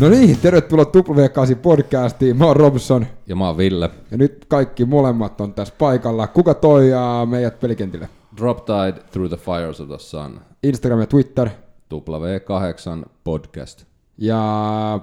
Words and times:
No 0.00 0.08
niin, 0.08 0.38
tervetuloa 0.38 0.84
W8 0.84 1.56
podcastiin. 1.62 2.36
Mä 2.36 2.46
oon 2.46 2.56
Robson. 2.56 3.06
Ja 3.26 3.36
mä 3.36 3.46
oon 3.46 3.56
Ville. 3.56 3.90
Ja 4.10 4.16
nyt 4.16 4.44
kaikki 4.48 4.84
molemmat 4.84 5.40
on 5.40 5.54
tässä 5.54 5.74
paikalla. 5.78 6.26
Kuka 6.26 6.54
toi 6.54 6.90
meidät 7.28 7.60
pelikentille? 7.60 8.08
Drop 8.36 8.64
Tide 8.64 9.02
Through 9.10 9.34
the 9.34 9.36
Fires 9.36 9.80
of 9.80 9.88
the 9.88 9.98
Sun. 9.98 10.40
Instagram 10.62 11.00
ja 11.00 11.06
Twitter. 11.06 11.48
W8 11.94 13.08
podcast. 13.24 13.84
Ja 14.18 15.00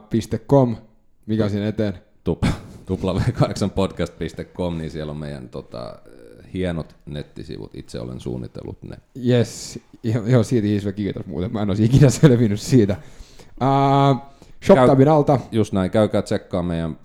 .com. 0.49 0.75
Mikä 1.25 1.49
siinä 1.49 1.67
eteen? 1.67 1.93
W8podcast.com, 2.91 4.77
niin 4.77 4.91
siellä 4.91 5.11
on 5.11 5.17
meidän 5.17 5.49
tota, 5.49 5.99
hienot 6.53 6.95
nettisivut. 7.05 7.75
Itse 7.75 7.99
olen 7.99 8.19
suunnitellut 8.19 8.83
ne. 8.83 8.97
Yes, 9.27 9.79
joo, 10.03 10.43
siitä 10.43 10.67
iso 10.67 10.91
kiitos 10.91 11.25
muuten. 11.25 11.53
Mä 11.53 11.61
en 11.61 11.69
olisi 11.69 11.83
ikinä 11.83 12.09
selvinnyt 12.09 12.61
siitä. 12.61 12.95
Uh, 13.61 14.36
ShopTabin 14.63 15.07
alta. 15.07 15.39
Just 15.51 15.73
näin, 15.73 15.91
käykää 15.91 16.21
tsekkaa 16.21 16.63
meidän 16.63 16.99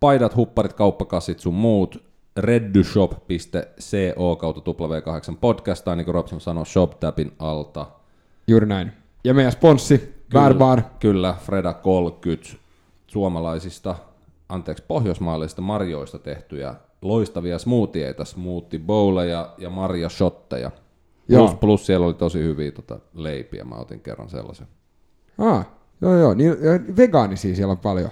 paidat, 0.00 0.36
hupparit, 0.36 0.72
kauppakassit 0.72 1.40
sun 1.40 1.54
muut. 1.54 2.08
reddyshop.co 2.36 4.36
kautta 4.36 4.70
W8 4.70 5.36
podcast, 5.40 5.84
tai 5.84 5.96
niin 5.96 6.04
kuin 6.04 6.14
Robson 6.14 6.40
sanoi, 6.40 6.66
ShopTabin 6.66 7.32
alta. 7.38 7.86
Juuri 8.48 8.66
näin. 8.66 8.92
Ja 9.24 9.34
meidän 9.34 9.52
sponssi, 9.52 10.14
Bärbar. 10.32 10.82
Kyllä, 11.00 11.34
Freda 11.40 11.72
30, 11.72 12.48
suomalaisista, 13.06 13.94
anteeksi, 14.48 14.84
pohjoismaalaisista 14.88 15.62
marjoista 15.62 16.18
tehtyjä 16.18 16.74
loistavia 17.02 17.58
smoothieita, 17.58 18.24
smoothie 18.24 18.80
bowleja 18.80 19.54
ja 19.58 19.70
marja 19.70 20.08
shotteja. 20.08 20.70
Plus, 21.28 21.54
plus 21.54 21.86
siellä 21.86 22.06
oli 22.06 22.14
tosi 22.14 22.38
hyviä 22.38 22.72
tota, 22.72 22.98
leipiä, 23.14 23.64
mä 23.64 23.74
otin 23.74 24.00
kerran 24.00 24.28
sellaisen. 24.28 24.66
Ah, 25.38 25.66
joo 26.00 26.16
joo, 26.16 26.34
niin, 26.34 26.56
vegaanisia 26.96 27.56
siellä 27.56 27.72
on 27.72 27.78
paljon. 27.78 28.10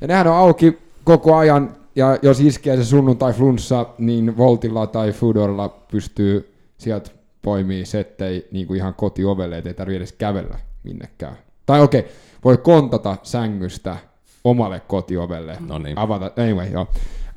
Ja 0.00 0.06
nehän 0.06 0.26
on 0.26 0.36
auki 0.36 0.78
koko 1.04 1.36
ajan, 1.36 1.76
ja 1.96 2.18
jos 2.22 2.40
iskee 2.40 2.76
se 2.76 2.84
sunnuntai 2.84 3.32
flunssa, 3.32 3.86
niin 3.98 4.36
Voltilla 4.36 4.86
tai 4.86 5.12
Foodorilla 5.12 5.68
pystyy 5.68 6.54
sieltä 6.78 7.10
poimii 7.42 7.84
settei 7.84 8.48
niin 8.52 8.66
kuin 8.66 8.76
ihan 8.76 8.94
kotiovelle, 8.94 9.58
ettei 9.58 9.74
tarvitse 9.74 9.96
edes 9.96 10.12
kävellä 10.12 10.58
minnekään. 10.82 11.36
Tai 11.66 11.80
okei, 11.80 12.00
okay, 12.00 12.12
voi 12.44 12.56
kontata 12.56 13.16
sängystä 13.22 13.96
omalle 14.44 14.80
kotiovelle. 14.80 15.56
No 15.66 15.78
niin. 15.78 15.98
Avata, 15.98 16.30
anyway, 16.42 16.68
joo. 16.68 16.86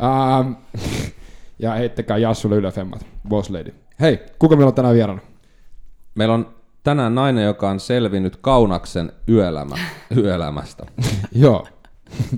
Ähm, 0.04 0.54
ja 1.60 1.74
heittäkää 1.74 2.18
Jassulle 2.18 2.56
yläfemmat, 2.56 3.06
boss 3.30 3.50
lady. 3.50 3.74
Hei, 4.00 4.20
kuka 4.40 4.56
meillä 4.56 4.70
on 4.70 4.74
tänään 4.74 4.96
vieraana? 4.96 5.22
Meillä 6.16 6.34
on 6.34 6.56
tänään 6.86 7.16
nainen, 7.16 7.46
joka 7.46 7.70
on 7.70 7.80
selvinnyt 7.80 8.36
Kaunaksen 8.36 9.12
yöelämä, 9.30 9.76
yöelämästä. 10.18 10.86
Joo, 11.44 11.68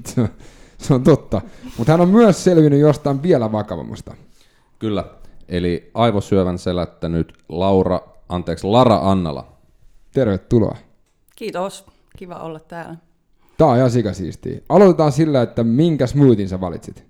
se 0.77 0.93
on 0.93 1.03
totta. 1.03 1.41
Mutta 1.77 1.91
hän 1.91 2.01
on 2.01 2.09
myös 2.09 2.43
selvinnyt 2.43 2.79
jostain 2.79 3.23
vielä 3.23 3.51
vakavammasta. 3.51 4.15
Kyllä, 4.79 5.03
eli 5.47 5.91
aivosyövän 5.93 6.57
selättänyt 6.57 7.33
Laura, 7.49 8.01
anteeksi, 8.29 8.67
Lara 8.67 8.99
Annala. 9.03 9.47
Tervetuloa. 10.13 10.77
Kiitos, 11.35 11.85
kiva 12.17 12.35
olla 12.35 12.59
täällä. 12.59 12.95
Tää 13.57 13.67
on 13.67 13.77
ihan 13.77 13.91
sikasiistiä. 13.91 14.59
Aloitetaan 14.69 15.11
sillä, 15.11 15.41
että 15.41 15.63
minkä 15.63 16.07
smoothin 16.07 16.49
sä 16.49 16.61
valitsit? 16.61 17.05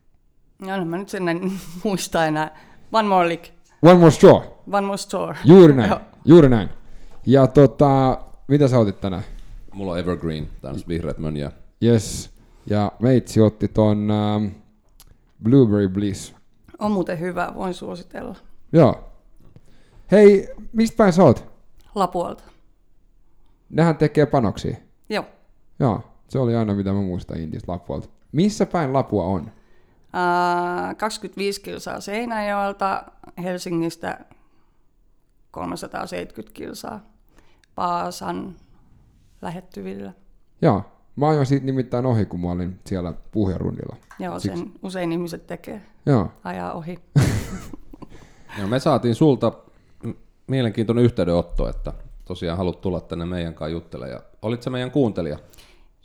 No, 0.59 0.85
mä 0.85 0.97
nyt 0.97 1.09
sen 1.09 1.29
en 1.29 1.51
muista 1.83 2.25
enää. 2.25 2.59
One 2.91 3.07
more 3.07 3.27
lick. 3.27 3.45
One 3.81 3.93
more 3.93 4.11
straw. 4.11 4.41
One 4.71 4.87
more 4.87 4.97
store. 4.97 5.37
Juuri 5.45 5.73
näin, 5.73 5.95
juuri 6.25 6.49
näin. 6.49 6.69
Ja 7.27 7.47
tota, 7.47 8.19
mitä 8.47 8.67
sä 8.67 8.79
otit 8.79 9.01
tänään? 9.01 9.23
Mulla 9.73 9.91
on 9.91 9.99
Evergreen, 9.99 10.49
tää 10.61 10.71
on 10.71 10.79
vihreät 10.87 11.17
mönjä. 11.17 11.51
Yes. 11.83 12.29
Ja 12.65 12.91
meitsi 12.99 13.41
otti 13.41 13.67
ton 13.67 14.11
ähm, 14.11 14.45
Blueberry 15.43 15.89
Bliss. 15.89 16.35
On 16.79 16.91
muuten 16.91 17.19
hyvä, 17.19 17.51
voin 17.55 17.73
suositella. 17.73 18.35
Joo. 18.71 19.09
Hei, 20.11 20.49
mistä 20.73 20.97
päin 20.97 21.13
sä 21.13 21.23
oot? 21.23 21.45
Lapuolta. 21.95 22.43
Nehän 23.69 23.97
tekee 23.97 24.25
panoksia. 24.25 24.77
Joo. 25.09 25.25
Joo, 25.79 26.01
se 26.29 26.39
oli 26.39 26.55
aina 26.55 26.73
mitä 26.73 26.93
mä 26.93 27.01
muistan 27.01 27.39
Indistä 27.39 27.71
Lapuolta. 27.71 28.09
Missä 28.31 28.65
päin 28.65 28.93
Lapua 28.93 29.23
on? 29.23 29.41
Uh, 29.41 30.97
25 30.97 31.61
kilsaa 31.61 31.99
Seinäjoelta, 31.99 33.03
Helsingistä 33.43 34.25
370 35.51 36.53
kilsaa 36.53 37.16
Paasan 37.77 38.55
lähettyvillä. 39.41 40.13
Joo, 40.61 40.83
mä 41.15 41.29
ajoin 41.29 41.45
siitä 41.45 41.65
nimittäin 41.65 42.05
ohi, 42.05 42.25
kun 42.25 42.39
mä 42.39 42.51
olin 42.51 42.79
siellä 42.85 43.13
puhjarundilla. 43.31 43.95
Joo, 44.19 44.39
Siksi- 44.39 44.57
sen 44.59 44.71
usein 44.83 45.11
ihmiset 45.11 45.47
tekee, 45.47 45.81
Joo, 46.05 46.31
ajaa 46.43 46.73
ohi. 46.73 46.99
Ja 48.59 48.67
me 48.67 48.79
saatiin 48.79 49.15
sulta 49.15 49.51
mielenkiintoinen 50.47 51.05
yhteydenotto, 51.05 51.69
että 51.69 51.93
tosiaan 52.25 52.57
haluat 52.57 52.81
tulla 52.81 53.01
tänne 53.01 53.25
meidän 53.25 53.53
kanssa 53.53 53.71
juttelemaan. 53.71 54.13
Ja 54.13 54.21
olit 54.41 54.63
se 54.63 54.69
meidän 54.69 54.91
kuuntelija? 54.91 55.39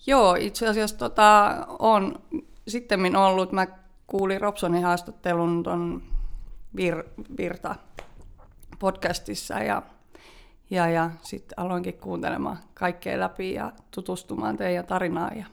Joo, 0.06 0.34
itse 0.34 0.68
asiassa 0.68 0.98
tota, 0.98 1.56
on 1.78 2.14
sitten 2.68 3.16
ollut, 3.16 3.52
mä 3.52 3.66
kuulin 4.06 4.40
Robsonin 4.40 4.82
haastattelun 4.82 5.62
ton 5.62 6.02
Vir, 6.76 7.04
Virta 7.36 7.74
podcastissa 8.78 9.58
ja, 9.58 9.82
ja, 10.72 10.90
ja 10.90 11.10
sitten 11.22 11.58
aloinkin 11.58 11.94
kuuntelemaan 11.94 12.58
kaikkea 12.74 13.20
läpi 13.20 13.54
ja 13.54 13.72
tutustumaan 13.90 14.56
teidän 14.56 14.86
tarinaan 14.86 15.38
ja 15.38 15.46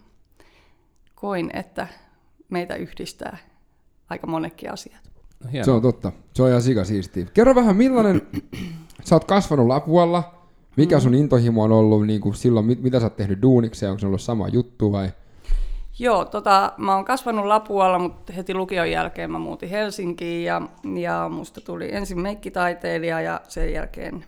koin, 1.16 1.52
että 1.54 1.88
meitä 2.50 2.76
yhdistää 2.76 3.38
aika 4.10 4.28
monekin 4.28 4.74
asiat. 4.74 5.02
Hienoa. 5.52 5.66
se 5.66 5.72
on 5.72 5.82
totta. 5.82 6.12
Se 6.34 6.44
on 6.44 6.50
ihan 6.50 6.62
sikasiistiä. 6.62 7.26
Kerro 7.34 7.56
vähän, 7.56 7.76
millainen... 7.76 8.22
sä 9.06 9.16
oot 9.16 9.24
kasvanut 9.24 9.68
Lapualla. 9.68 10.34
Mikä 10.76 11.00
sun 11.00 11.14
intohimo 11.14 11.64
on 11.64 11.72
ollut 11.72 12.08
niin 12.08 12.22
kuin 12.22 12.36
silloin, 12.36 12.66
mit, 12.66 12.82
mitä 12.82 13.00
sä 13.00 13.06
oot 13.06 13.16
tehnyt 13.16 13.42
duunikseen? 13.42 13.92
Onko 13.92 14.00
se 14.00 14.08
ollut 14.08 14.22
sama 14.22 14.48
juttu 14.48 14.92
vai? 14.92 15.10
Joo, 16.00 16.26
tota, 16.26 16.74
mä 16.78 16.96
oon 16.96 17.06
kasvanut 17.06 17.46
Lapualla, 17.46 18.00
mutta 18.00 18.34
heti 18.34 18.54
lukion 18.54 18.92
jälkeen 18.92 19.32
mä 19.32 19.40
muutin 19.40 19.70
Helsinkiin 19.70 20.46
ja, 20.46 20.62
ja 20.96 21.30
musta 21.30 21.62
tuli 21.62 21.96
ensin 21.96 22.20
meikkitaiteilija 22.20 23.22
ja 23.22 23.42
sen 23.48 23.74
jälkeen 23.74 24.26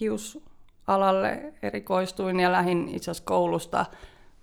hiusalalle 0.00 1.52
erikoistuin 1.62 2.40
ja 2.40 2.52
lähdin 2.52 2.88
itse 2.88 3.10
asiassa 3.10 3.24
koulusta. 3.24 3.86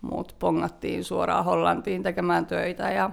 Muut 0.01 0.35
pongattiin 0.39 1.03
suoraan 1.03 1.45
Hollantiin 1.45 2.03
tekemään 2.03 2.45
töitä 2.45 2.91
ja 2.91 3.09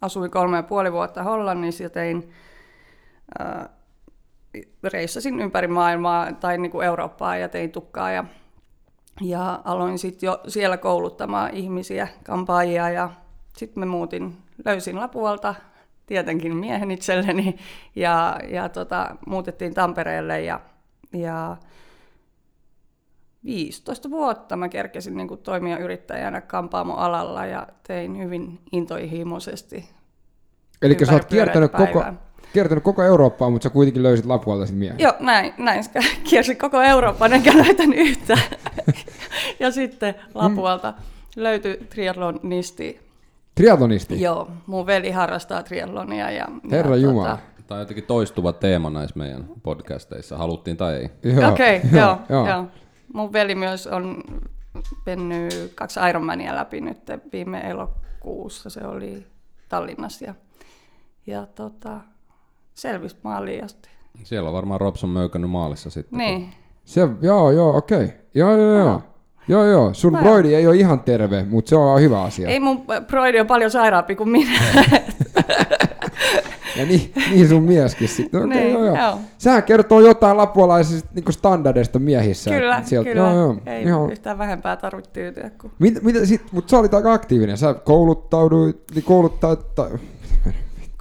asuin 0.00 0.30
kolme 0.30 0.56
ja 0.56 0.62
puoli 0.62 0.92
vuotta 0.92 1.22
Hollannissa 1.22 1.82
ja 1.82 1.90
tein, 1.90 2.30
äh, 3.40 3.68
reissasin 4.82 5.40
ympäri 5.40 5.68
maailmaa 5.68 6.32
tai 6.32 6.58
niin 6.58 6.70
kuin 6.70 6.86
Eurooppaa 6.86 7.36
ja 7.36 7.48
tein 7.48 7.72
tukkaa 7.72 8.10
ja 8.10 8.24
ja 9.20 9.60
aloin 9.64 9.98
sitten 9.98 10.26
jo 10.26 10.40
siellä 10.48 10.76
kouluttamaan 10.76 11.54
ihmisiä, 11.54 12.08
kampaajia 12.24 12.90
ja 12.90 13.10
sitten 13.56 13.80
me 13.80 13.86
muutin, 13.86 14.36
löysin 14.64 15.00
Lapualta 15.00 15.54
tietenkin 16.06 16.56
miehen 16.56 16.90
itselleni 16.90 17.56
ja, 17.96 18.40
ja 18.48 18.68
tota, 18.68 19.16
muutettiin 19.26 19.74
Tampereelle 19.74 20.40
ja, 20.40 20.60
ja 21.12 21.56
15 23.44 24.10
vuotta 24.10 24.56
mä 24.56 24.68
kerkesin 24.68 25.16
niin 25.16 25.28
kuin 25.28 25.40
toimia 25.40 25.78
yrittäjänä 25.78 26.40
kampaamoalalla 26.40 27.46
ja 27.46 27.66
tein 27.86 28.18
hyvin 28.18 28.58
intohimoisesti. 28.72 29.90
Eli 30.82 30.96
sä 31.04 31.12
oot 31.12 31.24
kiertänyt 31.24 31.72
koko, 31.72 32.04
kiertänyt 32.52 32.84
koko 32.84 33.02
Eurooppaa, 33.02 33.50
mutta 33.50 33.62
sä 33.62 33.70
kuitenkin 33.70 34.02
löysit 34.02 34.26
Lapualta 34.26 34.66
sit 34.66 34.76
miehen. 34.76 34.98
Joo, 34.98 35.14
näin, 35.20 35.54
näin. 35.58 35.84
Kiersin 36.30 36.56
koko 36.56 36.82
Euroopan, 36.82 37.32
enkä 37.32 37.56
löytänyt 37.56 37.98
yhtään. 37.98 38.42
ja 39.60 39.70
sitten 39.70 40.14
Lapualta 40.34 40.94
löytyi 41.36 41.86
triatlonisti. 41.90 43.00
Triatlonisti. 43.54 44.20
Joo, 44.20 44.50
mun 44.66 44.86
veli 44.86 45.10
harrastaa 45.10 45.62
triatlonia. 45.62 46.30
Ja, 46.30 46.46
Herra 46.70 46.96
ja, 46.96 47.02
Jumala. 47.02 47.38
Tämä 47.66 47.76
on 47.76 47.82
jotenkin 47.82 48.04
toistuva 48.04 48.52
teema 48.52 48.90
näissä 48.90 49.18
meidän 49.18 49.44
podcasteissa, 49.62 50.38
haluttiin 50.38 50.76
tai 50.76 50.94
ei. 50.94 51.10
Joo, 51.22 51.52
Okei, 51.52 51.76
okay, 51.76 52.00
joo, 52.00 52.18
joo. 52.28 52.48
joo. 52.48 52.66
Mun 53.14 53.32
veli 53.32 53.54
myös 53.54 53.86
on 53.86 54.22
mennyt 55.06 55.72
kaksi 55.74 56.00
Ironmania 56.10 56.54
läpi 56.54 56.80
nyt 56.80 56.98
viime 57.32 57.60
elokuussa. 57.60 58.70
Se 58.70 58.86
oli 58.86 59.26
Tallinnassa 59.68 60.24
ja, 60.24 60.34
ja 61.26 61.46
tota, 61.46 62.00
selvisi 62.74 63.16
maaliin 63.22 63.64
asti. 63.64 63.88
Siellä 64.24 64.48
on 64.48 64.54
varmaan 64.54 64.80
Robson 64.80 65.10
möykännyt 65.10 65.50
maalissa 65.50 65.90
sitten. 65.90 66.18
Niin, 66.18 66.50
Se, 66.84 67.08
joo, 67.22 67.50
joo, 67.50 67.76
okei. 67.76 68.04
Okay. 68.04 68.16
Joo, 68.34 68.56
joo, 68.56 68.78
joo. 68.78 69.02
Joo, 69.48 69.64
joo. 69.64 69.94
Sun 69.94 70.12
Mä- 70.12 70.18
broidi 70.22 70.54
ei 70.54 70.66
ole 70.66 70.76
ihan 70.76 71.00
terve, 71.00 71.44
mutta 71.44 71.68
se 71.68 71.76
on 71.76 72.00
hyvä 72.00 72.22
asia. 72.22 72.48
ei 72.48 72.60
mun 72.60 72.86
broidi 73.06 73.40
on 73.40 73.46
paljon 73.46 73.70
sairaampi 73.70 74.16
kuin 74.16 74.28
minä. 74.28 74.50
Ja 76.80 76.86
niin, 76.86 77.12
niin 77.30 77.48
sun 77.48 77.62
mieskin 77.62 78.08
sitten. 78.08 78.44
Okay, 78.44 78.56
Niin, 78.58 78.72
joo, 78.72 78.84
joo. 78.84 78.96
joo. 78.96 79.18
Sehän 79.38 79.62
kertoo 79.62 80.00
jotain 80.00 80.36
lapualaisista 80.36 81.10
niin 81.14 81.32
standardeista 81.32 81.98
miehissä. 81.98 82.50
Kyllä, 82.50 82.82
sieltä, 82.84 83.10
kyllä. 83.10 83.22
Joo, 83.22 83.34
joo, 83.34 83.56
Ei 83.66 83.84
joo. 83.84 84.08
yhtään 84.08 84.38
vähempää 84.38 84.76
tarvitse 84.76 85.10
tyytyä. 85.10 85.50
Kun... 85.60 85.70
Mit, 85.78 86.02
mitä 86.02 86.26
sit, 86.26 86.42
mutta 86.52 86.70
sä 86.70 86.78
olit 86.78 86.94
aika 86.94 87.12
aktiivinen. 87.12 87.58
Sä 87.58 87.74
kouluttauduit, 87.74 88.82
niin 88.94 89.04
kouluttaa, 89.04 89.56
tai, 89.56 89.90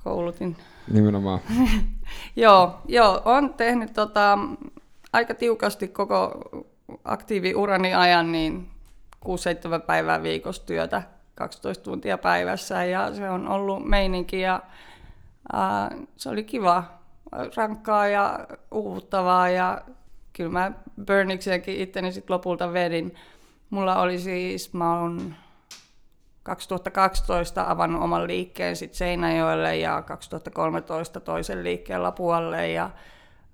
koulutin. 0.04 0.56
nimenomaan. 0.92 1.40
Joo, 2.36 2.82
joo, 2.88 3.22
on 3.26 3.54
tehnyt 3.54 3.94
tota, 3.94 4.38
aika 5.14 5.34
tiukasti 5.34 5.88
koko 5.88 6.32
aktiiviurani 7.04 7.94
ajan 7.94 8.32
niin 8.32 8.68
6-7 9.26 9.30
päivää 9.86 10.24
viikossa 10.24 10.66
työtä, 10.66 11.04
12 11.36 11.84
tuntia 11.84 12.18
päivässä 12.18 12.86
ja 12.86 13.14
se 13.16 13.30
on 13.30 13.48
ollut 13.48 13.86
meininki 13.86 14.42
ja 14.42 14.62
se 16.18 16.30
oli 16.30 16.44
kiva, 16.44 16.84
rankkaa 17.56 18.08
ja 18.08 18.40
uuvuttavaa 18.72 19.50
ja 19.50 19.82
kyllä 20.34 20.50
mä 20.50 20.72
Burnikseenkin 21.08 21.82
itteni 21.82 22.12
sit 22.12 22.30
lopulta 22.30 22.74
vedin. 22.74 23.16
Mulla 23.70 24.02
oli 24.02 24.20
siis, 24.20 24.74
mä 24.74 25.00
oon 25.00 25.36
2012 26.44 27.66
avannut 27.68 28.04
oman 28.04 28.28
liikkeen 28.28 28.76
sit 28.76 28.94
Seinäjoelle 28.94 29.78
ja 29.78 30.02
2013 30.02 31.20
toisen 31.20 31.64
liikkeen 31.64 32.04
Lapualle 32.04 32.68
ja 32.72 32.90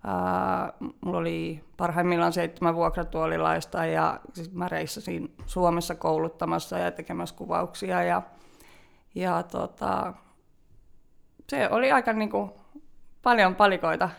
ää, 0.04 0.74
mulla 1.02 1.18
oli 1.18 1.64
parhaimmillaan 1.78 2.34
seitsemän 2.34 2.76
vuokratuolilaista 2.76 3.86
ja 3.86 4.20
sit 4.34 4.54
mä 4.54 4.68
reissasin 4.68 5.36
Suomessa 5.46 5.96
kouluttamassa 5.96 6.78
ja 6.78 6.92
tekemässä 6.92 7.36
kuvauksia 7.36 8.04
ja, 8.04 8.22
ja 9.16 9.44
tota, 9.44 10.14
se 11.50 11.70
oli 11.70 11.92
aika 11.92 12.14
niinku, 12.14 12.50
paljon 13.24 13.56
palikoita 13.56 14.10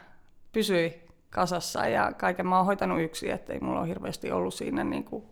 pysyi 0.53 1.03
kasassa 1.31 1.87
ja 1.87 2.13
kaiken 2.13 2.47
mä 2.47 2.57
oon 2.57 2.67
hoitanut 2.67 3.01
yksin, 3.01 3.31
ettei 3.31 3.61
mulla 3.61 3.81
ole 3.81 3.89
hirveästi 3.89 4.31
ollut 4.31 4.55
siinä 4.55 4.85
niinku 4.85 5.25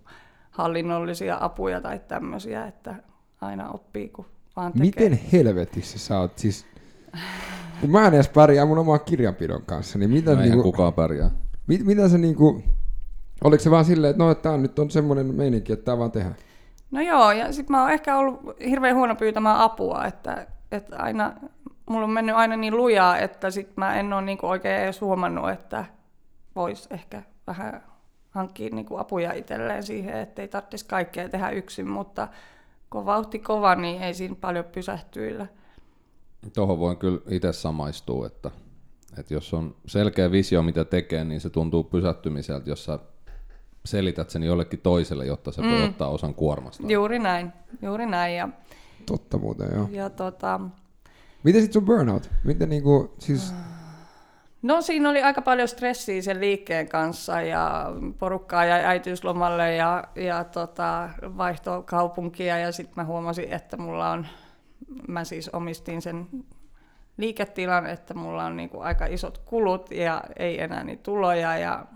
hallinnollisia 0.50 1.38
apuja 1.40 1.80
tai 1.80 2.00
tämmöisiä, 2.08 2.66
että 2.66 2.94
aina 3.40 3.68
oppii, 3.70 4.08
kun 4.08 4.26
vaan 4.56 4.72
tekee. 4.72 4.86
Miten 4.86 5.20
helvetissä 5.32 5.98
sä 5.98 6.18
oot 6.18 6.38
siis... 6.38 6.66
Kun 7.80 7.90
mä 7.90 8.06
en 8.06 8.14
edes 8.14 8.28
pärjää 8.28 8.66
mun 8.66 8.78
oman 8.78 9.00
kirjanpidon 9.00 9.62
kanssa, 9.62 9.98
niin 9.98 10.10
mitä, 10.10 10.30
No, 10.30 10.40
eihän 10.40 10.50
niinku, 10.58 10.72
kukaan 10.72 10.92
pärjää. 10.92 11.30
mit, 11.66 11.84
mitä 11.84 12.08
se 12.08 12.18
niinku... 12.18 12.62
Oliko 13.44 13.62
se 13.62 13.70
vaan 13.70 13.84
silleen, 13.84 14.10
että 14.10 14.22
no, 14.24 14.30
että 14.30 14.42
tää 14.42 14.56
nyt 14.56 14.78
on 14.78 14.90
semmoinen 14.90 15.34
meininki, 15.34 15.72
että 15.72 15.84
tää 15.84 15.98
vaan 15.98 16.10
tehdään? 16.12 16.36
No 16.90 17.00
joo, 17.00 17.32
ja 17.32 17.52
sitten 17.52 17.76
mä 17.76 17.82
oon 17.82 17.90
ehkä 17.90 18.18
ollut 18.18 18.40
hirveän 18.68 18.96
huono 18.96 19.16
pyytämään 19.16 19.58
apua, 19.60 20.04
että, 20.04 20.46
että 20.72 20.96
aina, 20.96 21.32
mulla 21.86 22.04
on 22.04 22.10
mennyt 22.10 22.36
aina 22.36 22.56
niin 22.56 22.76
lujaa, 22.76 23.18
että 23.18 23.50
sit 23.50 23.76
mä 23.76 23.94
en 24.00 24.12
ole 24.12 24.22
niinku 24.22 24.46
oikein 24.46 24.80
edes 24.80 25.00
huomannut, 25.00 25.50
että 25.50 25.84
vois 26.56 26.88
ehkä 26.90 27.22
vähän 27.46 27.82
hankkia 28.30 28.70
niinku 28.72 28.96
apuja 28.96 29.32
itselleen 29.32 29.82
siihen, 29.82 30.16
ettei 30.16 30.48
tarvitsisi 30.48 30.86
kaikkea 30.86 31.28
tehdä 31.28 31.50
yksin, 31.50 31.88
mutta 31.88 32.28
kun 32.90 33.06
vauhti 33.06 33.38
kova, 33.38 33.74
niin 33.74 34.02
ei 34.02 34.14
siinä 34.14 34.34
paljon 34.40 34.64
pysähtyillä. 34.64 35.46
Tuohon 36.54 36.78
voin 36.78 36.96
kyllä 36.96 37.20
itse 37.28 37.52
samaistua, 37.52 38.26
että, 38.26 38.50
että 39.18 39.34
jos 39.34 39.54
on 39.54 39.76
selkeä 39.86 40.30
visio, 40.30 40.62
mitä 40.62 40.84
tekee, 40.84 41.24
niin 41.24 41.40
se 41.40 41.50
tuntuu 41.50 41.84
pysähtymiseltä, 41.84 42.70
jos 42.70 42.84
sä 42.84 42.98
selität 43.84 44.30
sen 44.30 44.42
jollekin 44.42 44.80
toiselle, 44.80 45.26
jotta 45.26 45.52
se 45.52 45.62
voi 45.62 45.84
ottaa 45.84 46.08
osan 46.08 46.34
kuormasta. 46.34 46.86
Juuri 46.86 47.18
näin, 47.18 47.52
juuri 47.82 48.06
näin. 48.06 48.36
Ja, 48.36 48.48
Totta 49.06 49.38
muuten, 49.38 49.68
joo. 49.74 49.88
ja 49.90 50.10
tota, 50.10 50.60
Miten 51.44 51.62
sit 51.62 51.72
sun 51.72 51.84
burnout? 51.84 52.30
Miten 52.44 52.68
niinku, 52.68 53.14
siis... 53.18 53.54
No 54.62 54.82
siinä 54.82 55.10
oli 55.10 55.22
aika 55.22 55.42
paljon 55.42 55.68
stressiä 55.68 56.22
sen 56.22 56.40
liikkeen 56.40 56.88
kanssa 56.88 57.40
ja 57.40 57.92
porukkaa 58.18 58.64
jäi 58.64 58.84
äitiyslomalle 58.84 59.74
ja, 59.74 60.04
ja 60.14 60.44
tota, 60.44 61.10
vaihtoi 61.22 61.82
kaupunkia 61.82 62.58
ja 62.58 62.72
sitten 62.72 62.94
mä 62.96 63.04
huomasin, 63.04 63.52
että 63.52 63.76
mulla 63.76 64.10
on, 64.10 64.26
mä 65.08 65.24
siis 65.24 65.48
omistin 65.48 66.02
sen 66.02 66.26
liiketilan, 67.16 67.86
että 67.86 68.14
mulla 68.14 68.44
on 68.44 68.56
niinku 68.56 68.80
aika 68.80 69.06
isot 69.06 69.38
kulut 69.38 69.90
ja 69.90 70.22
ei 70.36 70.60
enää 70.60 70.84
niitä 70.84 71.02
tuloja. 71.02 71.58
Ja, 71.58 71.86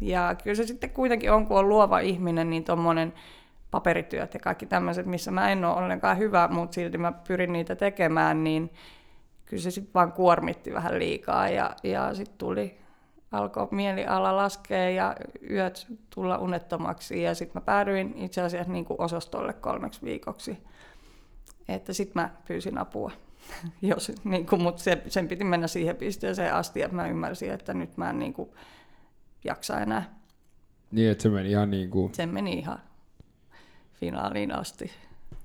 ja 0.00 0.34
kyllä 0.42 0.54
se 0.54 0.66
sitten 0.66 0.90
kuitenkin 0.90 1.32
on, 1.32 1.46
kun 1.46 1.58
on 1.58 1.68
luova 1.68 1.98
ihminen, 1.98 2.50
niin 2.50 2.64
tuommoinen 2.64 3.12
paperityöt 3.76 4.34
ja 4.34 4.40
kaikki 4.40 4.66
tämmöiset, 4.66 5.06
missä 5.06 5.30
mä 5.30 5.50
en 5.50 5.64
ole 5.64 5.76
ollenkaan 5.76 6.18
hyvä, 6.18 6.48
mutta 6.48 6.74
silti 6.74 6.98
mä 6.98 7.12
pyrin 7.12 7.52
niitä 7.52 7.76
tekemään, 7.76 8.44
niin 8.44 8.70
kyllä 9.46 9.62
se 9.62 9.70
sitten 9.70 9.94
vaan 9.94 10.12
kuormitti 10.12 10.74
vähän 10.74 10.98
liikaa 10.98 11.48
ja, 11.48 11.70
ja 11.82 12.14
sitten 12.14 12.38
tuli, 12.38 12.78
alkoi 13.32 13.68
mieliala 13.70 14.36
laskea 14.36 14.90
ja 14.90 15.16
yöt 15.50 15.86
tulla 16.14 16.38
unettomaksi 16.38 17.22
ja 17.22 17.34
sitten 17.34 17.62
mä 17.62 17.64
päädyin 17.64 18.14
itse 18.16 18.42
asiassa 18.42 18.72
niin 18.72 18.84
kuin 18.84 19.00
osastolle 19.00 19.52
kolmeksi 19.52 20.02
viikoksi. 20.02 20.58
Että 21.68 21.92
sitten 21.92 22.22
mä 22.22 22.30
pyysin 22.48 22.78
apua, 22.78 23.10
Jos, 23.82 24.12
niin 24.24 24.46
kuin, 24.46 24.62
mutta 24.62 24.82
se, 24.82 25.02
sen 25.08 25.28
piti 25.28 25.44
mennä 25.44 25.66
siihen 25.66 25.96
pisteeseen 25.96 26.54
asti, 26.54 26.82
että 26.82 26.96
mä 26.96 27.08
ymmärsin, 27.08 27.52
että 27.52 27.74
nyt 27.74 27.96
mä 27.96 28.10
en 28.10 28.18
niin 28.18 28.32
kuin, 28.32 28.50
jaksa 29.44 29.80
enää. 29.80 30.14
Niin, 30.90 31.10
että 31.10 31.22
se 31.22 31.28
meni 31.28 31.50
ihan 31.50 31.70
niinku... 31.70 32.10
Sen 32.12 32.28
meni 32.28 32.52
ihan 32.52 32.78
finaaliin 34.00 34.54
asti. 34.54 34.90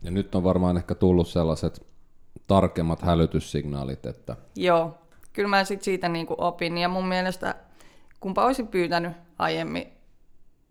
Ja 0.03 0.11
nyt 0.11 0.35
on 0.35 0.43
varmaan 0.43 0.77
ehkä 0.77 0.95
tullut 0.95 1.27
sellaiset 1.27 1.85
tarkemmat 2.47 3.01
hälytyssignaalit, 3.01 4.05
että 4.05 4.35
Joo, 4.55 4.97
kyllä 5.33 5.49
mä 5.49 5.63
sit 5.63 5.81
siitä 5.81 6.09
niinku 6.09 6.35
opin 6.37 6.77
ja 6.77 6.89
mun 6.89 7.07
mielestä 7.07 7.55
kumpa 8.19 8.45
olisin 8.45 8.67
pyytänyt 8.67 9.13
aiemmin, 9.39 9.87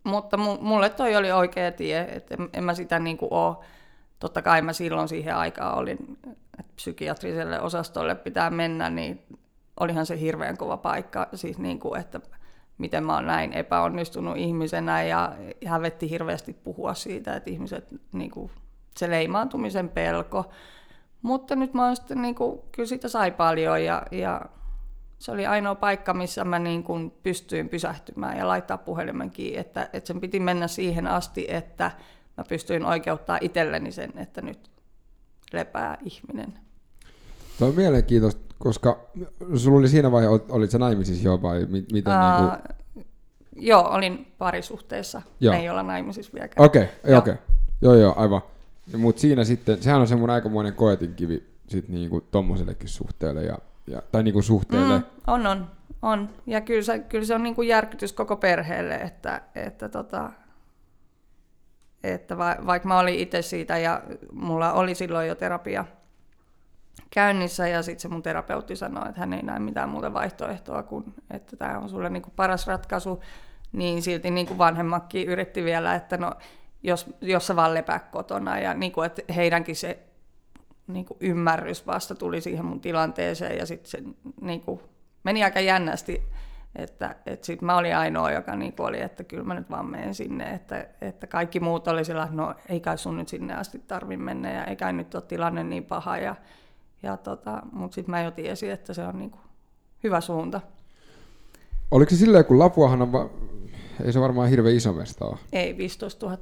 mutta 0.05 0.37
mu- 0.37 0.61
mulle 0.61 0.91
toi 0.91 1.17
oli 1.17 1.33
oikea 1.33 1.73
tie, 1.73 2.01
että 2.01 2.37
en, 2.53 2.65
mä 2.65 2.75
sitä 2.75 2.99
niinku 2.99 3.29
oo. 3.31 3.65
Totta 4.19 4.43
kai 4.43 4.63
mä 4.63 4.73
silloin 4.73 5.09
siihen 5.09 5.37
aikaan 5.37 5.79
olin, 5.79 6.19
että 6.59 6.73
psykiatriselle 6.77 7.61
osastolle 7.61 8.15
pitää 8.15 8.51
mennä, 8.51 8.91
niin 8.91 9.23
olihan 9.81 10.07
se 10.07 10.21
hirveän 10.21 10.57
kova 10.57 10.77
paikka, 10.77 11.29
siis 11.35 11.59
niinku, 11.59 11.95
että 11.95 12.21
miten 12.81 13.05
mä 13.05 13.15
oon 13.15 13.27
näin 13.27 13.53
epäonnistunut 13.53 14.37
ihmisenä 14.37 15.03
ja 15.03 15.33
hävetti 15.67 16.11
hirveästi 16.11 16.53
puhua 16.53 16.95
siitä, 16.95 17.37
että 17.37 17.51
ihmiset, 17.51 17.85
niinku, 18.13 18.51
se 18.97 19.11
leimaantumisen 19.11 19.89
pelko, 19.89 20.51
mutta 21.23 21.57
nyt 21.57 21.75
mä 21.75 21.87
oon 21.87 21.97
sitten, 21.97 22.23
niin 22.23 22.35
kuin, 22.35 22.61
kyllä 22.73 22.87
siitä 22.87 23.09
sai 23.09 23.31
paljon 23.31 23.85
ja, 23.85 24.03
ja 24.11 24.41
se 25.19 25.33
oli 25.33 25.47
ainoa 25.47 25.75
paikka, 25.75 26.15
missä 26.15 26.45
mä 26.45 26.59
niin 26.59 26.83
kuin 26.83 27.11
pystyin 27.23 27.69
pysähtymään 27.69 28.39
ja 28.39 28.49
laittaa 28.49 28.79
puhelimen 28.79 29.31
kiinni, 29.31 29.59
että, 29.59 29.91
että 29.93 30.07
sen 30.07 30.21
piti 30.21 30.41
mennä 30.41 30.69
siihen 30.69 31.07
asti, 31.07 31.47
että 31.49 31.91
mä 32.37 32.45
pystyin 32.49 32.85
oikeuttaa 32.85 33.39
itselleni 33.41 33.93
sen, 33.93 34.13
että 34.17 34.43
nyt 34.43 34.71
lepää 35.53 35.99
ihminen. 36.05 36.70
Tuo 37.61 37.69
on 37.69 37.75
mielenkiintoista, 37.75 38.55
koska 38.59 39.01
sulla 39.57 39.79
oli 39.79 39.89
siinä 39.89 40.13
vaiheessa, 40.13 40.47
olit 40.49 40.71
sä 40.71 40.79
naimisissa 40.79 41.25
jo 41.25 41.43
vai 41.43 41.67
mi- 41.69 41.87
miten 41.93 42.13
Aa, 42.13 42.41
niinku... 42.41 42.69
Joo, 43.57 43.89
olin 43.89 44.33
parisuhteessa, 44.39 45.23
Joo. 45.41 45.55
ei 45.55 45.71
olla 45.71 45.83
naimisissa 45.83 46.33
vieläkään. 46.35 46.67
Okei, 46.67 46.83
okay, 46.83 47.15
okei. 47.15 47.33
Okay. 47.33 47.45
Joo, 47.83 47.95
joo, 47.95 48.15
aivan. 48.17 48.43
Mutta 48.97 49.21
siinä 49.21 49.45
sitten, 49.45 49.83
sehän 49.83 50.01
on 50.01 50.09
semmoinen 50.09 50.35
aikamoinen 50.35 50.75
koetinkivi 50.75 51.43
sit 51.69 51.89
niinku 51.89 52.21
tommosellekin 52.21 52.89
suhteelle, 52.89 53.43
ja, 53.43 53.59
ja, 53.87 54.03
tai 54.13 54.23
niinku 54.23 54.43
suhteelle. 54.43 54.99
Mm, 54.99 55.05
on, 55.27 55.47
on, 55.47 55.67
on. 56.03 56.29
Ja 56.47 56.61
kyllä 56.61 56.83
se, 56.83 56.99
kyllä 56.99 57.25
se 57.25 57.35
on 57.35 57.43
niin 57.43 57.55
kuin 57.55 57.69
järkytys 57.69 58.13
koko 58.13 58.37
perheelle, 58.37 58.95
että, 58.95 59.43
että, 59.55 59.89
tota, 59.89 60.31
että 62.05 62.39
va, 62.39 62.57
vaikka 62.67 62.89
mä 62.89 62.99
olin 62.99 63.19
itse 63.19 63.43
siitä 63.43 63.79
ja 63.79 64.03
mulla 64.33 64.73
oli 64.73 64.95
silloin 64.95 65.29
jo 65.29 65.35
terapia 65.35 65.85
käynnissä 67.11 67.69
ja 67.69 67.83
sitten 67.83 68.01
se 68.01 68.09
mun 68.09 68.23
terapeutti 68.23 68.77
sanoi, 68.77 69.09
että 69.09 69.21
hän 69.21 69.33
ei 69.33 69.43
näe 69.43 69.59
mitään 69.59 69.89
muuta 69.89 70.13
vaihtoehtoa 70.13 70.83
kuin, 70.83 71.15
että 71.31 71.57
tämä 71.57 71.79
on 71.79 71.89
sulle 71.89 72.11
niin 72.11 72.23
kuin 72.23 72.35
paras 72.37 72.67
ratkaisu, 72.67 73.23
niin 73.73 74.03
silti 74.03 74.31
niin 74.31 74.47
kuin 74.47 74.59
vanhemmatkin 74.59 75.29
yritti 75.29 75.65
vielä, 75.65 75.95
että 75.95 76.17
no, 76.17 76.33
jos, 76.83 77.07
jos 77.21 77.47
sä 77.47 77.57
vaan 77.57 77.75
lepää 77.75 77.99
kotona 77.99 78.59
ja 78.59 78.75
niin 78.75 78.93
kuin, 78.93 79.07
että 79.07 79.33
heidänkin 79.35 79.77
se 79.77 79.99
niin 80.87 81.05
kuin 81.05 81.19
ymmärrys 81.21 81.87
vasta 81.87 82.15
tuli 82.15 82.41
siihen 82.41 82.65
mun 82.65 82.81
tilanteeseen 82.81 83.59
ja 83.59 83.67
sitten 83.67 83.91
se 83.91 84.03
niin 84.41 84.61
kuin, 84.61 84.81
meni 85.25 85.45
aika 85.45 85.61
jännästi, 85.61 86.23
että, 86.77 87.17
että 87.27 87.47
sitten 87.47 87.67
mä 87.67 87.77
olin 87.77 87.97
ainoa, 87.97 88.31
joka 88.31 88.57
niin 88.57 88.73
kuin 88.73 88.87
oli, 88.87 89.01
että 89.01 89.25
kyllä 89.25 89.45
mä 89.45 89.55
nyt 89.55 89.71
vaan 89.71 89.87
menen 89.87 90.15
sinne, 90.15 90.51
että, 90.51 90.87
että 91.01 91.27
kaikki 91.27 91.61
muut 91.61 91.89
oli 91.89 92.05
sillä, 92.05 92.29
no 92.31 92.55
ei 92.69 92.81
kai 92.81 92.99
sun 92.99 93.17
nyt 93.17 93.29
sinne 93.29 93.55
asti 93.55 93.79
tarvi 93.79 94.17
mennä 94.17 94.53
ja 94.53 94.65
ei 94.65 94.77
kai 94.77 94.93
nyt 94.93 95.15
ole 95.15 95.23
tilanne 95.23 95.65
niin 95.65 95.85
paha 95.85 96.19
ja, 96.19 96.35
ja 97.03 97.17
tota, 97.17 97.63
mutta 97.73 97.95
sitten 97.95 98.11
mä 98.11 98.23
jo 98.23 98.31
tiesin, 98.31 98.71
että 98.71 98.95
se 98.95 99.03
on 99.03 99.19
niin 99.19 99.31
kuin 99.31 99.41
hyvä 100.05 100.21
suunta. 100.21 100.61
Oliko 101.91 102.11
se 102.11 102.17
silleen, 102.17 102.45
kun 102.45 102.59
Lapuahan 102.59 103.03
on, 103.03 103.13
va- 103.13 103.31
ei 104.05 104.13
se 104.13 104.21
varmaan 104.21 104.49
hirveän 104.49 104.77
iso 104.77 104.93
mesta 104.93 105.25
ole, 105.25 105.39
Ei 105.53 105.77
15 105.77 106.27
000. 106.27 106.39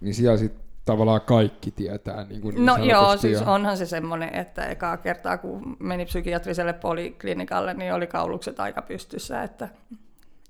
niin 0.00 0.14
siellä 0.14 0.38
sit 0.38 0.52
tavallaan 0.84 1.20
kaikki 1.20 1.70
tietää. 1.70 2.24
Niin, 2.24 2.40
kuin 2.40 2.54
niin 2.54 2.66
no 2.66 2.76
joo, 2.76 3.16
siis 3.16 3.40
ja... 3.40 3.52
onhan 3.52 3.76
se 3.76 3.86
semmoinen, 3.86 4.34
että 4.34 4.64
ekaa 4.64 4.96
kertaa 4.96 5.38
kun 5.38 5.76
meni 5.78 6.04
psykiatriselle 6.04 6.72
poliklinikalle, 6.72 7.74
niin 7.74 7.94
oli 7.94 8.06
kaulukset 8.06 8.60
aika 8.60 8.82
pystyssä, 8.82 9.42
että 9.42 9.68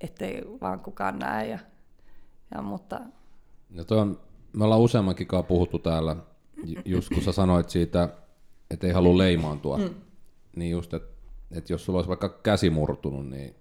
ettei 0.00 0.42
vaan 0.60 0.80
kukaan 0.80 1.18
näe. 1.18 1.48
Ja, 1.48 1.58
ja 2.54 2.62
mutta... 2.62 3.00
Ja 3.70 3.84
toi 3.84 3.98
on, 3.98 4.20
me 4.52 4.64
ollaan 4.64 4.80
useammankin 4.80 5.26
kanssa 5.26 5.48
puhuttu 5.48 5.78
täällä, 5.78 6.16
just 6.84 7.08
kun 7.14 7.22
sä 7.22 7.32
sanoit 7.32 7.70
siitä, 7.70 8.08
että 8.70 8.86
ei 8.86 8.92
halua 8.92 9.18
leimaantua, 9.18 9.78
mm. 9.78 9.94
niin 10.56 10.70
just, 10.70 10.94
että, 10.94 11.08
että 11.50 11.72
jos 11.72 11.84
sulla 11.84 11.98
olisi 11.98 12.08
vaikka 12.08 12.28
käsi 12.28 12.70
murtunut, 12.70 13.28
niin, 13.28 13.56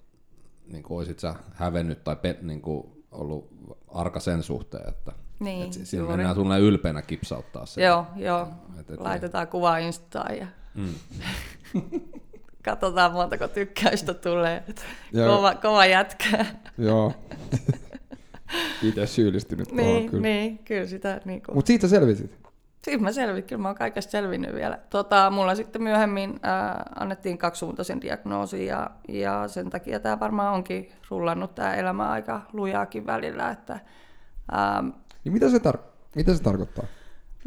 niin 0.66 0.84
kuin 0.84 0.98
olisit 0.98 1.20
sä 1.20 1.36
hävennyt 1.54 2.04
tai 2.04 2.16
pe, 2.16 2.38
niin 2.42 2.62
kuin 2.62 2.88
ollut 3.12 3.50
arka 3.88 4.20
sen 4.20 4.44
suhteen, 4.44 4.90
että 4.90 5.12
niin, 5.40 5.66
et 5.66 5.74
siinä 5.84 6.06
mennään 6.06 6.36
sulle 6.36 6.60
ylpeänä 6.60 7.02
kipsauttaa 7.02 7.66
se. 7.66 7.84
Joo, 7.84 8.06
joo. 8.16 8.48
Et, 8.80 8.90
et, 8.90 9.00
Laitetaan 9.00 9.44
et... 9.44 9.50
kuva 9.50 9.78
Instaan 9.78 10.38
ja 10.38 10.48
mm. 10.76 10.94
katsotaan 12.66 13.12
montako 13.12 13.48
tykkäystä 13.48 14.14
tulee. 14.14 14.64
kova, 15.28 15.56
kova 15.56 15.86
jätkä. 15.86 16.46
joo. 16.78 17.14
Itse 18.84 19.08
syyllistynyt 19.08 19.72
niin, 19.72 20.10
kyllä. 20.10 20.22
Niin, 20.22 20.58
kyllä 20.58 20.88
sitä. 20.88 21.22
Niin 21.26 21.42
Mutta 21.54 21.68
siitä 21.68 21.88
selvisit? 21.88 22.40
Siitä 22.82 23.04
mä 23.04 23.12
selvin, 23.12 23.44
kyllä 23.44 23.62
mä 23.62 23.68
oon 23.68 23.76
kaikesta 23.76 24.12
selvinnyt 24.12 24.56
vielä. 24.56 24.80
Tota, 24.90 25.30
mulla 25.30 25.56
sitten 25.56 25.84
myöhemmin 25.84 26.30
äh, 26.30 26.76
annettiin 27.00 27.38
kaksisuuntaisen 27.38 28.02
diagnoosin 28.02 28.66
ja, 28.66 28.90
ja 29.08 29.48
sen 29.48 29.70
takia 29.70 30.00
tämä 30.00 30.20
varmaan 30.20 30.54
onkin 30.54 30.92
rullannut 31.10 31.56
tämä 31.56 31.76
elämä 31.76 32.10
aika 32.10 32.42
lujaakin 32.54 33.06
välillä. 33.06 33.50
Että, 33.50 33.80
ähm, 34.54 34.90
niin 35.24 35.34
mitä, 35.34 35.50
se 35.50 35.58
tar- 35.58 35.80
mitä 36.16 36.34
se 36.34 36.44
tarkoittaa? 36.44 36.86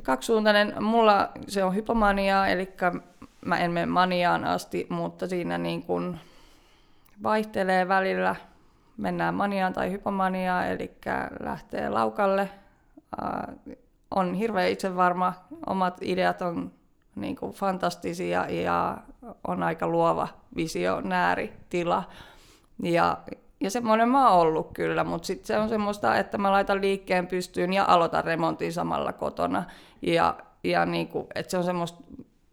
Kaksisuuntainen, 0.03 0.83
mulla 0.83 1.33
se 1.49 1.65
on 1.65 1.75
hypomania, 1.75 2.47
eli 2.47 2.75
mä 3.45 3.59
en 3.59 3.73
mene 3.73 3.87
maniaan 3.87 4.45
asti, 4.45 4.87
mutta 4.89 5.29
siinä 5.29 5.59
niin 5.59 5.83
kun 5.83 6.19
vaihtelee 7.23 7.89
välillä. 7.89 8.37
Mennään 8.97 9.35
maniaan 9.35 9.73
tai 9.73 9.91
hypomaniaan, 9.91 10.69
eli 10.69 10.97
lähtee 11.41 11.89
laukalle. 11.89 12.51
Äh, 13.23 13.77
on 14.17 14.35
hirveän 14.35 14.71
itsevarma, 14.71 15.33
omat 15.67 15.99
ideat 16.01 16.43
on 16.43 16.73
niin 17.17 17.37
kuin 17.37 17.53
fantastisia 17.53 18.47
ja 18.51 18.99
on 19.49 19.63
aika 19.63 19.89
luova 19.89 20.29
visionääri 20.57 21.53
tila. 21.69 22.05
Ja, 22.83 23.19
ja 23.61 23.71
semmoinen 23.71 24.09
mä 24.09 24.31
oon 24.31 24.41
ollut 24.41 24.71
kyllä, 24.75 25.05
mutta 25.05 25.27
sitten 25.27 25.47
se 25.47 25.59
on 25.59 25.69
semmoista, 25.69 26.17
että 26.17 26.39
mä 26.39 26.53
laitan 26.53 26.81
liikkeen 26.81 27.27
pystyyn 27.27 27.73
ja 27.73 27.85
aloitan 27.89 28.25
remontin 28.25 28.73
samalla 28.73 29.13
kotona. 29.13 29.65
Ja, 30.03 30.37
ja 30.65 30.87
niin 30.87 31.09
kuin, 31.09 31.27
että 31.35 31.51
se 31.51 31.59
on 31.59 31.65
semmoista 31.65 32.03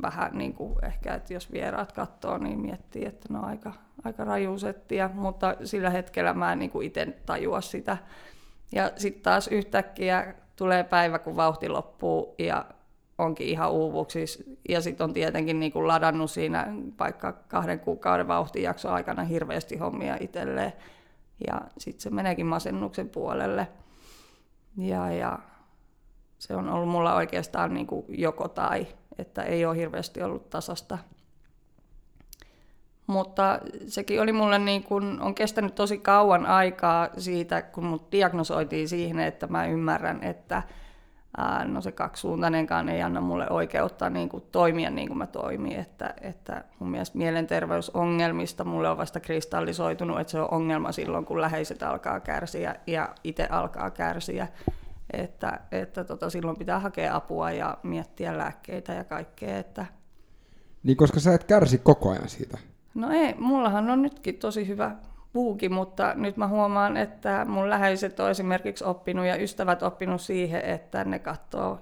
vähän 0.01 0.31
niin 0.33 0.53
kuin 0.53 0.85
ehkä, 0.85 1.13
että 1.13 1.33
jos 1.33 1.51
vieraat 1.51 1.91
katsoo, 1.91 2.37
niin 2.37 2.59
miettii, 2.59 3.05
että 3.05 3.33
no 3.33 3.45
aika, 3.45 3.73
aika 4.03 4.23
raju 4.23 4.57
settiä, 4.59 5.09
mutta 5.13 5.55
sillä 5.63 5.89
hetkellä 5.89 6.33
mä 6.33 6.51
en 6.51 6.59
niin 6.59 6.83
itse 6.83 7.05
tajua 7.25 7.61
sitä. 7.61 7.97
Ja 8.71 8.91
sitten 8.95 9.23
taas 9.23 9.47
yhtäkkiä 9.47 10.33
tulee 10.59 10.83
päivä, 10.83 11.19
kun 11.19 11.35
vauhti 11.35 11.69
loppuu 11.69 12.35
ja 12.39 12.65
onkin 13.17 13.47
ihan 13.47 13.71
uuvuksissa. 13.71 14.43
Ja 14.69 14.81
sitten 14.81 15.03
on 15.03 15.13
tietenkin 15.13 15.59
niin 15.59 15.71
kuin 15.71 15.87
ladannut 15.87 16.31
siinä 16.31 16.67
vaikka 16.99 17.33
kahden 17.33 17.79
kuukauden 17.79 18.27
vauhtijakson 18.27 18.93
aikana 18.93 19.23
hirveästi 19.23 19.77
hommia 19.77 20.17
itselleen. 20.19 20.73
Ja 21.47 21.61
sitten 21.77 22.01
se 22.01 22.09
meneekin 22.09 22.45
masennuksen 22.45 23.09
puolelle. 23.09 23.67
Ja, 24.77 25.11
ja 25.11 25.39
se 26.39 26.55
on 26.55 26.69
ollut 26.69 26.89
mulla 26.89 27.15
oikeastaan 27.15 27.73
niin 27.73 27.87
kuin 27.87 28.05
joko 28.09 28.47
tai, 28.47 28.87
että 29.17 29.43
ei 29.43 29.65
ole 29.65 29.77
hirveästi 29.77 30.21
ollut 30.23 30.49
tasasta. 30.49 30.97
Mutta 33.09 33.59
sekin 33.87 34.21
oli 34.21 34.31
mulle 34.31 34.59
niin 34.59 34.83
kuin, 34.83 35.21
on 35.21 35.35
kestänyt 35.35 35.75
tosi 35.75 35.97
kauan 35.97 36.45
aikaa 36.45 37.09
siitä, 37.17 37.61
kun 37.61 37.83
mut 37.83 38.11
diagnosoitiin 38.11 38.89
siihen, 38.89 39.19
että 39.19 39.47
mä 39.47 39.65
ymmärrän, 39.65 40.23
että 40.23 40.63
ää, 41.37 41.65
no 41.65 41.81
se 41.81 41.91
kaksisuuntainenkaan 41.91 42.89
ei 42.89 43.01
anna 43.01 43.21
mulle 43.21 43.49
oikeutta 43.49 44.09
niin 44.09 44.29
kuin 44.29 44.43
toimia 44.51 44.89
niin 44.89 45.07
kuin 45.07 45.17
mä 45.17 45.27
toimin. 45.27 45.79
Että, 45.79 46.13
että 46.21 46.63
mun 46.79 46.91
mielestä 46.91 47.17
mielenterveysongelmista 47.17 48.63
mulle 48.63 48.89
on 48.89 48.97
vasta 48.97 49.19
kristallisoitunut, 49.19 50.19
että 50.19 50.31
se 50.31 50.39
on 50.39 50.53
ongelma 50.53 50.91
silloin, 50.91 51.25
kun 51.25 51.41
läheiset 51.41 51.83
alkaa 51.83 52.19
kärsiä 52.19 52.75
ja 52.87 53.09
itse 53.23 53.47
alkaa 53.49 53.89
kärsiä. 53.89 54.47
Että, 55.13 55.59
että 55.71 56.03
tota, 56.03 56.29
silloin 56.29 56.57
pitää 56.57 56.79
hakea 56.79 57.15
apua 57.15 57.51
ja 57.51 57.77
miettiä 57.83 58.37
lääkkeitä 58.37 58.93
ja 58.93 59.03
kaikkea. 59.03 59.57
Että... 59.57 59.85
Niin 60.83 60.97
koska 60.97 61.19
sä 61.19 61.33
et 61.33 61.43
kärsi 61.43 61.77
koko 61.77 62.09
ajan 62.09 62.29
siitä. 62.29 62.57
No 62.93 63.11
ei, 63.11 63.35
mullahan 63.37 63.89
on 63.89 64.01
nytkin 64.01 64.35
tosi 64.35 64.67
hyvä 64.67 64.91
puuki, 65.33 65.69
mutta 65.69 66.13
nyt 66.15 66.37
mä 66.37 66.47
huomaan, 66.47 66.97
että 66.97 67.45
mun 67.45 67.69
läheiset 67.69 68.19
on 68.19 68.29
esimerkiksi 68.29 68.83
oppinut 68.83 69.25
ja 69.25 69.35
ystävät 69.35 69.83
oppinut 69.83 70.21
siihen, 70.21 70.61
että 70.61 71.03
ne 71.03 71.19
katsoo 71.19 71.79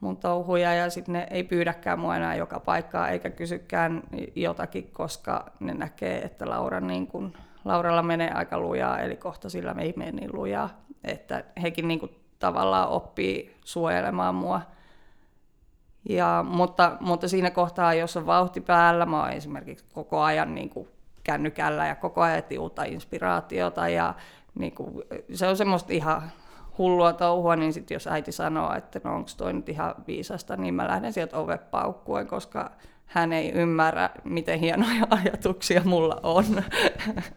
mun 0.00 0.16
touhuja 0.16 0.74
ja 0.74 0.90
sitten 0.90 1.12
ne 1.12 1.26
ei 1.30 1.44
pyydäkään 1.44 1.98
mua 1.98 2.16
enää 2.16 2.34
joka 2.34 2.60
paikkaa 2.60 3.08
eikä 3.08 3.30
kysykään 3.30 4.02
jotakin, 4.34 4.90
koska 4.92 5.50
ne 5.60 5.74
näkee, 5.74 6.18
että 6.18 6.48
Laura 6.48 6.80
niin 6.80 7.06
kun, 7.06 7.32
Lauralla 7.64 8.02
menee 8.02 8.30
aika 8.30 8.58
lujaa, 8.58 8.98
eli 8.98 9.16
kohta 9.16 9.48
sillä 9.48 9.74
me 9.74 9.82
ei 9.82 9.94
mene 9.96 10.10
niin 10.12 10.30
lujaa. 10.32 10.70
Että 11.04 11.44
hekin 11.62 11.88
niin 11.88 12.00
kun, 12.00 12.10
tavallaan 12.38 12.88
oppii 12.88 13.56
suojelemaan 13.64 14.34
mua 14.34 14.60
ja, 16.08 16.44
mutta, 16.48 16.96
mutta 17.00 17.28
siinä 17.28 17.50
kohtaa, 17.50 17.94
jos 17.94 18.16
on 18.16 18.26
vauhti 18.26 18.60
päällä, 18.60 19.06
mä 19.06 19.20
oon 19.20 19.32
esimerkiksi 19.32 19.84
koko 19.92 20.20
ajan 20.20 20.54
niin 20.54 20.70
kuin 20.70 20.88
kännykällä 21.24 21.86
ja 21.86 21.94
koko 21.94 22.20
ajan 22.20 22.42
uutta 22.58 22.84
inspiraatiota 22.84 23.88
ja 23.88 24.14
niin 24.54 24.74
kuin, 24.74 25.02
se 25.34 25.46
on 25.46 25.56
semmoista 25.56 25.92
ihan 25.92 26.22
hullua 26.78 27.12
touhua, 27.12 27.56
niin 27.56 27.72
sitten 27.72 27.94
jos 27.94 28.06
äiti 28.06 28.32
sanoo, 28.32 28.74
että 28.74 29.00
no 29.04 29.14
onko 29.14 29.30
toi 29.36 29.52
nyt 29.52 29.68
ihan 29.68 29.94
viisasta, 30.06 30.56
niin 30.56 30.74
mä 30.74 30.88
lähden 30.88 31.12
sieltä 31.12 31.38
ove 31.38 31.58
paukkuen, 31.58 32.26
koska 32.26 32.70
hän 33.06 33.32
ei 33.32 33.52
ymmärrä, 33.52 34.10
miten 34.24 34.60
hienoja 34.60 35.06
ajatuksia 35.24 35.82
mulla 35.84 36.20
on. 36.22 36.44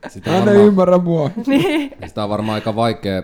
Sitä 0.07 0.29
hän 0.31 0.39
varmaan, 0.39 0.57
ei 0.57 0.67
ymmärrä 0.67 0.97
mua. 0.97 1.31
niin. 1.47 1.91
Sitä 2.05 2.23
on 2.23 2.29
varmaan 2.29 2.55
aika 2.55 2.75
vaikea 2.75 3.23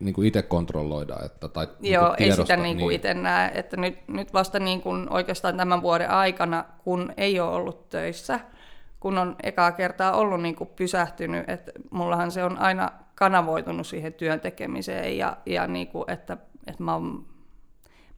niin 0.00 0.14
kuin 0.14 0.28
itse 0.28 0.42
kontrolloida. 0.42 1.16
Että, 1.24 1.48
tai 1.48 1.66
niinku 1.66 1.86
Joo, 1.86 2.14
niin 2.18 2.30
ei 2.30 2.36
sitä 2.36 2.56
niin 2.56 2.78
kuin 2.78 2.88
niin. 2.88 2.96
itse 2.96 3.14
näe. 3.14 3.50
Että 3.54 3.76
nyt, 3.76 3.98
nyt 4.08 4.32
vasta 4.32 4.58
niin 4.58 4.82
kuin 4.82 5.10
oikeastaan 5.10 5.56
tämän 5.56 5.82
vuoden 5.82 6.10
aikana, 6.10 6.64
kun 6.84 7.12
ei 7.16 7.40
ole 7.40 7.50
ollut 7.50 7.88
töissä, 7.88 8.40
kun 9.00 9.18
on 9.18 9.36
ekaa 9.42 9.72
kertaa 9.72 10.12
ollut 10.12 10.42
niin 10.42 10.56
kuin 10.56 10.70
pysähtynyt, 10.76 11.50
että 11.50 11.72
mullahan 11.90 12.30
se 12.30 12.44
on 12.44 12.58
aina 12.58 12.90
kanavoitunut 13.14 13.86
siihen 13.86 14.14
työn 14.14 14.40
tekemiseen 14.40 15.18
ja, 15.18 15.36
ja 15.46 15.66
niin 15.66 15.86
kuin, 15.86 16.10
että, 16.10 16.36
että 16.66 16.82
mä, 16.82 16.94
on, 16.94 17.26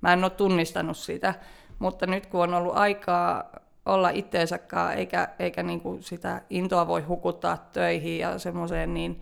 mä 0.01 0.13
en 0.13 0.25
ole 0.25 0.31
tunnistanut 0.31 0.97
sitä, 0.97 1.35
mutta 1.79 2.07
nyt 2.07 2.27
kun 2.27 2.43
on 2.43 2.55
ollut 2.55 2.77
aikaa 2.77 3.51
olla 3.87 4.11
itteensäkaan 4.11 4.95
eikä, 4.95 5.29
eikä 5.39 5.63
niin 5.63 5.81
kuin 5.81 6.03
sitä 6.03 6.43
intoa 6.51 6.87
voi 6.87 7.03
hukuttaa 7.03 7.57
töihin 7.73 8.19
ja 8.19 8.39
semmoiseen, 8.39 8.95
niin 8.95 9.21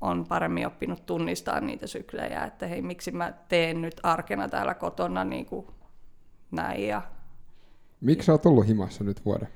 on 0.00 0.26
paremmin 0.28 0.66
oppinut 0.66 1.06
tunnistaa 1.06 1.60
niitä 1.60 1.86
syklejä, 1.86 2.44
että 2.44 2.66
hei, 2.66 2.82
miksi 2.82 3.10
mä 3.10 3.32
teen 3.48 3.82
nyt 3.82 4.00
arkena 4.02 4.48
täällä 4.48 4.74
kotona 4.74 5.24
niin 5.24 5.46
kuin 5.46 5.66
näin. 6.50 6.88
Ja... 6.88 7.02
Miksi 8.00 8.26
sä 8.26 8.32
oot 8.32 8.46
ollut 8.46 8.66
himassa 8.66 9.04
nyt 9.04 9.24
vuoden? 9.24 9.48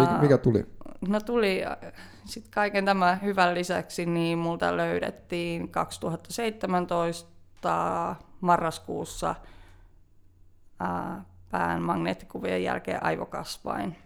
Mikä, 0.00 0.18
mikä 0.22 0.38
tuli? 0.38 0.66
No 1.08 1.20
tuli 1.20 1.60
sitten 2.24 2.52
kaiken 2.52 2.84
tämän 2.84 3.22
hyvän 3.22 3.54
lisäksi, 3.54 4.06
niin 4.06 4.38
multa 4.38 4.76
löydettiin 4.76 5.68
2017 5.68 8.16
marraskuussa 8.40 9.34
ää, 10.80 11.24
pään 11.50 11.82
magneettikuvien 11.82 12.64
jälkeen 12.64 13.04
aivokasvain. 13.04 13.96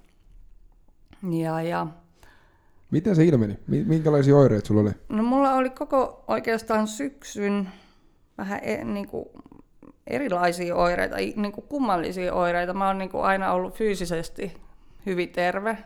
Ja, 1.31 1.63
ja 1.63 1.87
Miten 2.93 3.17
se 3.17 3.25
ilmeni? 3.25 3.59
Minkälaisia 3.67 4.37
oireita 4.37 4.67
sulla 4.67 4.81
oli? 4.81 4.91
No 5.09 5.23
mulla 5.23 5.53
oli 5.55 5.71
koko 5.71 6.25
oikeastaan 6.29 6.89
syksyn 6.89 7.69
vähän 8.39 8.61
e, 8.63 8.85
niin 8.85 9.09
kuin 9.09 9.29
erilaisia 10.07 10.77
oireita, 10.77 11.17
niin 11.17 11.53
kuin 11.53 11.67
kummallisia 11.67 12.35
oireita. 12.35 12.75
Mä 12.75 12.87
oon 12.87 12.99
niin 12.99 13.11
kuin 13.11 13.25
aina 13.25 13.53
ollut 13.53 13.75
fyysisesti 13.75 14.57
hyvin 15.07 15.29
terve, 15.29 15.79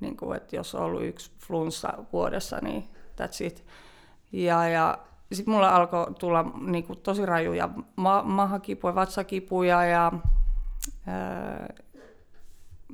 niin 0.00 0.16
kuin, 0.16 0.36
että 0.36 0.56
jos 0.56 0.74
on 0.74 0.82
ollut 0.82 1.04
yksi 1.04 1.32
flunssa 1.46 2.04
vuodessa, 2.12 2.58
niin 2.62 2.84
that's 3.20 3.44
it. 3.46 3.64
Ja, 4.32 4.68
ja 4.68 4.98
sitten 5.32 5.54
mulla 5.54 5.76
alkoi 5.76 6.14
tulla 6.18 6.52
niin 6.60 6.84
kuin, 6.84 6.98
tosi 6.98 7.26
rajuja 7.26 7.68
ma- 7.96 8.22
mahakipuja, 8.22 8.94
vatsakipuja 8.94 9.84
ja 9.84 10.12
ää, 11.06 11.66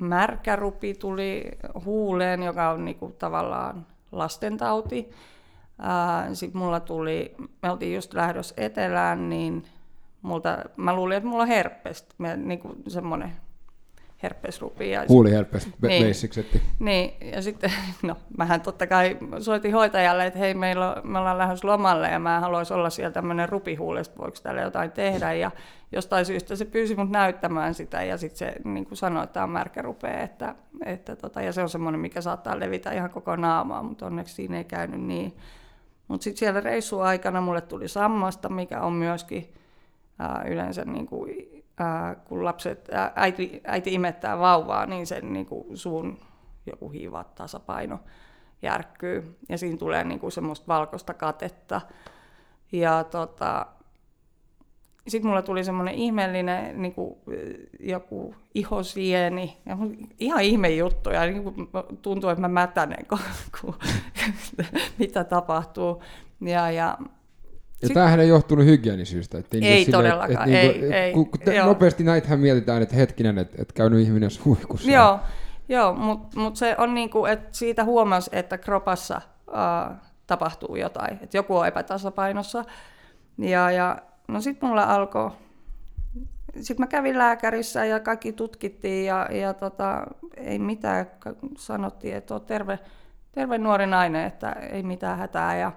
märkärupi 0.01 0.95
tuli 0.95 1.45
huuleen, 1.85 2.43
joka 2.43 2.71
on 2.71 2.85
niinku 2.85 3.15
tavallaan 3.19 3.87
lastentauti. 4.13 5.11
Sitten 6.33 6.61
mulla 6.61 6.81
tuli, 6.81 7.35
me 7.63 7.71
oltiin 7.71 7.95
just 7.95 8.15
lähdössä 8.15 8.55
etelään, 8.59 9.29
niin 9.29 9.65
multa, 10.23 10.59
mä 10.77 10.95
luulin, 10.97 11.17
että 11.17 11.29
mulla 11.29 11.43
on 11.43 11.49
herpes, 11.49 12.07
niin 12.37 12.59
kuin 12.59 12.83
semmoinen 12.89 13.33
herpesrupi. 14.23 14.91
Ja 14.91 15.05
Huuliherpes, 15.09 15.69
Niin. 15.83 16.07
basicsetti. 16.07 16.63
Niin, 16.79 17.33
ja 17.33 17.43
sitten, 17.43 17.73
no, 18.03 18.17
mähän 18.39 18.61
totta 18.61 18.87
kai 18.87 19.17
soitin 19.41 19.73
hoitajalle, 19.73 20.27
että 20.27 20.39
hei, 20.39 20.55
meillä 20.55 20.95
on, 20.95 21.11
me 21.11 21.19
ollaan 21.19 21.39
lähdössä 21.39 21.69
lomalle 21.69 22.09
ja 22.11 22.19
mä 22.19 22.41
haluaisin 22.41 22.77
olla 22.77 22.91
siellä 22.91 23.13
tämmöinen 23.13 23.49
rupihuuli, 23.49 24.01
että 24.01 24.19
voiko 24.19 24.37
tälle 24.43 24.61
jotain 24.61 24.93
tehdä. 24.93 25.33
Ja 25.33 25.51
jostain 25.93 26.25
syystä 26.27 26.57
se 26.57 26.65
pyysi 26.65 26.95
mut 26.97 27.11
näyttämään 27.11 27.75
sitä 27.75 28.03
ja 28.03 28.17
sitten 28.19 28.39
se 28.39 28.55
niin 28.65 28.87
kuin 28.87 28.99
sanoi, 28.99 29.25
että 29.25 29.35
tämä 29.35 29.45
on 29.45 29.51
märkä 29.51 29.83
rupea, 29.83 30.21
että, 30.21 30.55
että 30.85 31.17
tota, 31.17 31.43
ja 31.43 31.53
se 31.53 31.63
on 31.63 31.69
semmoinen, 31.69 32.01
mikä 32.01 32.21
saattaa 32.21 32.61
levitä 32.61 32.93
ihan 32.93 33.11
koko 33.11 33.37
naamaa, 33.37 33.83
mutta 33.83 34.07
onneksi 34.07 34.35
siinä 34.35 34.57
ei 34.59 34.65
käynyt 34.65 35.01
niin. 35.01 35.37
Mutta 36.09 36.25
sitten 36.25 36.39
siellä 36.39 36.61
reissun 36.61 37.05
aikana 37.05 37.41
mulle 37.41 37.61
tuli 37.61 37.89
sammasta, 37.89 38.49
mikä 38.49 38.81
on 38.81 38.93
myöskin 38.93 39.53
ää, 40.19 40.45
yleensä 40.49 40.85
niin 40.85 41.07
kuin, 41.07 41.31
ää, 41.79 42.15
kun 42.15 42.45
lapset, 42.45 42.89
ää, 42.93 43.13
äiti, 43.17 43.61
äiti 43.65 43.95
imettää 43.95 44.39
vauvaa, 44.39 44.87
niin 44.87 45.07
sen 45.07 45.33
niin 45.33 45.47
kuin 45.47 45.77
suun 45.77 46.19
joku 46.67 46.89
hiiva 46.89 47.25
tasapaino 47.25 48.01
järkkyy 48.63 49.39
ja 49.49 49.59
siinä 49.59 49.77
tulee 49.77 50.05
niin 50.05 50.21
kuin 50.21 50.33
semmoista 50.33 50.67
valkoista 50.69 51.15
katetta. 51.15 51.81
Ja 52.73 53.05
tota, 53.05 53.67
sitten 55.09 55.29
mulla 55.29 55.43
tuli 55.43 55.65
semmoinen 55.65 55.95
ihmeellinen 55.95 56.83
niin 56.83 56.95
kuin, 56.95 57.15
joku 57.81 58.35
ihosieni, 58.55 59.59
ja 59.67 59.77
ihan 60.19 60.43
ihme 60.43 60.69
juttu, 60.69 61.11
ja 61.11 61.27
niin 61.27 61.43
kuin 61.43 61.69
tuntuu, 62.03 62.31
että 62.31 62.41
mä 62.41 62.49
mätänen, 62.49 63.07
kun, 63.07 63.19
kun, 63.61 63.75
mitä 64.99 65.25
tapahtuu. 65.25 66.03
Ja, 66.41 66.71
ja 66.71 66.99
Ja 67.83 67.89
Sit- 67.89 67.95
tämähän 67.95 68.21
ei 68.21 68.29
johtunut 68.29 68.65
hygienisyistä. 68.65 69.39
Että 69.39 69.57
Ei 69.63 69.87
todellakaan, 69.87 70.49
ei, 70.49 70.95
ei, 70.95 71.13
kun, 71.13 71.31
kun 71.31 71.55
joo. 71.55 71.67
nopeasti 71.67 72.05
näitähän 72.05 72.41
mietitään, 72.41 72.83
että 72.83 72.97
hetkinen, 72.97 73.39
että, 73.39 73.63
että 73.63 73.75
käynyt 73.75 74.01
ihminen 74.01 74.31
suihkussa. 74.31 74.91
Joo, 74.91 75.21
joo 75.69 75.95
mutta 75.95 76.41
mut 76.41 76.57
se 76.57 76.75
on 76.79 76.95
niinku, 76.95 77.27
että 77.27 77.49
siitä 77.53 77.85
huomasi, 77.85 78.31
että 78.33 78.59
kropassa 78.59 79.21
uh, 79.49 79.97
tapahtuu 80.27 80.77
jotain, 80.77 81.19
että 81.23 81.37
joku 81.37 81.57
on 81.57 81.67
epätasapainossa. 81.67 82.65
Ja, 83.39 83.71
ja 83.71 83.99
no 84.29 84.41
sitten 84.41 84.69
mulla 84.69 84.85
alkoi, 84.85 85.31
sitten 86.61 86.83
mä 86.83 86.87
kävin 86.87 87.19
lääkärissä 87.19 87.85
ja 87.85 88.01
kaikki 88.01 88.33
tutkittiin 88.33 89.07
ja, 89.07 89.29
ja 89.31 89.55
tota, 89.55 90.07
ei 90.37 90.59
mitään, 90.59 91.07
sanottiin, 91.57 92.17
että 92.17 92.35
on 92.35 92.41
terve, 92.41 92.79
terve 93.33 93.59
nuori 93.59 93.87
nainen, 93.87 94.25
että 94.25 94.53
ei 94.53 94.83
mitään 94.83 95.19
hätää. 95.19 95.57
Ja, 95.57 95.73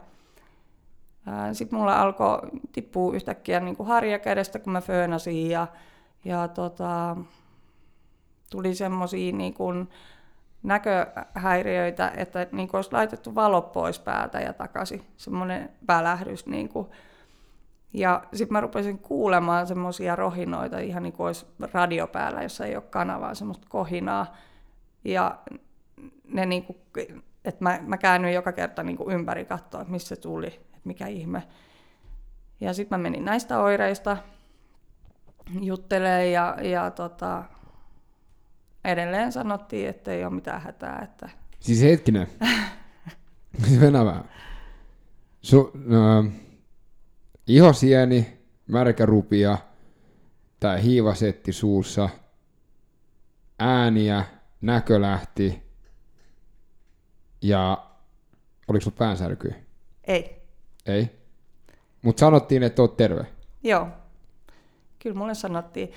sitten 1.53 1.79
mulla 1.79 2.01
alkoi 2.01 2.39
tippua 2.71 3.15
yhtäkkiä 3.15 3.59
niin 3.59 3.75
kuin 3.75 3.87
harja 3.87 4.19
kädestä, 4.19 4.59
kun 4.59 4.73
mä 4.73 4.81
föönasin 4.81 5.49
ja, 5.49 5.67
ja 6.25 6.47
tota, 6.47 7.17
tuli 8.51 8.75
semmoisia 8.75 9.33
niin 9.33 9.55
näköhäiriöitä, 10.63 12.11
että 12.17 12.47
niin 12.51 12.67
kuin 12.67 12.77
olisi 12.77 12.93
laitettu 12.93 13.35
valo 13.35 13.61
pois 13.61 13.99
päältä 13.99 14.39
ja 14.39 14.53
takaisin, 14.53 15.03
semmoinen 15.17 15.69
välähdys. 15.87 16.45
Niin 16.45 16.69
kuin. 16.69 16.87
Ja 17.93 18.23
sitten 18.33 18.53
mä 18.53 18.61
rupesin 18.61 18.99
kuulemaan 18.99 19.67
semmoisia 19.67 20.15
rohinoita, 20.15 20.79
ihan 20.79 21.03
niin 21.03 21.13
kuin 21.13 21.27
olisi 21.27 21.45
radio 21.73 22.07
päällä, 22.07 22.43
jossa 22.43 22.65
ei 22.65 22.75
ole 22.75 22.83
kanavaa, 22.89 23.35
semmoista 23.35 23.67
kohinaa. 23.69 24.35
Ja 25.03 25.39
ne 26.25 26.45
niin 26.45 26.63
kuin, 26.63 26.77
että 27.45 27.63
mä, 27.63 27.79
mä 27.81 27.97
käännyin 27.97 28.33
joka 28.33 28.51
kerta 28.51 28.83
niin 28.83 28.97
kuin 28.97 29.15
ympäri 29.15 29.45
katsoa, 29.45 29.81
että 29.81 29.91
missä 29.91 30.15
se 30.15 30.21
tuli, 30.21 30.59
mikä 30.83 31.07
ihme. 31.07 31.43
Ja 32.59 32.73
sitten 32.73 32.99
mä 32.99 33.03
menin 33.03 33.25
näistä 33.25 33.59
oireista 33.61 34.17
juttelee 35.61 36.29
ja, 36.29 36.57
ja 36.61 36.91
tota, 36.91 37.43
edelleen 38.85 39.31
sanottiin, 39.31 39.89
että 39.89 40.11
ei 40.11 40.25
ole 40.25 40.33
mitään 40.33 40.61
hätää. 40.61 40.99
Että... 41.03 41.29
Siis 41.59 41.81
hetkinen. 41.81 42.27
siis 43.63 43.79
Venä 43.79 44.05
vähän. 44.05 44.29
Su, 45.41 45.71
no, 45.73 46.25
ihosieni, 47.47 48.37
märkä 48.67 49.05
rupia, 49.05 49.57
tai 50.59 50.83
hiivasetti 50.83 51.51
suussa, 51.53 52.09
ääniä, 53.59 54.25
näkö 54.61 55.01
lähti, 55.01 55.63
ja 57.41 57.87
oliko 58.67 58.83
sulla 58.83 58.97
päänsärkyä? 58.97 59.55
Ei. 60.03 60.40
Ei. 60.85 61.21
Mutta 62.01 62.19
sanottiin, 62.19 62.63
että 62.63 62.81
oot 62.81 62.97
terve. 62.97 63.25
Joo. 63.63 63.87
Kyllä 64.99 65.15
mulle 65.15 65.33
sanottiin. 65.33 65.91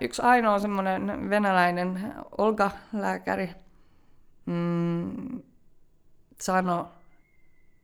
Yksi 0.00 0.22
ainoa 0.22 0.58
semmoinen 0.58 1.30
venäläinen 1.30 2.14
Olga-lääkäri 2.38 3.50
mm, 4.46 5.42
sanoi, 6.40 6.84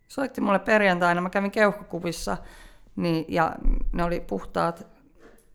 soitti 0.09 0.41
mulle 0.41 0.59
perjantaina, 0.59 1.21
mä 1.21 1.31
kävin 1.31 1.51
keuhkokuvissa, 1.51 2.37
niin, 2.97 3.25
ja 3.29 3.55
ne 3.93 4.05
oli 4.05 4.21
puhtaat, 4.21 4.87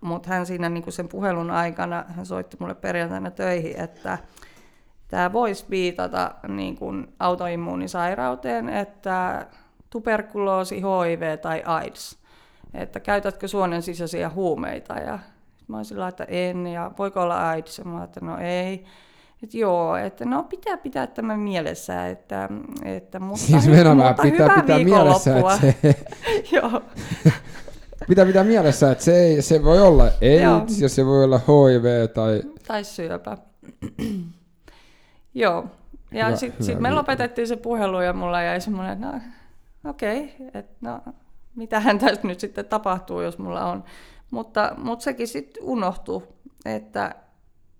mutta 0.02 0.30
hän 0.30 0.46
siinä 0.46 0.70
niin 0.70 0.92
sen 0.92 1.08
puhelun 1.08 1.52
aikana, 1.52 2.06
hän 2.08 2.26
soitti 2.26 2.58
mulle 2.60 2.76
perjantaina 2.76 3.32
töihin, 3.32 3.80
että 3.80 4.18
tämä 5.08 5.34
voisi 5.34 5.66
viitata 5.70 6.32
niin 6.48 6.78
autoimmuunisairauteen, 7.20 8.70
että 8.70 9.48
tuberkuloosi, 9.90 10.76
HIV 10.82 11.40
tai 11.40 11.64
AIDS, 11.66 12.18
että 12.74 13.00
käytätkö 13.00 13.48
suonen 13.48 13.82
sisäisiä 13.82 14.30
huumeita, 14.30 14.94
ja 14.94 15.20
mä 15.68 15.78
olin 15.78 15.86
sillä, 15.86 16.08
että 16.08 16.24
en, 16.24 16.68
ja 16.68 16.92
voiko 16.98 17.22
olla 17.22 17.50
AIDS, 17.50 17.78
ja 17.78 17.86
mä 17.86 18.04
että 18.04 18.20
no 18.22 18.38
ei, 18.38 18.86
että 19.44 19.58
joo, 19.58 19.96
että 19.96 20.26
no 20.26 20.44
pitää 20.44 20.78
pitää 20.78 21.08
tämä 21.08 21.38
mielessä, 21.38 22.08
että, 22.08 22.50
että 22.84 23.20
mutta, 23.20 23.46
Siis 23.46 23.72
vähän 23.72 23.98
mutta 23.98 24.14
pitää 24.22 24.46
hyvää 24.46 24.62
pitää 24.62 24.80
mielessä, 24.80 25.38
että 25.38 25.58
se, 25.58 25.76
joo, 26.56 26.82
pitää 28.10 28.26
pitää 28.26 28.44
mielessä, 28.44 28.92
että 28.92 29.04
se, 29.04 29.16
ei, 29.20 29.42
se 29.42 29.64
voi 29.64 29.82
olla. 29.82 30.04
AIDS 30.04 30.82
ja 30.82 30.90
se 30.90 31.06
voi 31.06 31.24
olla 31.24 31.38
HIV 31.38 32.10
tai 32.14 32.42
tai 32.68 32.84
syöpä. 32.84 33.38
joo, 35.34 35.66
ja 36.12 36.26
Hyvä- 36.26 36.38
sitten 36.38 36.66
hyvä 36.66 36.74
sit 36.74 36.80
me 36.80 36.92
lopetettiin 36.92 37.48
se 37.48 37.56
puhelu, 37.56 38.02
ja 38.02 38.14
mulla 38.14 38.42
jäi 38.42 38.62
semmoinen, 38.62 38.94
että 38.94 39.06
no 39.06 39.22
okei, 39.86 40.24
okay, 40.24 40.48
että 40.54 40.76
no 40.82 41.02
mitähän 41.56 42.00
tästä 42.00 42.28
nyt 42.28 42.40
sitten 42.40 42.66
tapahtuu, 42.66 43.22
jos 43.22 43.38
mulla 43.38 43.66
on. 43.66 43.84
Mutta, 44.32 44.76
mutta 44.78 45.04
sekin 45.04 45.28
sitten 45.28 45.64
unohtui, 45.64 46.28
että 46.66 47.16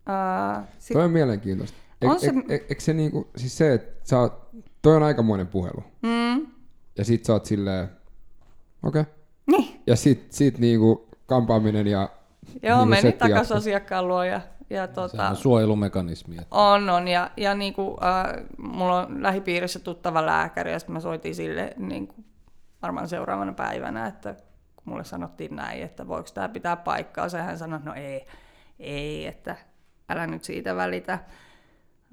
ää, 0.06 0.68
sit, 0.80 0.94
Toi 0.94 1.04
on 1.06 1.12
mielenkiintoista. 1.12 1.78
E- 2.02 2.08
On 2.08 2.20
se- 2.20 2.34
e- 2.50 2.56
e- 2.70 2.76
se 2.80 2.94
niinku, 2.94 3.28
siis 3.38 3.58
se, 3.58 3.74
että 3.74 4.10
sä 4.10 4.20
oot, 4.20 4.50
toi 4.82 4.96
on 4.96 5.04
aikamoinen 5.04 5.48
puhelu. 5.48 5.84
mm, 6.02 6.48
Ja 6.98 7.06
sit 7.06 7.26
sä 7.26 7.34
oot 7.34 7.46
silleen, 7.46 7.90
okei. 8.84 9.02
Okay. 9.02 9.14
niin, 9.48 9.82
Ja 9.88 9.96
sit, 9.96 10.32
sit 10.34 10.58
niinku 10.60 11.08
kampaaminen 11.26 11.88
ja 11.88 12.10
joo, 12.64 12.86
niinku 12.86 12.90
meni 13.20 13.34
jatkuu. 13.34 13.58
asiakkaan 13.58 14.08
luo 14.08 14.24
ja, 14.24 14.42
ja 14.70 14.88
tota, 14.88 15.30
on 15.30 15.36
suojelumekanismi. 15.36 16.36
että 16.36 16.56
On, 16.56 16.90
on. 16.90 17.08
Ja, 17.08 17.32
ja 17.38 17.56
niin 17.56 17.74
kuin, 17.74 17.98
äh, 18.04 18.46
mulla 18.58 19.00
on 19.06 19.24
lähipiirissä 19.24 19.80
tuttava 19.80 20.26
lääkäri, 20.26 20.72
ja 20.72 20.80
sitten 20.80 20.94
mä 20.94 21.00
soitin 21.00 21.36
sille 21.36 21.74
niin 21.78 22.08
kuin, 22.08 22.26
varmaan 22.82 23.08
seuraavana 23.08 23.54
päivänä, 23.54 24.08
että 24.08 24.34
kun 24.76 24.84
mulle 24.86 25.04
sanottiin 25.04 25.56
näin, 25.56 25.84
että 25.84 26.08
voiko 26.08 26.30
tämä 26.34 26.50
pitää 26.50 26.76
paikkaa, 26.76 27.28
hän 27.30 27.58
sanoi, 27.58 27.78
että 27.78 27.90
no 27.90 27.96
ei, 27.96 28.28
ei, 28.80 29.28
että 29.28 29.56
älä 30.10 30.28
nyt 30.28 30.44
siitä 30.44 30.76
välitä. 30.76 31.20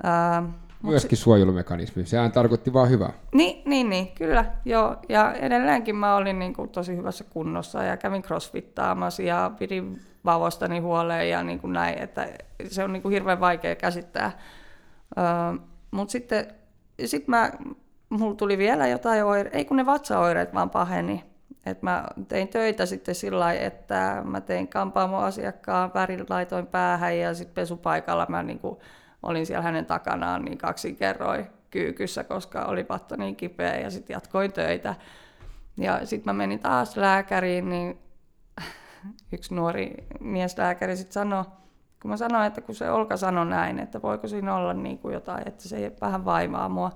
Äh, 0.04 0.44
myöskin 0.82 1.18
suojelumekanismi. 1.18 2.06
Sehän 2.06 2.32
tarkoitti 2.32 2.72
vaan 2.72 2.90
hyvää. 2.90 3.12
niin, 3.34 3.62
niin, 3.66 3.90
niin, 3.90 4.12
kyllä, 4.12 4.44
joo. 4.64 4.96
Ja 5.08 5.32
edelleenkin 5.32 5.96
mä 5.96 6.16
olin 6.16 6.38
niin 6.38 6.54
kuin 6.54 6.68
tosi 6.68 6.96
hyvässä 6.96 7.24
kunnossa 7.24 7.82
ja 7.82 7.96
kävin 7.96 8.22
crossfittaamassa 8.22 9.22
ja 9.22 9.50
pidin 9.58 10.00
vauvastani 10.24 10.78
huoleen 10.78 11.30
ja 11.30 11.42
niin 11.42 11.60
kuin 11.60 11.72
näin, 11.72 11.98
että 11.98 12.28
se 12.68 12.84
on 12.84 12.92
niin 12.92 13.02
kuin 13.02 13.12
hirveän 13.12 13.40
vaikea 13.40 13.76
käsittää. 13.76 14.38
Öö, 15.18 15.24
Mutta 15.90 16.12
sitten 16.12 16.46
sit 17.04 17.28
mä, 17.28 17.52
mulla 18.08 18.34
tuli 18.34 18.58
vielä 18.58 18.86
jotain 18.86 19.24
oireita, 19.24 19.58
ei 19.58 19.64
kun 19.64 19.76
ne 19.76 19.86
vatsaoireet 19.86 20.54
vaan 20.54 20.70
paheni. 20.70 21.24
Et 21.66 21.82
mä 21.82 22.04
tein 22.28 22.48
töitä 22.48 22.86
sitten 22.86 23.14
sillä 23.14 23.40
lailla, 23.40 23.62
että 23.62 24.22
mä 24.24 24.40
tein 24.40 24.68
kampaamo-asiakkaan, 24.68 25.94
värin 25.94 26.26
laitoin 26.28 26.66
päähän 26.66 27.18
ja 27.18 27.34
sitten 27.34 27.54
pesupaikalla 27.54 28.26
mä 28.28 28.42
niinku 28.42 28.82
olin 29.22 29.46
siellä 29.46 29.62
hänen 29.62 29.86
takanaan 29.86 30.44
niin 30.44 30.58
kaksin 30.58 30.96
kerroin 30.96 31.46
kyykyssä, 31.70 32.24
koska 32.24 32.64
oli 32.64 32.84
patta 32.84 33.16
niin 33.16 33.36
kipeä 33.36 33.76
ja 33.76 33.90
sitten 33.90 34.14
jatkoin 34.14 34.52
töitä. 34.52 34.94
Ja 35.76 36.06
sitten 36.06 36.34
mä 36.34 36.38
menin 36.38 36.60
taas 36.60 36.96
lääkäriin, 36.96 37.68
niin 37.68 37.98
yksi 39.32 39.54
nuori 39.54 39.94
mieslääkäri 40.20 40.96
sitten 40.96 41.12
sanoi, 41.12 41.44
kun 42.02 42.10
mä 42.10 42.16
sanoin, 42.16 42.46
että 42.46 42.60
kun 42.60 42.74
se 42.74 42.90
Olka 42.90 43.16
sanoi 43.16 43.46
näin, 43.46 43.78
että 43.78 44.02
voiko 44.02 44.28
siinä 44.28 44.56
olla 44.56 44.74
niin 44.74 44.98
kuin 44.98 45.14
jotain, 45.14 45.48
että 45.48 45.68
se 45.68 45.92
vähän 46.00 46.24
vaimaa 46.24 46.68
mua, 46.68 46.90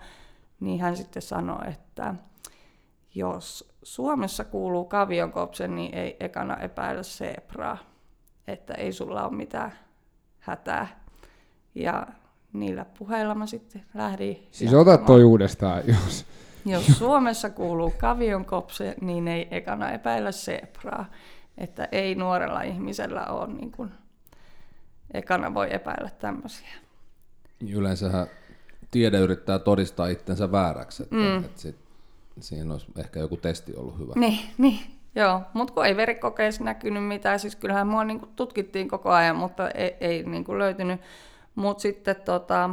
niin 0.61 0.81
hän 0.81 0.97
sitten 0.97 1.23
sanoi, 1.23 1.69
että 1.69 2.15
jos 3.15 3.73
Suomessa 3.83 4.45
kuuluu 4.45 4.85
kavionkopse, 4.85 5.69
niin 5.69 5.95
ei 5.95 6.17
ekana 6.21 6.57
epäillä 6.57 7.03
zebraa, 7.03 7.79
että 8.47 8.75
ei 8.75 8.93
sulla 8.93 9.27
ole 9.27 9.37
mitään 9.37 9.73
hätää. 10.39 10.87
Ja 11.75 12.07
niillä 12.53 12.87
puheilla 12.99 13.35
mä 13.35 13.47
sitten 13.47 13.85
lähdin. 13.95 14.47
Siis 14.51 14.75
ota 14.75 14.99
toi 14.99 15.25
uudestaan, 15.25 15.83
jos... 15.87 16.27
Jos 16.67 16.87
Suomessa 16.87 17.51
kuuluu 17.51 17.93
kavionkopse, 17.99 18.95
niin 19.01 19.29
ei 19.29 19.49
ekana 19.51 19.91
epäillä 19.91 20.33
zebraa. 20.33 21.07
Että 21.59 21.89
ei 21.93 22.15
nuorella 22.15 22.63
ihmisellä 22.63 23.27
ole 23.27 23.47
niin 23.47 23.73
kuin, 23.73 23.91
ekana 25.15 25.55
voi 25.55 25.75
epäillä 25.75 26.11
tämmöisiä. 26.11 26.69
Yleensähän 27.75 28.27
tiede 28.91 29.19
yrittää 29.19 29.59
todistaa 29.59 30.07
itsensä 30.07 30.53
vääräksi, 30.53 31.03
että, 31.03 31.17
mm. 31.17 31.45
että 31.45 31.61
sit, 31.61 31.77
siinä 32.41 32.73
olisi 32.73 32.87
ehkä 32.99 33.21
joku 33.21 33.37
testi 33.37 33.77
ollut 33.77 33.99
hyvä. 33.99 34.13
Niin, 34.17 34.39
niin. 34.59 34.79
Joo, 35.15 35.41
mutta 35.53 35.75
kun 35.75 35.87
ei 35.87 35.97
verikokeissa 35.97 36.65
näkynyt 36.65 37.05
mitään, 37.05 37.41
siis 37.41 37.57
kyllähän 37.57 37.87
mua 37.87 38.05
niin 38.05 38.21
tutkittiin 38.37 38.89
koko 38.89 39.11
ajan, 39.11 39.37
mutta 39.37 39.71
ei, 39.71 39.97
ei 40.01 40.23
niin 40.23 40.59
löytynyt. 40.59 41.01
Mutta 41.55 41.81
sitten 41.81 42.17
tota, 42.17 42.71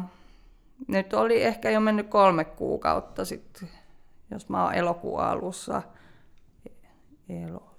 nyt 0.87 1.13
oli 1.13 1.43
ehkä 1.43 1.69
jo 1.69 1.79
mennyt 1.79 2.07
kolme 2.07 2.45
kuukautta 2.45 3.25
sitten, 3.25 3.69
jos 4.31 4.49
mä 4.49 4.63
oon 4.63 4.73
elokuun 4.73 5.21
alussa. 5.21 5.81
Elo. 7.29 7.72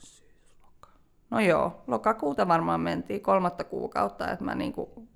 No 1.34 1.40
joo, 1.40 1.82
lokakuuta 1.86 2.48
varmaan 2.48 2.80
mentiin 2.80 3.20
kolmatta 3.20 3.64
kuukautta, 3.64 4.30
että 4.30 4.44
mä 4.44 4.54
niinku 4.54 5.08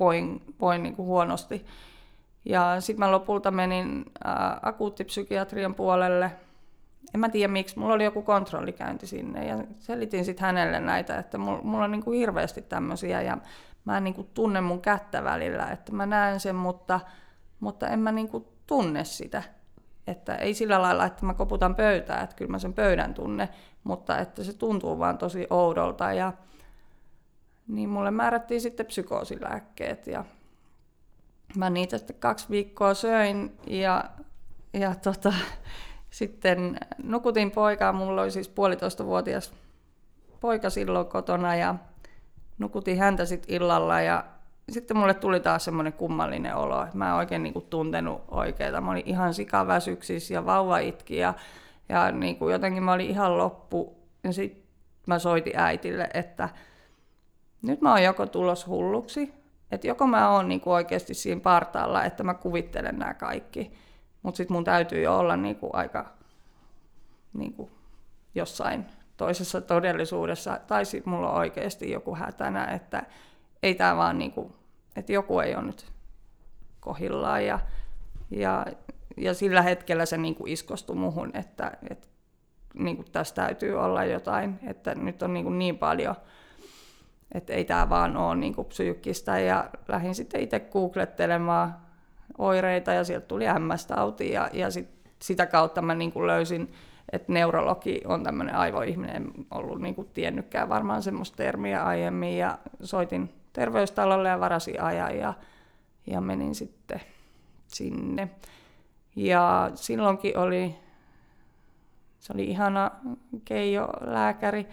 voin, 0.00 0.40
voin 0.60 0.82
niinku 0.82 1.04
huonosti. 1.04 1.66
Ja 2.44 2.80
sitten 2.80 2.98
mä 2.98 3.12
lopulta 3.12 3.50
menin 3.50 4.04
ää, 4.24 4.58
akuuttipsykiatrian 4.62 5.74
puolelle. 5.74 6.30
En 7.14 7.20
mä 7.20 7.28
tiedä 7.28 7.52
miksi, 7.52 7.78
mulla 7.78 7.94
oli 7.94 8.04
joku 8.04 8.22
kontrollikäynti 8.22 9.06
sinne 9.06 9.46
ja 9.46 9.64
selitin 9.78 10.24
sitten 10.24 10.46
hänelle 10.46 10.80
näitä, 10.80 11.18
että 11.18 11.38
mulla, 11.38 11.62
mulla 11.62 11.84
on 11.84 11.90
niinku 11.90 12.10
hirveästi 12.10 12.62
tämmöisiä 12.62 13.22
ja 13.22 13.38
mä 13.84 14.00
niinku 14.00 14.22
tunne 14.34 14.60
mun 14.60 14.80
kättä 14.80 15.24
välillä, 15.24 15.70
että 15.70 15.92
mä 15.92 16.06
näen 16.06 16.40
sen, 16.40 16.56
mutta, 16.56 17.00
mutta 17.60 17.88
en 17.88 17.98
mä 17.98 18.12
niinku 18.12 18.52
tunne 18.66 19.04
sitä. 19.04 19.42
Että 20.06 20.34
ei 20.36 20.54
sillä 20.54 20.82
lailla, 20.82 21.06
että 21.06 21.26
mä 21.26 21.34
koputan 21.34 21.74
pöytää, 21.74 22.22
että 22.22 22.36
kyllä 22.36 22.50
mä 22.50 22.58
sen 22.58 22.74
pöydän 22.74 23.14
tunne, 23.14 23.48
mutta 23.84 24.18
että 24.18 24.44
se 24.44 24.52
tuntuu 24.52 24.98
vaan 24.98 25.18
tosi 25.18 25.46
oudolta. 25.50 26.12
Ja, 26.12 26.32
niin 27.68 27.88
mulle 27.88 28.10
määrättiin 28.10 28.60
sitten 28.60 28.86
psykoosilääkkeet 28.86 30.06
ja 30.06 30.24
mä 31.56 31.70
niitä 31.70 31.98
sitten 31.98 32.16
kaksi 32.16 32.46
viikkoa 32.50 32.94
söin 32.94 33.58
ja, 33.66 34.04
ja 34.72 34.94
tota, 34.94 35.32
sitten 36.10 36.78
nukutin 37.02 37.50
poikaa. 37.50 37.92
Mulla 37.92 38.22
oli 38.22 38.30
siis 38.30 38.48
puolitoista 38.48 39.06
vuotias 39.06 39.52
poika 40.40 40.70
silloin 40.70 41.06
kotona 41.06 41.56
ja 41.56 41.74
nukutin 42.58 42.98
häntä 42.98 43.24
sitten 43.26 43.54
illalla 43.54 44.00
ja 44.00 44.24
sitten 44.70 44.96
mulle 44.96 45.14
tuli 45.14 45.40
taas 45.40 45.64
semmoinen 45.64 45.92
kummallinen 45.92 46.56
olo, 46.56 46.82
että 46.82 46.98
mä 46.98 47.08
en 47.08 47.14
oikein 47.14 47.42
niinku 47.42 47.60
tuntenut 47.60 48.24
oikeeta. 48.28 48.80
Mä 48.80 48.90
olin 48.90 49.06
ihan 49.06 49.34
sikaväsyksissä 49.34 50.34
ja 50.34 50.46
vauva 50.46 50.78
itki 50.78 51.16
ja, 51.16 51.34
ja 51.88 52.12
niinku 52.12 52.48
jotenkin 52.48 52.82
mä 52.82 52.92
olin 52.92 53.10
ihan 53.10 53.38
loppu. 53.38 53.96
Ja 54.24 54.32
sitten 54.32 54.64
mä 55.06 55.18
soitin 55.18 55.58
äitille, 55.58 56.08
että 56.14 56.48
nyt 57.62 57.80
mä 57.80 57.90
oon 57.90 58.02
joko 58.02 58.26
tulos 58.26 58.66
hulluksi, 58.66 59.34
että 59.70 59.86
joko 59.86 60.06
mä 60.06 60.30
oon 60.30 60.48
niinku 60.48 60.72
oikeasti 60.72 61.14
siinä 61.14 61.40
partaalla, 61.40 62.04
että 62.04 62.22
mä 62.22 62.34
kuvittelen 62.34 62.98
nämä 62.98 63.14
kaikki, 63.14 63.72
mutta 64.22 64.36
sitten 64.36 64.54
mun 64.54 64.64
täytyy 64.64 65.02
jo 65.02 65.18
olla 65.18 65.36
niinku 65.36 65.70
aika 65.72 66.06
niinku 67.32 67.70
jossain 68.34 68.86
toisessa 69.16 69.60
todellisuudessa, 69.60 70.60
tai 70.66 70.84
sitten 70.84 71.12
mulla 71.12 71.30
on 71.30 71.38
oikeasti 71.38 71.90
joku 71.90 72.14
hätänä, 72.14 72.64
että 72.64 73.02
ei 73.64 73.74
tämä 73.74 73.96
vaan 73.96 74.18
niinku, 74.18 74.52
että 74.96 75.12
joku 75.12 75.40
ei 75.40 75.54
ole 75.54 75.64
nyt 75.64 75.86
kohillaan 76.80 77.46
ja, 77.46 77.58
ja, 78.30 78.66
ja 79.16 79.34
sillä 79.34 79.62
hetkellä 79.62 80.06
se 80.06 80.16
niinku 80.16 80.44
iskostui 80.46 80.96
muhun, 80.96 81.30
että, 81.34 81.72
että 81.90 82.08
niinku 82.74 83.04
tässä 83.12 83.34
täytyy 83.34 83.74
olla 83.74 84.04
jotain, 84.04 84.58
että 84.66 84.94
nyt 84.94 85.22
on 85.22 85.34
niinku 85.34 85.50
niin 85.50 85.78
paljon, 85.78 86.14
että 87.32 87.52
ei 87.52 87.64
tämä 87.64 87.88
vaan 87.88 88.16
ole 88.16 88.36
niinku 88.36 88.64
psyykkistä 88.64 89.38
ja 89.38 89.70
lähdin 89.88 90.14
sitten 90.14 90.40
itse 90.40 90.60
googlettelemaan 90.60 91.76
oireita 92.38 92.92
ja 92.92 93.04
sieltä 93.04 93.26
tuli 93.26 93.44
MS-tauti 93.44 94.32
ja, 94.32 94.50
ja 94.52 94.70
sit, 94.70 94.88
sitä 95.18 95.46
kautta 95.46 95.82
mä 95.82 95.94
niinku 95.94 96.26
löysin 96.26 96.74
että 97.12 97.32
neurologi 97.32 98.00
on 98.04 98.22
tämmöinen 98.22 98.54
aivoihminen, 98.54 99.16
en 99.16 99.46
ollut 99.50 99.80
niinku 99.80 100.04
tiennytkään 100.04 100.68
varmaan 100.68 101.02
semmoista 101.02 101.36
termiä 101.36 101.84
aiemmin 101.84 102.38
ja 102.38 102.58
soitin 102.82 103.30
terveystalolle 103.54 104.28
ja 104.28 104.40
varasin 104.40 104.82
ajan 104.82 105.18
ja, 105.18 105.34
ja 106.06 106.20
menin 106.20 106.54
sitten 106.54 107.00
sinne. 107.66 108.30
Ja 109.16 109.70
silloinkin 109.74 110.38
oli, 110.38 110.74
se 112.18 112.32
oli 112.32 112.44
ihana 112.44 112.90
Keijo 113.44 113.88
lääkäri, 114.00 114.66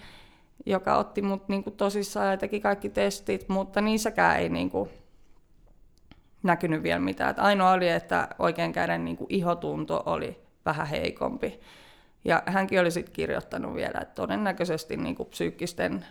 joka 0.66 0.98
otti 0.98 1.22
mut 1.22 1.50
niinku 1.50 1.72
tosissaan 1.72 2.28
ja 2.28 2.38
teki 2.38 2.60
kaikki 2.60 2.90
testit, 2.90 3.50
mutta 3.50 3.82
niissäkään 3.82 4.40
ei 4.40 4.50
niinku 4.50 4.90
näkynyt 6.44 6.84
vielä 6.84 7.00
mitään. 7.00 7.32
Et 7.32 7.40
ainoa 7.40 7.72
oli, 7.72 7.90
että 7.90 8.28
oikein 8.40 8.74
käden 8.74 9.06
niinku 9.06 9.26
ihotunto 9.30 10.04
oli 10.06 10.40
vähän 10.66 10.88
heikompi. 10.88 11.60
Ja 12.26 12.44
hänkin 12.46 12.80
oli 12.80 12.92
sitten 12.92 13.14
kirjoittanut 13.14 13.76
vielä, 13.76 14.00
että 14.02 14.16
todennäköisesti 14.16 14.98
niin 14.98 15.16
kuin 15.16 15.30
psyykkisten, 15.30 16.06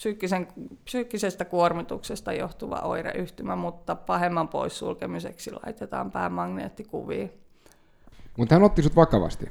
psyykkisen, 0.00 0.48
psyykkisestä 0.84 1.44
kuormituksesta 1.44 2.32
johtuva 2.32 2.76
oireyhtymä, 2.76 3.56
mutta 3.56 3.94
pahemman 3.94 4.48
poissulkemiseksi 4.48 5.50
laitetaan 5.50 6.10
päämagneettikuviin. 6.10 7.32
Mutta 8.36 8.54
hän 8.54 8.62
otti 8.62 8.82
sut 8.82 8.96
vakavasti. 8.96 9.48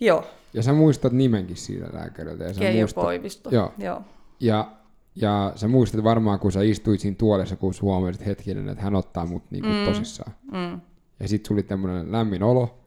Joo. 0.00 0.24
Ja 0.54 0.62
sä 0.62 0.72
muistat 0.72 1.12
nimenkin 1.12 1.56
siitä 1.56 1.86
lääkäriltä. 1.92 2.44
Ja 2.44 2.54
Keijo 2.54 2.80
muistat... 2.80 3.04
Koivisto. 3.04 3.50
Joo. 3.50 3.72
Joo. 3.78 4.02
Ja, 4.40 4.72
ja 5.14 5.52
sä 5.54 5.68
muistat 5.68 6.04
varmaan, 6.04 6.38
kun 6.38 6.52
sä 6.52 6.62
istuit 6.62 7.00
siinä 7.00 7.16
tuolessa, 7.18 7.56
kun 7.56 7.74
huomasit 7.82 8.26
hetkinen, 8.26 8.68
että 8.68 8.84
hän 8.84 8.94
ottaa 8.94 9.26
mut 9.26 9.42
niinku 9.50 9.68
mm. 9.68 9.84
tosissaan. 9.84 10.32
Mm. 10.52 10.80
Ja 11.20 11.28
sit 11.28 11.46
sulla 11.46 11.58
oli 11.58 11.62
tämmönen 11.62 12.12
lämmin 12.12 12.42
olo, 12.42 12.78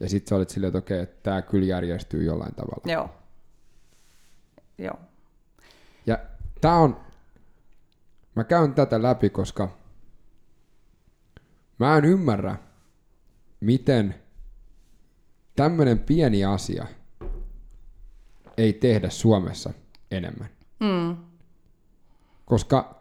ja 0.00 0.08
sitten 0.08 0.28
sä 0.28 0.36
olit 0.36 0.50
silleen, 0.50 0.68
että 0.68 0.78
okei, 0.78 1.00
että 1.00 1.16
tämä 1.22 1.42
kyllä 1.42 1.66
järjestyy 1.66 2.24
jollain 2.24 2.54
tavalla. 2.54 2.92
Joo. 2.92 3.10
Joo. 4.78 5.07
Ja 6.58 6.60
tämä 6.60 6.78
on, 6.78 7.00
mä 8.34 8.44
käyn 8.44 8.74
tätä 8.74 9.02
läpi, 9.02 9.30
koska 9.30 9.68
mä 11.78 11.96
en 11.96 12.04
ymmärrä, 12.04 12.56
miten 13.60 14.14
tämmöinen 15.56 15.98
pieni 15.98 16.44
asia 16.44 16.86
ei 18.56 18.72
tehdä 18.72 19.10
Suomessa 19.10 19.72
enemmän. 20.10 20.48
Mm. 20.80 21.16
Koska 22.44 22.98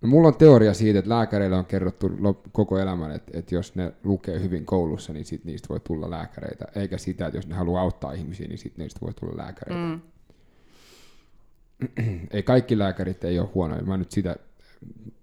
No, 0.00 0.08
mulla 0.08 0.28
on 0.28 0.36
teoria 0.36 0.74
siitä, 0.74 0.98
että 0.98 1.08
lääkäreille 1.08 1.56
on 1.56 1.64
kerrottu 1.64 2.10
koko 2.52 2.78
elämän, 2.78 3.10
että, 3.10 3.38
että 3.38 3.54
jos 3.54 3.74
ne 3.74 3.92
lukee 4.04 4.40
hyvin 4.40 4.66
koulussa, 4.66 5.12
niin 5.12 5.24
sit 5.24 5.44
niistä 5.44 5.68
voi 5.68 5.80
tulla 5.80 6.10
lääkäreitä. 6.10 6.64
Eikä 6.76 6.98
sitä, 6.98 7.26
että 7.26 7.38
jos 7.38 7.46
ne 7.46 7.54
haluaa 7.54 7.82
auttaa 7.82 8.12
ihmisiä, 8.12 8.48
niin 8.48 8.58
sit 8.58 8.78
niistä 8.78 9.00
voi 9.00 9.14
tulla 9.14 9.36
lääkäreitä. 9.36 9.84
Mm. 9.84 10.00
ei 12.30 12.42
kaikki 12.42 12.78
lääkärit 12.78 13.24
ei 13.24 13.38
ole 13.38 13.48
huonoja. 13.54 13.82
Mä 13.82 13.96
nyt 13.96 14.10
sitä, 14.10 14.36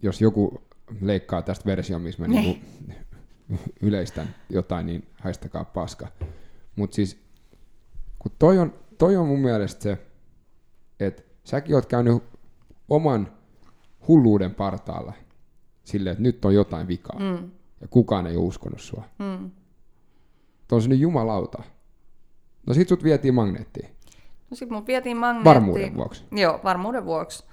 jos 0.02 0.22
joku 0.22 0.62
leikkaa 1.02 1.42
tästä 1.42 1.66
version, 1.66 2.02
missä 2.02 2.22
mä 2.22 2.28
niinku 2.28 2.66
yleistän 3.88 4.36
jotain, 4.50 4.86
niin 4.86 5.08
haistakaa 5.20 5.66
paska. 5.66 6.08
Mutta 6.76 6.96
siis, 6.96 7.18
kun 8.20 8.32
toi 8.40 8.60
on, 8.60 8.74
toi 8.98 9.16
on 9.16 9.28
mun 9.28 9.40
mielestä 9.40 9.84
se, 9.84 9.98
että 11.00 11.24
säkin 11.44 11.76
oot 11.76 11.86
käynyt 11.86 12.24
oman 12.90 13.32
hulluuden 14.08 14.56
partaalla 14.56 15.14
silleen, 15.84 16.12
että 16.12 16.24
nyt 16.24 16.46
on 16.46 16.54
jotain 16.54 16.88
vikaa. 16.88 17.20
Mm. 17.20 17.52
Ja 17.82 17.88
kukaan 17.88 18.28
ei 18.28 18.38
ole 18.38 18.46
uskonut 18.46 18.82
sua. 18.82 19.04
Mm. 19.20 19.52
on 20.72 20.82
se 20.82 20.90
nyt 20.90 21.00
jumalauta. 21.00 21.64
No 22.68 22.74
sit 22.74 22.88
sut 22.88 23.04
vietiin 23.04 23.34
magneettiin. 23.34 23.90
No 24.52 24.56
sit 24.56 24.70
mun 24.70 24.88
vietiin 24.88 25.18
magneettiin. 25.18 25.56
Varmuuden 25.56 25.96
vuoksi. 25.96 26.26
Joo, 26.32 26.60
varmuuden 26.64 27.06
vuoksi. 27.06 27.46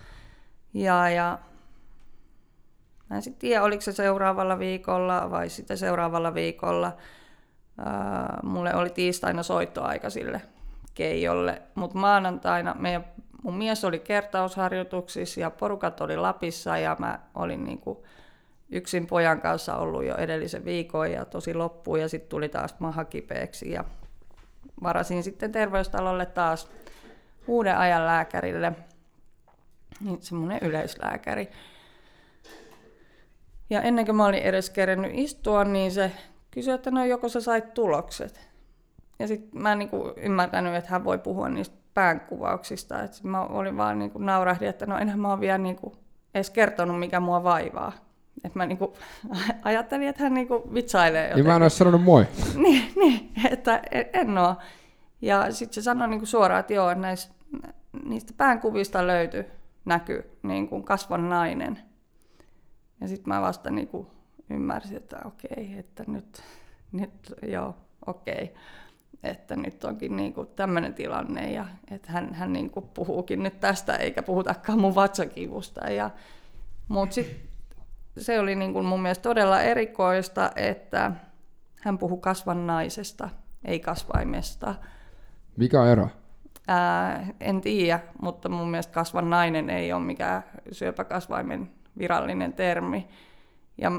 Ja, 0.75 1.11
ja 1.11 1.39
mä 3.11 3.17
en 3.17 3.23
sitten 3.23 3.41
tiedä, 3.41 3.63
oliko 3.63 3.81
se 3.81 3.93
seuraavalla 3.93 4.59
viikolla 4.59 5.31
vai 5.31 5.49
sitten 5.49 5.79
seuraavalla 5.79 6.35
viikolla. 6.35 6.97
Ää, 7.79 8.41
mulle 8.43 8.75
oli 8.75 8.91
tiistaina 8.91 9.43
soittoaika 9.43 10.11
sille 10.11 10.43
Keijolle, 10.95 11.63
mutta 11.75 11.99
maanantaina 11.99 12.75
meidän 12.79 13.05
mun 13.43 13.55
mies 13.55 13.85
oli 13.85 13.99
kertausharjoituksissa 13.99 15.41
ja 15.41 15.51
porukat 15.51 16.01
oli 16.01 16.17
Lapissa 16.17 16.79
ja 16.79 16.97
mä 16.99 17.19
olin 17.35 17.65
niin 17.65 17.79
kuin 17.79 17.99
yksin 18.71 19.07
pojan 19.07 19.41
kanssa 19.41 19.77
ollut 19.77 20.05
jo 20.05 20.17
edellisen 20.17 20.65
viikon 20.65 21.13
ja 21.13 21.25
tosi 21.25 21.55
loppu 21.55 21.97
ja 21.97 22.09
sitten 22.09 22.29
tuli 22.29 22.49
taas 22.49 22.75
maha 22.79 23.05
kipeäksi 23.05 23.71
ja 23.71 23.85
varasin 24.83 25.23
sitten 25.23 25.53
terveystalolle 25.53 26.27
taas 26.27 26.71
uuden 27.49 27.77
ajan 27.77 28.07
lääkärille, 28.07 28.73
niin 30.01 30.23
semmoinen 30.23 30.59
yleislääkäri. 30.63 31.49
Ja 33.71 33.83
ennen 33.83 34.07
kuin 34.07 34.17
mä 34.17 34.27
olin 34.27 34.43
edes 34.43 34.71
kerennyt 34.71 35.11
istua, 35.15 35.65
niin 35.65 35.93
se 35.93 36.13
kysyi, 36.51 36.75
että 36.75 36.91
no 36.91 37.05
joko 37.05 37.29
sä 37.29 37.41
sait 37.41 37.75
tulokset. 37.75 38.49
Ja 39.19 39.29
sitten 39.29 39.63
mä 39.63 39.73
en 39.73 39.79
niin 39.79 39.89
kuin 39.89 40.13
ymmärtänyt, 40.17 40.75
että 40.75 40.91
hän 40.91 41.05
voi 41.05 41.19
puhua 41.19 41.49
niistä 41.49 41.77
päänkuvauksista. 41.95 43.03
Et 43.03 43.23
mä 43.23 43.43
olin 43.43 43.77
vaan 43.77 43.99
niin 43.99 44.11
kuin 44.11 44.27
naurahdin, 44.27 44.69
että 44.69 44.87
no 44.87 44.99
enhän 44.99 45.21
mä 45.21 45.33
ole 45.33 45.41
vielä 45.41 45.59
niin 45.59 45.77
kuin 45.77 45.95
edes 46.35 46.51
kertonut, 46.51 46.99
mikä 46.99 47.21
mua 47.21 47.45
vaivaa. 47.45 47.93
Et 48.45 48.55
mä 48.55 48.67
niinku 48.67 48.97
ajattelin, 49.65 50.09
että 50.09 50.23
hän 50.23 50.35
niinku 50.35 50.71
vitsailee 50.75 51.23
jotenkin. 51.23 51.45
Niin 51.45 51.53
mä 51.53 51.57
en 51.57 51.63
olisi 51.63 51.77
sanonut 51.77 52.03
moi. 52.03 52.27
niin, 52.65 52.93
niin, 52.97 53.31
että 53.51 53.83
en 54.13 54.39
oo. 54.39 54.57
Ja 55.23 55.53
sitten 55.53 55.75
se 55.75 55.83
sanoi 55.83 56.09
niinku 56.09 56.27
suoraan, 56.27 56.61
että 56.61 56.75
joo, 56.75 56.91
että 56.91 57.03
näistä, 57.03 57.35
niistä 58.09 58.33
päänkuvista 58.37 59.07
löytyi, 59.07 59.45
näkyy 59.85 60.39
niin 60.43 60.69
kuin 60.69 60.85
kasvan 60.85 61.29
nainen. 61.29 61.79
Ja 63.01 63.09
sitten 63.09 63.35
mä 63.35 63.41
vasta 63.41 63.71
niinku 63.71 64.11
ymmärsin, 64.51 64.97
että 64.97 65.19
okei, 65.25 65.75
että 65.79 66.05
nyt, 66.07 66.43
nyt 66.93 67.35
joo, 67.43 67.75
okei. 68.07 68.55
Että 69.23 69.57
nyt 69.57 69.85
onkin 69.85 70.17
niinku 70.17 70.45
tämmöinen 70.45 70.95
tilanne 70.95 71.53
ja 71.53 71.67
että 71.91 72.13
hän, 72.13 72.35
hän 72.35 72.53
niinku 72.53 72.81
puhuukin 72.81 73.43
nyt 73.43 73.61
tästä 73.61 73.97
eikä 73.97 74.23
puhutakaan 74.23 74.81
mun 74.81 74.95
vatsakivusta. 74.95 75.91
Ja, 75.91 76.11
mutta 76.89 77.15
sitten 77.15 77.49
se 78.19 78.41
oli 78.41 78.55
niin 78.55 78.73
kuin 78.73 78.85
mun 78.85 79.03
mielestä 79.03 79.23
todella 79.23 79.61
erikoista, 79.61 80.51
että 80.57 81.13
hän 81.81 81.99
puhui 81.99 82.19
kasvannaisesta, 82.21 83.29
ei 83.65 83.81
kasvaimesta. 83.81 84.75
Mikä 85.57 85.85
ero? 85.85 86.09
Ää, 86.69 87.27
en 87.41 87.61
tiedä, 87.61 88.01
mutta 88.23 88.49
mun 88.49 88.71
mielestä 88.71 88.93
kasvannainen 88.93 89.71
ei 89.71 89.93
ole 89.93 90.03
mikään 90.05 90.43
syöpäkasvaimen 90.73 91.71
virallinen 91.99 92.53
termi. 92.53 93.09
Ja 93.79 93.93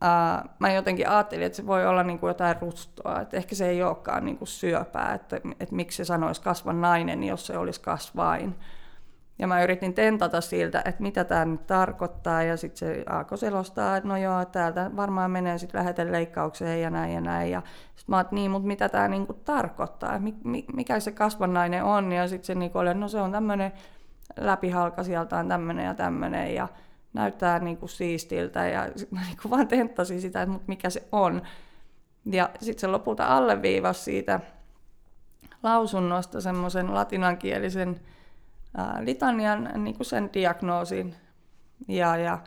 ää, 0.00 0.48
mä 0.58 0.72
jotenkin 0.72 1.08
ajattelin, 1.08 1.46
että 1.46 1.56
se 1.56 1.66
voi 1.66 1.86
olla 1.86 2.02
niin 2.02 2.18
kuin 2.18 2.28
jotain 2.28 2.56
rustoa, 2.60 3.20
että 3.20 3.36
ehkä 3.36 3.54
se 3.54 3.68
ei 3.68 3.82
olekaan 3.82 4.24
niin 4.24 4.38
kuin 4.38 4.48
syöpää, 4.48 5.14
että, 5.14 5.36
että 5.60 5.74
miksi 5.74 5.96
se 5.96 6.04
sanoisi 6.04 6.42
kasvannainen, 6.42 7.24
jos 7.24 7.46
se 7.46 7.58
olisi 7.58 7.80
kasvain. 7.80 8.54
Ja 9.38 9.46
mä 9.46 9.62
yritin 9.62 9.94
tentata 9.94 10.40
siltä, 10.40 10.82
että 10.84 11.02
mitä 11.02 11.24
tämä 11.24 11.44
nyt 11.44 11.66
tarkoittaa, 11.66 12.42
ja 12.42 12.56
sitten 12.56 12.78
se 12.78 13.04
alkoi 13.08 13.38
selostaa, 13.38 13.96
että 13.96 14.08
no 14.08 14.16
joo, 14.16 14.44
täältä 14.44 14.90
varmaan 14.96 15.30
menee 15.30 15.58
sitten 15.58 15.78
läheteleikkaukseen 15.78 16.82
ja 16.82 16.90
näin 16.90 17.14
ja 17.14 17.20
näin. 17.20 17.50
Ja 17.50 17.62
sitten 17.96 18.14
mä 18.14 18.20
että 18.20 18.34
niin, 18.34 18.50
mutta 18.50 18.66
mitä 18.66 18.88
tämä 18.88 19.08
niinku 19.08 19.32
tarkoittaa, 19.32 20.20
mikä 20.74 21.00
se 21.00 21.12
kasvannainen 21.12 21.84
on, 21.84 22.12
ja 22.12 22.28
sitten 22.28 22.46
se 22.46 22.54
niinku 22.54 22.78
oli, 22.78 22.94
no 22.94 23.08
se 23.08 23.20
on 23.20 23.32
tämmöinen 23.32 23.72
läpihalka 24.40 25.04
sieltä 25.04 25.38
on 25.38 25.48
tämmöinen 25.48 25.84
ja 25.84 25.94
tämmöinen, 25.94 26.54
ja 26.54 26.68
näyttää 27.12 27.58
niinku 27.58 27.88
siistiltä, 27.88 28.68
ja 28.68 28.86
sitten 28.96 29.18
mä 29.18 29.24
niinku 29.26 29.50
vaan 29.50 29.68
tenttasin 29.68 30.20
sitä, 30.20 30.42
että 30.42 30.54
mikä 30.66 30.90
se 30.90 31.08
on. 31.12 31.42
Ja 32.26 32.50
sitten 32.60 32.80
se 32.80 32.86
lopulta 32.86 33.26
alleviivasi 33.26 34.02
siitä 34.02 34.40
lausunnosta 35.62 36.40
semmoisen 36.40 36.94
latinankielisen 36.94 38.00
litanian 39.00 39.70
niin 39.76 39.96
kuin 39.96 40.06
sen 40.06 40.30
diagnoosin. 40.34 41.14
Ja, 41.88 42.16
ja 42.16 42.38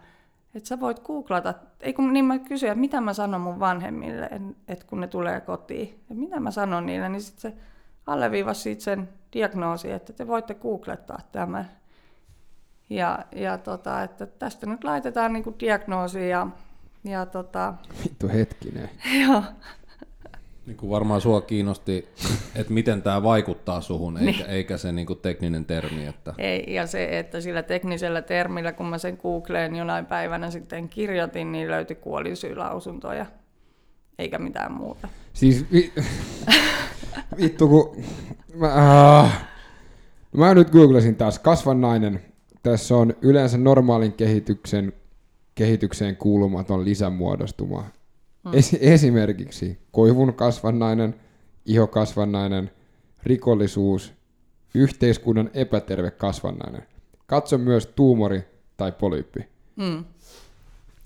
että 0.56 0.68
sä 0.70 0.80
voit 0.80 1.00
googlata, 1.00 1.54
ei 1.80 1.94
kun 1.94 2.14
niin 2.14 2.26
mä 2.26 2.40
kysyin, 2.40 2.72
että 2.72 2.80
mitä 2.80 3.02
mä 3.02 3.14
sanon 3.14 3.42
mun 3.42 3.60
vanhemmille, 3.60 4.30
että 4.68 4.86
kun 4.88 5.02
ne 5.02 5.08
tulee 5.08 5.42
kotiin, 5.42 6.00
ja 6.10 6.16
mitä 6.16 6.40
mä 6.40 6.52
sanon 6.52 6.86
niille, 6.86 7.10
niin 7.10 7.22
sitten 7.22 7.42
se 7.52 7.58
alleviivasi 8.08 8.62
siitä 8.62 8.84
sen 8.84 9.10
diagnoosi, 9.34 9.92
että 9.92 10.14
te 10.14 10.28
voitte 10.28 10.54
googlettaa 10.54 11.20
tämän. 11.32 11.72
Ja, 12.90 13.26
ja 13.36 13.58
tota, 13.58 14.04
että 14.04 14.26
tästä 14.26 14.66
nyt 14.66 14.84
laitetaan 14.84 15.34
niinku 15.34 15.56
diagnoosi 15.60 16.30
ja, 16.30 16.48
ja 17.04 17.26
tota... 17.26 17.74
Vittu 18.04 18.28
hetkinen. 18.28 18.90
Joo. 19.28 19.44
Niin 20.66 20.78
kuin 20.78 20.90
varmaan 20.90 21.22
sua 21.22 21.42
kiinnosti, 21.42 22.08
että 22.56 22.74
miten 22.74 23.02
tämä 23.02 23.24
vaikuttaa 23.24 23.82
suhun, 23.82 24.18
eikä, 24.18 24.32
niin. 24.32 24.50
eikä 24.50 24.78
se 24.78 24.92
niin 24.92 25.08
kuin 25.08 25.20
tekninen 25.20 25.66
termi. 25.66 26.08
Että... 26.08 26.34
Ei, 26.38 26.74
ja 26.74 26.88
se, 26.88 27.20
että 27.20 27.42
sillä 27.42 27.64
teknisellä 27.64 28.22
termillä, 28.22 28.72
kun 28.72 28.86
mä 28.86 28.98
sen 28.98 29.20
Googleen 29.22 29.76
jonain 29.76 30.06
päivänä 30.06 30.52
sitten 30.52 30.90
kirjoitin, 30.90 31.52
niin 31.52 31.72
löytyi 31.72 31.96
kuolisyylausuntoja, 31.96 33.26
eikä 34.20 34.40
mitään 34.40 34.72
muuta. 34.72 35.08
Siis 35.34 35.66
vi... 35.72 35.94
vittu 37.42 37.68
kun... 37.68 38.04
Mä, 38.54 38.68
äh... 39.24 39.48
mä 40.38 40.54
nyt 40.54 40.70
googlasin 40.70 41.16
taas 41.16 41.40
kasvannainen. 41.40 42.22
Tässä 42.64 42.96
on 42.96 43.14
yleensä 43.22 43.58
normaalin 43.58 44.14
kehityksen, 44.14 44.94
kehitykseen 45.56 46.16
kuulumaton 46.16 46.86
lisämuodostuma 46.86 47.84
Mm. 48.46 48.54
Es, 48.54 48.78
esimerkiksi 48.80 49.80
koivun 49.92 50.34
kasvannainen, 50.34 51.16
ihokasvannainen, 51.66 52.72
rikollisuus, 53.24 54.14
yhteiskunnan 54.74 55.50
epäterve 55.54 56.12
kasvannainen. 56.12 56.88
Katso 57.28 57.58
myös 57.58 57.88
tuumori 57.88 58.44
tai 58.78 58.92
polyyppi. 58.92 59.48
Mm. 59.76 60.06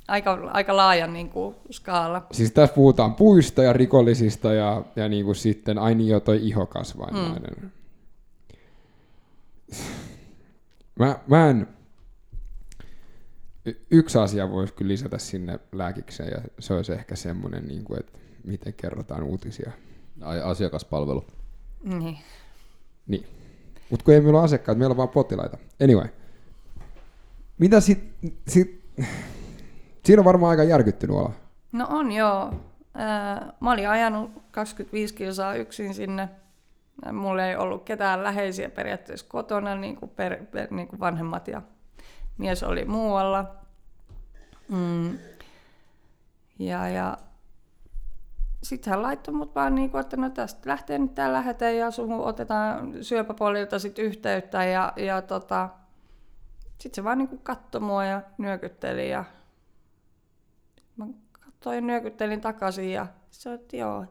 Aika, 0.07 0.39
aika 0.53 0.75
laaja 0.75 1.07
niin 1.07 1.29
kuin, 1.29 1.55
skaala. 1.71 2.27
Siis 2.31 2.51
tässä 2.51 2.75
puhutaan 2.75 3.15
puista 3.15 3.63
ja 3.63 3.73
rikollisista 3.73 4.53
ja, 4.53 4.83
ja 4.95 5.09
niin 5.09 5.25
kuin 5.25 5.35
sitten 5.35 5.77
aini 5.77 6.07
jo 6.07 6.19
toi 6.19 6.47
ihokasvainainen. 6.47 7.55
Mm. 7.61 7.69
Mä, 10.99 11.19
mä 11.27 11.49
en, 11.49 11.67
yksi 13.91 14.17
asia 14.17 14.49
voisi 14.51 14.73
kyllä 14.73 14.89
lisätä 14.89 15.17
sinne 15.17 15.59
lääkikseen, 15.71 16.31
ja 16.31 16.41
se 16.59 16.73
olisi 16.73 16.93
ehkä 16.93 17.15
semmoinen, 17.15 17.67
niin 17.67 17.83
kuin, 17.83 17.99
että 17.99 18.19
miten 18.43 18.73
kerrotaan 18.73 19.23
uutisia. 19.23 19.71
Ai, 20.21 20.41
asiakaspalvelu. 20.41 21.25
Niin. 21.83 22.17
Niin. 23.07 23.25
Mutta 23.89 24.05
kun 24.05 24.13
ei 24.13 24.21
meillä 24.21 24.37
ole 24.37 24.45
asiakkaita, 24.45 24.79
meillä 24.79 24.93
on 24.93 24.97
vaan 24.97 25.09
potilaita. 25.09 25.57
Anyway. 25.83 26.07
Mitä 27.57 27.79
sit, 27.79 28.13
sit... 28.47 28.79
Siinä 30.05 30.21
on 30.21 30.25
varmaan 30.25 30.49
aika 30.49 30.63
järkyttynyt 30.63 31.15
olla. 31.15 31.31
No 31.71 31.87
on 31.89 32.11
joo. 32.11 32.53
Mä 33.59 33.71
olin 33.71 33.89
ajanut 33.89 34.31
25 34.51 35.13
kilsaa 35.13 35.55
yksin 35.55 35.93
sinne. 35.93 36.29
Mulla 37.13 37.45
ei 37.45 37.55
ollut 37.55 37.83
ketään 37.83 38.23
läheisiä 38.23 38.69
periaatteessa 38.69 39.25
kotona, 39.29 39.75
niin 39.75 39.95
kuin, 39.95 40.09
per, 40.09 40.45
per, 40.45 40.73
niin 40.73 40.87
kuin 40.87 40.99
vanhemmat 40.99 41.47
ja 41.47 41.61
mies 42.39 42.63
oli 42.63 42.85
muualla. 42.85 43.55
Mm. 44.69 45.17
Ja, 46.59 46.89
ja 46.89 47.17
sitten 48.63 48.91
hän 48.91 49.01
laittoi 49.01 49.33
mut 49.33 49.55
vaan 49.55 49.75
niin 49.75 49.89
kuin, 49.89 50.01
että 50.01 50.17
no 50.17 50.29
tästä 50.29 50.69
lähtee 50.69 50.97
nyt 50.97 51.15
tämä 51.15 51.33
lähete 51.33 51.75
ja 51.75 51.91
suhun 51.91 52.25
otetaan 52.25 53.03
syöpäpolilta 53.03 53.79
sit 53.79 53.99
yhteyttä 53.99 54.65
ja, 54.65 54.93
ja 54.95 55.21
tota, 55.21 55.69
sitten 56.79 56.95
se 56.95 57.03
vaan 57.03 57.17
niin 57.17 57.27
kuin 57.27 57.41
katsoi 57.43 57.81
mua 57.81 58.05
ja 58.05 58.21
nyökytteli 58.37 59.09
ja 59.09 59.25
mä 60.97 61.05
katsoin 61.31 61.75
ja 61.75 61.81
nyökyttelin 61.81 62.41
takaisin 62.41 62.91
ja 62.91 63.07
se 63.31 63.53
että 63.53 63.77
joo, 63.77 64.05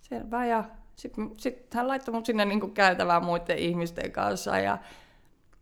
selvä 0.00 0.46
ja 0.46 0.64
sitten 0.96 1.30
sit 1.36 1.74
hän 1.74 1.88
laittoi 1.88 2.14
mut 2.14 2.26
sinne 2.26 2.44
niin 2.44 2.60
kuin 2.60 2.74
käytävään 2.74 3.24
muiden 3.24 3.58
ihmisten 3.58 4.12
kanssa 4.12 4.58
ja 4.58 4.78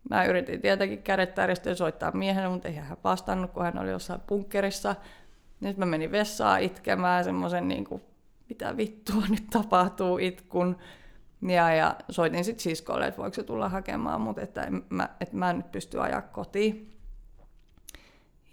Mä 0.09 0.25
yritin 0.25 0.61
tietenkin 0.61 1.03
kädet 1.03 1.35
tärjestyä 1.35 1.75
soittaa 1.75 2.11
miehelle, 2.11 2.49
mutta 2.49 2.67
ei 2.67 2.75
hän 2.75 2.97
vastannut, 3.03 3.51
kun 3.51 3.63
hän 3.63 3.79
oli 3.79 3.89
jossain 3.89 4.21
punkkerissa. 4.27 4.95
Nyt 5.59 5.77
mä 5.77 5.85
menin 5.85 6.11
vessaan 6.11 6.61
itkemään 6.61 7.23
semmoisen, 7.23 7.67
niin 7.67 7.87
mitä 8.49 8.77
vittua 8.77 9.23
nyt 9.29 9.47
tapahtuu 9.49 10.17
itkun. 10.17 10.77
Ja, 11.41 11.73
ja 11.73 11.95
soitin 12.09 12.43
sitten 12.43 12.63
siskolle, 12.63 13.07
että 13.07 13.21
voiko 13.21 13.33
se 13.33 13.43
tulla 13.43 13.69
hakemaan, 13.69 14.21
mutta 14.21 14.41
että, 14.41 14.61
en, 14.61 14.83
mä, 14.89 15.09
että 15.21 15.35
mä 15.35 15.49
en 15.49 15.57
nyt 15.57 15.71
pysty 15.71 16.01
ajaa 16.01 16.21
kotiin. 16.21 16.93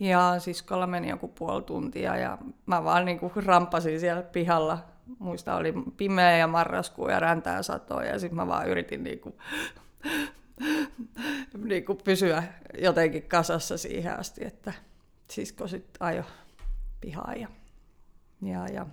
Ja 0.00 0.34
siskolla 0.38 0.86
meni 0.86 1.08
joku 1.08 1.28
puoli 1.28 1.62
tuntia 1.62 2.16
ja 2.16 2.38
mä 2.66 2.84
vaan 2.84 3.04
niin 3.04 3.20
kuin 3.20 3.32
rampasin 3.46 4.00
siellä 4.00 4.22
pihalla. 4.22 4.78
Muista 5.18 5.56
oli 5.56 5.74
pimeä 5.96 6.36
ja 6.36 6.46
marraskuu 6.46 7.08
ja 7.08 7.20
räntää 7.20 7.62
satoi 7.62 8.08
ja 8.08 8.18
sitten 8.18 8.36
mä 8.36 8.46
vaan 8.46 8.68
yritin 8.68 9.04
niin 9.04 9.20
kuin 9.20 9.34
niin 11.68 11.84
kuin 11.84 11.98
pysyä 12.04 12.42
jotenkin 12.78 13.22
kasassa 13.22 13.78
siihen 13.78 14.18
asti, 14.18 14.44
että 14.44 14.72
sisko 15.30 15.68
sitten 15.68 16.06
ajo 16.06 16.24
pihaan. 17.00 17.40
Ja, 17.40 17.48
ja, 18.42 18.66
ja. 18.68 18.86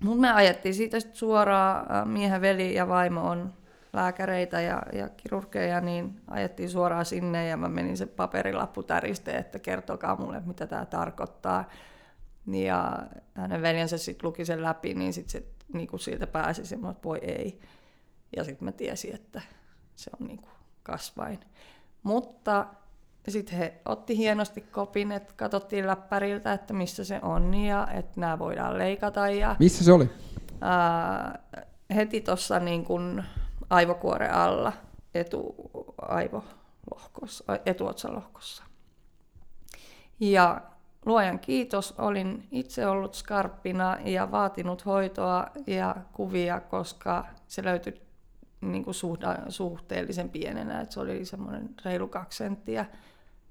Mutta 0.00 0.20
me 0.20 0.32
ajettiin 0.32 0.74
siitä 0.74 1.00
sit 1.00 1.14
suoraan, 1.14 2.08
miehen 2.08 2.40
veli 2.40 2.74
ja 2.74 2.88
vaimo 2.88 3.30
on 3.30 3.52
lääkäreitä 3.92 4.60
ja, 4.60 4.82
ja 4.92 5.08
kirurgeja, 5.08 5.80
niin 5.80 6.20
ajettiin 6.28 6.70
suoraan 6.70 7.04
sinne 7.04 7.48
ja 7.48 7.56
mä 7.56 7.68
menin 7.68 7.96
se 7.96 8.06
paperilappu 8.06 8.82
täriste, 8.82 9.30
että 9.30 9.58
kertokaa 9.58 10.16
mulle, 10.16 10.42
mitä 10.46 10.66
tämä 10.66 10.86
tarkoittaa. 10.86 11.68
Ja 12.46 13.06
hänen 13.34 13.62
veljensä 13.62 13.98
sitten 13.98 14.28
luki 14.28 14.44
sen 14.44 14.62
läpi, 14.62 14.94
niin 14.94 15.12
sitten 15.12 15.30
se 15.30 15.46
niin 15.72 15.88
kuin 15.88 16.00
siitä 16.00 16.26
pääsi 16.26 16.66
semmoinen, 16.66 16.96
että 16.96 17.08
voi 17.08 17.18
ei. 17.22 17.60
Ja 18.36 18.44
sitten 18.44 18.64
mä 18.64 18.72
tiesin, 18.72 19.14
että 19.14 19.42
se 19.96 20.10
on 20.20 20.26
niin 20.26 20.38
kuin 20.38 20.52
kasvain. 20.82 21.40
Mutta 22.02 22.66
sitten 23.28 23.58
he 23.58 23.74
otti 23.84 24.16
hienosti 24.16 24.60
kopin, 24.60 25.12
että 25.12 25.34
katsottiin 25.36 25.86
läppäriltä, 25.86 26.52
että 26.52 26.74
missä 26.74 27.04
se 27.04 27.20
on 27.22 27.54
ja 27.54 27.88
että 27.94 28.20
nämä 28.20 28.38
voidaan 28.38 28.78
leikata. 28.78 29.28
Ja, 29.28 29.56
Missä 29.58 29.84
se 29.84 29.92
oli? 29.92 30.10
ää, 30.60 31.38
heti 31.94 32.20
tuossa 32.20 32.58
niin 32.58 32.84
kuin 32.84 33.24
aivokuoren 33.70 34.34
alla, 34.34 34.72
etuaivolohkossa, 35.14 37.44
etuotsalohkossa. 37.66 38.64
Ja 40.20 40.60
luojan 41.06 41.38
kiitos, 41.38 41.94
olin 41.98 42.48
itse 42.50 42.86
ollut 42.86 43.14
skarppina 43.14 43.96
ja 44.04 44.30
vaatinut 44.30 44.86
hoitoa 44.86 45.46
ja 45.66 45.96
kuvia, 46.12 46.60
koska 46.60 47.26
se 47.48 47.64
löytyi 47.64 48.02
niin 48.62 48.84
kuin 48.84 48.94
suhteellisen 49.48 50.30
pienenä, 50.30 50.80
että 50.80 50.94
se 50.94 51.00
oli 51.00 51.24
semmoinen 51.24 51.70
reilu 51.84 52.08
kaksi 52.08 52.38
senttiä 52.38 52.86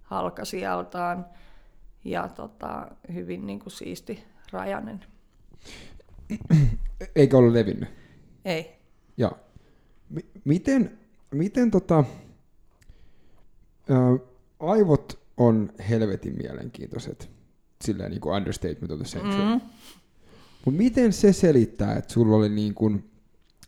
halkasijaltaan 0.04 1.26
ja 2.06 2.28
tota, 2.28 2.88
hyvin 3.13 3.45
niin 3.45 3.60
kuin 3.60 3.71
siisti 3.71 4.24
rajanen. 4.52 5.06
Eikö 7.15 7.38
ollut 7.38 7.54
levinnyt? 7.54 7.89
Ei. 8.45 8.76
Joo. 9.17 9.38
M- 10.10 10.39
miten, 10.45 11.00
miten 11.32 11.71
tota, 11.71 12.04
ää, 13.89 13.97
aivot 14.60 15.19
on 15.38 15.74
helvetin 15.89 16.38
mielenkiintoiset, 16.38 17.30
silleen 17.84 18.12
niin 18.12 18.21
kuin 18.21 18.36
understatement 18.36 18.91
of 18.91 18.97
the 18.97 19.06
century. 19.06 19.45
Mm. 19.45 19.62
Mutta 20.65 20.78
miten 20.78 21.13
se 21.13 21.34
selittää, 21.34 21.95
että 21.95 22.13
sulla 22.13 22.36
oli 22.36 22.50
niin 22.50 22.74
kuin, 22.74 23.11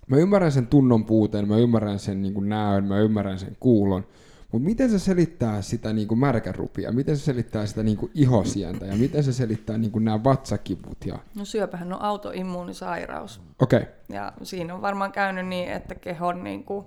mä 0.07 0.17
ymmärrän 0.17 0.51
sen 0.51 0.67
tunnon 0.67 1.05
puuteen, 1.05 1.47
mä 1.47 1.57
ymmärrän 1.57 1.99
sen 1.99 2.21
niin 2.21 2.33
kuin 2.33 2.49
näön, 2.49 2.83
mä 2.83 2.99
ymmärrän 2.99 3.39
sen 3.39 3.57
kuulon, 3.59 4.05
mutta 4.51 4.65
miten 4.65 4.89
se 4.89 4.99
selittää 4.99 5.61
sitä 5.61 5.93
niin 5.93 6.07
kuin 6.07 6.19
märkärupia, 6.19 6.91
miten 6.91 7.17
se 7.17 7.23
selittää 7.23 7.65
sitä 7.65 7.83
niin 7.83 7.97
kuin 7.97 8.11
ihosientä 8.13 8.85
ja 8.85 8.95
miten 8.95 9.23
se 9.23 9.33
selittää 9.33 9.77
niin 9.77 9.91
kuin 9.91 10.05
nämä 10.05 10.23
vatsakivut? 10.23 11.05
Ja... 11.05 11.19
No 11.35 11.45
syöpähän 11.45 11.93
on 11.93 12.01
autoimmuunisairaus. 12.01 13.41
Okei, 13.59 13.79
okay. 13.79 13.93
Ja 14.09 14.33
siinä 14.43 14.75
on 14.75 14.81
varmaan 14.81 15.11
käynyt 15.11 15.47
niin, 15.47 15.71
että 15.71 15.95
kehon 15.95 16.43
niin 16.43 16.63
kuin 16.63 16.85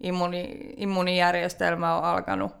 immuuni, 0.00 0.74
immuunijärjestelmä 0.76 1.96
on 1.98 2.04
alkanut 2.04 2.52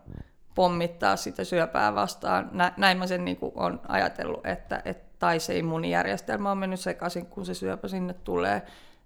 pommittaa 0.54 1.16
sitä 1.16 1.44
syöpää 1.44 1.94
vastaan. 1.94 2.48
Nä, 2.52 2.72
näin 2.76 2.98
mä 2.98 3.06
sen 3.06 3.24
niin 3.24 3.36
kuin 3.36 3.52
on 3.54 3.80
ajatellut, 3.88 4.46
että, 4.46 4.82
että 4.84 5.12
tai 5.18 5.40
se 5.40 5.58
immuunijärjestelmä 5.58 6.50
on 6.50 6.58
mennyt 6.58 6.80
sekaisin, 6.80 7.26
kun 7.26 7.46
se 7.46 7.54
syöpä 7.54 7.88
sinne 7.88 8.14
tulee, 8.14 8.62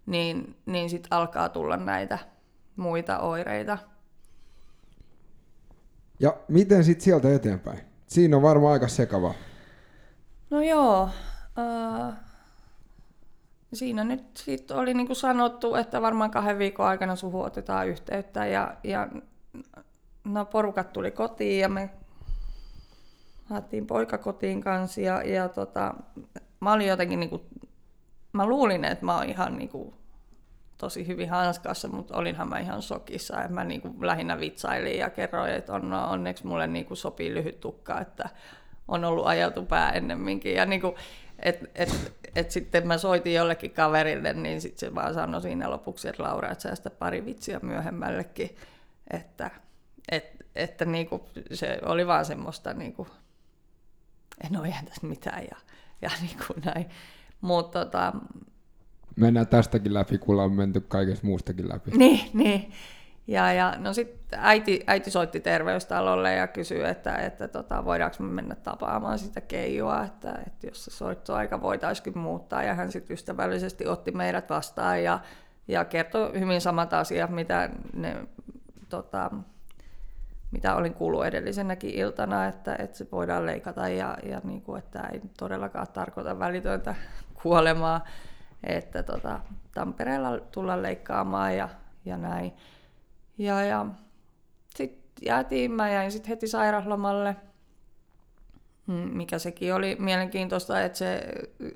niin, 0.07 0.57
niin 0.67 0.91
sitten 0.91 1.13
alkaa 1.13 1.49
tulla 1.49 1.77
näitä 1.77 2.19
muita 2.77 3.19
oireita. 3.19 3.79
ja 6.21 6.37
miten 6.49 6.85
sitten 6.85 7.05
sieltä 7.05 7.35
eteenpäin? 7.35 7.81
Siinä 8.07 8.37
on 8.37 8.43
varmaan 8.43 8.73
aika 8.73 8.89
sekava. 8.89 9.35
No 10.51 10.63
joo, 10.63 11.09
äh, 11.59 12.15
siinä 13.73 14.05
nyt 14.05 14.37
sit 14.37 14.71
oli 14.71 14.95
niin 14.95 15.07
kuin 15.07 15.17
sanottu, 15.17 15.75
että 15.75 16.03
varmaan 16.03 16.31
kahden 16.31 16.59
viikon 16.59 16.87
aikana 16.87 17.17
suhu 17.17 17.43
otetaan 17.43 17.89
yhteyttä 17.89 18.47
ja, 18.47 18.77
ja 18.85 19.09
no 20.25 20.45
porukat 20.45 20.93
tuli 20.93 21.11
kotiin 21.11 21.61
ja 21.61 21.69
me 21.69 21.91
haettiin 23.45 23.87
poika 23.87 24.19
kotiin 24.19 24.61
kanssa 24.61 25.01
ja, 25.01 25.23
ja 25.23 25.49
tota, 25.49 25.95
mä 26.61 26.73
olin 26.73 26.87
jotenkin 26.87 27.21
niin 27.21 27.31
kuin, 27.31 27.43
mä 28.37 28.47
luulin, 28.47 28.85
että 28.85 29.05
mä 29.05 29.17
oon 29.17 29.29
ihan 29.29 29.59
niin 29.59 29.69
kuin, 29.69 29.95
tosi 30.79 31.07
hyvin 31.07 31.31
hanskassa, 31.31 31.89
mutta 31.89 32.17
olinhan 32.17 32.49
mä 32.49 32.59
ihan 32.59 32.83
sokissa. 32.83 33.45
Et 33.45 33.51
mä 33.51 33.65
niin 33.65 33.81
kuin 33.81 34.07
lähinnä 34.07 34.41
vitsailin 34.41 34.99
ja 34.99 35.11
kerroin, 35.11 35.53
että 35.53 35.73
on, 35.73 35.93
onneksi 35.93 36.47
mulle 36.47 36.67
niin 36.67 36.87
kuin 36.87 36.97
sopii 36.97 37.35
lyhyt 37.35 37.61
tukka, 37.61 38.01
että 38.01 38.29
on 38.89 39.05
ollut 39.05 39.27
ajeltu 39.27 39.65
pää 39.65 39.93
ennemminkin. 39.93 40.55
Ja 40.55 40.67
niin 40.67 40.81
kuin, 40.81 40.95
et, 41.43 41.71
et, 41.75 42.13
et 42.35 42.51
sitten 42.51 42.87
mä 42.87 42.99
soitin 42.99 43.35
jollekin 43.35 43.71
kaverille, 43.71 44.33
niin 44.33 44.61
sitten 44.61 44.81
se 44.81 44.95
vaan 44.95 45.15
sanoi 45.15 45.43
siinä 45.43 45.71
lopuksi, 45.71 46.09
että 46.09 46.23
Laura, 46.23 46.51
että 46.51 46.63
säästä 46.63 46.91
pari 46.91 47.25
vitsiä 47.25 47.61
myöhemmällekin. 47.63 48.57
Että, 49.11 49.51
et, 50.13 50.37
että 50.55 50.85
niin 50.85 51.09
kuin, 51.09 51.23
se 51.53 51.79
oli 51.85 52.07
vaan 52.07 52.25
semmoista, 52.25 52.73
niin 52.73 52.93
kuin, 52.93 53.09
en 54.45 54.61
ole 54.61 54.75
tässä 54.85 55.07
mitään 55.07 55.43
ja, 55.43 55.57
ja 56.03 56.11
niin 56.23 56.37
kuin 56.47 56.63
näin. 56.65 56.87
Mutta 57.41 57.85
tota, 57.85 58.13
Mennään 59.17 59.47
tästäkin 59.47 59.95
läpi, 59.95 60.19
kun 60.19 60.33
ollaan 60.33 60.53
menty 60.53 60.81
kaikesta 60.81 61.27
muustakin 61.27 61.69
läpi. 61.69 61.91
niin, 61.97 62.31
niin. 62.33 62.73
Ja, 63.27 63.53
ja 63.53 63.75
no 63.79 63.93
sitten 63.93 64.39
äiti, 64.43 64.85
äiti 64.87 65.11
soitti 65.11 65.41
terveystalolle 65.41 66.35
ja 66.35 66.47
kysyi, 66.47 66.83
että, 66.85 67.17
että 67.17 67.49
tota, 67.49 67.85
voidaanko 67.85 68.17
me 68.21 68.33
mennä 68.33 68.55
tapaamaan 68.55 69.19
sitä 69.19 69.41
keijua, 69.41 70.05
että, 70.05 70.39
että 70.47 70.67
jos 70.67 70.85
se 70.85 70.91
soittoaika 70.91 71.63
voitaisiin 71.63 72.19
muuttaa. 72.19 72.63
Ja 72.63 72.75
hän 72.75 72.93
sitten 72.93 73.15
ystävällisesti 73.15 73.87
otti 73.87 74.13
meidät 74.13 74.51
vastaan 74.51 75.03
ja, 75.03 75.21
ja 75.69 75.85
kertoi 75.85 76.41
hyvin 76.41 76.61
samat 76.61 76.93
asiat, 76.93 77.31
mitä, 77.31 77.71
ne, 77.93 78.17
tota, 78.89 79.31
mitä 80.57 80.77
olin 80.77 80.95
kuullut 80.95 81.25
edellisenäkin 81.25 81.95
iltana, 81.95 82.47
että, 82.47 82.77
että 82.79 82.99
se 82.99 83.07
voidaan 83.13 83.47
leikata 83.47 83.89
ja, 83.89 84.19
ja 84.29 84.41
niin 84.45 84.63
kuin, 84.63 84.79
että 84.79 85.09
ei 85.13 85.21
todellakaan 85.39 85.87
tarkoita 85.93 86.39
välitöntä 86.39 86.95
kuolemaa, 87.43 88.05
että 88.65 89.03
tota, 89.03 89.41
Tampereella 89.75 90.39
tullaan 90.39 90.83
leikkaamaan 90.83 91.57
ja, 91.57 91.69
ja 92.05 92.17
näin. 92.17 92.53
Ja, 93.39 93.63
ja 93.63 93.87
sitten 94.75 95.27
jäätiin, 95.27 95.71
mä 95.71 95.89
jäin 95.89 96.13
sitten 96.13 96.29
heti 96.29 96.49
sairauslomalle, 96.49 97.37
Mm, 98.87 98.95
mikä 98.95 99.39
sekin 99.39 99.75
oli 99.75 99.97
mielenkiintoista, 99.99 100.81
että 100.81 100.99
se 100.99 101.29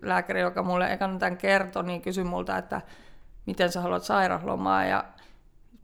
lääkäri, 0.02 0.40
joka 0.40 0.62
mulle 0.62 0.92
ekan 0.92 1.18
tämän 1.18 1.36
kertoi, 1.36 1.84
niin 1.84 2.02
kysyi 2.02 2.24
multa, 2.24 2.58
että 2.58 2.80
miten 3.46 3.72
sä 3.72 3.80
haluat 3.80 4.02
sairauslomaa, 4.02 4.84
ja 4.84 5.04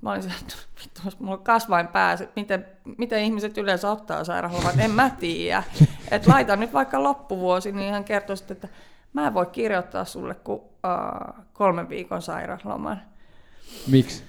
mä 0.06 0.12
olin 0.12 0.22
se, 0.22 0.30
että 0.40 0.54
vittu, 0.82 1.00
jos 1.04 1.20
mulla 1.20 1.38
kasvain 1.38 1.88
päässä, 1.88 2.24
että 2.24 2.40
miten, 2.40 2.66
miten 2.98 3.24
ihmiset 3.24 3.58
yleensä 3.58 3.90
ottaa 3.90 4.24
sairauslomaa, 4.24 4.72
en 4.78 4.90
mä 4.90 5.10
tiedä. 5.10 5.62
Että 6.10 6.30
laita 6.30 6.56
nyt 6.56 6.72
vaikka 6.72 7.02
loppuvuosi, 7.02 7.72
niin 7.72 7.92
hän 7.92 8.04
kertoi 8.04 8.36
sitten, 8.36 8.54
että 8.54 8.68
mä 9.12 9.26
en 9.26 9.34
voi 9.34 9.46
kirjoittaa 9.46 10.04
sulle 10.04 10.34
kuin 10.34 10.60
uh, 10.60 11.44
kolmen 11.52 11.88
viikon 11.88 12.22
sairausloman. 12.22 13.02
Miksi? 13.86 14.24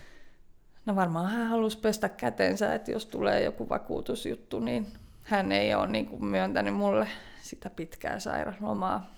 No 0.86 0.96
varmaan 0.96 1.32
hän 1.32 1.48
halusi 1.48 1.78
pestä 1.78 2.10
kätensä, 2.10 2.76
että 2.76 2.92
jos 2.92 3.06
tulee 3.06 3.44
joku 3.44 3.70
vakuutusjuttu, 3.70 4.60
niin 4.60 4.88
hän 5.24 5.52
ei 5.52 5.76
ole 5.76 5.88
niin 5.88 6.06
kuin 6.06 6.26
myöntänyt 6.26 6.74
mulle 6.74 7.08
sitä 7.42 7.70
pitkää 7.70 8.20
sairauslomaa. 8.20 9.12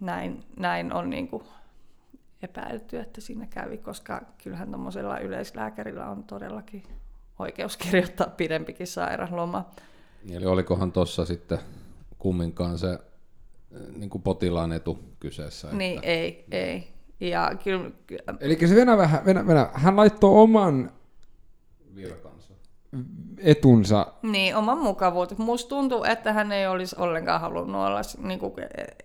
Näin, 0.00 0.44
näin 0.56 0.92
on 0.92 1.10
niin 1.10 1.28
kuin 1.28 1.42
epäilty, 2.42 2.98
että 2.98 3.20
siinä 3.20 3.46
kävi, 3.46 3.78
koska 3.78 4.22
kyllähän 4.42 4.68
tuommoisella 4.68 5.18
yleislääkärillä 5.18 6.10
on 6.10 6.24
todellakin 6.24 6.82
oikeus 7.38 7.76
kirjoittaa 7.76 8.26
pidempikin 8.26 8.86
sairausloma. 8.86 9.70
Eli 10.30 10.46
olikohan 10.46 10.92
tuossa 10.92 11.24
sitten 11.24 11.58
kumminkaan 12.18 12.78
se 12.78 12.98
niin 13.96 14.10
kuin 14.10 14.22
potilaan 14.22 14.72
etu 14.72 14.98
kyseessä? 15.20 15.68
Niin, 15.72 15.96
että... 15.96 16.08
ei, 16.10 16.44
ei. 16.50 16.88
Ja 17.20 17.52
kyllä, 17.64 17.90
Eli 18.40 18.68
se 18.68 18.74
Venä 18.74 18.96
vähän, 18.96 19.24
Venä, 19.24 19.46
Venä, 19.46 19.70
hän 19.74 19.96
laittoi 19.96 20.42
oman 20.42 20.92
Virkansa. 21.94 22.54
etunsa. 23.38 24.12
Niin, 24.22 24.56
oman 24.56 24.78
mukavuuteen. 24.78 25.42
Musta 25.42 25.68
tuntuu, 25.68 26.04
että 26.04 26.32
hän 26.32 26.52
ei 26.52 26.66
olisi 26.66 26.96
ollenkaan 26.98 27.40
halunnut 27.40 27.86
olla, 27.86 28.00
niin 28.18 28.40
kuin, 28.40 28.52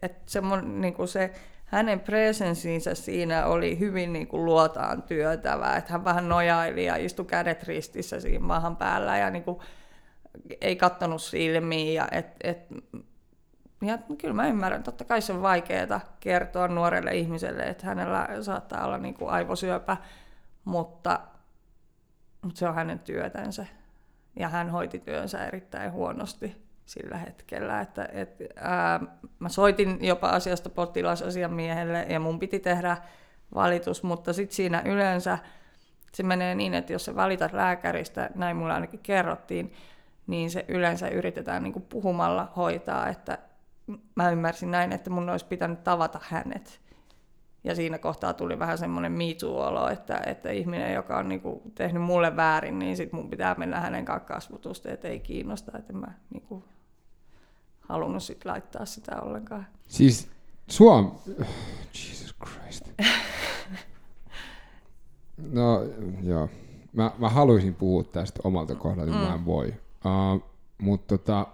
että 0.02 0.22
semmoinen, 0.26 0.82
niin 0.82 0.94
kuin 0.94 1.08
se, 1.08 1.34
hänen 1.66 2.00
presenssinsä 2.00 2.96
siinä 2.96 3.46
oli 3.46 3.80
hyvin 3.80 4.14
niin 4.14 4.28
kuin 4.28 4.46
luotaan 4.46 5.04
työtävä, 5.04 5.76
että 5.76 5.94
hän 5.94 6.06
vähän 6.06 6.30
nojaili 6.30 6.86
ja 6.86 6.96
istui 6.96 7.26
kädet 7.26 7.64
ristissä 7.64 8.20
siinä 8.20 8.46
maahan 8.46 8.78
päällä 8.78 9.18
ja 9.18 9.30
niin 9.30 9.44
kuin, 9.44 9.60
ei 10.62 10.76
kattonut 10.76 11.22
silmiin. 11.22 11.94
Ja, 11.94 12.08
et, 12.12 12.28
et, 12.44 12.68
ja 13.82 13.98
kyllä 14.22 14.34
mä 14.34 14.48
ymmärrän, 14.48 14.84
totta 14.84 15.04
kai 15.04 15.22
se 15.22 15.34
on 15.34 15.42
vaikeaa 15.42 16.16
kertoa 16.20 16.68
nuorelle 16.68 17.12
ihmiselle, 17.12 17.64
että 17.64 17.86
hänellä 17.86 18.28
saattaa 18.42 18.86
olla 18.86 18.98
niin 18.98 19.14
kuin 19.14 19.32
aivosyöpä, 19.32 19.98
mutta, 20.66 21.20
mutta 22.42 22.60
se 22.60 22.68
on 22.68 22.76
hänen 22.76 23.00
työtänsä 23.00 23.66
ja 24.40 24.50
hän 24.50 24.70
hoiti 24.70 25.00
työnsä 25.00 25.46
erittäin 25.46 25.92
huonosti 25.92 26.65
sillä 26.86 27.18
hetkellä. 27.18 27.82
Että, 27.82 28.10
et, 28.12 28.38
ää, 28.56 29.00
mä 29.40 29.50
soitin 29.50 29.98
jopa 30.02 30.30
asiasta 30.30 30.70
potilasasiamiehelle 30.70 32.06
ja 32.10 32.20
mun 32.20 32.40
piti 32.40 32.60
tehdä 32.60 32.98
valitus, 33.56 34.04
mutta 34.04 34.34
sitten 34.34 34.56
siinä 34.56 34.82
yleensä 34.86 35.38
se 36.14 36.24
menee 36.24 36.56
niin, 36.56 36.74
että 36.74 36.94
jos 36.94 37.06
sä 37.06 37.16
valitat 37.16 37.54
lääkäristä, 37.54 38.30
näin 38.36 38.58
mulle 38.58 38.74
ainakin 38.74 39.00
kerrottiin, 39.00 39.74
niin 40.28 40.52
se 40.52 40.66
yleensä 40.68 41.08
yritetään 41.08 41.64
niin 41.64 41.74
kuin 41.74 41.86
puhumalla 41.90 42.52
hoitaa, 42.56 43.10
että 43.10 43.38
mä 44.16 44.30
ymmärsin 44.30 44.72
näin, 44.72 44.92
että 44.92 45.10
mun 45.10 45.30
olisi 45.30 45.46
pitänyt 45.46 45.84
tavata 45.84 46.20
hänet. 46.24 46.82
Ja 47.64 47.76
siinä 47.76 47.98
kohtaa 47.98 48.34
tuli 48.34 48.60
vähän 48.60 48.78
semmoinen 48.78 49.12
miituolo, 49.12 49.90
että, 49.90 50.22
että 50.26 50.52
ihminen, 50.52 50.94
joka 50.94 51.18
on 51.18 51.30
niinku 51.30 51.62
tehnyt 51.76 52.04
mulle 52.04 52.36
väärin, 52.36 52.80
niin 52.80 52.98
sit 52.98 53.12
mun 53.12 53.30
pitää 53.30 53.56
mennä 53.58 53.80
hänen 53.80 54.06
kanssa 54.06 54.28
kasvutusta, 54.34 54.92
että 54.92 55.08
ei 55.08 55.20
kiinnosta, 55.20 55.78
että 55.78 55.94
mä 55.94 56.08
niinku 56.34 56.64
halunnut 57.90 58.24
sit 58.24 58.46
laittaa 58.46 58.86
sitä 58.86 59.22
ollenkaan. 59.22 59.68
Siis 59.88 60.28
Suom... 60.68 61.12
Jesus 61.94 62.36
Christ. 62.46 62.90
No, 65.52 65.84
joo. 66.24 66.50
Mä, 66.94 67.12
mä 67.18 67.30
haluaisin 67.30 67.74
puhua 67.74 68.04
tästä 68.04 68.40
omalta 68.44 68.76
kohdalta, 68.76 69.12
mm. 69.12 69.18
mä 69.18 69.34
en 69.34 69.46
voi. 69.46 69.68
Uh, 69.68 70.44
mutta 70.78 71.18
tota, 71.18 71.48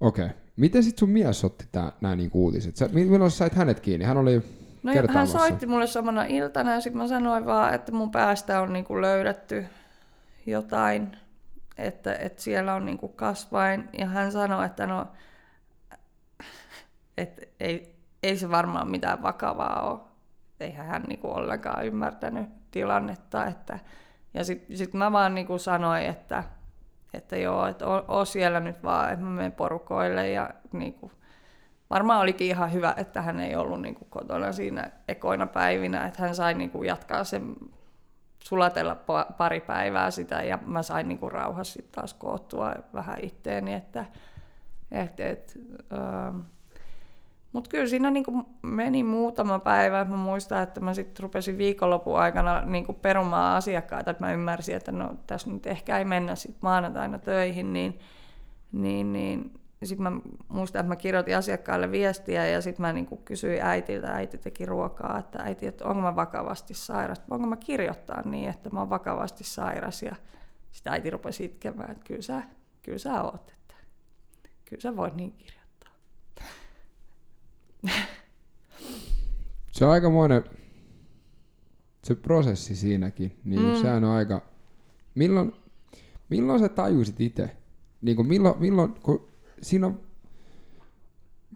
okei. 0.00 0.24
Okay. 0.24 0.36
Miten 0.56 0.84
sit 0.84 0.98
sun 0.98 1.10
mies 1.10 1.44
otti 1.44 1.64
tää, 1.72 1.92
nää 2.00 2.16
niinku 2.16 2.44
uutiset? 2.44 2.76
Sä, 2.76 2.88
milloin 2.92 3.30
sä 3.30 3.36
sait 3.36 3.54
hänet 3.54 3.80
kiinni? 3.80 4.04
Hän 4.04 4.16
oli 4.16 4.42
No 4.82 4.92
hän 5.08 5.28
soitti 5.28 5.66
mulle 5.66 5.86
samana 5.86 6.24
iltana 6.24 6.74
ja 6.74 6.80
sitten 6.80 7.02
mä 7.02 7.08
sanoin 7.08 7.46
vaan, 7.46 7.74
että 7.74 7.92
mun 7.92 8.10
päästä 8.10 8.60
on 8.60 8.72
niinku 8.72 9.00
löydetty 9.00 9.64
jotain, 10.46 11.16
että, 11.82 12.14
että 12.14 12.42
siellä 12.42 12.74
on 12.74 12.86
niinku 12.86 13.08
kasvain. 13.08 13.88
Ja 13.98 14.06
hän 14.06 14.32
sanoi, 14.32 14.66
että 14.66 14.86
no, 14.86 15.06
että 17.18 17.42
ei, 17.60 17.96
ei 18.22 18.36
se 18.36 18.50
varmaan 18.50 18.90
mitään 18.90 19.22
vakavaa 19.22 19.90
ole. 19.90 20.00
Eihän 20.60 20.86
hän 20.86 21.02
niinku 21.02 21.30
ollenkaan 21.30 21.86
ymmärtänyt 21.86 22.48
tilannetta. 22.70 23.46
Että, 23.46 23.78
ja 24.34 24.44
sitten 24.44 24.76
sit 24.76 24.94
mä 24.94 25.12
vaan 25.12 25.34
niinku 25.34 25.58
sanoin, 25.58 26.06
että, 26.06 26.44
että 27.14 27.36
joo, 27.36 27.66
että 27.66 27.86
oo, 27.86 28.24
siellä 28.24 28.60
nyt 28.60 28.82
vaan, 28.82 29.12
että 29.12 29.24
mä 29.24 29.30
menen 29.30 29.52
porukoille 29.52 30.30
ja 30.30 30.50
niinku, 30.72 31.12
varmaan 31.90 32.20
olikin 32.20 32.46
ihan 32.46 32.72
hyvä, 32.72 32.94
että 32.96 33.22
hän 33.22 33.40
ei 33.40 33.56
ollut 33.56 33.82
niin 33.82 33.94
kuin 33.94 34.10
kotona 34.10 34.52
siinä 34.52 34.90
ekoina 35.08 35.46
päivinä, 35.46 36.06
että 36.06 36.22
hän 36.22 36.34
sai 36.34 36.54
niin 36.54 36.70
kuin 36.70 36.88
jatkaa 36.88 37.24
sen 37.24 37.56
sulatella 38.44 38.96
pari 39.38 39.60
päivää 39.60 40.10
sitä 40.10 40.42
ja 40.42 40.58
mä 40.66 40.82
sain 40.82 41.08
niin 41.08 41.18
kuin 41.18 41.32
rauhassa 41.32 41.72
sitten 41.72 41.92
taas 41.92 42.14
koottua 42.14 42.74
vähän 42.94 43.16
itteeni, 43.22 43.74
että 43.74 44.04
et, 44.90 45.20
et, 45.20 45.58
ähm. 45.92 46.40
mutta 47.52 47.70
kyllä 47.70 47.86
siinä 47.86 48.10
niin 48.10 48.24
kuin 48.24 48.46
meni 48.62 49.02
muutama 49.02 49.58
päivä. 49.58 50.04
Mä 50.04 50.16
muistan, 50.16 50.62
että 50.62 50.80
mä 50.80 50.94
sitten 50.94 51.22
rupesin 51.22 51.58
viikonlopun 51.58 52.18
aikana 52.18 52.60
niin 52.60 52.86
kuin 52.86 52.98
perumaan 53.02 53.56
asiakkaita, 53.56 54.10
että 54.10 54.24
mä 54.24 54.32
ymmärsin, 54.32 54.76
että 54.76 54.92
no 54.92 55.14
tässä 55.26 55.50
nyt 55.50 55.66
ehkä 55.66 55.98
ei 55.98 56.04
mennä 56.04 56.34
sitten 56.34 56.60
maanantaina 56.62 57.18
töihin, 57.18 57.72
niin, 57.72 57.98
niin, 58.72 59.12
niin 59.12 59.61
sitten 59.86 60.02
mä 60.02 60.20
muistan, 60.48 60.80
että 60.80 60.88
mä 60.88 60.96
kirjoitin 60.96 61.36
asiakkaalle 61.36 61.90
viestiä 61.90 62.46
ja 62.46 62.60
sitten 62.60 62.82
mä 62.82 62.92
niinku 62.92 63.16
kysyin 63.16 63.62
äitiltä, 63.62 64.08
äiti 64.08 64.38
teki 64.38 64.66
ruokaa, 64.66 65.18
että 65.18 65.38
äiti, 65.42 65.66
että 65.66 65.84
onko 65.84 66.02
mä 66.02 66.16
vakavasti 66.16 66.74
sairas, 66.74 67.22
voinko 67.30 67.46
mä 67.46 67.56
kirjoittaa 67.56 68.22
niin, 68.22 68.50
että 68.50 68.70
mä 68.70 68.78
oon 68.78 68.90
vakavasti 68.90 69.44
sairas 69.44 70.02
ja 70.02 70.16
sitten 70.72 70.92
äiti 70.92 71.10
rupesi 71.10 71.44
itkemään, 71.44 71.90
että 71.90 72.04
kyllä 72.04 72.22
sä, 72.22 72.42
kyllä 72.82 72.98
sä 72.98 73.22
oot, 73.22 73.50
että 73.50 73.74
kyllä 74.64 74.80
sä 74.80 74.96
voit 74.96 75.14
niin 75.14 75.32
kirjoittaa. 75.32 75.92
Se 79.72 79.84
on 79.84 79.90
aikamoinen, 79.90 80.44
se 82.04 82.14
prosessi 82.14 82.76
siinäkin, 82.76 83.38
niin 83.44 83.62
mm. 83.62 83.74
sehän 83.82 84.04
on 84.04 84.10
aika, 84.10 84.42
milloin, 85.14 85.52
milloin 86.28 86.60
sä 86.60 86.68
tajusit 86.68 87.20
itse, 87.20 87.56
niin 88.02 88.16
kuin 88.16 88.28
milloin, 88.28 88.60
milloin, 88.60 88.94
kun 88.94 89.31
siinä 89.62 89.86
on, 89.86 90.00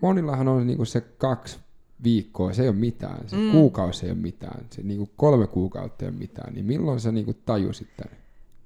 monillahan 0.03 0.49
on 0.49 0.67
niinku 0.67 0.85
se 0.85 1.01
kaksi 1.01 1.59
viikkoa, 2.05 2.53
se 2.53 2.63
ei 2.63 2.69
ole 2.69 2.77
mitään, 2.77 3.29
se 3.29 3.37
mm. 3.37 3.51
kuukausi 3.51 4.07
ei 4.07 4.13
ole 4.13 4.19
mitään, 4.19 4.65
se 4.71 4.83
niinku 4.83 5.11
kolme 5.17 5.47
kuukautta 5.47 6.05
ei 6.05 6.09
ole 6.09 6.19
mitään, 6.19 6.55
niin 6.55 6.67
milloin 6.67 7.01
sä 7.01 7.13
niinku 7.13 7.35
tajusit 7.35 7.89
tämän? 7.97 8.17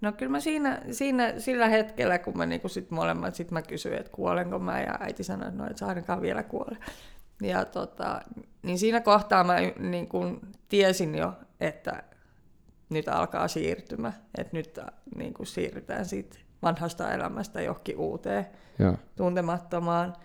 No 0.00 0.12
kyllä 0.12 0.30
mä 0.30 0.40
siinä, 0.40 0.82
siinä 0.90 1.34
sillä 1.38 1.68
hetkellä, 1.68 2.18
kun 2.18 2.36
mä 2.36 2.46
niinku 2.46 2.68
sit 2.68 2.90
molemmat, 2.90 3.34
sit 3.34 3.50
mä 3.50 3.62
kysyin, 3.62 3.94
että 3.94 4.12
kuolenko 4.12 4.58
mä, 4.58 4.80
ja 4.80 4.98
äiti 5.00 5.24
sanoi, 5.24 5.48
että 5.48 5.62
no 5.62 5.70
et 5.70 5.78
sä 5.78 5.86
ainakaan 5.86 6.22
vielä 6.22 6.42
kuole. 6.42 6.76
Ja 7.42 7.64
tota, 7.64 8.20
niin 8.62 8.78
siinä 8.78 9.00
kohtaa 9.00 9.44
mä 9.44 9.56
niin 9.78 10.08
kun 10.08 10.40
tiesin 10.68 11.14
jo, 11.14 11.32
että 11.60 12.02
nyt 12.90 13.08
alkaa 13.08 13.48
siirtymä, 13.48 14.12
että 14.38 14.56
nyt 14.56 14.78
niin 15.16 15.34
kun 15.34 15.46
siirrytään 15.46 16.06
siitä 16.06 16.38
vanhasta 16.62 17.12
elämästä 17.12 17.60
johonkin 17.60 17.96
uuteen 17.96 18.46
ja. 18.78 18.94
tuntemattomaan. 19.16 20.16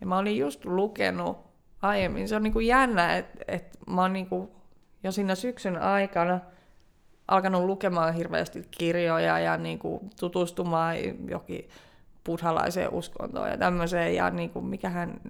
Ja 0.00 0.06
mä 0.06 0.18
olin 0.18 0.38
just 0.38 0.64
lukenut 0.64 1.38
aiemmin, 1.82 2.28
se 2.28 2.36
on 2.36 2.42
niin 2.42 2.52
kuin 2.52 2.66
jännä, 2.66 3.16
että, 3.16 3.44
että 3.48 3.78
mä 3.86 4.02
oon 4.02 4.12
niin 4.12 4.26
kuin 4.26 4.48
jo 5.02 5.12
siinä 5.12 5.34
syksyn 5.34 5.82
aikana 5.82 6.40
alkanut 7.28 7.64
lukemaan 7.64 8.14
hirveästi 8.14 8.64
kirjoja 8.70 9.38
ja 9.38 9.56
niin 9.56 9.78
kuin 9.78 10.10
tutustumaan 10.20 10.96
johonkin 11.28 11.68
buddhalaiseen 12.26 12.92
uskontoon 12.92 13.48
ja 13.48 13.58
tämmöiseen. 13.58 14.14
Ja 14.14 14.30
niin 14.30 14.50
kuin 14.50 14.64
mikähän 14.64 15.20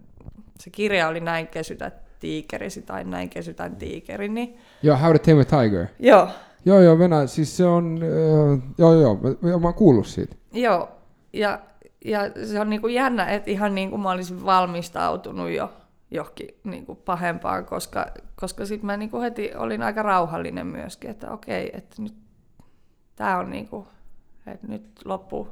se 0.59 0.71
kirja 0.71 1.09
oli 1.09 1.21
Näin 1.21 1.47
kesytä 1.47 1.93
tiikerisi 2.21 2.83
tai 2.83 3.05
Näin 3.05 3.31
kesytän 3.31 3.77
tiikeri. 3.77 4.29
Niin... 4.29 4.59
Joo, 4.83 4.97
How 4.97 5.13
to 5.13 5.19
Tame 5.19 5.41
a 5.41 5.45
Tiger. 5.45 5.87
Joo, 5.99 6.29
Joo, 6.65 6.81
joo, 6.81 6.99
Venäjä, 6.99 7.27
siis 7.27 7.57
se 7.57 7.67
on, 7.67 8.01
äh, 8.03 8.63
joo, 8.79 8.95
joo, 8.95 9.15
mä, 9.15 9.59
mä 9.59 9.67
oon 9.67 9.75
kuullut 9.75 10.07
siitä. 10.07 10.37
Joo, 10.53 10.89
ja, 11.33 11.61
ja 12.05 12.21
se 12.47 12.61
on 12.61 12.71
niinku 12.71 12.89
jännä, 12.89 13.27
että 13.27 13.51
ihan 13.51 13.75
niin 13.75 13.91
kuin 13.91 14.03
mä 14.03 14.11
olisin 14.11 14.45
valmistautunut 14.45 15.51
jo 15.51 15.73
johonkin 16.11 16.49
niin 16.65 16.87
kuin 16.87 16.99
pahempaan, 17.05 17.65
koska, 17.65 18.07
koska 18.35 18.67
sitten 18.67 18.87
mä 18.87 18.97
niin 18.97 19.11
kuin 19.11 19.23
heti 19.23 19.51
olin 19.57 19.83
aika 19.83 20.03
rauhallinen 20.03 20.67
myöskin, 20.67 21.11
että 21.11 21.31
okei, 21.31 21.71
että 21.73 22.03
nyt 22.03 22.15
tämä 23.17 23.39
on 23.39 23.51
niin 23.51 23.69
kuin, 23.69 23.87
että 24.47 24.67
nyt 24.67 25.01
loppu 25.05 25.49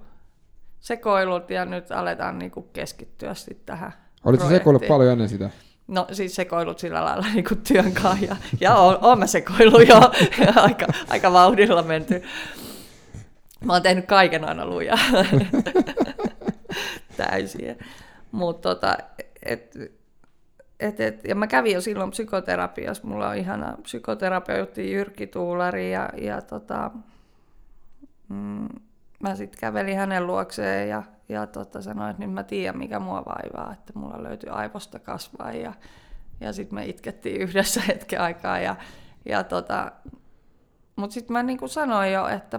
sekoilut 0.81 1.51
ja 1.51 1.65
nyt 1.65 1.91
aletaan 1.91 2.39
niin 2.39 2.51
kuin 2.51 2.67
keskittyä 2.73 3.35
sitten 3.35 3.67
tähän 3.67 3.93
Olitko 4.25 4.49
sekoillut 4.49 4.87
paljon 4.89 5.13
ennen 5.13 5.29
sitä? 5.29 5.51
No 5.89 6.07
siis 6.13 6.35
sekoilut 6.35 6.79
sillä 6.79 7.05
lailla 7.05 7.27
niin 7.35 7.45
kuin 7.49 7.61
työn 7.61 7.93
kanssa 7.93 8.25
ja, 8.25 8.37
ja 8.61 8.75
on, 8.75 8.99
on 9.01 9.19
mä 9.19 9.27
sekoillut 9.27 9.89
jo 9.89 9.97
aika, 10.57 10.87
aika 11.09 11.33
vauhdilla 11.33 11.83
menty. 11.83 12.23
Mä 13.65 13.73
oon 13.73 13.83
tehnyt 13.83 14.07
kaiken 14.07 14.45
aina 14.45 14.67
lujaa 14.67 14.99
täysin. 17.17 17.79
Mutta 18.33 18.69
tota, 18.69 18.97
et, 19.43 19.77
et, 20.81 21.01
et, 21.01 21.25
ja 21.25 21.35
mä 21.35 21.47
kävin 21.47 21.75
jo 21.75 21.81
silloin 21.81 22.11
psykoterapiassa, 22.11 23.07
mulla 23.07 23.29
on 23.29 23.37
ihana 23.37 23.77
psykoterapeutti 23.83 24.93
Jyrki 24.93 25.27
Tuulari 25.27 25.93
ja, 25.93 26.11
ja 26.17 26.43
tota, 26.43 26.91
mm, 28.29 28.69
mä 29.21 29.35
sitten 29.35 29.61
kävelin 29.61 29.97
hänen 29.97 30.27
luokseen 30.27 30.89
ja, 30.89 31.03
ja 31.29 31.47
tota, 31.47 31.83
sanoin, 31.83 32.11
että 32.11 32.23
nyt 32.23 32.35
mä 32.35 32.43
tiedän 32.43 32.79
mikä 32.79 33.01
mua 33.01 33.23
vaivaa, 33.27 33.73
että 33.73 33.93
mulla 33.95 34.23
löytyi 34.23 34.51
aivosta 34.51 34.99
kasvaa 34.99 35.53
ja, 35.53 35.73
ja 36.41 36.53
sitten 36.53 36.75
me 36.75 36.87
itkettiin 36.87 37.41
yhdessä 37.49 37.81
hetken 37.89 38.21
aikaa 38.21 38.59
ja, 38.59 38.77
ja 39.25 39.45
tota, 39.45 39.93
mutta 40.97 41.15
sitten 41.15 41.33
mä 41.33 41.43
niin 41.43 41.69
sanoin 41.69 42.13
jo, 42.13 42.29
että 42.29 42.59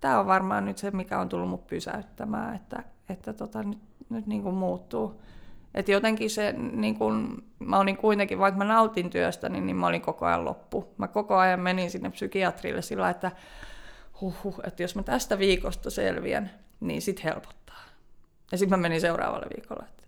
tämä 0.00 0.20
on 0.20 0.26
varmaan 0.26 0.64
nyt 0.64 0.78
se, 0.78 0.90
mikä 0.90 1.20
on 1.20 1.28
tullut 1.28 1.48
mut 1.48 1.66
pysäyttämään, 1.66 2.56
että, 2.56 2.82
että 3.08 3.32
tota, 3.32 3.62
nyt, 3.62 3.78
nyt 4.10 4.26
niin 4.26 4.42
kuin 4.42 4.54
muuttuu. 4.54 5.22
Että 5.74 5.92
jotenkin 5.92 6.30
se, 6.30 6.52
niin 6.52 6.98
kun, 6.98 7.44
mä 7.58 7.78
olin 7.78 7.96
kuitenkin, 7.96 8.38
vaikka 8.38 8.58
mä 8.58 8.64
nautin 8.64 9.10
työstä, 9.10 9.48
niin, 9.48 9.66
niin 9.66 9.76
mä 9.76 9.86
olin 9.86 10.00
koko 10.02 10.26
ajan 10.26 10.44
loppu. 10.44 10.94
Mä 10.98 11.08
koko 11.08 11.36
ajan 11.36 11.60
menin 11.60 11.90
sinne 11.90 12.10
psykiatrille 12.10 12.82
sillä, 12.82 13.10
että 13.10 13.32
huhhuh, 14.20 14.60
että 14.64 14.82
jos 14.82 14.94
mä 14.96 15.02
tästä 15.02 15.38
viikosta 15.38 15.90
selviän, 15.90 16.50
niin 16.80 17.02
sit 17.02 17.24
helpottaa. 17.24 17.57
Ja 18.52 18.58
sitten 18.58 18.78
mä 18.78 18.82
menin 18.82 19.00
seuraavalle 19.00 19.46
viikolle, 19.56 19.84
että 19.88 20.02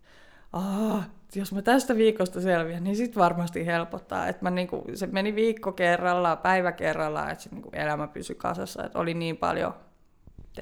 Aa, 0.52 1.04
jos 1.34 1.52
mä 1.52 1.62
tästä 1.62 1.96
viikosta 1.96 2.40
selviän, 2.40 2.84
niin 2.84 2.96
sit 2.96 3.16
varmasti 3.16 3.66
helpottaa. 3.66 4.28
Että 4.28 4.42
mä 4.42 4.50
niinku, 4.50 4.84
se 4.94 5.06
meni 5.06 5.34
viikko 5.34 5.72
kerrallaan, 5.72 6.38
päivä 6.38 6.72
kerrallaan, 6.72 7.30
että 7.30 7.48
niinku 7.50 7.70
elämä 7.72 8.06
pysyi 8.06 8.36
kasassa, 8.36 8.84
että 8.84 8.98
oli 8.98 9.14
niin 9.14 9.36
paljon 9.36 9.74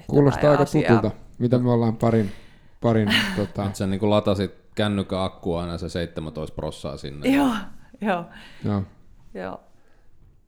Kuulostaa 0.07 0.51
aika 0.51 0.63
asiaa. 0.63 0.97
tutulta, 0.97 1.17
mitä 1.39 1.59
me 1.59 1.71
ollaan 1.71 1.97
parin, 1.97 2.33
parin 2.81 3.09
tota... 3.37 3.65
Että 3.65 3.79
sä 3.79 3.87
niinku 3.87 4.11
latasit 4.11 4.55
kännykän 4.75 5.23
akku 5.23 5.55
aina 5.55 5.79
se 5.79 5.89
17 5.89 6.55
prossaa 6.55 6.97
sinne. 6.97 7.29
Joo, 7.29 7.55
joo. 8.01 8.25
joo. 8.65 8.83
joo. 9.35 9.61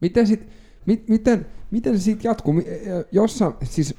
Miten 0.00 0.26
sit, 0.26 0.48
mi, 0.86 1.04
miten, 1.08 1.46
miten 1.70 1.98
se 1.98 2.04
siitä 2.04 2.28
jatkuu? 2.28 2.54
Jossa, 3.12 3.52
siis 3.62 3.94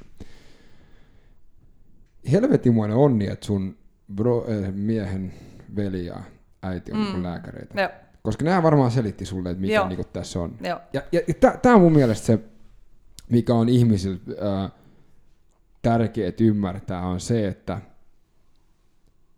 helvetimoinen 2.32 2.96
onni, 2.96 3.26
että 3.26 3.46
sun 3.46 3.76
bro, 4.14 4.46
äh, 4.64 4.72
miehen 4.74 5.32
veli 5.76 6.06
ja 6.06 6.16
äiti 6.62 6.92
on 6.92 6.98
mm. 6.98 7.04
Niin 7.04 7.22
lääkäreitä. 7.22 7.80
Joo. 7.80 7.90
Koska 8.22 8.44
nämä 8.44 8.62
varmaan 8.62 8.90
selitti 8.90 9.26
sulle, 9.26 9.50
että 9.50 9.60
mikä 9.60 9.88
niin 9.88 10.04
tässä 10.12 10.40
on. 10.40 10.56
Joo. 10.64 10.80
Ja, 10.92 11.02
ja, 11.12 11.20
ja 11.26 11.50
tämä 11.62 11.74
on 11.74 11.80
mun 11.80 11.92
mielestä 11.92 12.26
se 12.26 12.38
mikä 13.30 13.54
on 13.54 13.68
ihmisille 13.68 14.18
äh, 14.64 14.72
tärkeää 15.82 16.32
ymmärtää, 16.40 17.06
on 17.06 17.20
se, 17.20 17.48
että 17.48 17.80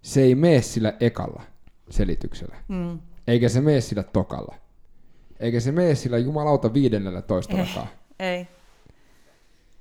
se 0.03 0.23
ei 0.23 0.35
mene 0.35 0.63
sillä 0.63 0.93
ekalla 1.01 1.43
selityksellä, 1.91 2.57
Mm. 2.69 2.99
eikä 3.27 3.49
se 3.49 3.61
mene 3.61 3.81
sillä 3.81 4.03
tokalla, 4.03 4.55
eikä 5.41 5.61
se 5.61 5.73
mene 5.73 5.95
sillä 5.95 6.19
jumalauta 6.19 6.75
viidennellä 6.75 7.23
toistellakaan. 7.23 7.89
Ei. 8.19 8.49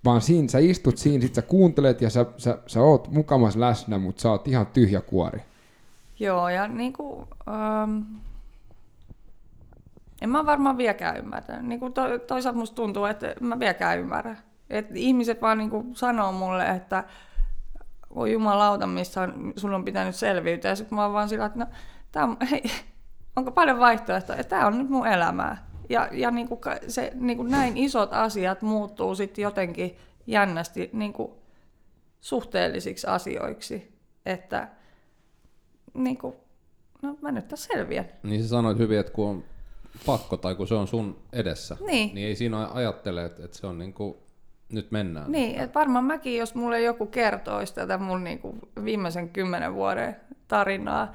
Vaan 0.05 0.21
siinä 0.21 0.47
sä 0.47 0.59
istut 0.59 0.97
siinä, 0.97 1.21
sit 1.21 1.35
sä 1.35 1.41
kuuntelet 1.41 2.01
ja 2.01 2.09
sä, 2.09 2.25
sä, 2.37 2.57
sä 2.67 2.81
oot 2.81 3.11
mukamas 3.11 3.55
läsnä, 3.55 3.97
mutta 3.97 4.21
sä 4.21 4.31
oot 4.31 4.47
ihan 4.47 4.65
tyhjä 4.65 5.01
kuori. 5.01 5.41
Joo, 6.19 6.49
ja 6.49 6.67
niinku, 6.67 7.27
ähm, 7.47 8.01
en 10.21 10.29
mä 10.29 10.45
varmaan 10.45 10.77
vieläkään 10.77 11.17
ymmärrä. 11.17 11.61
Niinku 11.61 11.89
to, 11.89 12.01
toisaalta 12.27 12.59
musta 12.59 12.75
tuntuu, 12.75 13.05
että 13.05 13.35
mä 13.39 13.59
vieläkään 13.59 13.99
ymmärrä. 13.99 14.35
Et 14.69 14.87
ihmiset 14.95 15.41
vaan 15.41 15.57
niinku 15.57 15.85
sanoo 15.93 16.31
mulle, 16.31 16.65
että 16.65 17.03
voi 18.15 18.31
jumalauta, 18.31 18.87
missä 18.87 19.21
on, 19.21 19.53
sun 19.55 19.73
on 19.73 19.85
pitänyt 19.85 20.15
selviytyä. 20.15 20.71
Ja 20.71 20.75
sitten 20.75 20.95
mä 20.95 21.03
oon 21.03 21.13
vaan 21.13 21.29
sillä, 21.29 21.45
että 21.45 21.59
no, 21.59 21.65
tää 22.11 22.23
on, 22.23 22.37
hei, 22.51 22.63
onko 23.35 23.51
paljon 23.51 23.79
vaihtoehtoja, 23.79 24.39
että 24.39 24.49
tämä 24.49 24.67
on 24.67 24.77
nyt 24.77 24.89
mun 24.89 25.07
elämää. 25.07 25.72
Ja, 25.89 26.09
ja 26.11 26.31
niinku 26.31 26.55
ka- 26.57 26.79
se, 26.87 27.11
niinku 27.15 27.43
näin 27.43 27.77
isot 27.77 28.13
asiat 28.13 28.61
muuttuu 28.61 29.15
sitten 29.15 29.43
jotenkin 29.43 29.97
jännästi 30.27 30.89
niinku 30.93 31.37
suhteellisiksi 32.21 33.07
asioiksi, 33.07 33.97
että 34.25 34.67
niinku, 35.93 36.35
no 37.01 37.17
mä 37.21 37.31
nyt 37.31 37.47
tässä 37.47 37.69
selviän. 37.73 38.05
Niin 38.23 38.43
sä 38.43 38.49
sanoit 38.49 38.77
hyvin, 38.77 38.99
että 38.99 39.11
kun 39.13 39.27
on 39.29 39.43
pakko 40.05 40.37
tai 40.37 40.55
kun 40.55 40.67
se 40.67 40.75
on 40.75 40.87
sun 40.87 41.19
edessä, 41.33 41.77
Niin. 41.87 42.15
niin 42.15 42.27
ei 42.27 42.35
siinä 42.35 42.67
ajattele, 42.67 43.25
että, 43.25 43.45
että 43.45 43.57
se 43.57 43.67
on 43.67 43.77
niin 43.77 43.93
kuin, 43.93 44.15
nyt 44.69 44.91
mennään. 44.91 45.31
Niin, 45.31 45.59
että 45.59 45.79
varmaan 45.79 46.05
mäkin, 46.05 46.37
jos 46.37 46.55
mulle 46.55 46.81
joku 46.81 47.05
kertoisi 47.05 47.75
tätä 47.75 47.97
mun 47.97 48.23
niinku 48.23 48.55
viimeisen 48.83 49.29
kymmenen 49.29 49.73
vuoden 49.73 50.15
tarinaa, 50.47 51.13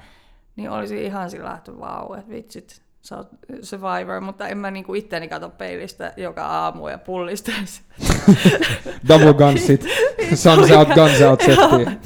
niin 0.55 0.69
olisi 0.69 1.05
ihan 1.05 1.29
sillä, 1.29 1.53
että 1.57 1.79
vau, 1.79 2.13
että 2.13 2.29
vitsit, 2.31 2.81
sä 3.01 3.17
oot 3.17 3.27
survivor, 3.61 4.21
mutta 4.21 4.47
en 4.47 4.57
mä 4.57 4.71
niinku 4.71 4.93
itteni 4.93 5.27
kato 5.27 5.49
peilistä 5.49 6.13
joka 6.17 6.45
aamu 6.45 6.87
ja 6.87 6.97
pullistaisi. 6.97 7.81
Double 9.07 9.33
gunsit, 9.33 9.85
suns 10.35 10.71
out, 10.71 10.87
guns 10.87 11.21
out 11.21 11.41
settiin. 11.41 11.99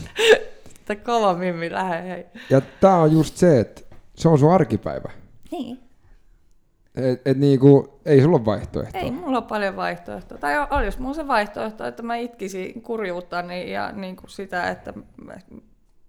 Että 0.80 0.96
kova 0.96 1.34
mimmi 1.34 1.72
lähe, 1.72 2.10
hei. 2.10 2.26
Ja 2.50 2.62
tää 2.62 2.98
on 2.98 3.12
just 3.12 3.38
se, 3.38 3.60
että 3.60 3.82
se 4.16 4.30
on 4.30 4.40
sun 4.40 4.54
arkipäivä. 4.54 5.12
Niin. 5.52 5.80
Et, 6.96 7.22
et 7.28 7.38
niinku, 7.38 8.00
ei 8.06 8.22
sulla 8.22 8.38
ole 8.38 8.46
vaihtoehtoa. 8.46 9.02
Ei 9.02 9.12
mulla 9.12 9.38
ole 9.38 9.48
paljon 9.48 9.76
vaihtoehtoja. 9.76 10.40
Tai 10.40 10.54
olisi 10.72 11.02
mulla 11.02 11.14
se 11.14 11.28
vaihtoehto, 11.28 11.86
että 11.86 12.04
mä 12.04 12.16
itkisin 12.16 12.82
kurjuuttani 12.82 13.72
ja 13.72 13.92
niinku 13.92 14.28
sitä, 14.28 14.70
että... 14.70 14.94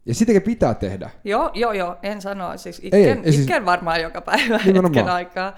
Ja 0.07 0.15
sitäkin 0.15 0.43
pitää 0.43 0.75
tehdä. 0.75 1.11
Joo, 1.25 1.51
joo, 1.55 1.73
joo, 1.73 1.97
en 2.03 2.23
sano. 2.23 2.57
Siis 2.59 2.81
itken, 2.85 3.19
ei 3.25 3.33
siis- 3.33 3.39
itken 3.41 3.65
varmaan 3.65 4.01
joka 4.03 4.21
päivä 4.21 4.57
Nimenomaan. 4.65 4.85
hetken 4.95 5.09
aikaa. 5.09 5.57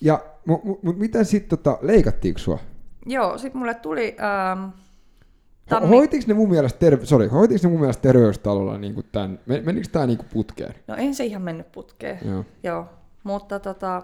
Ja, 0.00 0.20
mutta 0.46 0.66
mut, 0.66 0.82
mut 0.82 0.98
miten 0.98 1.24
sitten 1.24 1.58
tota, 1.58 1.78
leikattiinko 1.82 2.38
sua? 2.38 2.58
Joo, 3.06 3.38
sit 3.38 3.54
mulle 3.54 3.74
tuli... 3.74 4.16
Ähm, 4.52 4.64
Ho- 4.64 4.72
tammi... 5.68 5.88
Hoitiks 5.88 6.26
ne 6.26 6.34
mun 6.34 6.48
mielestä, 6.50 6.78
terve, 6.78 7.06
sorry, 7.06 7.26
hoitiks 7.28 7.62
ne 7.62 7.68
mun 7.70 7.80
mielestä 7.80 8.02
terveystalolla 8.02 8.78
niinku 8.78 9.02
tän, 9.02 9.38
men- 9.46 9.64
menikö 9.64 9.88
tää 9.92 10.06
niinku 10.06 10.24
putkeen? 10.32 10.74
No 10.88 10.94
ei 10.96 11.14
se 11.14 11.24
ihan 11.24 11.42
mennyt 11.42 11.72
putkeen. 11.72 12.18
Joo. 12.24 12.44
Joo, 12.62 12.86
mutta 13.24 13.58
tota... 13.60 14.02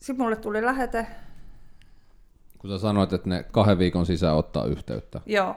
Sitten 0.00 0.24
mulle 0.24 0.36
tuli 0.36 0.64
lähete. 0.64 1.06
Kun 2.58 2.70
sä 2.70 2.78
sanoit, 2.78 3.12
että 3.12 3.28
ne 3.28 3.42
kahden 3.52 3.78
viikon 3.78 4.06
sisään 4.06 4.36
ottaa 4.36 4.64
yhteyttä. 4.64 5.20
Joo, 5.26 5.56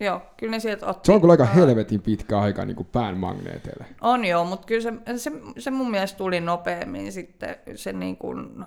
joo, 0.00 0.22
kyllä 0.36 0.50
ne 0.50 0.60
sieltä 0.60 0.86
otti. 0.86 1.06
Se 1.06 1.12
on 1.12 1.20
kyllä 1.20 1.32
aika 1.32 1.44
helvetin 1.44 2.02
pitkä 2.02 2.38
aika 2.38 2.64
niinku 2.64 2.84
pään 2.84 3.16
magneeteille. 3.16 3.84
On 4.00 4.24
joo, 4.24 4.44
mutta 4.44 4.66
kyllä 4.66 4.80
se, 4.80 4.92
se, 5.16 5.32
se 5.58 5.70
mun 5.70 5.90
mielestä 5.90 6.18
tuli 6.18 6.40
nopeammin 6.40 7.12
sitten 7.12 7.56
se 7.74 7.92
niin 7.92 8.16
kuin, 8.16 8.64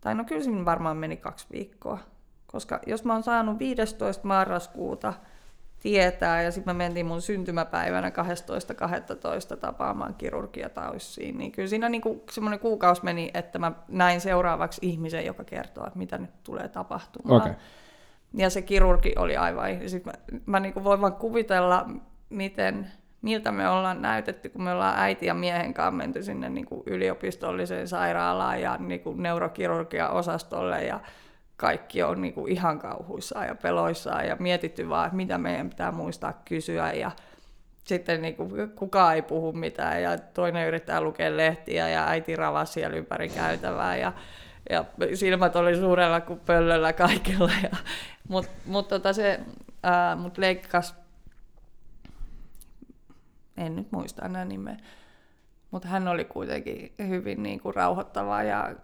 tai 0.00 0.14
no 0.14 0.24
kyllä 0.24 0.42
siinä 0.42 0.64
varmaan 0.64 0.96
meni 0.96 1.16
kaksi 1.16 1.46
viikkoa. 1.52 1.98
Koska 2.46 2.80
jos 2.86 3.04
mä 3.04 3.12
oon 3.12 3.22
saanut 3.22 3.58
15. 3.58 4.26
marraskuuta 4.26 5.14
tietää 5.80 6.42
ja 6.42 6.50
sitten 6.50 6.76
me 6.76 6.84
mentiin 6.84 7.06
mun 7.06 7.22
syntymäpäivänä 7.22 8.08
12.12. 8.08 9.56
tapaamaan 9.56 10.14
kirurgiataussiin, 10.14 11.38
niin 11.38 11.52
kyllä 11.52 11.68
siinä 11.68 11.88
niin 11.88 12.02
kuin 12.02 12.20
semmoinen 12.30 12.60
kuukausi 12.60 13.04
meni, 13.04 13.30
että 13.34 13.58
mä 13.58 13.72
näin 13.88 14.20
seuraavaksi 14.20 14.80
ihmisen, 14.82 15.26
joka 15.26 15.44
kertoo, 15.44 15.86
että 15.86 15.98
mitä 15.98 16.18
nyt 16.18 16.42
tulee 16.44 16.68
tapahtumaan. 16.68 17.42
Okei. 17.42 17.52
Ja 18.34 18.50
se 18.50 18.62
kirurgi 18.62 19.12
oli 19.16 19.36
aivan, 19.36 19.88
sit 19.88 20.04
mä, 20.04 20.12
mä 20.46 20.60
niin 20.60 20.84
voin 20.84 21.00
vaan 21.00 21.12
kuvitella, 21.12 21.86
miten, 22.30 22.90
miltä 23.22 23.52
me 23.52 23.68
ollaan 23.68 24.02
näytetty, 24.02 24.48
kun 24.48 24.62
me 24.62 24.72
ollaan 24.72 24.98
äiti 24.98 25.26
ja 25.26 25.34
miehen 25.34 25.74
kanssa 25.74 25.90
menty 25.90 26.22
sinne 26.22 26.48
niin 26.48 26.66
kuin 26.66 26.82
yliopistolliseen 26.86 27.88
sairaalaan 27.88 28.60
ja 28.60 28.76
niin 28.76 29.00
kuin 29.00 29.22
neurokirurgian 29.22 30.10
osastolle 30.10 30.84
ja 30.84 31.00
kaikki 31.56 32.02
on 32.02 32.22
niin 32.22 32.34
kuin 32.34 32.52
ihan 32.52 32.78
kauhuissaan 32.78 33.46
ja 33.46 33.54
peloissaan 33.54 34.26
ja 34.26 34.36
mietitty 34.38 34.88
vaan, 34.88 35.06
että 35.06 35.16
mitä 35.16 35.38
meidän 35.38 35.70
pitää 35.70 35.92
muistaa 35.92 36.42
kysyä 36.44 36.92
ja 36.92 37.10
sitten 37.84 38.22
niin 38.22 38.36
kuin, 38.36 38.70
kukaan 38.70 39.14
ei 39.14 39.22
puhu 39.22 39.52
mitään 39.52 40.02
ja 40.02 40.18
toinen 40.18 40.68
yrittää 40.68 41.00
lukea 41.00 41.36
lehtiä 41.36 41.88
ja 41.88 42.08
äiti 42.08 42.36
ravasi 42.36 42.72
siellä 42.72 42.96
ympäri 42.96 43.28
käytävää 43.28 43.96
ja, 43.96 44.12
ja 44.70 44.84
silmät 45.14 45.56
oli 45.56 45.76
suurella 45.76 46.20
kuin 46.20 46.40
pöllöllä 46.40 46.92
kaikilla. 46.92 47.50
Ja, 47.62 47.70
mutta 48.28 48.50
mut 48.66 48.88
tota 48.88 49.12
se 49.12 49.40
ää, 49.82 50.16
mut 50.16 50.38
leikkas, 50.38 50.94
en 53.56 53.76
nyt 53.76 53.92
muista 53.92 54.26
enää 54.26 54.44
nimeä, 54.44 54.76
mutta 55.70 55.88
hän 55.88 56.08
oli 56.08 56.24
kuitenkin 56.24 56.92
hyvin 57.08 57.42
niin 57.42 57.60
kuin 57.60 57.74
rauhoittava 57.74 58.42
ja 58.42 58.74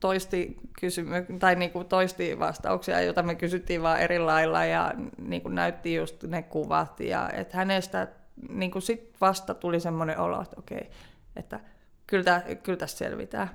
toisti, 0.00 0.56
kysymy- 0.80 1.38
tai 1.38 1.56
niin 1.56 1.70
kuin 1.70 1.88
toisti 1.88 2.38
vastauksia, 2.38 3.00
joita 3.00 3.22
me 3.22 3.34
kysyttiin 3.34 3.82
vaan 3.82 4.00
eri 4.00 4.18
lailla 4.18 4.64
ja 4.64 4.92
niin 5.18 5.42
kuin 5.42 5.54
näytti 5.54 5.94
just 5.94 6.22
ne 6.22 6.42
kuvat. 6.42 7.00
Ja 7.00 7.30
että 7.30 7.56
hänestä 7.56 8.08
niin 8.48 8.70
kuin 8.70 8.82
sit 8.82 9.16
vasta 9.20 9.54
tuli 9.54 9.80
semmoinen 9.80 10.18
olo, 10.18 10.42
että 10.42 10.56
okei, 10.58 10.90
että 11.36 11.60
kyllä, 12.06 12.42
kyllä 12.62 12.78
tästä 12.78 12.98
selvitään. 12.98 13.50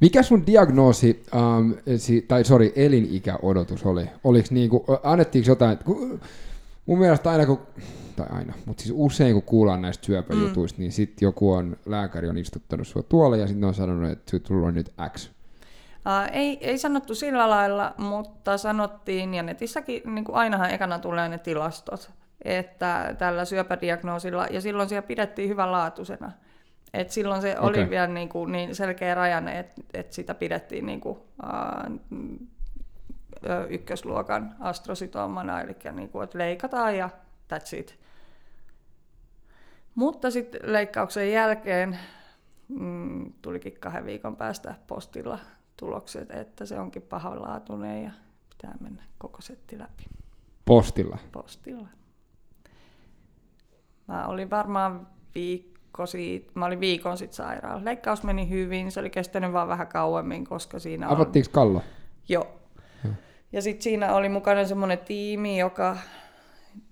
Mikä 0.00 0.22
sun 0.22 0.46
diagnoosi, 0.46 1.22
um, 1.34 1.74
si, 1.96 2.22
tai 2.22 2.44
sorry, 2.44 2.72
elinikäodotus 2.76 3.86
oli? 3.86 4.10
Oliko 4.24 4.48
niinku, 4.50 4.84
annettiinko 5.02 5.50
jotain, 5.50 5.72
että 5.72 5.84
kun, 5.84 6.20
mun 6.86 6.98
mielestä 6.98 7.30
aina 7.30 7.46
kun, 7.46 7.60
tai 8.16 8.26
aina, 8.30 8.54
mutta 8.66 8.82
siis 8.82 8.94
usein 8.98 9.32
kun 9.32 9.42
kuullaan 9.42 9.82
näistä 9.82 10.06
syöpäjutuista, 10.06 10.78
mm. 10.78 10.82
niin 10.82 10.92
sitten 10.92 11.26
joku 11.26 11.52
on, 11.52 11.76
lääkäri 11.86 12.28
on 12.28 12.38
istuttanut 12.38 12.88
sua 12.88 13.02
tuolle 13.02 13.38
ja 13.38 13.46
sitten 13.46 13.64
on 13.64 13.74
sanonut, 13.74 14.10
että 14.10 14.38
sulla 14.48 14.66
on 14.66 14.74
nyt 14.74 14.92
X. 15.12 15.30
Uh, 16.06 16.32
ei, 16.32 16.58
ei 16.60 16.78
sanottu 16.78 17.14
sillä 17.14 17.50
lailla, 17.50 17.94
mutta 17.98 18.58
sanottiin, 18.58 19.34
ja 19.34 19.42
netissäkin 19.42 20.02
niin 20.14 20.24
kuin 20.24 20.36
ainahan 20.36 20.70
ekana 20.70 20.98
tulee 20.98 21.28
ne 21.28 21.38
tilastot, 21.38 22.10
että 22.44 23.14
tällä 23.18 23.44
syöpädiagnoosilla, 23.44 24.46
ja 24.50 24.60
silloin 24.60 24.88
siellä 24.88 25.06
pidettiin 25.06 25.48
hyvänlaatuisena. 25.48 26.32
Et 26.96 27.10
silloin 27.10 27.42
se 27.42 27.58
oli 27.58 27.70
Okei. 27.70 27.90
vielä 27.90 28.06
niin, 28.06 28.28
kuin, 28.28 28.52
niin 28.52 28.74
selkeä 28.74 29.14
rajanne, 29.14 29.58
että 29.58 29.82
et 29.94 30.12
sitä 30.12 30.34
pidettiin 30.34 30.86
niin 30.86 31.00
kuin, 31.00 31.16
uh, 31.16 32.00
ykkösluokan 33.68 34.56
astrocytomana, 34.60 35.60
eli 35.60 35.76
niin 35.92 36.08
kuin, 36.08 36.24
että 36.24 36.38
leikataan 36.38 36.96
ja 36.96 37.10
that's 37.52 37.76
it. 37.76 37.98
Mutta 39.94 40.30
sitten 40.30 40.60
leikkauksen 40.64 41.32
jälkeen 41.32 41.98
mm, 42.68 43.32
tulikin 43.42 43.76
kahden 43.80 44.06
viikon 44.06 44.36
päästä 44.36 44.74
postilla 44.86 45.38
tulokset, 45.76 46.30
että 46.30 46.66
se 46.66 46.80
onkin 46.80 47.02
pahanlaatuinen 47.02 48.04
ja 48.04 48.10
pitää 48.50 48.74
mennä 48.80 49.02
koko 49.18 49.40
setti 49.40 49.78
läpi 49.78 50.04
Postilla. 50.64 51.18
postilla. 51.32 51.88
Mä 54.08 54.26
olin 54.26 54.50
varmaan 54.50 55.08
viikko 55.34 55.75
siitä, 56.04 56.52
mä 56.54 56.66
olin 56.66 56.80
viikon 56.80 57.18
sitten 57.18 57.36
sairaala. 57.36 57.84
Leikkaus 57.84 58.22
meni 58.22 58.50
hyvin, 58.50 58.92
se 58.92 59.00
oli 59.00 59.10
kestänyt 59.10 59.52
vaan 59.52 59.68
vähän 59.68 59.86
kauemmin, 59.86 60.44
koska 60.44 60.78
siinä 60.78 61.08
on... 61.08 61.16
Avattiinko 61.16 61.50
kallo? 61.52 61.82
Joo. 62.28 62.46
Ja 63.52 63.62
sitten 63.62 63.82
siinä 63.82 64.14
oli 64.14 64.28
mukana 64.28 64.64
semmoinen 64.64 64.98
tiimi, 64.98 65.58
joka 65.58 65.96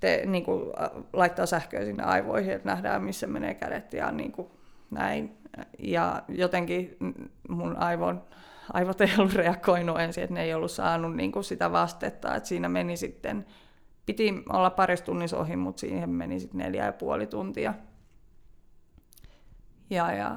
te, 0.01 0.23
niin 0.27 0.45
kuin, 0.45 0.63
laittaa 1.13 1.47
sähköä 1.47 1.85
sinne 1.85 2.03
aivoihin, 2.03 2.53
että 2.53 2.69
nähdään, 2.69 3.03
missä 3.03 3.27
menee 3.27 3.55
kädet 3.55 3.93
ja 3.93 4.13
niin 4.13 4.33
kuin, 4.33 4.49
näin. 4.91 5.39
Ja 5.79 6.23
jotenkin 6.29 6.97
mun 7.49 7.77
aivon, 7.77 8.23
aivot 8.73 9.01
ei 9.01 9.09
ollut 9.19 9.35
reagoinut 9.35 10.01
ensin, 10.01 10.25
että 10.25 10.35
ne 10.35 10.43
ei 10.43 10.55
ollut 10.55 10.71
saanut 10.71 11.17
niin 11.17 11.33
kuin, 11.33 11.45
sitä 11.45 11.73
vastetta. 11.73 12.35
Että 12.35 12.49
siinä 12.49 12.69
meni 12.69 12.97
sitten, 12.97 13.47
piti 14.07 14.43
olla 14.49 14.71
parissa 14.71 15.05
tunnissa 15.05 15.39
ohi, 15.39 15.57
mutta 15.57 15.81
siihen 15.81 16.11
meni 16.11 16.41
sitten 16.41 16.59
neljä 16.59 16.85
ja 16.85 16.93
puoli 16.93 17.27
tuntia. 17.27 17.75
Ja, 19.91 20.13
ja 20.13 20.37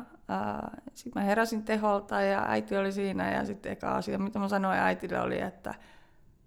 sitten 0.93 1.21
mä 1.21 1.25
heräsin 1.25 1.63
teholta 1.63 2.21
ja 2.21 2.45
äiti 2.47 2.77
oli 2.77 2.91
siinä 2.91 3.31
ja 3.31 3.45
sitten 3.45 3.71
eka 3.71 3.91
asia, 3.91 4.19
mitä 4.19 4.39
mä 4.39 4.47
sanoin 4.47 4.79
äitille 4.79 5.21
oli, 5.21 5.41
että 5.41 5.73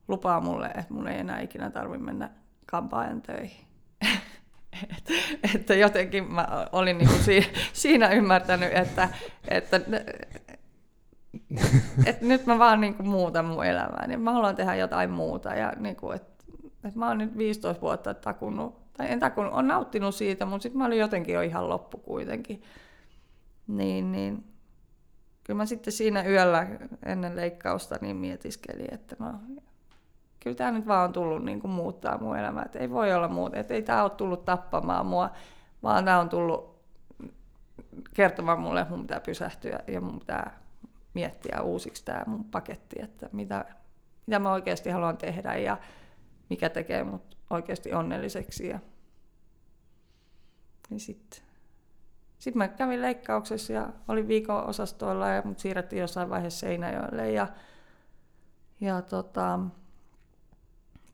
lupaa 0.08 0.40
mulle, 0.40 0.66
että 0.66 0.94
mun 0.94 1.08
ei 1.08 1.20
enää 1.20 1.40
ikinä 1.40 1.70
tarvitse 1.70 2.04
mennä 2.04 2.30
kampaajan 2.66 3.22
töihin. 3.22 3.66
että, 4.96 5.12
että 5.54 5.74
jotenkin 5.74 6.32
mä 6.32 6.66
olin 6.72 6.98
niin 6.98 7.08
kuin 7.08 7.44
siinä, 7.72 8.08
ymmärtänyt, 8.08 8.72
että, 8.72 9.08
että, 9.48 9.80
että 12.06 12.26
nyt 12.26 12.46
mä 12.46 12.58
vaan 12.58 12.80
niin 12.80 12.94
kuin 12.94 13.08
muutan 13.08 13.44
mun 13.44 13.64
elämää, 13.64 14.06
niin 14.06 14.20
mä 14.20 14.32
haluan 14.32 14.56
tehdä 14.56 14.74
jotain 14.74 15.10
muuta. 15.10 15.54
Ja 15.54 15.72
niin 15.76 15.96
kuin, 15.96 16.16
että, 16.16 16.44
että 16.84 16.98
mä 16.98 17.08
oon 17.08 17.18
nyt 17.18 17.36
15 17.38 17.80
vuotta 17.80 18.14
takunut, 18.14 18.92
tai 18.92 19.12
en 19.12 19.20
takunut, 19.20 19.52
on 19.52 19.68
nauttinut 19.68 20.14
siitä, 20.14 20.46
mutta 20.46 20.62
sitten 20.62 20.78
mä 20.78 20.86
olin 20.86 20.98
jotenkin 20.98 21.34
jo 21.34 21.40
ihan 21.40 21.68
loppu 21.68 21.98
kuitenkin. 21.98 22.62
Niin, 23.70 24.12
niin 24.12 24.44
kyllä 25.44 25.56
mä 25.56 25.66
sitten 25.66 25.92
siinä 25.92 26.24
yöllä 26.24 26.66
ennen 27.04 27.36
leikkausta 27.36 27.98
niin 28.00 28.16
mietiskelin, 28.16 28.94
että 28.94 29.16
no, 29.18 29.32
kyllä 30.40 30.56
tämä 30.56 30.70
nyt 30.70 30.86
vaan 30.86 31.04
on 31.04 31.12
tullut 31.12 31.44
niin 31.44 31.60
kuin 31.60 31.70
muuttaa 31.70 32.18
mun 32.18 32.38
elämää. 32.38 32.64
Että 32.64 32.78
ei 32.78 32.90
voi 32.90 33.14
olla 33.14 33.28
muuta, 33.28 33.56
että 33.56 33.74
ei 33.74 33.82
tämä 33.82 34.02
ole 34.02 34.10
tullut 34.10 34.44
tappamaan 34.44 35.06
mua, 35.06 35.30
vaan 35.82 36.04
tämä 36.04 36.20
on 36.20 36.28
tullut 36.28 36.80
kertomaan 38.14 38.60
mulle, 38.60 38.80
että 38.80 38.94
mun 38.94 39.02
pitää 39.02 39.20
pysähtyä 39.20 39.80
ja 39.86 40.00
mun 40.00 40.18
pitää 40.18 40.60
miettiä 41.14 41.62
uusiksi 41.62 42.04
tämä 42.04 42.22
mun 42.26 42.44
paketti, 42.44 42.96
että 43.02 43.28
mitä, 43.32 43.64
mitä 44.26 44.38
mä 44.38 44.52
oikeasti 44.52 44.90
haluan 44.90 45.16
tehdä 45.16 45.56
ja 45.56 45.78
mikä 46.50 46.68
tekee 46.68 47.04
mut 47.04 47.36
oikeasti 47.50 47.92
onnelliseksi. 47.92 48.68
Ja, 48.68 48.78
niin 50.90 51.00
sitten 51.00 51.49
sitten 52.40 52.58
mä 52.58 52.68
kävin 52.68 53.02
leikkauksessa 53.02 53.72
ja 53.72 53.88
olin 54.08 54.28
viikon 54.28 54.66
osastoilla 54.66 55.28
ja 55.28 55.42
mut 55.44 55.58
siirrettiin 55.58 56.00
jossain 56.00 56.30
vaiheessa 56.30 56.60
Seinäjoelle 56.60 57.30
ja, 57.30 57.46
ja 58.80 59.02
tota, 59.02 59.58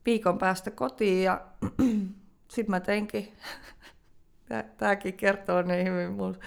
viikon 0.05 0.37
päästä 0.37 0.71
kotiin 0.71 1.23
ja 1.23 1.41
sitten 2.53 2.69
mä 2.71 2.79
teinkin, 2.79 3.37
tämäkin 4.77 5.13
kertoo 5.13 5.61
niin 5.61 5.87
hyvin 5.87 6.11
mulle. 6.11 6.37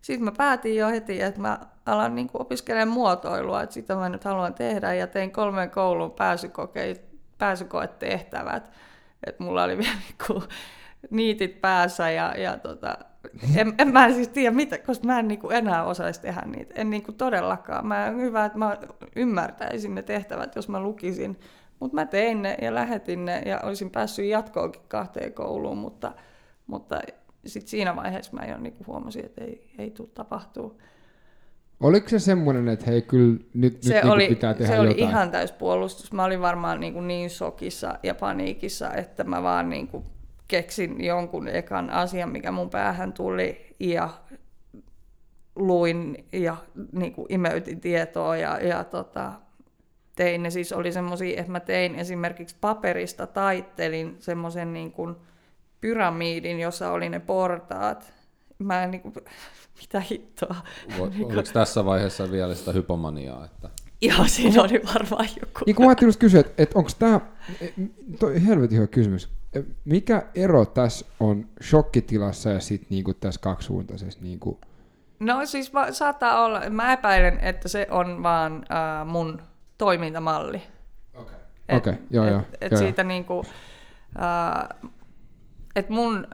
Sitten 0.00 0.24
mä 0.24 0.32
päätin 0.36 0.76
jo 0.76 0.88
heti, 0.88 1.22
että 1.22 1.40
mä 1.40 1.58
alan 1.86 2.14
niin 2.14 2.30
opiskelemaan 2.34 2.88
muotoilua, 2.88 3.62
että 3.62 3.74
sitä 3.74 3.96
mä 3.96 4.08
nyt 4.08 4.24
haluan 4.24 4.54
tehdä 4.54 4.94
ja 4.94 5.06
tein 5.06 5.30
kolmen 5.30 5.70
koulun 5.70 6.14
pääsykoetehtävät. 7.38 8.70
Että 9.26 9.44
mulla 9.44 9.64
oli 9.64 9.78
vielä 9.78 9.98
niin 10.28 10.42
niitit 11.10 11.60
päässä 11.60 12.10
ja, 12.10 12.34
ja 12.36 12.58
tota, 12.58 12.98
en, 13.56 13.74
en 13.78 13.88
mä 13.88 14.12
siis 14.12 14.28
tiedä 14.28 14.50
mitä, 14.50 14.78
koska 14.78 15.06
mä 15.06 15.18
en 15.18 15.28
niinku 15.28 15.50
enää 15.50 15.84
osaisi 15.84 16.20
tehdä 16.20 16.42
niitä. 16.46 16.74
En 16.76 16.90
niinku 16.90 17.12
todellakaan. 17.12 17.86
Mä 17.86 18.12
hyvä, 18.16 18.44
että 18.44 18.58
mä 18.58 18.78
ymmärtäisin 19.16 19.94
ne 19.94 20.02
tehtävät, 20.02 20.56
jos 20.56 20.68
mä 20.68 20.80
lukisin. 20.80 21.40
Mutta 21.80 21.94
mä 21.94 22.06
tein 22.06 22.42
ne 22.42 22.56
ja 22.62 22.74
lähetin 22.74 23.24
ne 23.24 23.42
ja 23.46 23.60
olisin 23.62 23.90
päässyt 23.90 24.26
jatkoonkin 24.26 24.82
kahteen 24.88 25.32
kouluun, 25.32 25.78
mutta, 25.78 26.12
mutta 26.66 27.00
sitten 27.46 27.70
siinä 27.70 27.96
vaiheessa 27.96 28.32
mä 28.32 28.46
jo 28.46 28.58
niinku 28.58 28.84
huomasin, 28.86 29.24
että 29.24 29.44
ei, 29.44 29.72
ei 29.78 29.90
tule 29.90 30.08
tapahtuu. 30.14 30.80
Oliko 31.80 32.08
se 32.08 32.18
semmoinen, 32.18 32.68
että 32.68 32.86
hei, 32.86 33.02
kyllä 33.02 33.38
nyt, 33.54 33.82
se 33.82 33.94
nyt 33.94 34.04
oli, 34.04 34.18
niinku 34.18 34.34
pitää 34.34 34.54
tehdä 34.54 34.72
Se 34.74 34.80
oli 34.80 34.88
jotain? 34.88 35.08
ihan 35.08 35.30
täyspuolustus. 35.30 36.12
Mä 36.12 36.24
olin 36.24 36.40
varmaan 36.40 36.80
niin, 36.80 36.92
kuin 36.92 37.08
niin 37.08 37.30
sokissa 37.30 37.98
ja 38.02 38.14
paniikissa, 38.14 38.94
että 38.94 39.24
mä 39.24 39.42
vaan 39.42 39.70
niin 39.70 39.88
kuin 39.88 40.04
keksin 40.48 41.04
jonkun 41.04 41.48
ekan 41.48 41.90
asian, 41.90 42.30
mikä 42.30 42.52
mun 42.52 42.70
päähän 42.70 43.12
tuli 43.12 43.74
ja 43.80 44.10
luin 45.56 46.26
ja 46.32 46.56
niin 46.92 47.12
kuin 47.12 47.26
imeytin 47.28 47.80
tietoa 47.80 48.36
ja, 48.36 48.58
ja 48.58 48.84
tota, 48.84 49.32
tein 50.16 50.42
ne 50.42 50.50
siis 50.50 50.72
oli 50.72 50.92
semmoisia, 50.92 51.40
että 51.40 51.52
mä 51.52 51.60
tein 51.60 51.94
esimerkiksi 51.94 52.56
paperista, 52.60 53.26
taittelin 53.26 54.16
semmoisen 54.18 54.72
niin 54.72 54.92
kuin 54.92 55.16
pyramiidin, 55.80 56.60
jossa 56.60 56.90
oli 56.90 57.08
ne 57.08 57.20
portaat. 57.20 58.12
Mä 58.58 58.84
en 58.84 58.90
niin 58.90 59.00
kuin, 59.00 59.14
mitä 59.80 60.00
hittoa. 60.00 60.56
Oliko 60.98 61.42
tässä 61.52 61.84
vaiheessa 61.84 62.30
vielä 62.30 62.54
sitä 62.54 62.72
hypomaniaa? 62.72 63.44
Että... 63.44 63.70
Joo, 64.02 64.24
siinä 64.26 64.62
oli 64.62 64.82
varmaan 64.94 65.28
joku. 65.40 65.60
Niin 65.66 65.76
kun 65.76 65.86
mä 65.86 65.94
kysyä, 66.18 66.40
että, 66.40 66.62
että 66.62 66.78
onko 66.78 66.90
tämä, 66.98 67.20
toi 68.18 68.46
helvetin 68.46 68.76
hyvä 68.76 68.86
kysymys, 68.86 69.28
mikä 69.84 70.22
ero 70.34 70.64
tässä 70.64 71.06
on 71.20 71.48
shokkitilassa 71.62 72.50
ja 72.50 72.60
sitten 72.60 72.86
niinku 72.90 73.14
tässä 73.14 73.40
kaksisuuntaisessa? 73.40 74.20
Niinku... 74.22 74.60
No 75.20 75.46
siis 75.46 75.74
va- 75.74 75.92
saattaa 75.92 76.44
olla, 76.44 76.70
mä 76.70 76.92
epäilen, 76.92 77.40
että 77.40 77.68
se 77.68 77.86
on 77.90 78.22
vaan 78.22 78.64
äh, 78.70 79.06
mun 79.06 79.42
toimintamalli. 79.78 80.62
Okei, 81.14 81.34
Et, 81.68 81.76
okay, 81.76 81.94
joo, 82.10 82.26
joo. 82.26 82.40
et, 82.40 82.46
et 82.60 82.72
joo, 82.72 82.78
siitä 82.78 83.04
niinku, 83.04 83.44
äh, 84.22 84.90
et 85.76 85.88
mun 85.88 86.26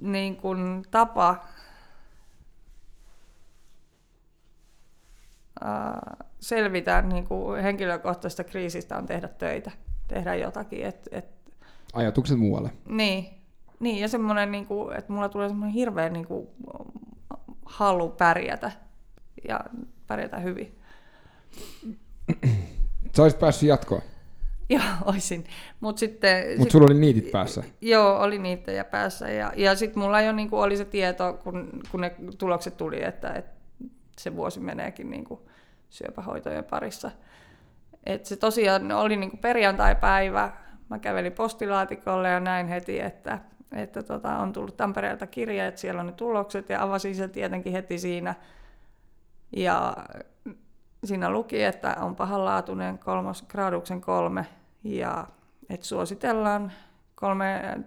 niinku, 0.00 0.48
tapa 0.90 1.44
äh, 5.64 6.26
selvitä 6.40 7.02
niinku, 7.02 7.52
henkilökohtaisesta 7.62 8.44
kriisistä 8.44 8.96
on 8.96 9.06
tehdä 9.06 9.28
töitä, 9.28 9.70
tehdä 10.08 10.34
jotakin. 10.34 10.86
Et, 10.86 11.08
et, 11.10 11.36
Ajatukset 11.96 12.38
muualle. 12.38 12.70
niin, 12.88 13.26
niin, 13.80 14.00
ja 14.00 14.08
semmoinen, 14.08 14.52
niinku, 14.52 14.90
että 14.90 15.12
mulla 15.12 15.28
tulee 15.28 15.48
semmoinen 15.48 15.74
hirveä 15.74 16.08
niinku, 16.08 16.54
halu 17.64 18.08
pärjätä 18.08 18.72
ja 19.48 19.60
pärjätä 20.06 20.38
hyvin. 20.38 20.78
Sä 23.16 23.22
olisit 23.22 23.40
päässyt 23.40 23.68
jatkoon, 23.68 24.02
Joo, 24.68 24.82
olisin. 25.04 25.44
Mutta 25.80 26.00
sitten... 26.00 26.48
mutta 26.48 26.62
sit, 26.62 26.70
sulla 26.70 26.86
oli 26.86 26.94
niitit 26.94 27.30
päässä. 27.30 27.62
Joo, 27.80 28.22
oli 28.22 28.38
niitä 28.38 28.72
ja 28.72 28.84
päässä. 28.84 29.28
Ja, 29.30 29.52
ja 29.56 29.76
sitten 29.76 30.02
mulla 30.02 30.20
jo 30.20 30.32
niinku 30.32 30.58
oli 30.58 30.76
se 30.76 30.84
tieto, 30.84 31.38
kun, 31.44 31.80
kun 31.90 32.00
ne 32.00 32.14
tulokset 32.38 32.76
tuli, 32.76 33.04
että, 33.04 33.32
että 33.32 33.50
se 34.18 34.36
vuosi 34.36 34.60
meneekin 34.60 35.10
niinku 35.10 35.48
syöpähoitojen 35.90 36.64
parissa. 36.64 37.10
Et 38.06 38.26
se 38.26 38.36
tosiaan 38.36 38.92
oli 38.92 39.16
niinku 39.16 39.36
perjantai-päivä. 39.36 40.52
Mä 40.88 40.98
kävelin 40.98 41.32
postilaatikolle 41.32 42.28
ja 42.28 42.40
näin 42.40 42.66
heti, 42.68 43.00
että, 43.00 43.38
että 43.72 44.02
tota, 44.02 44.38
on 44.38 44.52
tullut 44.52 44.76
Tampereelta 44.76 45.26
kirje, 45.26 45.66
että 45.66 45.80
siellä 45.80 46.00
on 46.00 46.06
ne 46.06 46.12
tulokset 46.12 46.68
ja 46.68 46.82
avasin 46.82 47.14
sen 47.14 47.30
tietenkin 47.30 47.72
heti 47.72 47.98
siinä. 47.98 48.34
Ja 49.56 49.96
siinä 51.04 51.30
luki, 51.30 51.62
että 51.62 51.96
on 52.00 52.16
pahanlaatuinen 52.16 52.98
kolmos, 52.98 53.42
graaduksen 53.42 54.00
kolme 54.00 54.46
ja 54.84 55.26
että 55.68 55.86
suositellaan 55.86 56.72
kolme, 57.14 57.78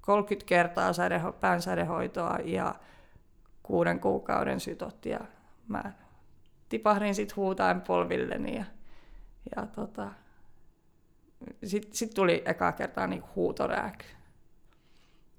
30 0.00 0.48
kertaa 0.48 0.92
sädeho, 0.92 1.32
päänsädehoitoa 1.32 2.38
ja 2.44 2.74
kuuden 3.62 4.00
kuukauden 4.00 4.60
sytot 4.60 5.06
ja 5.06 5.20
mä 5.68 5.92
tipahdin 6.68 7.14
sitten 7.14 7.36
huutain 7.36 7.80
polvilleni 7.80 8.56
ja, 8.56 8.64
ja 9.56 9.66
tota, 9.66 10.08
sitten 11.64 11.94
sit 11.94 12.14
tuli 12.14 12.42
ekaa 12.44 12.72
kertaa 12.72 13.06
niinku 13.06 13.28
huutorääky. 13.36 14.04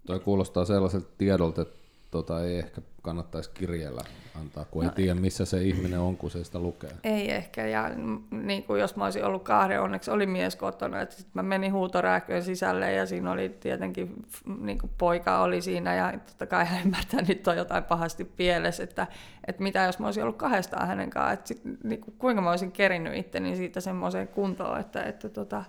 Toi 0.06 0.20
kuulostaa 0.20 0.66
sellaiselta 0.66 1.08
tiedolta, 1.18 1.62
että 1.62 1.80
tota 2.12 2.44
ei 2.44 2.58
ehkä 2.58 2.82
kannattaisi 3.02 3.50
kirjeellä 3.54 4.02
antaa, 4.40 4.66
kun 4.66 4.84
ei 4.84 4.90
tiedä 4.90 5.20
missä 5.20 5.46
se 5.46 5.64
ihminen 5.64 6.00
on, 6.00 6.18
kun 6.18 6.32
se 6.32 6.44
sitä 6.44 6.60
lukee. 6.60 6.92
Ei 7.04 7.32
ehkä, 7.32 7.68
ja 7.68 7.92
niin 8.32 8.64
kuin 8.64 8.82
jos 8.82 8.96
mä 8.96 9.04
olisin 9.04 9.26
ollut 9.26 9.44
kahden, 9.44 9.82
onneksi 9.82 10.12
oli 10.12 10.26
mies 10.26 10.56
kotona, 10.56 11.02
että 11.02 11.16
sit 11.16 11.28
mä 11.34 11.44
menin 11.44 11.74
huutorääköön 11.74 12.44
sisälle 12.44 12.94
ja 12.94 13.06
siinä 13.06 13.32
oli 13.32 13.50
tietenkin 13.50 14.26
niin 14.60 14.78
kuin 14.78 14.92
poika 14.98 15.42
oli 15.42 15.62
siinä 15.62 15.96
ja 15.96 16.20
totta 16.28 16.46
kai 16.46 16.66
hän 16.66 16.82
ymmärtää, 16.86 17.20
että 17.20 17.34
nyt 17.34 17.48
on 17.48 17.58
jotain 17.58 17.84
pahasti 17.84 18.26
pielessä, 18.26 18.84
että, 18.84 19.08
että 19.48 19.64
mitä 19.64 19.84
jos 19.84 20.00
mä 20.00 20.06
olisin 20.06 20.24
ollut 20.24 20.38
kahdestaan 20.38 20.88
hänen 20.88 21.10
kanssaan, 21.10 21.34
että 21.34 21.48
sit, 21.48 21.62
niin 21.84 22.02
kuin, 22.02 22.16
kuinka 22.18 22.42
mä 22.42 22.50
olisin 22.50 22.72
kerinyt 22.72 23.16
itteni 23.16 23.56
siitä 23.56 23.82
semmoiseen 23.82 24.28
kuntoon, 24.28 24.80
että, 24.80 25.04
että 25.04 25.30
tota, 25.30 25.64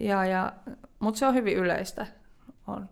ja, 0.00 0.24
ja, 0.24 0.52
mutta 0.98 1.18
se 1.18 1.26
on 1.26 1.34
hyvin 1.34 1.56
yleistä, 1.56 2.06
on 2.66 2.88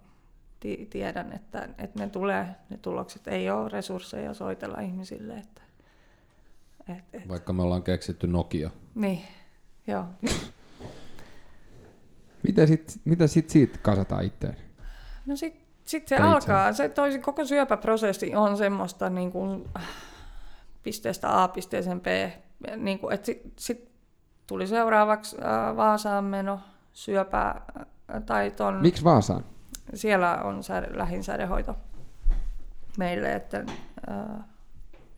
ti- 0.61 0.87
tiedän, 0.91 1.33
että, 1.33 1.69
että 1.79 1.99
ne 1.99 2.09
tulee, 2.09 2.49
ne 2.71 2.77
tulokset 2.77 3.29
ei 3.29 3.51
ole 3.51 3.69
resursseja 3.69 4.35
soitella 4.35 4.81
ihmisille. 4.81 5.35
Että, 5.35 5.63
et, 6.89 7.05
et, 7.13 7.29
Vaikka 7.29 7.53
me 7.53 7.63
ollaan 7.63 7.83
keksitty 7.83 8.27
Nokia. 8.27 8.71
niin, 8.95 9.23
joo. 9.87 10.05
Miten 12.43 12.69
sit, 12.69 13.01
mitä 13.05 13.27
sit 13.27 13.51
siitä 13.51 13.79
kasataan 13.83 14.25
itteen? 14.25 14.57
No 15.27 15.37
sitten 15.37 15.65
sit 15.85 16.09
se 16.09 16.17
Tai 16.17 16.27
alkaa, 16.29 16.73
se 16.73 16.89
toisi, 16.89 17.19
koko 17.19 17.45
syöpäprosessi 17.45 18.35
on 18.35 18.57
semmoista 18.57 19.11
niin 19.11 19.33
kuin, 19.33 19.69
pisteestä 20.83 21.43
A 21.43 21.49
pisteeseen 21.49 22.01
B. 22.01 22.07
Niin 22.77 22.99
kuin, 22.99 23.15
että 23.15 23.27
sitten 23.27 23.53
sit 23.59 23.89
tuli 24.47 24.67
seuraavaksi 24.67 25.37
ää, 25.41 25.77
Vaasaan 25.77 26.25
meno, 26.25 26.61
syöpä 26.95 27.55
ää, 28.09 28.21
tai 28.21 28.51
ton, 28.51 28.75
Miksi 28.83 29.05
Vaasaan? 29.05 29.45
siellä 29.95 30.35
on 30.35 30.63
säde, 30.63 30.99
lähin 30.99 31.25
sädehoito 31.25 31.77
meille, 32.99 33.33
että, 33.33 33.65
ää, 34.07 34.49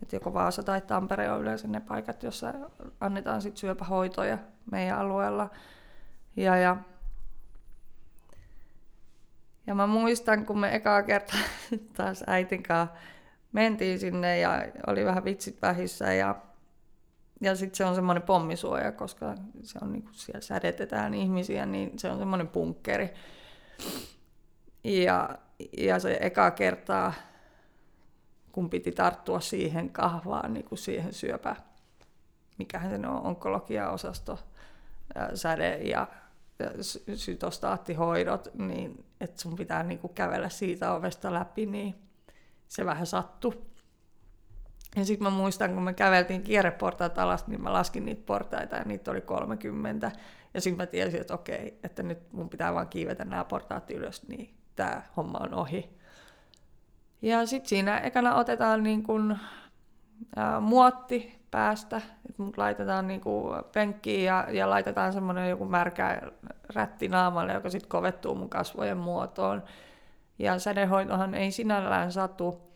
että 0.02 0.16
joko 0.16 0.34
Vaasa 0.34 0.62
tai 0.62 0.80
Tampere 0.80 1.30
on 1.30 1.40
yleensä 1.40 1.68
ne 1.68 1.80
paikat, 1.80 2.22
joissa 2.22 2.54
annetaan 3.00 3.42
sit 3.42 3.56
syöpähoitoja. 3.56 4.38
meidän 4.70 4.98
alueella. 4.98 5.50
Ja, 6.36 6.56
ja, 6.56 6.76
ja 9.66 9.74
mä 9.74 9.86
muistan, 9.86 10.46
kun 10.46 10.58
me 10.58 10.74
ekaa 10.74 11.02
kertaa 11.02 11.40
taas 11.96 12.24
äitin 12.26 12.62
kanssa 12.62 12.96
mentiin 13.52 13.98
sinne 13.98 14.38
ja 14.38 14.66
oli 14.86 15.04
vähän 15.04 15.24
vitsit 15.24 15.62
vähissä 15.62 16.12
ja, 16.12 16.34
ja 17.40 17.56
sitten 17.56 17.76
se 17.76 17.84
on 17.84 17.94
semmoinen 17.94 18.22
pommisuoja, 18.22 18.92
koska 18.92 19.34
se 19.62 19.78
on 19.82 19.92
niinku, 19.92 20.10
siellä 20.12 20.40
sädetetään 20.40 21.14
ihmisiä, 21.14 21.66
niin 21.66 21.98
se 21.98 22.10
on 22.10 22.18
semmoinen 22.18 22.48
punkkeri. 22.48 23.14
Ja, 24.84 25.38
ja 25.78 25.98
se 25.98 26.18
eka 26.20 26.50
kertaa, 26.50 27.12
kun 28.52 28.70
piti 28.70 28.92
tarttua 28.92 29.40
siihen 29.40 29.90
kahvaan, 29.90 30.54
niin 30.54 30.64
kuin 30.64 30.78
siihen 30.78 31.12
syöpä, 31.12 31.56
mikähän 32.58 32.90
se 32.90 33.08
on, 33.08 33.26
onkologiaosasto, 33.26 34.38
säde 35.34 35.76
ja 35.76 36.06
sytostaattihoidot, 37.14 38.48
niin 38.54 39.04
että 39.20 39.42
sun 39.42 39.56
pitää 39.56 39.82
niin 39.82 39.98
kuin 39.98 40.14
kävellä 40.14 40.48
siitä 40.48 40.92
ovesta 40.92 41.32
läpi, 41.32 41.66
niin 41.66 41.94
se 42.68 42.84
vähän 42.84 43.06
sattui. 43.06 43.62
Ja 44.96 45.04
sitten 45.04 45.26
mä 45.26 45.30
muistan, 45.30 45.74
kun 45.74 45.82
me 45.82 45.92
käveltiin 45.92 46.42
kierreportaat 46.42 47.18
alas, 47.18 47.46
niin 47.46 47.62
mä 47.62 47.72
laskin 47.72 48.04
niitä 48.04 48.22
portaita 48.26 48.76
ja 48.76 48.84
niitä 48.84 49.10
oli 49.10 49.20
30. 49.20 50.10
Ja 50.54 50.60
sitten 50.60 50.76
mä 50.76 50.86
tiesin, 50.86 51.20
että 51.20 51.34
okei, 51.34 51.78
että 51.84 52.02
nyt 52.02 52.32
mun 52.32 52.48
pitää 52.48 52.74
vaan 52.74 52.88
kiivetä 52.88 53.24
nämä 53.24 53.44
portaat 53.44 53.90
ylös, 53.90 54.28
niin 54.28 54.54
tämä 54.76 55.02
homma 55.16 55.38
on 55.38 55.54
ohi. 55.54 55.90
Ja 57.22 57.46
sitten 57.46 57.68
siinä 57.68 57.98
ekana 57.98 58.34
otetaan 58.34 58.82
niin 58.82 59.02
kun, 59.02 59.38
ää, 60.36 60.60
muotti 60.60 61.38
päästä, 61.50 61.96
että 61.96 62.42
mut 62.42 62.58
laitetaan 62.58 63.06
niin 63.06 63.20
kuin 63.20 63.64
penkkiin 63.72 64.24
ja, 64.24 64.46
ja 64.50 64.70
laitetaan 64.70 65.12
semmoinen 65.12 65.50
joku 65.50 65.64
märkä 65.64 66.22
rätti 66.74 67.08
naamalle, 67.08 67.52
joka 67.52 67.70
sitten 67.70 67.88
kovettuu 67.88 68.34
mun 68.34 68.50
kasvojen 68.50 68.98
muotoon. 68.98 69.62
Ja 70.38 70.58
sädehoitohan 70.58 71.34
ei 71.34 71.50
sinällään 71.50 72.12
satu, 72.12 72.75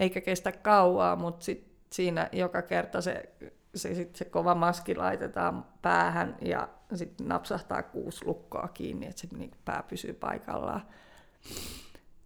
eikä 0.00 0.20
kestä 0.20 0.52
kauaa, 0.52 1.16
mutta 1.16 1.44
sit 1.44 1.72
siinä 1.90 2.28
joka 2.32 2.62
kerta 2.62 3.00
se, 3.00 3.32
se, 3.74 3.94
sit 3.94 4.16
se 4.16 4.24
kova 4.24 4.54
maski 4.54 4.94
laitetaan 4.94 5.64
päähän 5.82 6.36
ja 6.40 6.68
sitten 6.94 7.28
napsahtaa 7.28 7.82
kuusi 7.82 8.26
lukkoa 8.26 8.68
kiinni, 8.74 9.06
että 9.06 9.20
se 9.20 9.28
niin 9.36 9.50
pää 9.64 9.84
pysyy 9.88 10.12
paikallaan. 10.12 10.82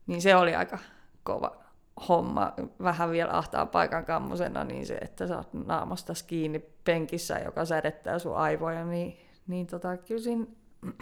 Niin 0.07 0.23
se 0.23 0.37
oli 0.37 0.55
aika 0.55 0.79
kova 1.23 1.67
homma, 2.09 2.53
vähän 2.83 3.11
vielä 3.11 3.33
ahtaa 3.33 3.67
paikan 3.67 4.05
kammosena, 4.05 4.65
niin 4.65 4.87
se, 4.87 4.95
että 4.95 5.27
sä 5.27 5.37
oot 5.37 5.55
naamasta 5.55 6.13
kiinni 6.27 6.59
penkissä, 6.85 7.39
joka 7.39 7.65
sädettää 7.65 8.19
sun 8.19 8.37
aivoja, 8.37 8.85
niin, 8.85 9.19
niin 9.47 9.67
tota, 9.67 9.97
kyllä 9.97 10.23
siinä 10.23 10.47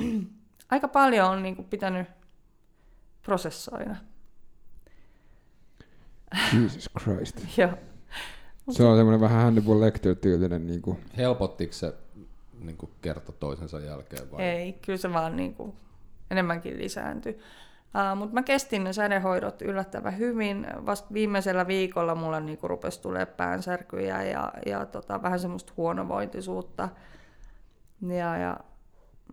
aika 0.71 0.89
paljon 0.89 1.31
on 1.31 1.43
niin 1.43 1.57
kuin 1.57 1.69
pitänyt 1.69 2.07
prosessoida. 3.23 3.97
Jesus 6.62 6.91
Christ. 6.99 7.45
Joo. 7.59 7.72
Se 8.70 8.85
on 8.85 8.97
semmoinen 8.97 9.20
vähän 9.20 9.43
Hannibal 9.43 9.80
Lecter-tyylinen. 9.80 10.66
Niin 10.66 10.82
kuin. 10.82 10.99
Helpottiko 11.16 11.72
se 11.72 11.95
niin 12.61 12.76
kuin 12.76 12.91
kerta 13.03 13.32
toisensa 13.32 13.80
jälkeen 13.80 14.30
vai? 14.30 14.43
Ei, 14.43 14.72
kyllä 14.72 14.97
se 14.97 15.12
vaan 15.12 15.37
niin 15.37 15.55
kuin, 15.55 15.72
enemmänkin 16.30 16.78
lisääntyi. 16.78 17.32
Uh, 17.32 18.18
Mutta 18.18 18.35
mä 18.35 18.43
kestin 18.43 18.85
ne 18.85 18.93
sädehoidot 18.93 19.62
yllättävän 19.62 20.18
hyvin. 20.18 20.66
Vasta 20.87 21.14
viimeisellä 21.14 21.66
viikolla 21.66 22.14
mulla 22.14 22.41
niinku 22.41 22.68
rupesi 22.68 23.01
tulee 23.03 23.26
päänsärkyjä 23.26 24.22
ja, 24.22 24.53
ja 24.66 24.87
tota, 24.87 25.22
vähän 25.22 25.41
semmoista 25.41 25.72
huonovointisuutta. 25.76 26.89
Ja, 28.03 28.37
ja 28.37 28.57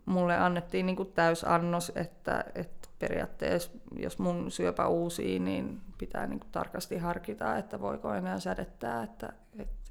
mulle 0.06 0.36
annettiin 0.36 0.86
niinku 0.86 1.04
täysannos, 1.04 1.92
että, 1.94 2.44
että 2.54 2.81
periaatteessa 3.02 3.70
jos 3.96 4.18
mun 4.18 4.50
syöpä 4.50 4.88
uusii, 4.88 5.38
niin 5.38 5.80
pitää 5.98 6.26
niinku 6.26 6.46
tarkasti 6.52 6.98
harkita, 6.98 7.56
että 7.56 7.80
voiko 7.80 8.14
enää 8.14 8.40
sädettää, 8.40 9.02
että, 9.02 9.32
että 9.58 9.90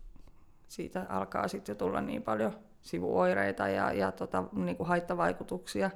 siitä 0.67 1.05
alkaa 1.09 1.47
sitten 1.47 1.73
jo 1.73 1.77
tulla 1.77 2.01
niin 2.01 2.23
paljon 2.23 2.53
sivuoireita 2.81 3.67
ja, 3.67 3.93
ja 3.93 4.11
tota, 4.11 4.43
niinku 4.51 4.83
haittavaikutuksia. 4.83 5.91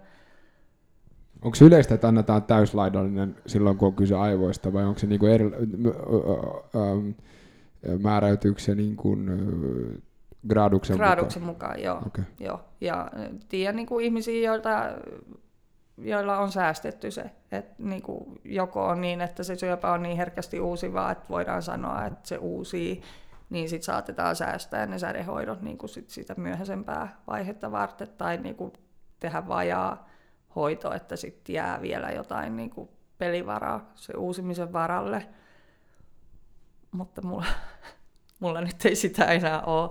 Onko 1.42 1.58
yleistä, 1.62 1.96
että 1.96 2.08
annetaan 2.08 2.44
täyslaidallinen 2.44 3.36
silloin, 3.48 3.78
kun 3.78 3.88
on 3.88 3.96
kyse 3.96 4.16
aivoista, 4.16 4.74
vai 4.74 4.86
onko 4.86 5.00
se 5.00 5.08
niinku 5.08 5.26
eri, 5.26 5.46
määräytyykö 8.04 8.60
se 8.62 8.76
niin 8.76 8.96
kuin, 8.96 9.30
graduksen, 10.48 10.98
graduksen 10.98 11.44
mukaan? 11.44 11.72
mukaan 11.72 11.84
joo. 11.84 12.02
Okay. 12.08 12.24
joo. 12.40 12.60
Ja 12.82 13.12
tiedän 13.50 13.76
niin 13.76 13.88
kuin 13.88 14.06
ihmisiä, 14.06 14.48
joilta, 14.48 14.84
joilla 15.98 16.38
on 16.38 16.52
säästetty 16.52 17.12
se, 17.12 17.32
että 17.52 17.76
niin 17.78 18.02
kuin 18.02 18.42
joko 18.44 18.86
on 18.86 19.02
niin, 19.02 19.22
että 19.22 19.44
se 19.44 19.56
syöpä 19.56 19.92
on 19.92 20.04
niin 20.04 20.18
herkästi 20.18 20.60
uusivaa, 20.60 21.12
että 21.12 21.30
voidaan 21.30 21.62
sanoa, 21.62 22.06
että 22.06 22.28
se 22.28 22.38
uusii, 22.38 23.02
niin 23.50 23.70
sitten 23.70 23.86
saatetaan 23.86 24.36
säästää 24.36 24.86
ne 24.86 25.00
sädehoidot 25.00 25.62
niin 25.62 25.78
kuin 25.78 25.90
sit 25.90 26.10
sitä 26.10 26.36
myöhäisempää 26.38 27.22
vaihetta 27.28 27.72
varten 27.72 28.08
tai 28.18 28.38
niin 28.38 28.56
kuin 28.56 28.74
tehdä 29.20 29.48
vajaa 29.48 30.10
hoito, 30.56 30.94
että 30.94 31.16
sitten 31.16 31.56
jää 31.56 31.82
vielä 31.82 32.12
jotain 32.12 32.56
niin 32.56 32.70
kuin 32.70 32.90
pelivaraa 33.18 33.92
se 33.96 34.14
uusimisen 34.18 34.74
varalle. 34.74 35.28
Mutta 36.92 37.22
mulla, 37.22 37.46
mulla 38.40 38.62
nyt 38.62 38.86
ei 38.86 38.96
sitä 38.96 39.26
enää 39.26 39.62
ole. 39.62 39.90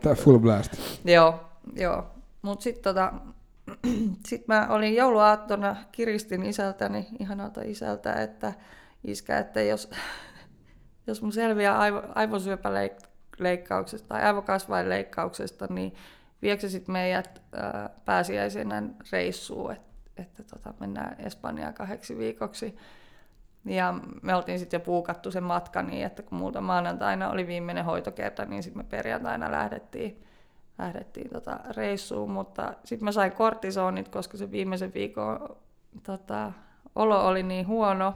Tää 0.00 0.14
full 0.14 0.38
blast. 0.38 0.72
Joo, 1.04 1.40
joo. 1.76 2.06
Mutta 2.42 2.62
sitten 2.62 2.82
tota, 2.82 3.12
sit 4.28 4.48
mä 4.48 4.66
olin 4.70 4.94
jouluaattona, 4.94 5.76
kiristin 5.92 6.42
isältäni, 6.42 7.06
ihanalta 7.18 7.60
isältä, 7.64 8.12
että 8.12 8.52
iskä, 9.04 9.38
että 9.38 9.62
jos, 9.62 9.90
jos 11.06 11.22
mun 11.22 11.32
selviää 11.32 11.78
aivo, 11.78 12.02
aivosyöpäleikkauksesta 12.14 14.08
tai 14.08 14.22
aivokasvainleikkauksesta, 14.22 15.66
niin 15.70 15.94
viekö 16.42 16.68
sitten 16.68 16.92
meidät 16.92 17.42
ää, 17.52 17.90
pääsiäisenä 18.04 18.82
reissuun, 19.12 19.72
että, 19.72 19.92
että 20.16 20.42
tota, 20.42 20.74
mennään 20.80 21.16
Espanjaan 21.20 21.74
kahdeksi 21.74 22.18
viikoksi. 22.18 22.76
Ja 23.64 23.94
me 24.22 24.34
oltiin 24.34 24.58
sitten 24.58 24.80
jo 24.80 24.84
puukattu 24.84 25.30
sen 25.30 25.42
matka 25.42 25.82
niin, 25.82 26.06
että 26.06 26.22
kun 26.22 26.38
muuta 26.38 26.60
maanantaina 26.60 27.30
oli 27.30 27.46
viimeinen 27.46 27.84
hoitokerta, 27.84 28.44
niin 28.44 28.62
sitten 28.62 28.84
me 28.84 28.88
perjantaina 28.90 29.50
lähdettiin, 29.50 30.24
lähdettiin 30.78 31.30
tota 31.30 31.58
reissuun. 31.76 32.30
Mutta 32.30 32.74
sitten 32.84 33.04
mä 33.04 33.12
sain 33.12 33.32
kortisonit, 33.32 34.08
koska 34.08 34.36
se 34.36 34.50
viimeisen 34.50 34.94
viikon 34.94 35.56
tota, 36.02 36.52
olo 36.94 37.26
oli 37.26 37.42
niin 37.42 37.66
huono. 37.66 38.14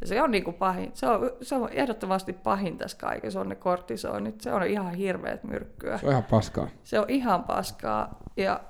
Ja 0.00 0.06
se 0.06 0.22
on 0.22 0.30
niin 0.30 0.44
kuin 0.44 0.54
pahin, 0.54 0.90
se 0.94 1.06
on, 1.06 1.30
se 1.42 1.54
on 1.54 1.68
ehdottomasti 1.72 2.32
pahin 2.32 2.78
tässä 2.78 2.96
kaikessa, 2.96 3.40
on 3.40 3.48
ne 3.48 3.54
kortisonit. 3.54 4.40
Se 4.40 4.52
on 4.52 4.66
ihan 4.66 4.94
hirveät 4.94 5.44
myrkkyä. 5.44 5.98
Se 5.98 6.06
on 6.06 6.12
ihan 6.12 6.24
paskaa. 6.24 6.68
Se 6.84 7.00
on 7.00 7.06
ihan 7.08 7.44
paskaa. 7.44 8.18
Ja 8.36 8.60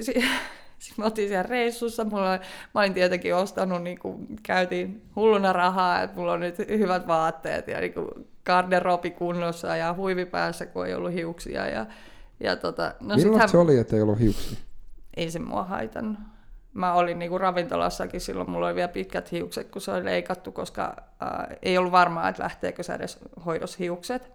si- 0.00 0.12
sitten 0.78 0.94
me 0.96 1.04
oltiin 1.04 1.28
siellä 1.28 1.48
reissussa, 1.48 2.04
mulla, 2.04 2.38
mä 2.74 2.80
olin 2.80 2.94
tietenkin 2.94 3.34
ostanut, 3.34 3.82
niin 3.82 3.98
kuin, 3.98 4.26
käytiin 4.42 5.02
hulluna 5.16 5.52
rahaa, 5.52 6.02
että 6.02 6.16
mulla 6.16 6.32
on 6.32 6.40
nyt 6.40 6.58
hyvät 6.58 7.06
vaatteet 7.06 7.68
ja 7.68 7.80
niin 7.80 7.94
kuin, 7.94 8.08
garderobi 8.46 9.10
kunnossa 9.10 9.76
ja 9.76 9.94
huivi 9.94 10.24
päässä, 10.26 10.66
kun 10.66 10.86
ei 10.86 10.94
ollut 10.94 11.12
hiuksia. 11.12 11.66
Ja, 11.66 11.86
ja 12.40 12.56
tota, 12.56 12.94
no 13.00 13.16
Millaista 13.16 13.48
se 13.48 13.58
oli, 13.58 13.78
että 13.78 13.96
ei 13.96 14.02
ollut 14.02 14.20
hiuksia? 14.20 14.58
Ei 15.16 15.30
se 15.30 15.38
mua 15.38 15.64
haitannut 15.64 16.18
mä 16.78 16.94
olin 16.94 17.18
niinku 17.18 17.38
ravintolassakin 17.38 18.20
silloin, 18.20 18.50
mulla 18.50 18.66
oli 18.66 18.74
vielä 18.74 18.88
pitkät 18.88 19.32
hiukset, 19.32 19.70
kun 19.70 19.82
se 19.82 19.90
oli 19.90 20.04
leikattu, 20.04 20.52
koska 20.52 20.96
ää, 21.20 21.56
ei 21.62 21.78
ollut 21.78 21.92
varmaa, 21.92 22.28
että 22.28 22.42
lähteekö 22.42 22.82
se 22.82 22.94
edes 22.94 23.18
hoidos 23.46 23.78
hiukset. 23.78 24.32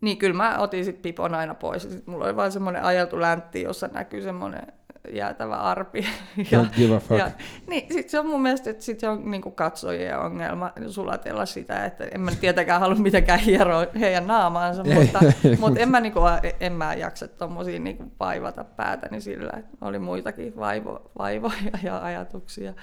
Niin 0.00 0.18
kyllä 0.18 0.36
mä 0.36 0.58
otin 0.58 0.84
sit 0.84 1.02
pipon 1.02 1.34
aina 1.34 1.54
pois. 1.54 1.84
Ja 1.84 1.90
sit 1.90 2.06
mulla 2.06 2.24
oli 2.24 2.36
vain 2.36 2.52
semmoinen 2.52 2.84
ajeltu 2.84 3.20
läntti, 3.20 3.62
jossa 3.62 3.88
näkyy 3.92 4.22
semmoinen 4.22 4.72
jäätävä 5.12 5.56
arpi. 5.56 6.06
ja, 6.50 6.62
Don't 6.62 6.76
give 6.76 6.96
a 6.96 7.00
fuck. 7.00 7.18
Ja, 7.18 7.30
niin, 7.66 7.92
sit 7.92 8.08
se 8.08 8.18
on 8.18 8.26
mun 8.26 8.42
mielestä, 8.42 8.70
että 8.70 8.84
sit 8.84 9.00
se 9.00 9.08
on 9.08 9.30
niinku 9.30 9.50
katsojien 9.50 10.18
ongelma 10.18 10.72
sulatella 10.88 11.46
sitä, 11.46 11.84
että 11.84 12.04
en 12.14 12.20
mä 12.20 12.30
tietenkään 12.40 12.80
halua 12.80 12.96
mitenkään 12.96 13.40
hieroa 13.40 13.86
heidän 14.00 14.26
naamaansa, 14.26 14.84
mutta, 14.94 15.20
mutta 15.58 15.80
en, 15.80 15.88
mä 15.88 16.00
niinku, 16.00 16.20
en 16.60 16.72
mä 16.72 16.94
jaksa 16.94 17.28
tommosia 17.28 17.80
niinku 17.80 18.04
vaivata 18.20 18.64
päätäni 18.64 19.20
sillä, 19.20 19.52
että 19.58 19.76
oli 19.80 19.98
muitakin 19.98 20.56
vaivo, 20.56 21.10
vaivoja 21.18 21.78
ja 21.82 21.98
ajatuksia. 21.98 22.74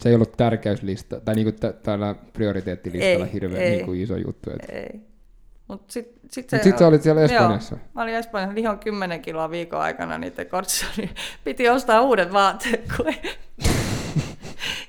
Se 0.00 0.08
ei 0.08 0.14
ollut 0.14 0.36
tärkeyslista, 0.36 1.20
tai 1.20 1.34
niinku 1.34 1.52
t- 1.52 1.82
täällä 1.82 2.14
prioriteettilistalla 2.32 3.26
ei, 3.26 3.32
hirveän 3.32 3.62
ei, 3.62 3.76
niinku 3.76 3.92
iso 3.92 4.16
juttu. 4.16 4.50
Että... 4.50 4.72
Ei. 4.72 5.15
Mutta 5.68 5.92
sitten 5.92 6.30
sit 6.30 6.50
se, 6.50 6.56
Mut 6.56 6.64
sit 6.64 6.78
sä 6.78 6.86
olit 6.86 7.02
siellä 7.02 7.22
Espanjassa. 7.22 7.74
Joo, 7.74 7.84
mä 7.94 8.02
olin 8.02 8.14
Espanjassa, 8.14 8.54
lihon 8.54 8.78
10 8.78 9.22
kiloa 9.22 9.50
viikon 9.50 9.80
aikana 9.80 10.18
niiden 10.18 10.46
kortsoni. 10.46 11.10
Piti 11.44 11.68
ostaa 11.68 12.00
uudet 12.00 12.32
vaatteet, 12.32 12.84
kun 12.96 13.14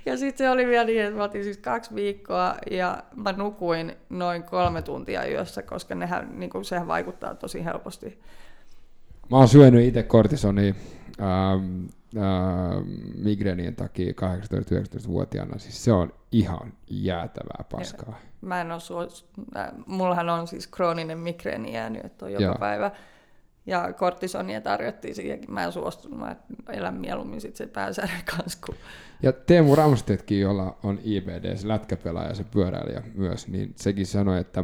Ja 0.06 0.18
sitten 0.18 0.46
se 0.46 0.50
oli 0.50 0.68
vielä 0.68 0.86
niin, 0.86 1.02
että 1.02 1.18
mä 1.18 1.24
otin 1.24 1.44
siis 1.44 1.58
kaksi 1.58 1.96
viikkoa 1.96 2.56
ja 2.72 3.04
mä 3.16 3.32
nukuin 3.32 3.96
noin 4.10 4.44
kolme 4.44 4.82
tuntia 4.82 5.28
yössä, 5.28 5.62
koska 5.62 5.96
nehän, 5.96 6.40
niin 6.40 6.50
kuin, 6.50 6.66
sehän 6.66 6.88
vaikuttaa 6.88 7.36
tosi 7.36 7.66
helposti 7.66 8.20
mä 9.32 9.38
oon 9.38 9.48
syönyt 9.48 9.86
itse 9.86 10.04
kortisoni 10.04 10.76
ähm, 11.22 11.86
äh, 12.18 12.84
migreenien 13.16 13.76
takia 13.76 14.12
18-19-vuotiaana. 14.12 15.58
Siis 15.58 15.84
se 15.84 15.92
on 15.92 16.14
ihan 16.32 16.74
jäätävää 16.90 17.66
paskaa. 17.72 18.20
Mä 18.42 18.62
en 18.62 18.72
ole 18.72 18.80
suos... 18.80 19.30
Mullahan 19.86 20.30
on 20.30 20.48
siis 20.48 20.68
krooninen 20.68 21.20
migreeni 21.20 21.74
jäänyt, 21.74 22.06
että 22.06 22.26
on 22.26 22.32
joka 22.32 22.44
Joo. 22.44 22.56
päivä. 22.60 22.92
Ja 23.66 23.94
kortisonia 23.94 24.62
tarjottiin 24.62 25.16
siihenkin. 25.16 25.54
Mä 25.54 25.64
en 25.64 25.72
suostunut, 25.72 26.20
mä 26.20 26.36
elän 26.70 26.94
mieluummin 26.94 27.42
sit 27.42 27.56
se 27.56 27.68
pääsärön 27.68 28.24
kanssa. 28.36 28.60
Kun... 28.66 28.76
Ja 29.24 29.34
Teemu 29.34 29.76
Ramstedtkin, 29.76 30.40
jolla 30.40 30.78
on 30.84 31.00
IBD, 31.04 31.56
se 31.58 31.68
lätkäpelaaja, 31.68 32.36
se 32.36 32.44
pyöräilijä 32.44 33.04
myös, 33.16 33.48
niin 33.48 33.74
sekin 33.76 34.06
sanoi, 34.06 34.40
että 34.40 34.64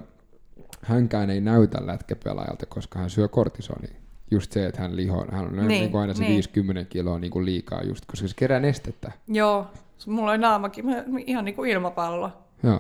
hänkään 0.81 1.29
ei 1.29 1.41
näytä 1.41 1.87
lätkäpelaajalta, 1.87 2.65
koska 2.65 2.99
hän 2.99 3.09
syö 3.09 3.27
kortisonia. 3.27 4.02
Just 4.31 4.51
se, 4.51 4.65
että 4.65 4.81
hän 4.81 4.95
liho, 4.95 5.25
hän 5.31 5.45
on 5.45 5.55
niin, 5.55 5.67
Niin, 5.67 5.91
kuin 5.91 6.01
aina 6.01 6.13
se 6.13 6.19
niin. 6.23 6.33
50 6.33 6.83
kiloa 6.89 7.19
niin 7.19 7.31
kuin 7.31 7.45
liikaa 7.45 7.83
just, 7.83 8.05
koska 8.05 8.27
se 8.27 8.33
kerää 8.37 8.59
nestettä. 8.59 9.11
Joo, 9.27 9.67
mulla 10.07 10.31
oli 10.31 10.37
naamakin 10.37 10.85
ihan 11.25 11.45
niin 11.45 11.55
kuin 11.55 11.71
ilmapallo. 11.71 12.31
Joo. 12.63 12.79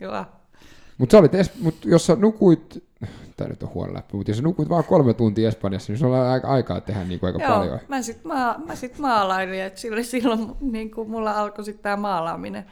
Joo. 0.00 0.24
Mutta 0.98 1.20
es- 1.20 1.62
mut 1.62 1.84
jos 1.84 2.06
sä 2.06 2.16
nukuit, 2.16 2.84
tämä 3.36 3.48
nyt 3.48 3.62
on 3.62 3.74
huono 3.74 3.94
läppä, 3.94 4.16
mutta 4.16 4.30
jos 4.30 4.36
sä 4.38 4.42
nukuit 4.42 4.68
vaan 4.68 4.84
kolme 4.84 5.14
tuntia 5.14 5.48
Espanjassa, 5.48 5.92
niin 5.92 5.98
sulla 5.98 6.20
on 6.20 6.26
aika 6.26 6.48
aikaa 6.48 6.80
tehdä 6.80 7.04
niin 7.04 7.20
kuin 7.20 7.28
aika 7.28 7.44
Joo, 7.44 7.58
paljon. 7.58 7.78
mä 7.88 8.02
sit, 8.02 8.24
maa, 8.24 8.58
mä 8.66 8.74
sit 8.74 8.98
maalailin, 8.98 9.62
että 9.62 9.80
silloin, 9.80 10.04
silloin 10.04 10.52
niin 10.60 10.90
kuin 10.90 11.10
mulla 11.10 11.32
alkoi 11.32 11.64
sitten 11.64 11.82
tämä 11.82 11.96
maalaaminen 11.96 12.64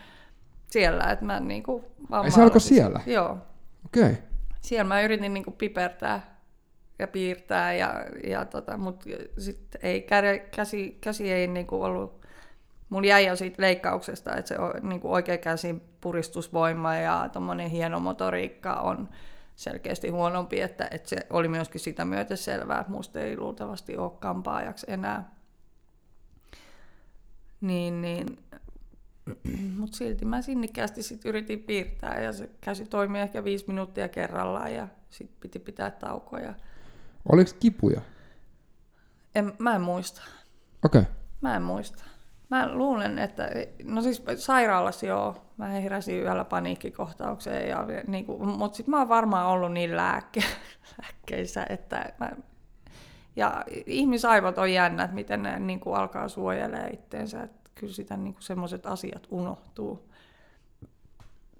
siellä, 0.70 1.04
että 1.04 1.24
mä 1.24 1.40
niin 1.40 1.62
kuin 1.62 1.84
vaan 2.10 2.24
Ai, 2.24 2.30
se 2.30 2.42
alkoi 2.42 2.60
siellä? 2.60 3.00
Joo, 3.06 3.38
Okei. 3.86 4.02
Okay. 4.02 4.14
siellä 4.60 4.84
mä 4.84 5.02
yritin 5.02 5.34
niin 5.34 5.44
kuin 5.44 5.56
pipertää 5.56 6.31
ja 6.98 7.06
piirtää, 7.06 7.74
ja, 7.74 8.04
ja 8.26 8.44
tota, 8.44 8.76
mutta 8.76 9.06
sitten 9.38 9.80
ei 9.82 10.02
käsi, 10.02 10.42
käsi, 10.56 10.98
käsi 11.00 11.32
ei 11.32 11.46
niin 11.46 11.66
kuin 11.66 11.82
ollut, 11.82 12.26
mulla 12.88 13.06
jäi 13.06 13.26
jo 13.26 13.36
siitä 13.36 13.62
leikkauksesta, 13.62 14.36
että 14.36 14.48
se 14.48 14.58
o- 14.58 14.88
niin 14.88 15.00
kuin 15.00 15.12
oikea 15.12 15.38
käsin 15.38 15.82
puristusvoima 16.00 16.94
ja 16.94 17.28
tuommoinen 17.32 17.70
hieno 17.70 18.00
motoriikka 18.00 18.74
on 18.74 19.08
selkeästi 19.56 20.08
huonompi, 20.08 20.60
että, 20.60 20.88
että 20.90 21.08
se 21.08 21.16
oli 21.30 21.48
myöskin 21.48 21.80
sitä 21.80 22.04
myöten 22.04 22.36
selvää, 22.36 22.80
että 22.80 22.92
musta 22.92 23.20
ei 23.20 23.36
luultavasti 23.36 23.96
ole 23.96 24.12
kampaajaksi 24.20 24.86
enää. 24.88 25.30
Niin, 27.60 28.02
niin. 28.02 28.38
Mutta 29.78 29.96
silti 29.96 30.24
mä 30.24 30.42
sinnikkäästi 30.42 31.02
sit 31.02 31.24
yritin 31.24 31.62
piirtää 31.62 32.20
ja 32.20 32.32
se 32.32 32.50
käsi 32.60 32.86
toimi 32.86 33.20
ehkä 33.20 33.44
viisi 33.44 33.64
minuuttia 33.66 34.08
kerrallaan 34.08 34.74
ja 34.74 34.88
sitten 35.10 35.36
piti 35.40 35.58
pitää 35.58 35.90
taukoja. 35.90 36.54
Oliko 37.32 37.50
kipuja? 37.60 38.00
En, 39.34 39.52
mä 39.58 39.74
en 39.74 39.80
muista. 39.80 40.22
Okei. 40.84 41.00
Okay. 41.00 41.12
Mä 41.40 41.56
en 41.56 41.62
muista. 41.62 42.04
Mä 42.50 42.74
luulen, 42.74 43.18
että, 43.18 43.48
no 43.84 44.02
siis 44.02 44.22
sairaalassa 44.36 45.06
joo, 45.06 45.36
mä 45.56 45.66
heräsin 45.66 46.22
yöllä 46.22 46.44
paniikkikohtaukseen, 46.44 47.68
ja, 47.68 47.86
niin 48.06 48.24
kuin, 48.24 48.48
mutta 48.48 48.76
sitten 48.76 48.90
mä 48.90 48.98
oon 48.98 49.08
varmaan 49.08 49.46
ollut 49.46 49.72
niin 49.72 49.96
lääkke, 49.96 50.40
lääkkeissä, 51.02 51.66
että 51.68 52.12
mä, 52.20 52.30
ja 53.36 53.64
ihmisaivot 53.86 54.58
on 54.58 54.72
jännä, 54.72 55.04
että 55.04 55.14
miten 55.14 55.42
ne 55.42 55.58
niin 55.58 55.80
kuin 55.80 55.96
alkaa 55.96 56.28
suojelemaan 56.28 56.94
itteensä, 56.94 57.42
että 57.42 57.70
kyllä 57.74 57.92
sitä 57.92 58.16
niin 58.16 58.36
semmoiset 58.38 58.86
asiat 58.86 59.26
unohtuu. 59.30 60.08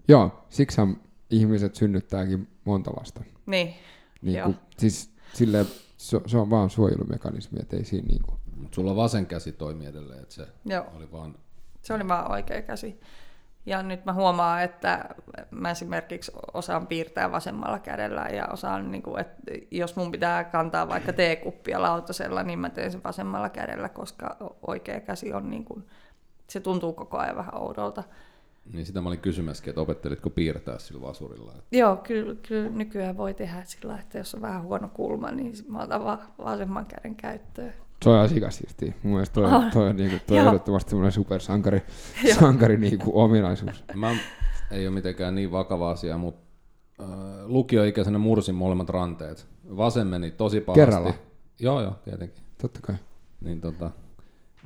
Joo, 0.08 0.44
siksihän 0.48 0.96
ihmiset 1.30 1.74
synnyttääkin 1.74 2.48
monta 2.64 2.90
lasta. 2.96 3.22
Niin, 3.46 3.74
Niin 4.22 4.38
Joo. 4.38 4.44
kuin, 4.44 4.58
siis 4.78 5.14
silleen, 5.32 5.66
se, 5.96 6.20
se 6.26 6.38
on 6.38 6.50
vaan 6.50 6.70
suojelumekanismi, 6.70 7.58
että 7.62 7.76
ei 7.76 7.84
siinä 7.84 8.06
niin 8.06 8.22
kuin, 8.22 8.42
Mut 8.62 8.74
sulla 8.74 8.96
vasen 8.96 9.26
käsi 9.26 9.52
toimi 9.52 9.86
edelleen, 9.86 10.22
että 10.22 10.34
se 10.34 10.46
joo. 10.64 10.86
oli 10.96 11.12
vaan... 11.12 11.34
Se 11.82 11.94
oli 11.94 12.08
vaan 12.08 12.30
oikea 12.30 12.62
käsi. 12.62 13.00
Ja 13.66 13.82
nyt 13.82 14.04
mä 14.04 14.12
huomaan, 14.12 14.62
että 14.62 15.14
mä 15.50 15.70
esimerkiksi 15.70 16.32
osaan 16.54 16.86
piirtää 16.86 17.32
vasemmalla 17.32 17.78
kädellä 17.78 18.28
ja 18.32 18.46
osaan, 18.52 18.90
niin 18.90 19.02
kuin, 19.02 19.20
että 19.20 19.42
jos 19.70 19.96
mun 19.96 20.12
pitää 20.12 20.44
kantaa 20.44 20.88
vaikka 20.88 21.12
teekuppia 21.12 21.82
lautasella, 21.82 22.42
niin 22.42 22.58
mä 22.58 22.70
teen 22.70 22.92
sen 22.92 23.02
vasemmalla 23.04 23.48
kädellä, 23.48 23.88
koska 23.88 24.36
oikea 24.66 25.00
käsi 25.00 25.32
on 25.32 25.50
niin 25.50 25.64
kuin, 25.64 25.86
se 26.48 26.60
tuntuu 26.60 26.92
koko 26.92 27.18
ajan 27.18 27.36
vähän 27.36 27.54
oudolta. 27.54 28.04
Niin 28.72 28.86
sitä 28.86 29.00
mä 29.00 29.08
olin 29.08 29.20
kysymässäkin, 29.20 29.70
että 29.70 29.80
opettelitko 29.80 30.30
piirtää 30.30 30.78
sillä 30.78 31.00
vasurilla. 31.00 31.52
Et 31.58 31.64
Joo, 31.72 31.96
kyllä, 31.96 32.34
kyllä 32.48 32.70
nykyään 32.70 33.16
voi 33.16 33.34
tehdä 33.34 33.62
sillä, 33.64 33.98
että 33.98 34.18
jos 34.18 34.34
on 34.34 34.40
vähän 34.42 34.62
huono 34.62 34.88
kulma, 34.94 35.30
niin 35.30 35.52
mä 35.68 35.82
otan 35.82 36.04
vaan 36.04 36.18
vasemman 36.38 36.86
käden 36.86 37.16
käyttöön. 37.16 37.72
se 38.04 38.10
on 38.10 38.16
ihan 38.16 38.28
sikasiistiä. 38.28 38.92
Mun 39.02 39.12
mielestä 39.12 39.34
toi, 39.34 39.44
On. 39.44 39.70
toi, 39.70 39.88
on, 39.88 39.96
niin 39.96 40.10
kuin, 40.10 40.20
toi 40.26 40.38
on 40.38 40.46
ehdottomasti 40.46 40.90
semmoinen 40.90 41.12
supersankari 41.12 41.82
sankari, 42.40 42.76
niin 42.76 42.98
kuin, 42.98 43.14
ominaisuus. 43.14 43.84
Mä 43.94 44.16
ei 44.70 44.86
ole 44.86 44.94
mitenkään 44.94 45.34
niin 45.34 45.52
vakava 45.52 45.90
asia, 45.90 46.18
mutta 46.18 46.42
äh, 47.00 47.06
lukioikäisenä 47.44 48.18
mursin 48.18 48.54
molemmat 48.54 48.88
ranteet. 48.88 49.46
Vasen 49.76 50.06
meni 50.06 50.30
tosi 50.30 50.60
pahasti. 50.60 50.80
Kerralla? 50.80 51.14
Joo, 51.60 51.80
joo, 51.80 51.94
tietenkin. 52.04 52.44
Totta 52.62 52.80
kai. 52.82 52.96
Niin 53.40 53.60
tota, 53.60 53.90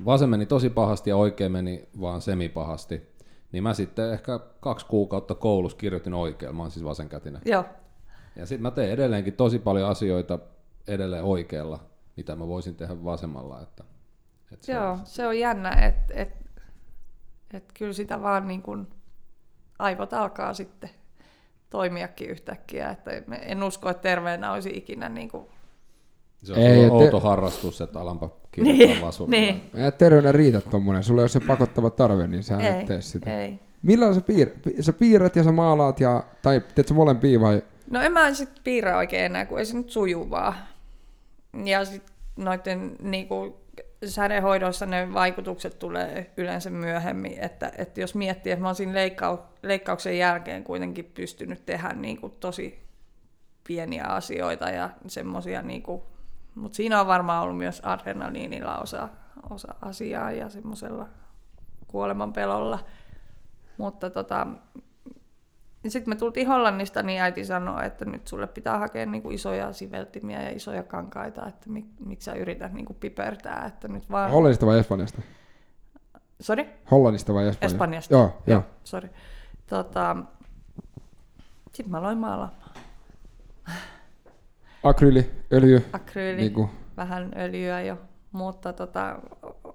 vasen 0.05 0.29
meni 0.29 0.45
tosi 0.45 0.69
pahasti 0.69 1.09
ja 1.09 1.15
oikein 1.15 1.51
meni 1.51 1.89
vaan 2.01 2.21
semipahasti. 2.21 3.16
Niin 3.57 3.63
mä 3.63 3.73
sitten 3.73 4.13
ehkä 4.13 4.39
kaksi 4.59 4.85
kuukautta 4.85 5.35
koulussa 5.35 5.77
kirjoitin 5.77 6.13
oikealla, 6.13 6.55
mä 6.57 6.63
oon 6.63 6.71
siis 6.71 6.85
vasenkätinen. 6.85 7.41
Joo, 7.45 7.65
Ja 8.35 8.45
sitten 8.45 8.61
mä 8.61 8.71
teen 8.71 8.91
edelleenkin 8.91 9.33
tosi 9.33 9.59
paljon 9.59 9.89
asioita 9.89 10.39
edelleen 10.87 11.23
oikealla, 11.23 11.79
mitä 12.17 12.35
mä 12.35 12.47
voisin 12.47 12.75
tehdä 12.75 13.03
vasemmalla. 13.03 13.61
Että, 13.61 13.83
että 14.51 14.65
se 14.65 14.73
Joo, 14.73 14.91
on- 14.91 14.99
se 15.05 15.27
on 15.27 15.39
jännä, 15.39 15.69
että 15.71 16.13
et, 16.13 16.29
et 17.53 17.71
kyllä 17.73 17.93
sitä 17.93 18.21
vaan 18.21 18.47
niin 18.47 18.61
kuin 18.61 18.87
aivot 19.79 20.13
alkaa 20.13 20.53
sitten 20.53 20.89
toimiakin 21.69 22.29
yhtäkkiä. 22.29 22.89
Että 22.89 23.11
en 23.41 23.63
usko, 23.63 23.89
että 23.89 24.01
terveenä 24.01 24.51
olisi 24.51 24.69
ikinä 24.77 25.09
niin 25.09 25.29
kuin... 25.29 25.47
Se 26.43 26.53
on 26.53 26.59
Ei, 26.59 26.81
et 26.83 26.87
te- 26.87 26.91
outo 26.93 27.19
harrastus, 27.19 27.81
että 27.81 27.99
alanpa 27.99 28.29
kirjoittaa 28.51 28.87
Niin, 28.87 29.01
vasurilla. 29.01 29.39
niin. 29.39 29.61
Ei 29.75 29.91
terveyden 29.91 30.35
riitä 30.35 30.61
tommonen. 30.61 31.03
Sulla 31.03 31.21
ei 31.21 31.23
ole 31.23 31.29
se 31.29 31.39
pakottava 31.39 31.89
tarve, 31.89 32.27
niin 32.27 32.43
sä 32.43 32.57
et 32.57 32.75
Ei, 32.75 32.85
tee 32.85 33.01
sitä. 33.01 33.41
ei. 33.41 33.59
Milloin 33.81 34.15
sä, 34.15 34.21
piir, 34.21 34.49
pi- 34.63 34.83
sä 34.83 34.93
piirrät 34.93 35.35
ja 35.35 35.43
sä 35.43 35.51
maalaat, 35.51 35.99
ja, 35.99 36.23
tai 36.41 36.61
teet 36.75 36.87
sä 36.87 36.93
molempia 36.93 37.39
vai? 37.41 37.61
No 37.91 38.01
en 38.01 38.11
mä 38.11 38.33
sitten 38.33 38.63
piirrä 38.63 38.97
oikein 38.97 39.25
enää, 39.25 39.45
kun 39.45 39.59
ei 39.59 39.65
se 39.65 39.77
nyt 39.77 39.89
suju 39.89 40.29
vaan. 40.29 40.53
Ja 41.65 41.85
sitten 41.85 42.13
noiden 42.35 42.95
niinku, 43.01 43.57
sädehoidoissa 44.05 44.85
ne 44.85 45.13
vaikutukset 45.13 45.79
tulee 45.79 46.31
yleensä 46.37 46.69
myöhemmin. 46.69 47.39
Että, 47.39 47.71
että 47.77 48.01
jos 48.01 48.15
miettii, 48.15 48.51
että 48.51 48.61
mä 48.61 48.67
oon 48.67 48.75
siinä 48.75 48.93
leikkau- 48.93 49.41
leikkauksen 49.63 50.17
jälkeen 50.17 50.63
kuitenkin 50.63 51.05
pystynyt 51.13 51.65
tehdä 51.65 51.93
niinku 51.93 52.29
tosi 52.29 52.79
pieniä 53.67 54.03
asioita 54.05 54.69
ja 54.69 54.89
semmoisia, 55.07 55.61
niinku, 55.61 56.03
mutta 56.57 56.75
siinä 56.75 57.01
on 57.01 57.07
varmaan 57.07 57.43
ollut 57.43 57.57
myös 57.57 57.81
adrenaliinilla 57.85 58.77
osa, 58.77 59.09
osa 59.49 59.75
asiaa 59.81 60.31
ja 60.31 60.49
semmoisella 60.49 61.07
kuoleman 61.87 62.33
pelolla. 62.33 62.79
Mutta 63.77 64.09
tota, 64.09 64.47
sitten 65.87 66.11
me 66.11 66.15
tultiin 66.15 66.47
Hollannista, 66.47 67.03
niin 67.03 67.21
äiti 67.21 67.45
sanoi, 67.45 67.85
että 67.85 68.05
nyt 68.05 68.27
sulle 68.27 68.47
pitää 68.47 68.77
hakea 68.77 69.05
niinku 69.05 69.31
isoja 69.31 69.73
siveltimiä 69.73 70.41
ja 70.41 70.49
isoja 70.49 70.83
kankaita, 70.83 71.47
että 71.47 71.69
mik, 71.69 71.85
miksi 72.05 72.25
sä 72.25 72.33
yrität 72.33 72.73
niinku 72.73 72.93
pipertää, 72.93 73.65
että 73.65 73.87
nyt 73.87 74.09
vaan... 74.09 74.31
Hollannista 74.31 74.65
vai 74.65 74.79
Espanjasta? 74.79 75.21
Sorry? 76.39 76.65
Hollannista 76.91 77.33
vai 77.33 77.47
Espanjasta? 77.47 77.65
Espanjasta. 77.75 78.13
Joo, 78.13 78.41
joo. 78.47 78.63
Sorry. 78.83 79.09
Tota, 79.67 80.15
sitten 81.73 81.91
mä 81.91 81.97
aloin 81.97 82.17
maalaamaan. 82.17 82.71
Akryyli, 84.89 85.31
öljy, 85.53 85.85
Akryyli, 85.93 86.41
niin 86.41 86.53
kuin, 86.53 86.69
vähän 86.97 87.31
öljyä 87.37 87.81
jo, 87.81 87.97
mutta 88.31 88.73
tota, 88.73 89.19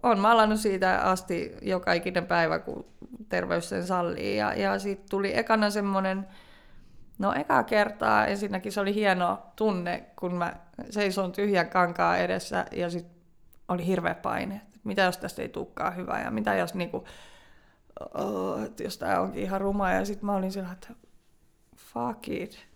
on 0.03 0.19
maalannut 0.19 0.61
siitä 0.61 1.01
asti 1.01 1.57
joka 1.63 1.93
ikinen 1.93 2.27
päivä, 2.27 2.59
kun 2.59 2.85
terveys 3.29 3.69
sen 3.69 3.87
sallii. 3.87 4.37
Ja, 4.37 4.55
ja 4.55 4.79
siitä 4.79 5.03
tuli 5.11 5.39
ekana 5.39 5.71
semmoinen, 5.71 6.27
no 7.19 7.33
eka 7.33 7.63
kertaa 7.63 8.27
ensinnäkin 8.27 8.73
se 8.73 8.81
oli 8.81 8.95
hieno 8.95 9.39
tunne, 9.57 10.05
kun 10.19 10.35
mä 10.35 10.57
seison 10.91 11.33
tyhjän 11.33 11.71
kankaa 11.71 12.17
edessä 12.17 12.67
ja 12.73 12.91
sitten 12.91 13.23
oli 13.69 13.87
hirveä 13.87 14.15
paine. 14.15 14.61
Mitä 14.85 15.03
jos 15.03 15.19
tästä 15.19 15.43
ei 15.43 15.49
tulekaan 15.49 15.97
hyvää 15.97 16.25
ja 16.25 16.31
mitä 16.31 16.55
jos 16.55 16.75
niinku, 16.75 17.05
oh, 18.15 18.61
jos 18.81 18.99
tää 18.99 19.21
onkin 19.21 19.43
ihan 19.43 19.61
ruma. 19.61 19.91
Ja 19.91 20.05
sitten 20.05 20.27
mä 20.27 20.35
olin 20.35 20.53
sillä, 20.53 20.73
että 20.73 20.89
fuck 21.77 22.29
it. 22.29 22.67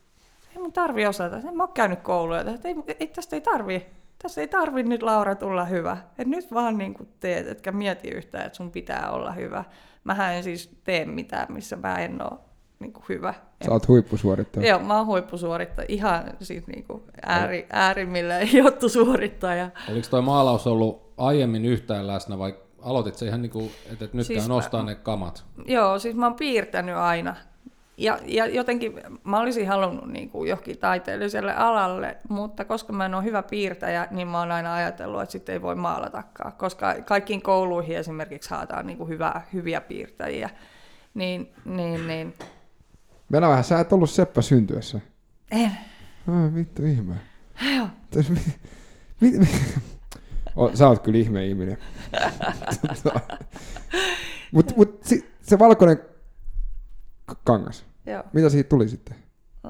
Ei 0.57 0.63
mun 0.63 0.73
tarvi 0.73 1.07
osata. 1.07 1.37
En 1.37 1.57
mä 1.57 1.63
oon 1.63 1.73
käynyt 1.73 2.01
koulua. 2.01 2.41
Että 2.41 2.69
ei, 2.69 2.75
ei, 3.01 3.07
tästä 3.07 3.37
ei 3.37 3.41
tarvi. 3.41 3.87
Tästä 4.23 4.41
ei 4.41 4.49
tarvi 4.49 4.83
nyt 4.83 5.03
Laura 5.03 5.35
tulla 5.35 5.65
hyvä. 5.65 5.97
Et 6.19 6.27
nyt 6.27 6.53
vaan 6.55 6.79
niin 6.79 6.95
kuin 6.95 7.09
teet, 7.21 7.49
etkä 7.49 7.73
mieti 7.73 8.09
yhtään, 8.09 8.47
että 8.47 8.57
sun 8.57 8.71
pitää 8.71 9.11
olla 9.11 9.33
hyvä. 9.33 9.65
Mähän 10.05 10.35
en 10.35 10.43
siis 10.43 10.79
tee 10.85 11.05
mitään, 11.05 11.47
missä 11.53 11.77
mä 11.77 11.95
en 11.95 12.23
ole 12.23 12.39
niin 12.79 12.93
kuin 12.93 13.05
hyvä. 13.09 13.35
Sä 13.65 13.71
oot 13.71 13.89
huippusuorittaja. 13.89 14.69
Joo, 14.69 14.79
mä 14.79 14.97
oon 14.97 15.07
huippusuorittaja, 15.07 15.87
ihan 15.89 16.25
siis 16.41 16.67
niin 16.67 16.85
kuin 16.85 17.03
ääri, 17.27 17.67
äärimmilleen 17.73 18.49
jottusuorittaja. 18.65 19.71
Oliko 19.91 20.07
toi 20.11 20.23
maalaus 20.23 20.67
ollut 20.67 21.13
aiemmin 21.17 21.65
yhtään 21.65 22.07
läsnä 22.07 22.39
vai 22.39 22.55
aloitit 22.83 23.15
se 23.15 23.27
ihan 23.27 23.43
niin 23.43 23.51
kuin, 23.53 23.71
että 23.93 24.05
nyt 24.05 24.11
Siis 24.13 24.27
siis 24.27 24.43
mä- 24.43 24.55
nostaa 24.55 24.83
ne 24.83 24.95
kamat? 24.95 25.45
Joo, 25.65 25.99
siis 25.99 26.17
mä 26.17 26.27
oon 26.27 26.35
piirtänyt 26.35 26.97
aina. 26.97 27.37
Ja, 27.99 28.19
ja 28.25 28.47
jotenkin 28.47 29.01
mä 29.25 29.41
olisin 29.41 29.69
halunnut 29.69 30.13
niin 30.13 30.31
kuin 30.31 30.49
johonkin 30.49 30.79
taiteelliselle 30.79 31.55
alalle, 31.55 32.17
mutta 32.29 32.65
koska 32.65 32.93
mä 32.93 33.07
en 33.07 33.15
ole 33.15 33.25
hyvä 33.25 33.43
piirtäjä, 33.43 34.09
niin 34.11 34.29
mä 34.29 34.39
oon 34.39 34.53
aina 34.53 34.75
ajatellut, 34.75 35.23
että 35.23 35.33
sitten 35.33 35.53
ei 35.53 35.63
voi 35.63 35.75
maalatakaan. 35.75 36.53
Koska 36.53 36.95
kaikkiin 37.05 37.43
kouluihin 37.43 37.97
esimerkiksi 37.97 38.51
haetaan 38.51 38.87
niin 38.87 38.99
kuin 38.99 39.09
hyvää, 39.09 39.47
hyviä 39.53 39.81
piirtäjiä. 39.81 40.51
Niin, 41.15 41.53
niin, 41.65 42.07
niin. 42.07 42.35
Venä 43.33 43.49
vähän, 43.49 43.65
sä 43.65 43.81
et 43.81 43.93
ollut 43.93 44.11
seppä 44.11 44.43
syntyessä. 44.43 45.01
En. 45.51 45.73
Ai 46.29 46.55
vittu 46.55 46.85
ihme. 46.85 47.15
Joo. 47.77 47.89
Sä 50.75 50.89
oot 50.89 51.03
kyllä 51.03 51.19
ihme 51.19 51.47
ihminen. 51.47 51.79
Mutta 54.53 54.75
mut, 54.77 55.05
se 55.43 55.59
valkoinen 55.59 56.16
kangas, 57.45 57.85
Joo. 58.07 58.23
mitä 58.33 58.49
siitä 58.49 58.69
tuli 58.69 58.89
sitten? 58.89 59.17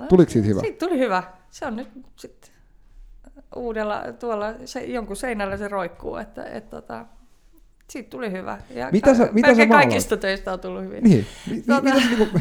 Tuliko 0.08 0.30
siitä 0.30 0.48
hyvä? 0.48 0.60
Siitä 0.60 0.86
tuli 0.86 0.98
hyvä. 0.98 1.22
Se 1.50 1.66
on 1.66 1.76
nyt 1.76 1.88
sitten 2.16 2.50
uudella 3.56 4.02
tuolla 4.20 4.54
se, 4.64 4.84
jonkun 4.84 5.16
seinällä 5.16 5.56
se 5.56 5.68
roikkuu, 5.68 6.16
että 6.16 6.44
et, 6.44 6.70
tota, 6.70 7.06
siitä 7.90 8.10
tuli 8.10 8.32
hyvä. 8.32 8.58
Ja 8.70 8.88
Mitä 8.92 9.14
sä- 9.14 9.26
ka- 9.26 9.32
mitä 9.32 9.54
sä 9.54 9.66
kaikista 9.66 10.16
töistä 10.16 10.52
on 10.52 10.60
tullut 10.60 10.82
hyvin. 10.82 11.04
Niin. 11.04 11.26
Mi, 11.46 11.54
mi, 11.54 11.60
Tota- 11.62 11.82
mitä 11.82 12.00
se 12.00 12.06
niinku, 12.08 12.38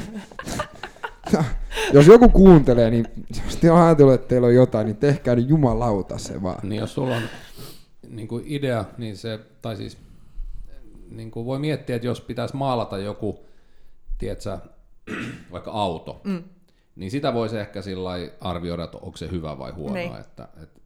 jos 1.93 2.07
joku 2.07 2.29
kuuntelee, 2.29 2.89
niin 2.89 3.05
jos 3.45 3.55
te 3.55 3.71
on 3.71 3.81
ajatellut, 3.81 4.13
että 4.13 4.27
teillä 4.27 4.47
on 4.47 4.55
jotain, 4.55 4.85
niin 4.85 4.97
tehkää 4.97 5.35
nyt 5.35 5.49
jumalauta 5.49 6.17
se 6.17 6.41
vaan. 6.41 6.69
Niin 6.69 6.79
jos 6.79 6.93
sulla 6.93 7.15
on 7.15 7.23
niin 8.09 8.27
kuin 8.27 8.43
idea, 8.47 8.85
niin 8.97 9.17
se, 9.17 9.39
tai 9.61 9.75
siis 9.75 9.97
niin 11.09 11.31
kuin 11.31 11.45
voi 11.45 11.59
miettiä, 11.59 11.95
että 11.95 12.07
jos 12.07 12.21
pitäisi 12.21 12.55
maalata 12.55 12.97
joku, 12.97 13.45
tiedätkö, 14.17 14.57
vaikka 15.51 15.71
auto, 15.71 16.21
mm. 16.23 16.43
niin 16.95 17.11
sitä 17.11 17.33
voisi 17.33 17.57
ehkä 17.57 17.81
sillä 17.81 18.09
arvioida, 18.41 18.83
että 18.83 18.97
onko 18.97 19.17
se 19.17 19.31
hyvä 19.31 19.57
vai 19.59 19.71
huono. 19.71 19.93
Niin. 19.93 20.15
Että, 20.15 20.47
että, 20.63 20.79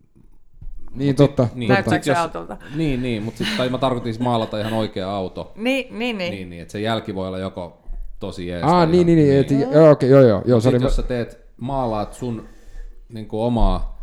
Niin 0.95 1.15
totta. 1.15 1.47
niin, 1.55 1.67
totta. 1.67 1.73
Näyttääkö 1.73 1.95
sit 1.95 2.03
se 2.03 2.11
jos- 2.11 2.17
autolta? 2.19 2.57
Niin, 2.75 3.01
niin 3.01 3.23
mutta 3.23 3.37
sitten, 3.37 3.57
tai 3.57 3.69
mä 3.69 3.77
tarkoitin 3.77 4.13
siis 4.13 4.23
maalata 4.23 4.59
ihan 4.59 4.73
oikea 4.73 5.11
auto, 5.11 5.51
Niin, 5.55 5.99
niin, 5.99 6.17
niin. 6.17 6.31
niin, 6.31 6.49
niin 6.49 6.61
että 6.61 6.71
se 6.71 6.81
jälki 6.81 7.15
voi 7.15 7.27
olla 7.27 7.37
joko 7.37 7.81
tosi 8.19 8.47
jees. 8.47 8.63
Ah, 8.63 8.87
niin, 8.89 8.93
ihan- 8.93 9.05
niin, 9.05 9.17
niin, 9.17 9.39
et, 9.67 9.73
joo, 9.73 9.91
okei, 9.91 10.09
joo, 10.09 10.21
joo, 10.21 10.41
joo, 10.45 10.59
sori. 10.59 10.81
jos 10.81 10.95
sä 10.95 11.03
teet, 11.03 11.39
maalaat 11.57 12.13
sun 12.13 12.45
niin 13.09 13.27
kuin 13.27 13.41
omaa 13.41 13.99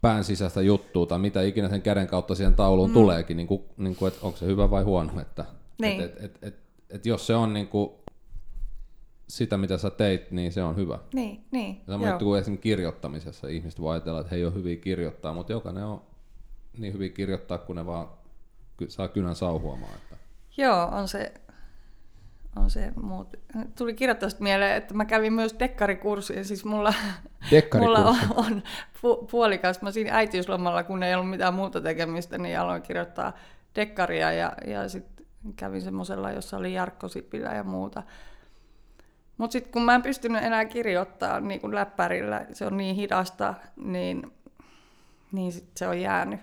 pään 0.00 0.24
sisäistä 0.24 0.60
juttua 0.62 1.06
tai 1.06 1.18
mitä 1.18 1.42
ikinä 1.42 1.68
sen 1.68 1.82
käden 1.82 2.06
kautta 2.06 2.34
siihen 2.34 2.54
tauluun 2.54 2.90
mm. 2.90 2.94
tuleekin, 2.94 3.36
niin 3.36 3.46
kuin, 3.46 3.62
niin 3.76 3.96
kuin, 3.96 4.08
että 4.12 4.26
onko 4.26 4.38
se 4.38 4.46
hyvä 4.46 4.70
vai 4.70 4.82
huono. 4.82 5.20
Että, 5.20 5.44
Niin. 5.80 6.00
et, 6.00 6.10
et, 6.16 6.24
et, 6.24 6.38
et, 6.42 6.54
et 6.90 7.06
jos 7.06 7.26
se 7.26 7.34
on 7.34 7.52
niin 7.52 7.68
kuin 7.68 7.90
sitä, 9.32 9.56
mitä 9.56 9.78
sä 9.78 9.90
teit, 9.90 10.30
niin 10.30 10.52
se 10.52 10.62
on 10.62 10.76
hyvä. 10.76 10.98
Niin, 11.14 11.44
niin. 11.50 11.80
Samoin 11.86 12.18
kuin 12.18 12.40
esimerkiksi 12.40 12.62
kirjoittamisessa 12.62 13.48
ihmiset 13.48 13.80
voi 13.80 13.92
ajatella, 13.92 14.20
että 14.20 14.30
he 14.30 14.36
ei 14.36 14.44
ole 14.44 14.54
hyviä 14.54 14.76
kirjoittaa, 14.76 15.34
mutta 15.34 15.52
jokainen 15.52 15.84
on 15.84 16.02
niin 16.78 16.92
hyviä 16.92 17.08
kirjoittaa, 17.08 17.58
kun 17.58 17.76
ne 17.76 17.86
vaan 17.86 18.08
saa 18.88 19.08
kynän 19.08 19.36
sauhuamaan. 19.36 19.94
Että. 19.94 20.16
Joo, 20.56 20.84
on 20.84 21.08
se, 21.08 21.32
on 22.56 22.70
se 22.70 22.92
muut. 23.02 23.28
Tuli 23.78 23.94
kirjoittavasta 23.94 24.42
mieleen, 24.42 24.76
että 24.76 24.94
mä 24.94 25.04
kävin 25.04 25.32
myös 25.32 25.56
dekkarikurssia, 25.58 26.44
siis 26.44 26.64
mulla, 26.64 26.94
mulla 27.80 27.98
on, 27.98 28.16
on 28.36 28.62
pu, 29.02 29.26
puolikas. 29.30 29.82
Mä 29.82 29.90
siinä 29.90 30.16
äitiyslomalla, 30.16 30.82
kun 30.82 31.02
ei 31.02 31.14
ollut 31.14 31.30
mitään 31.30 31.54
muuta 31.54 31.80
tekemistä, 31.80 32.38
niin 32.38 32.58
aloin 32.58 32.82
kirjoittaa 32.82 33.32
dekkaria 33.74 34.32
ja, 34.32 34.52
ja 34.66 34.88
sitten 34.88 35.26
kävin 35.56 35.82
semmoisella, 35.82 36.30
jossa 36.30 36.56
oli 36.56 36.74
Jarkko 36.74 37.08
Sipilä 37.08 37.54
ja 37.54 37.64
muuta. 37.64 38.02
Mutta 39.42 39.52
sitten 39.52 39.72
kun 39.72 39.82
mä 39.82 39.94
en 39.94 40.02
pystynyt 40.02 40.44
enää 40.44 40.64
kirjoittaa 40.64 41.40
niin 41.40 41.60
kuin 41.60 41.74
läppärillä, 41.74 42.46
se 42.52 42.66
on 42.66 42.76
niin 42.76 42.96
hidasta, 42.96 43.54
niin, 43.76 44.32
niin 45.32 45.52
sit 45.52 45.68
se 45.76 45.88
on 45.88 46.00
jäänyt. 46.00 46.40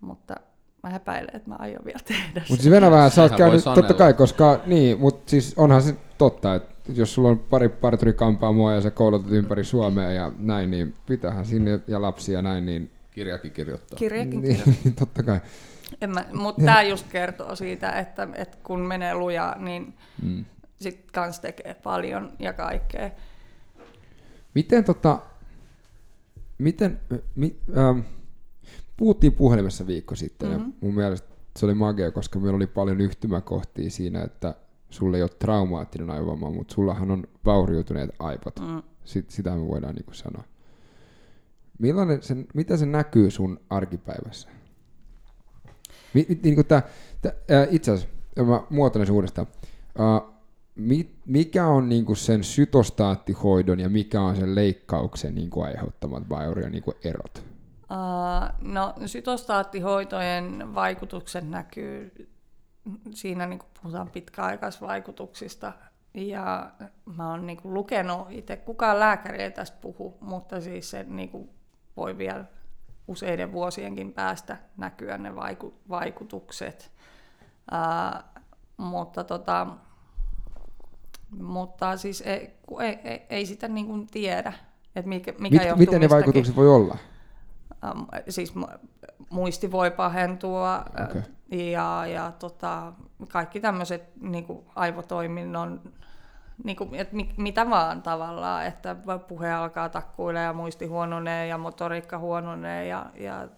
Mutta 0.00 0.34
mä 0.82 0.90
häpäilen, 0.90 1.36
että 1.36 1.48
mä 1.48 1.56
aion 1.58 1.84
vielä 1.84 1.98
tehdä 2.04 2.42
Mutta 2.48 2.62
siis 2.62 2.80
vähän, 2.90 3.10
sä 3.10 3.22
oot 3.22 3.36
käynyt, 3.36 3.64
totta 3.64 3.94
kai, 3.94 4.14
koska 4.14 4.60
niin, 4.66 5.00
mutta 5.00 5.30
siis 5.30 5.54
onhan 5.56 5.82
se 5.82 5.96
totta, 6.18 6.54
että 6.54 6.92
jos 6.94 7.14
sulla 7.14 7.28
on 7.28 7.38
pari 7.38 7.68
parturikampaamoa 7.68 8.72
ja 8.72 8.80
sä 8.80 8.90
koulutat 8.90 9.32
ympäri 9.32 9.64
Suomea 9.64 10.12
ja 10.12 10.32
näin, 10.38 10.70
niin 10.70 10.94
pitäähän 11.06 11.44
sinne 11.44 11.80
ja 11.86 12.02
lapsia 12.02 12.38
ja 12.38 12.42
näin, 12.42 12.66
niin, 12.66 12.90
Kirjakin 13.10 13.52
kirjoittaa. 13.52 13.96
Kirjakin 13.96 14.42
niin 14.42 14.62
totta 14.98 15.22
kai. 15.22 15.40
Mutta 16.32 16.64
tämä 16.64 16.82
just 16.82 17.06
kertoo 17.08 17.56
siitä, 17.56 17.90
että, 17.90 18.28
että 18.34 18.56
kun 18.62 18.80
menee 18.80 19.14
lujaa, 19.14 19.58
niin 19.58 19.94
Mm. 20.22 20.44
Sitten 20.80 21.12
kans 21.12 21.40
tekee 21.40 21.74
paljon 21.74 22.32
ja 22.38 22.52
kaikkea. 22.52 23.10
Miten 24.54 24.84
tota, 24.84 25.18
miten, 26.58 27.00
mi, 27.34 27.56
ähm, 27.78 28.00
puhuttiin 28.96 29.32
puhelimessa 29.32 29.86
viikko 29.86 30.14
sitten 30.14 30.48
mm-hmm. 30.48 30.64
ja 30.66 30.72
mun 30.80 30.94
mielestä 30.94 31.28
se 31.56 31.66
oli 31.66 31.74
magia, 31.74 32.10
koska 32.10 32.38
meillä 32.38 32.56
oli 32.56 32.66
paljon 32.66 33.00
yhtymäkohtia 33.00 33.90
siinä, 33.90 34.22
että 34.22 34.54
sulla 34.90 35.16
ei 35.16 35.22
ole 35.22 35.30
traumaattinen 35.30 36.10
aivovamma, 36.10 36.50
mutta 36.50 36.74
sullahan 36.74 37.10
on 37.10 37.26
vaurioituneet 37.44 38.10
aivot. 38.18 38.60
Mm. 38.60 38.82
Sit, 39.04 39.30
sitä 39.30 39.50
me 39.50 39.68
voidaan 39.68 39.94
niin 39.94 40.14
sanoa. 40.14 40.44
Millainen 41.78 42.22
se, 42.22 42.36
mitä 42.54 42.76
se 42.76 42.86
näkyy 42.86 43.30
sun 43.30 43.60
arkipäivässä? 43.70 44.48
Mi, 46.14 46.26
mi, 46.28 46.40
niin 46.42 46.54
kuin 46.54 46.66
tää, 46.66 46.82
tää, 47.22 47.32
ää, 47.50 47.66
itse 47.70 47.90
asiassa, 47.92 48.14
mä 48.44 48.62
muotoilen 48.70 49.10
uudestaan. 49.10 49.46
Uh, 49.98 50.35
mi, 50.76 51.14
mikä 51.26 51.66
on 51.66 51.88
niin 51.88 52.04
kuin 52.04 52.16
sen 52.16 52.44
sytostaattihoidon 52.44 53.80
ja 53.80 53.88
mikä 53.88 54.20
on 54.20 54.36
sen 54.36 54.54
leikkauksen 54.54 55.34
niin 55.34 55.50
kuin 55.50 55.66
aiheuttamat 55.66 56.28
vaurion 56.28 56.72
niin 56.72 56.82
kuin 56.82 56.96
erot? 57.04 57.44
Uh, 57.90 58.72
no, 58.72 58.94
sytostaattihoitojen 59.06 60.74
vaikutukset 60.74 61.48
näkyy 61.48 62.28
siinä, 63.10 63.46
niin 63.46 63.60
puhutaan 63.82 64.10
pitkäaikaisvaikutuksista. 64.10 65.72
Ja 66.14 66.70
mä 67.16 67.30
oon 67.30 67.46
niin 67.46 67.58
lukenut 67.64 68.26
itse, 68.30 68.56
kukaan 68.56 69.00
lääkäri 69.00 69.42
ei 69.42 69.50
tästä 69.50 69.78
puhu, 69.80 70.16
mutta 70.20 70.60
siis 70.60 70.90
se 70.90 71.04
niin 71.08 71.28
kuin 71.28 71.50
voi 71.96 72.18
vielä 72.18 72.44
useiden 73.08 73.52
vuosienkin 73.52 74.12
päästä 74.12 74.56
näkyä 74.76 75.18
ne 75.18 75.30
vaiku- 75.30 75.74
vaikutukset. 75.88 76.92
Uh, 77.72 78.22
mutta 78.76 79.24
tota, 79.24 79.66
mutta 81.30 81.96
siis 81.96 82.20
ei, 82.20 82.50
ei, 82.80 82.98
ei, 83.04 83.26
ei 83.30 83.46
sitä 83.46 83.68
niin 83.68 83.86
kuin 83.86 84.06
tiedä, 84.06 84.52
että 84.96 85.08
mikä, 85.08 85.32
mikä 85.38 85.56
Mit, 85.56 85.66
johtuu 85.66 85.76
miten 85.78 85.92
ne 85.92 85.98
mistäkin. 85.98 86.10
vaikutukset 86.10 86.56
voi 86.56 86.68
olla? 86.68 86.98
Ähm, 87.84 88.02
siis 88.28 88.54
mu- 88.56 88.78
muisti 89.30 89.72
voi 89.72 89.90
pahentua 89.90 90.76
äh, 90.76 91.08
Okei. 91.10 91.72
ja, 91.72 92.06
ja 92.06 92.32
tota, 92.38 92.92
kaikki 93.28 93.60
tämmöiset 93.60 94.02
niin 94.20 94.46
aivotoiminnon, 94.74 95.80
niin 96.64 96.76
kuin, 96.76 96.94
et 96.94 97.12
mi, 97.12 97.34
mitä 97.36 97.70
vaan 97.70 98.02
tavallaan, 98.02 98.66
että 98.66 98.96
puhe 99.28 99.52
alkaa 99.52 99.88
takkuilla 99.88 100.40
ja 100.40 100.52
muisti 100.52 100.86
huononee 100.86 101.46
ja 101.46 101.58
motoriikka 101.58 102.18
huononee 102.18 102.86
ja, 102.86 103.06
ja, 103.14 103.48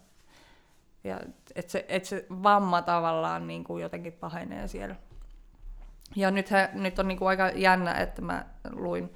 ja 1.05 1.21
että 1.55 1.73
se, 1.73 1.85
et 1.89 2.05
se 2.05 2.27
vamma 2.43 2.83
tavallaan 2.83 3.47
niin 3.47 3.65
kuin 3.65 3.83
jotenkin 3.83 4.13
pahenee 4.13 4.69
siellä. 4.69 4.97
Ja 6.17 6.31
nyt, 6.31 6.51
he, 6.51 6.71
nyt 6.73 6.99
on 6.99 7.09
niin 7.09 7.19
kuin 7.19 7.29
aika 7.29 7.49
jännä, 7.49 7.95
että 7.95 8.23
mä 8.23 8.45
luin 8.71 9.15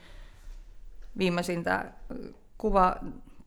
viimeisintä 1.18 1.92
kuva, 2.58 2.96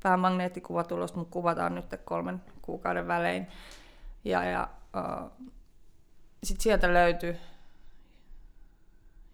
päämagneettikuvatulosta, 0.04 1.18
mutta 1.18 1.34
kuvataan 1.34 1.76
nyt 1.76 1.86
kolmen 2.06 2.42
kuukauden 2.62 3.08
välein. 3.08 3.48
Ja, 4.24 4.44
ja 4.44 4.68
uh, 4.98 5.32
sitten 6.44 6.64
sieltä 6.64 6.94
löytyi 6.94 7.38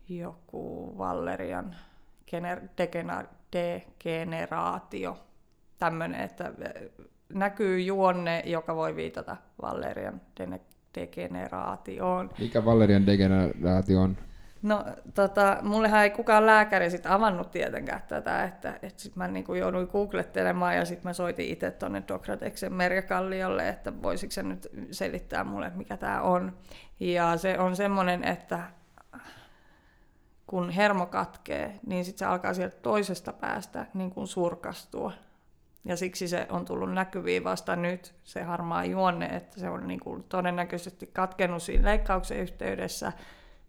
joku 0.09 0.95
Vallerian 0.97 1.75
gener- 2.31 2.67
degena- 2.77 3.27
degeneraatio, 3.53 5.19
tämmöinen, 5.79 6.21
että 6.21 6.45
äh, 6.45 7.07
näkyy 7.33 7.79
juonne, 7.79 8.43
joka 8.45 8.75
voi 8.75 8.95
viitata 8.95 9.37
Vallerian 9.61 10.21
de- 10.39 10.59
degeneraatioon. 10.95 12.29
Mikä 12.39 12.65
Valerian 12.65 13.05
degeneraatio 13.05 14.01
on? 14.01 14.17
No, 14.61 14.85
tota, 15.13 15.57
mullehan 15.61 16.03
ei 16.03 16.09
kukaan 16.09 16.45
lääkäri 16.45 16.89
sit 16.89 17.05
avannut 17.05 17.51
tietenkään 17.51 18.01
tätä, 18.07 18.43
että, 18.43 18.79
että 18.81 19.01
sit 19.01 19.15
mä 19.15 19.27
niinku 19.27 19.53
jouduin 19.53 19.87
googlettelemaan 19.91 20.75
ja 20.75 20.85
sitten 20.85 21.09
mä 21.09 21.13
soitin 21.13 21.49
itse 21.49 21.71
tuonne 21.71 22.03
Dokrateksen 22.07 22.73
Merja 22.73 23.01
Kalliolle, 23.01 23.69
että 23.69 24.01
voisiko 24.01 24.31
se 24.31 24.43
nyt 24.43 24.67
selittää 24.91 25.43
mulle, 25.43 25.71
mikä 25.75 25.97
tämä 25.97 26.21
on. 26.21 26.57
Ja 26.99 27.37
se 27.37 27.59
on 27.59 27.75
semmoinen, 27.75 28.23
että 28.23 28.59
kun 30.47 30.69
hermo 30.69 31.05
katkee, 31.05 31.79
niin 31.85 32.05
sitten 32.05 32.19
se 32.19 32.25
alkaa 32.25 32.53
sieltä 32.53 32.77
toisesta 32.81 33.33
päästä 33.33 33.85
niin 33.93 34.11
kuin 34.11 34.27
surkastua. 34.27 35.11
Ja 35.85 35.95
siksi 35.95 36.27
se 36.27 36.47
on 36.49 36.65
tullut 36.65 36.93
näkyviin 36.93 37.43
vasta 37.43 37.75
nyt, 37.75 38.13
se 38.23 38.43
harmaa 38.43 38.85
juonne, 38.85 39.25
että 39.25 39.59
se 39.59 39.69
on 39.69 39.87
niin 39.87 39.99
kuin 39.99 40.23
todennäköisesti 40.23 41.07
katkenut 41.13 41.63
siinä 41.63 41.85
leikkauksen 41.85 42.37
yhteydessä. 42.37 43.11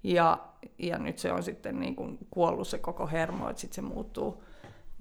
Ja, 0.02 0.38
ja 0.78 0.98
nyt 0.98 1.18
se 1.18 1.32
on 1.32 1.42
sitten 1.42 1.80
niin 1.80 1.96
kuin 1.96 2.18
kuollut 2.30 2.68
se 2.68 2.78
koko 2.78 3.06
hermo, 3.06 3.48
että 3.48 3.60
sitten 3.60 3.74
se 3.74 3.82
muuttuu 3.82 4.42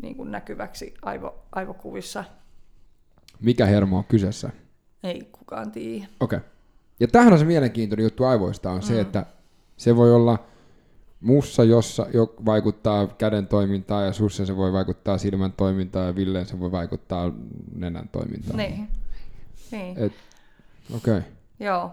niin 0.02 0.16
kuin 0.16 0.32
näkyväksi 0.32 0.94
aivo, 1.02 1.44
aivokuvissa. 1.52 2.24
Mikä 3.40 3.66
hermo 3.66 3.98
on 3.98 4.04
kyseessä? 4.04 4.50
Ei 5.04 5.30
kukaan 5.32 5.72
tiedä. 5.72 6.06
Okei. 6.20 6.38
Okay. 6.38 6.50
Ja 7.00 7.08
tähän 7.08 7.34
on 7.34 7.40
se 7.40 7.46
mielenkiintoinen 7.46 8.04
juttu 8.04 8.24
aivoista 8.24 8.72
on 8.72 8.78
mm. 8.78 8.82
se, 8.82 9.02
että 9.02 9.26
se 9.78 9.96
voi 9.96 10.14
olla 10.14 10.40
mussa, 11.22 11.64
jossa 11.64 12.08
jo 12.14 12.36
vaikuttaa 12.46 13.08
käden 13.08 13.48
toimintaan 13.48 14.06
ja 14.06 14.14
sussa 14.14 14.46
se 14.46 14.58
voi 14.58 14.74
vaikuttaa 14.74 15.18
silmän 15.18 15.52
toimintaan 15.52 16.08
ja 16.08 16.16
Villeen 16.16 16.46
se 16.46 16.60
voi 16.60 16.72
vaikuttaa 16.72 17.32
nenän 17.76 18.10
toimintaan. 18.10 18.58
Niin. 18.58 18.88
niin. 19.72 19.98
Okei. 20.96 21.18
Okay. 21.18 21.22
Joo, 21.60 21.92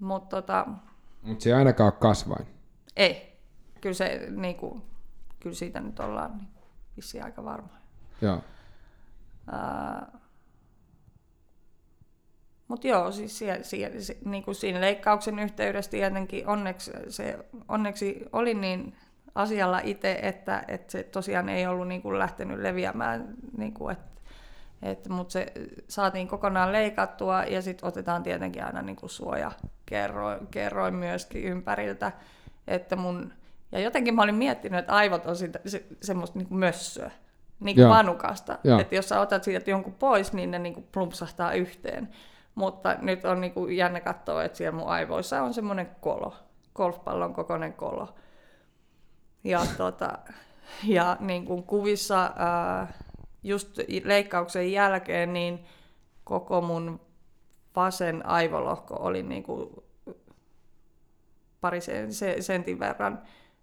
mutta 0.00 0.36
tota... 0.36 0.66
Mut 1.22 1.40
se 1.40 1.50
ei 1.50 1.54
ainakaan 1.54 1.92
ole 1.92 2.00
kasvain. 2.00 2.46
Ei. 2.96 3.38
Kyllä, 3.80 3.94
se, 3.94 4.28
niinku, 4.30 4.82
kyllä 5.40 5.56
siitä 5.56 5.80
nyt 5.80 6.00
ollaan 6.00 6.36
niin, 6.36 6.48
vissiin 6.96 7.24
aika 7.24 7.44
varmoja. 7.44 7.78
Joo. 8.20 8.36
Uh, 9.48 10.20
mutta 12.68 12.88
joo, 12.88 13.12
siis 13.12 13.38
siellä, 13.38 13.62
siellä, 13.62 14.00
se, 14.00 14.16
niin 14.24 14.42
kuin 14.42 14.54
siinä 14.54 14.80
leikkauksen 14.80 15.38
yhteydessä 15.38 15.90
tietenkin 15.90 16.48
onneksi, 16.48 16.90
se, 17.08 17.38
onneksi 17.68 18.24
oli 18.32 18.54
niin 18.54 18.94
asialla 19.34 19.80
itse, 19.84 20.18
että, 20.22 20.64
että 20.68 20.92
se 20.92 21.02
tosiaan 21.02 21.48
ei 21.48 21.66
ollut 21.66 21.88
niin 21.88 22.02
kuin 22.02 22.18
lähtenyt 22.18 22.60
leviämään, 22.60 23.34
niin 23.56 23.74
kuin, 23.74 23.92
että, 23.92 24.20
että, 24.82 25.10
mutta 25.10 25.32
se 25.32 25.52
saatiin 25.88 26.28
kokonaan 26.28 26.72
leikattua 26.72 27.44
ja 27.44 27.62
sitten 27.62 27.88
otetaan 27.88 28.22
tietenkin 28.22 28.64
aina 28.64 28.82
niin 28.82 28.96
kuin 28.96 29.10
suojakerroin 29.10 30.46
kerroin 30.46 30.94
myöskin 30.94 31.44
ympäriltä, 31.44 32.12
että 32.66 32.96
mun, 32.96 33.32
ja 33.72 33.78
jotenkin 33.78 34.14
mä 34.14 34.22
olin 34.22 34.34
miettinyt, 34.34 34.78
että 34.78 34.92
aivot 34.92 35.26
on 35.26 35.36
sitä, 35.36 35.60
se, 35.66 35.84
semmoista 36.02 36.38
niin 36.38 36.48
kuin 36.48 36.58
mössöä, 36.58 37.10
niin 37.60 37.76
kuin 37.76 37.88
vanukasta, 37.88 38.58
että 38.80 38.94
jos 38.94 39.08
sä 39.08 39.20
otat 39.20 39.44
siitä 39.44 39.70
jonkun 39.70 39.94
pois, 39.94 40.32
niin 40.32 40.50
ne 40.50 40.58
niin 40.58 40.74
kuin 40.74 40.88
plumpsahtaa 40.92 41.52
yhteen. 41.52 42.08
Mutta 42.58 42.94
nyt 43.02 43.24
on 43.24 43.40
niin 43.40 43.52
kuin 43.52 43.76
jännä 43.76 44.00
katsoa, 44.00 44.44
että 44.44 44.58
siellä 44.58 44.78
mun 44.78 44.88
aivoissa 44.88 45.42
on 45.42 45.54
semmoinen 45.54 45.90
kolo, 46.00 46.34
golfpallon 46.74 47.34
kokoinen 47.34 47.72
kolo. 47.72 48.14
Ja, 49.44 49.60
tota, 49.78 50.18
ja 50.84 51.16
niin 51.20 51.44
kuin 51.44 51.62
kuvissa 51.62 52.32
ää, 52.36 52.92
just 53.42 53.78
leikkauksen 54.04 54.72
jälkeen, 54.72 55.32
niin 55.32 55.64
koko 56.24 56.60
mun 56.60 57.00
vasen 57.76 58.26
aivolohko 58.26 58.94
oli 58.94 59.22
niin 59.22 59.42
kuin 59.42 59.70
pari 61.60 61.80
sentin 62.40 62.78
verran 62.78 63.22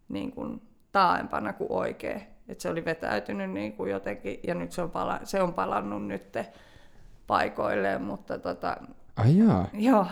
niin 0.09 0.31
kuin 0.31 0.61
taaempana 0.91 1.53
kuin 1.53 1.71
oikea. 1.71 2.19
Et 2.47 2.59
se 2.59 2.69
oli 2.69 2.85
vetäytynyt 2.85 3.51
niin 3.51 3.73
kuin 3.73 3.91
jotenkin, 3.91 4.39
ja 4.43 4.55
nyt 4.55 4.71
se 4.71 4.81
on, 4.81 4.91
pala, 4.91 5.19
se 5.23 5.41
on 5.41 5.53
palannut 5.53 6.07
nyt 6.07 6.31
paikoilleen, 7.27 8.01
mutta 8.01 8.39
tota... 8.39 8.77
Ai 9.15 9.37
jaa. 9.37 9.67
Joo. 9.73 10.07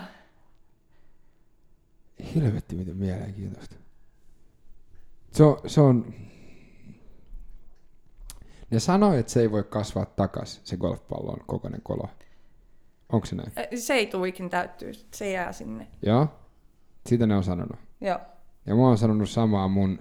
Helvetti, 2.34 2.76
miten 2.76 2.96
mielenkiintoista. 2.96 3.76
Se 5.30 5.44
on, 5.44 5.58
se 5.66 5.80
on... 5.80 6.14
Ne 8.70 8.80
sanoi, 8.80 9.18
että 9.18 9.32
se 9.32 9.40
ei 9.40 9.50
voi 9.50 9.64
kasvaa 9.64 10.06
takas, 10.06 10.60
se 10.64 10.76
golfpallon 10.76 11.40
kokoinen 11.46 11.82
kolo. 11.82 12.08
Onko 13.12 13.26
se 13.26 13.36
näin? 13.36 13.52
Se 13.78 13.94
ei 13.94 14.06
tule 14.06 14.28
ikin 14.28 14.50
täyttyä, 14.50 14.90
se 15.14 15.30
jää 15.30 15.52
sinne. 15.52 15.86
Joo, 16.02 16.28
sitä 17.06 17.26
ne 17.26 17.36
on 17.36 17.44
sanonut. 17.44 17.78
Joo. 18.00 18.18
Ja 18.66 18.74
mä 18.74 18.82
oon 18.82 18.98
sanonut 18.98 19.30
samaa 19.30 19.68
mun, 19.68 19.98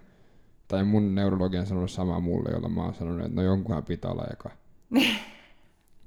tai 0.68 0.84
mun 0.84 1.16
neurologi 1.16 1.58
on 1.58 1.66
sanonut 1.66 1.92
samaa 1.92 2.20
mulle, 2.20 2.52
jolla 2.52 2.70
mä 2.70 2.84
oon 2.84 2.94
sanonut, 2.94 3.26
että 3.26 3.36
no 3.36 3.42
jonkunhan 3.42 3.84
pitää 3.84 4.12
olla 4.12 4.28
eka. 4.32 4.50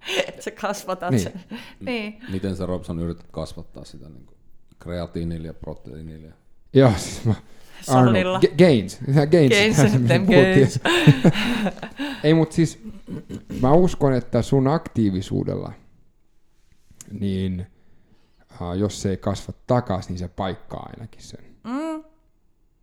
että 0.28 0.42
sä 0.42 0.50
kasvatat 0.50 1.10
niin. 1.10 1.20
sen. 1.20 1.44
niin. 1.80 2.20
Miten 2.28 2.56
sä 2.56 2.66
Robson 2.66 3.00
yrität 3.00 3.26
kasvattaa 3.30 3.84
sitä 3.84 4.08
niin 4.08 4.26
kuin 4.26 4.36
kreatiinilla 4.78 5.46
ja 5.46 5.54
proteiinilla? 5.54 6.32
Joo, 6.72 6.92
siis 6.96 7.24
mä... 7.24 7.34
Salilla. 7.82 8.40
G- 8.40 8.58
gains. 8.58 8.98
Gains. 9.32 9.50
Gains, 9.50 9.76
gains. 10.28 10.80
Ei, 12.24 12.34
mutta 12.34 12.54
siis 12.54 12.82
mä 13.60 13.72
uskon, 13.72 14.12
että 14.12 14.42
sun 14.42 14.68
aktiivisuudella, 14.68 15.72
niin 17.20 17.66
uh, 18.60 18.72
jos 18.72 19.02
se 19.02 19.10
ei 19.10 19.16
kasva 19.16 19.54
takaisin, 19.66 20.10
niin 20.10 20.18
se 20.18 20.28
paikkaa 20.28 20.88
ainakin 20.92 21.22
sen. 21.22 21.44
Mm. 21.64 22.04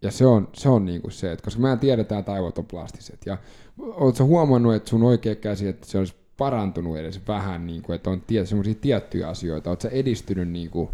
Ja 0.01 0.11
se 0.11 0.25
on, 0.25 0.49
se 0.53 0.69
on 0.69 0.85
niinku 0.85 1.09
se, 1.09 1.31
että 1.31 1.43
koska 1.43 1.61
mehän 1.61 1.79
tiedetään, 1.79 2.19
että 2.19 2.33
aivot 2.33 2.57
on 2.57 2.65
plastiset. 2.65 3.19
Ja 3.25 3.37
ootko 3.79 4.23
huomannut, 4.23 4.75
että 4.75 4.89
sun 4.89 5.03
oikea 5.03 5.35
käsi, 5.35 5.67
että 5.67 5.87
se 5.87 5.97
olisi 5.97 6.15
parantunut 6.37 6.97
edes 6.97 7.27
vähän, 7.27 7.67
niin 7.67 7.81
kuin, 7.81 7.95
että 7.95 8.09
on 8.09 8.21
tie, 8.21 8.45
semmoisia 8.45 8.75
tiettyjä 8.81 9.29
asioita? 9.29 9.69
Oletko 9.69 9.87
edistynyt? 9.87 10.49
Niin 10.49 10.69
kuin? 10.69 10.89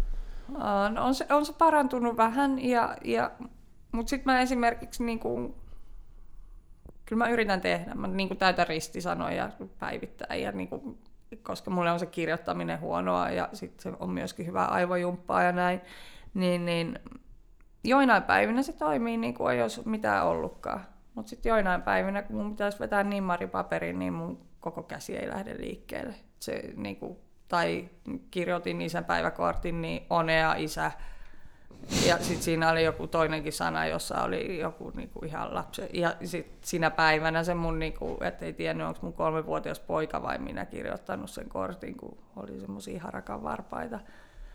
No, 0.90 1.04
on, 1.04 1.14
se, 1.14 1.26
on 1.30 1.46
se 1.46 1.52
parantunut 1.52 2.16
vähän, 2.16 2.64
ja, 2.64 2.96
ja, 3.04 3.30
mutta 3.92 4.10
sitten 4.10 4.32
mä 4.32 4.40
esimerkiksi, 4.40 5.04
niin 5.04 5.18
kuin, 5.18 5.54
kyllä 7.06 7.24
mä 7.24 7.30
yritän 7.30 7.60
tehdä, 7.60 7.94
mä 7.94 8.06
niin 8.06 8.28
kuin 8.28 8.38
täytän 8.38 8.66
ristisanoja 8.66 9.50
päivittäin, 9.78 10.42
ja 10.42 10.52
niin 10.52 10.68
kuin, 10.68 10.98
koska 11.42 11.70
mulle 11.70 11.90
on 11.90 12.00
se 12.00 12.06
kirjoittaminen 12.06 12.80
huonoa, 12.80 13.30
ja 13.30 13.48
sitten 13.52 13.82
se 13.82 13.98
on 14.00 14.10
myöskin 14.10 14.46
hyvä 14.46 14.64
aivojumppaa 14.64 15.42
ja 15.42 15.52
näin, 15.52 15.80
niin, 16.34 16.64
niin 16.64 16.98
joinain 17.84 18.22
päivinä 18.22 18.62
se 18.62 18.72
toimii 18.72 19.16
niin 19.16 19.34
kuin 19.34 19.54
ei 19.54 19.62
olisi 19.62 19.88
mitään 19.88 20.26
ollutkaan. 20.26 20.80
Mutta 21.14 21.30
sitten 21.30 21.50
joinain 21.50 21.82
päivinä, 21.82 22.22
kun 22.22 22.36
mun 22.36 22.50
pitäisi 22.50 22.78
vetää 22.78 23.04
paperin, 23.52 23.98
niin 23.98 24.12
mun 24.12 24.49
koko 24.60 24.82
käsi 24.82 25.16
ei 25.16 25.28
lähde 25.28 25.56
liikkeelle. 25.58 26.14
Se, 26.40 26.62
niin 26.76 26.96
kuin, 26.96 27.16
tai 27.48 27.88
kirjoitin 28.30 28.80
isän 28.80 29.04
päiväkortin, 29.04 29.82
niin 29.82 30.06
onea 30.10 30.54
isä. 30.54 30.92
Ja 32.06 32.18
sitten 32.18 32.42
siinä 32.42 32.70
oli 32.70 32.84
joku 32.84 33.06
toinenkin 33.06 33.52
sana, 33.52 33.86
jossa 33.86 34.22
oli 34.22 34.58
joku 34.58 34.90
niinku 34.90 35.24
ihan 35.24 35.54
lapsi. 35.54 35.82
Ja 35.92 36.14
sitten 36.24 36.58
siinä 36.62 36.90
päivänä 36.90 37.44
se 37.44 37.54
mun, 37.54 37.78
niinku, 37.78 38.18
että 38.20 38.44
ei 38.44 38.52
tiennyt, 38.52 38.86
onko 38.86 38.98
mun 39.02 39.12
kolmevuotias 39.12 39.80
poika 39.80 40.22
vai 40.22 40.38
minä 40.38 40.66
kirjoittanut 40.66 41.30
sen 41.30 41.48
kortin, 41.48 41.96
kun 41.96 42.18
oli 42.36 42.60
semmoisia 42.60 43.02
harakan 43.02 43.42
varpaita. 43.42 44.00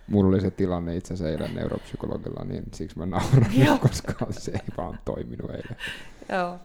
Mulla 0.08 0.30
oli 0.30 0.42
se 0.42 0.52
tilanne 0.52 0.96
itse 0.96 1.14
asiassa 1.14 1.32
eilen 1.32 1.56
neuropsykologilla, 1.56 2.46
niin 2.46 2.64
siksi 2.74 2.98
mä 2.98 3.06
nauran, 3.06 3.80
koska 3.80 4.14
se 4.30 4.52
ei 4.52 4.60
vaan 4.78 5.00
toiminut 5.06 5.52
eilen. 5.52 5.78
Joo. 6.30 6.60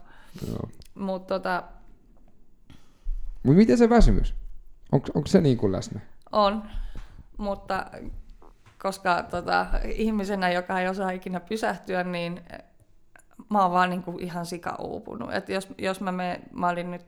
Joo. 0.47 0.69
Mutta 0.95 1.33
tota, 1.33 1.63
mutta 3.43 3.57
miten 3.57 3.77
se 3.77 3.89
väsymys? 3.89 4.35
Onko, 4.91 5.27
se 5.27 5.41
niin 5.41 5.57
kuin 5.57 5.71
läsnä? 5.71 5.99
On, 6.31 6.63
mutta 7.37 7.85
koska 8.81 9.23
tota, 9.23 9.67
ihmisenä, 9.95 10.51
joka 10.51 10.79
ei 10.79 10.87
osaa 10.87 11.11
ikinä 11.11 11.39
pysähtyä, 11.39 12.03
niin 12.03 12.41
mä 13.49 13.61
oon 13.61 13.71
vaan 13.71 13.89
niin 13.89 14.03
kuin 14.03 14.19
ihan 14.19 14.45
sika 14.45 14.75
uupunut. 14.79 15.33
Et 15.33 15.49
jos, 15.49 15.69
jos 15.77 16.01
mä, 16.01 16.11
me, 16.11 16.41
mä 16.53 16.69
olin 16.69 16.91
nyt 16.91 17.05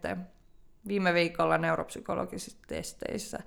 viime 0.88 1.14
viikolla 1.14 1.58
neuropsykologisissa 1.58 2.60
testeissä, 2.68 3.40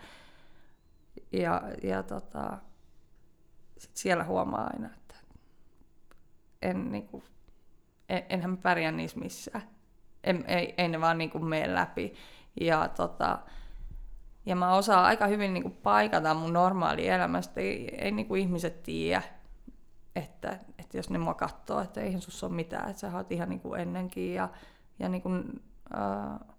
ja, 1.32 1.62
ja 1.82 2.02
tota, 2.02 2.58
sit 3.78 3.96
siellä 3.96 4.24
huomaa 4.24 4.70
aina, 4.72 4.86
että 4.86 5.14
en, 6.62 6.92
niin 6.92 7.06
kuin, 7.06 7.24
en, 8.08 8.22
enhän 8.28 8.50
mä 8.50 8.56
pärjää 8.56 8.92
niissä 8.92 9.18
missään. 9.18 9.62
En, 10.24 10.44
ei, 10.48 10.74
ei 10.78 10.88
ne 10.88 11.00
vaan 11.00 11.18
niin 11.18 11.30
kuin 11.30 11.44
mene 11.44 11.74
läpi. 11.74 12.14
Ja, 12.60 12.88
tota, 12.88 13.38
ja 14.46 14.56
mä 14.56 14.74
osaan 14.74 15.04
aika 15.04 15.26
hyvin 15.26 15.54
niin 15.54 15.62
kuin 15.62 15.76
paikata 15.82 16.34
mun 16.34 16.52
normaali 16.52 17.08
elämästä. 17.08 17.60
Ei, 17.60 18.04
ei 18.04 18.12
niin 18.12 18.26
kuin 18.26 18.40
ihmiset 18.40 18.82
tiedä, 18.82 19.22
että, 20.16 20.58
että 20.78 20.96
jos 20.96 21.10
ne 21.10 21.18
mua 21.18 21.34
katsoo, 21.34 21.80
että 21.80 22.00
eihän 22.00 22.20
sussa 22.20 22.46
ole 22.46 22.54
mitään, 22.54 22.90
että 22.90 23.00
sä 23.00 23.16
oot 23.16 23.32
ihan 23.32 23.48
niin 23.48 23.60
kuin 23.60 23.80
ennenkin. 23.80 24.34
Ja, 24.34 24.48
ja 24.98 25.08
niin 25.08 25.22
kuin, 25.22 25.62
äh, 25.94 26.56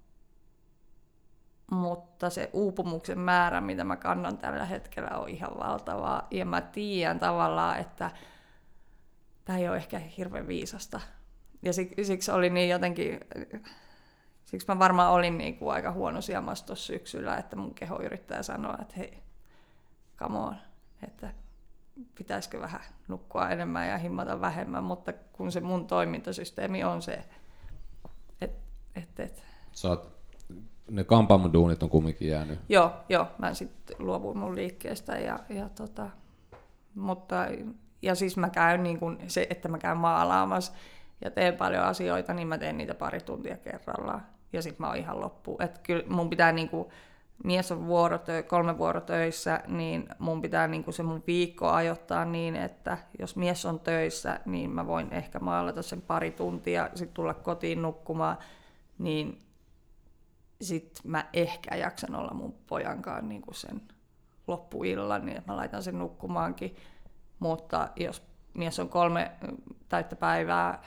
mutta 1.72 2.30
se 2.30 2.50
uupumuksen 2.54 3.20
määrä, 3.20 3.62
mitä 3.62 3.84
mä 3.84 3.96
kannan 3.96 4.38
tällä 4.38 4.66
hetkellä, 4.66 5.18
on 5.18 5.30
ihan 5.30 5.58
valtavaa. 5.60 6.28
Ja 6.32 6.46
mä 6.46 6.62
tiedän 6.62 7.20
tavallaan, 7.20 7.80
että 7.80 8.12
tämä 9.46 9.60
ei 9.60 9.70
ole 9.70 9.78
ehkä 9.78 10.00
hirveän 10.00 10.48
viisasta. 10.48 11.00
Ja 11.62 11.74
siksi 12.04 12.32
oli 12.32 12.50
niin 12.50 12.70
jotenkin 12.70 13.20
Siksi 14.48 14.68
mä 14.68 14.80
varmaan 14.80 15.12
olin 15.12 15.38
niin 15.38 15.58
kuin 15.58 15.74
aika 15.74 15.92
huono 15.92 16.22
sijamas 16.22 16.64
tuossa 16.64 16.86
syksyllä, 16.86 17.38
että 17.38 17.56
mun 17.56 17.74
keho 17.74 18.02
yrittää 18.02 18.44
sanoa, 18.44 18.78
että 18.82 18.94
hei, 18.98 19.24
come 20.18 20.40
on, 20.40 20.56
että 21.04 21.34
pitäisikö 22.16 22.60
vähän 22.60 22.82
nukkua 23.08 23.50
enemmän 23.50 23.88
ja 23.88 23.98
himmata 23.98 24.42
vähemmän, 24.42 24.84
mutta 24.84 25.14
kun 25.34 25.52
se 25.52 25.60
mun 25.60 25.88
toimintasysteemi 25.88 26.84
on 26.84 27.02
se, 27.02 27.12
että 27.12 27.36
et, 28.96 29.20
et. 29.20 29.44
Ne 30.92 31.04
kampaamoduunit 31.04 31.84
on 31.84 31.90
kumminkin 31.90 32.28
jäänyt. 32.28 32.60
Joo, 32.70 32.92
joo, 33.10 33.28
mä 33.38 33.54
sitten 33.54 33.96
luovuin 34.00 34.38
mun 34.38 34.56
liikkeestä 34.56 35.18
ja, 35.18 35.40
ja 35.50 35.70
tota, 35.70 36.10
mutta 36.96 37.36
ja 38.02 38.16
siis 38.16 38.38
mä 38.38 38.50
käyn 38.50 38.84
niin 38.84 39.00
kun 39.00 39.20
se, 39.28 39.48
että 39.50 39.68
mä 39.68 39.78
käyn 39.78 39.98
maalaamassa 39.98 40.74
ja 41.22 41.32
teen 41.32 41.54
paljon 41.58 41.84
asioita, 41.84 42.34
niin 42.34 42.48
mä 42.48 42.58
teen 42.58 42.78
niitä 42.78 42.94
pari 42.94 43.20
tuntia 43.22 43.58
kerrallaan. 43.58 44.37
Ja 44.54 44.62
sitten 44.62 44.82
mä 44.86 44.88
oon 44.88 44.98
ihan 44.98 45.22
loppu. 45.22 45.58
Että 45.60 45.80
kyllä 45.84 46.04
mun 46.08 46.30
pitää 46.30 46.52
niinku, 46.52 46.92
mies 47.44 47.72
on 47.72 47.88
vuorotö, 47.88 48.44
kolme 48.44 48.78
vuorotöissä, 48.78 49.62
niin 49.68 50.10
mun 50.20 50.42
pitää 50.42 50.68
niinku 50.68 50.92
se 50.92 51.04
mun 51.04 51.24
viikko 51.28 51.70
ajoittaa 51.70 52.26
niin, 52.26 52.56
että 52.56 52.98
jos 53.20 53.36
mies 53.36 53.66
on 53.66 53.80
töissä, 53.80 54.40
niin 54.46 54.70
mä 54.70 54.88
voin 54.88 55.14
ehkä 55.14 55.40
maalata 55.40 55.82
sen 55.82 56.02
pari 56.02 56.32
tuntia, 56.32 56.90
sitten 56.96 57.14
tulla 57.14 57.34
kotiin 57.34 57.82
nukkumaan, 57.82 58.38
niin 58.98 59.42
sitten 60.62 61.12
mä 61.12 61.26
ehkä 61.34 61.76
jaksan 61.76 62.16
olla 62.16 62.34
mun 62.34 62.56
pojankaan 62.68 63.30
niinku 63.30 63.54
sen 63.54 63.82
loppuillan, 64.48 65.26
niin 65.26 65.38
että 65.38 65.52
mä 65.52 65.58
laitan 65.58 65.84
sen 65.84 66.00
nukkumaankin. 66.00 66.76
Mutta 67.40 67.90
jos 67.96 68.24
mies 68.54 68.80
on 68.80 68.90
kolme 68.90 69.32
täyttä 69.90 70.16
päivää 70.16 70.84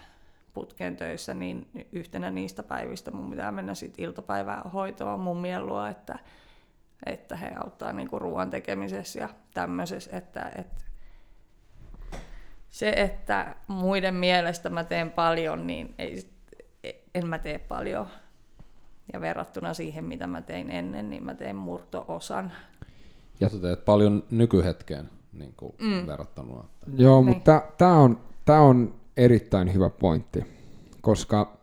putkeen 0.54 0.96
töissä, 0.96 1.34
niin 1.34 1.68
yhtenä 1.92 2.30
niistä 2.30 2.62
päivistä 2.62 3.10
mun 3.10 3.30
pitää 3.30 3.52
mennä 3.52 3.74
sitten 3.74 4.04
iltapäivään 4.04 4.70
hoitoon 4.70 5.20
mun 5.20 5.36
mielua, 5.36 5.88
että, 5.88 6.18
että 7.06 7.36
he 7.36 7.50
auttaa 7.64 7.92
niinku 7.92 8.18
ruoan 8.18 8.50
tekemisessä 8.50 9.20
ja 9.20 9.28
tämmöisessä, 9.54 10.16
että, 10.16 10.52
että 10.56 10.84
se, 12.70 12.90
että 12.96 13.56
muiden 13.66 14.14
mielestä 14.14 14.70
mä 14.70 14.84
teen 14.84 15.10
paljon, 15.10 15.66
niin 15.66 15.94
ei, 15.98 16.30
en 17.14 17.26
mä 17.26 17.38
tee 17.38 17.58
paljon. 17.58 18.06
Ja 19.12 19.20
verrattuna 19.20 19.74
siihen, 19.74 20.04
mitä 20.04 20.26
mä 20.26 20.42
tein 20.42 20.70
ennen, 20.70 21.10
niin 21.10 21.24
mä 21.24 21.34
teen 21.34 21.56
murto-osan. 21.56 22.52
Ja 23.40 23.48
sä 23.48 23.58
teet 23.58 23.84
paljon 23.84 24.24
nykyhetkeen 24.30 25.10
niin 25.32 25.54
kuin 25.56 25.72
mm. 25.80 26.06
verrattuna. 26.06 26.64
Joo, 26.96 27.20
niin. 27.22 27.34
mutta 27.34 27.62
tämä 27.78 27.96
on, 27.96 28.20
tää 28.44 28.60
on 28.60 28.99
erittäin 29.16 29.74
hyvä 29.74 29.90
pointti, 29.90 30.44
koska 31.00 31.60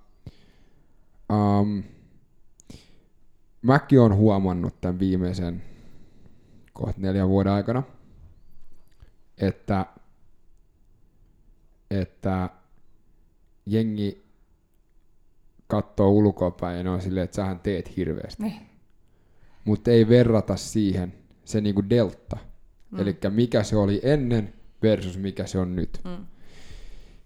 um, 1.34 1.84
mäkin 3.62 4.00
olen 4.00 4.16
huomannut 4.16 4.82
tämän 4.82 5.00
viimeisen 5.00 5.64
kohta 6.74 7.02
neljän 7.02 7.30
vuoden 7.30 7.54
aikana, 7.54 7.84
että, 9.38 9.86
että 11.92 12.50
jengi 13.66 14.28
katsoo 15.68 16.10
ulkoapäin 16.10 16.78
ja 16.78 16.84
ne 16.84 16.90
on 16.90 17.02
silleen, 17.02 17.24
että 17.24 17.36
sähän 17.36 17.60
teet 17.60 17.98
hirveästi. 17.98 18.44
Niin. 18.44 18.62
Mutta 19.66 19.92
ei 19.92 20.10
verrata 20.10 20.56
siihen 20.56 21.14
se 21.46 21.62
niinku 21.62 21.90
delta. 21.90 22.38
Mm. 22.92 23.00
Eli 23.00 23.18
mikä 23.30 23.64
se 23.64 23.78
oli 23.78 24.02
ennen 24.04 24.54
versus 24.84 25.18
mikä 25.18 25.46
se 25.46 25.60
on 25.60 25.76
nyt. 25.76 26.02
Mm. 26.04 26.26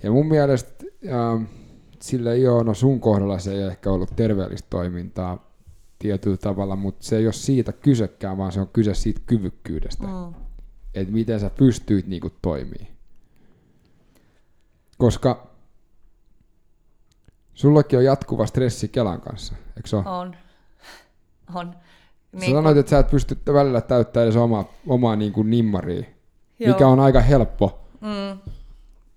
Ja 0.04 0.12
mun 0.12 0.28
mielestä 0.28 0.86
äh, 1.06 1.48
sillä 2.02 2.34
ei 2.34 2.48
ole, 2.48 2.64
no 2.64 2.74
sun 2.74 3.00
kohdalla 3.00 3.40
se 3.40 3.54
ei 3.54 3.62
ehkä 3.62 3.92
ollut 3.92 4.16
terveellistä 4.16 4.68
toimintaa 4.70 5.52
tietyllä 6.00 6.38
tavalla, 6.38 6.76
mutta 6.76 7.06
se 7.06 7.18
ei 7.18 7.26
ole 7.26 7.34
siitä 7.34 7.72
kysekään, 7.72 8.38
vaan 8.38 8.52
se 8.52 8.62
on 8.62 8.68
kyse 8.68 8.94
siitä 8.94 9.22
kyvykkyydestä. 9.26 10.08
Mm. 10.08 10.34
Että 10.94 11.14
miten 11.14 11.40
sä 11.40 11.50
pystyit 11.50 12.08
niinku 12.08 12.32
toimii. 12.42 12.88
Koska 14.98 15.48
sullakin 17.54 18.00
on 18.00 18.06
jatkuva 18.06 18.46
stressi 18.46 18.88
Kelan 18.88 19.22
kanssa, 19.22 19.56
eikö 19.78 19.90
se 19.90 19.96
ole? 19.96 20.06
On. 20.06 20.36
On. 21.56 21.76
Niin 22.32 22.52
sä 22.52 22.58
sanoit, 22.58 22.78
että 22.78 22.90
sä 22.90 23.00
et 23.00 23.10
pysty 23.10 23.38
välillä 23.54 23.82
täyttämään 23.82 24.26
edes 24.26 24.36
omaa, 24.36 24.66
omaa 24.88 25.16
niin 25.16 25.34
kuin 25.34 25.50
nimmaria, 25.50 26.04
Joo. 26.60 26.74
mikä 26.74 26.88
on 26.88 27.00
aika 27.00 27.22
helppo. 27.22 27.80
Mm 28.02 28.52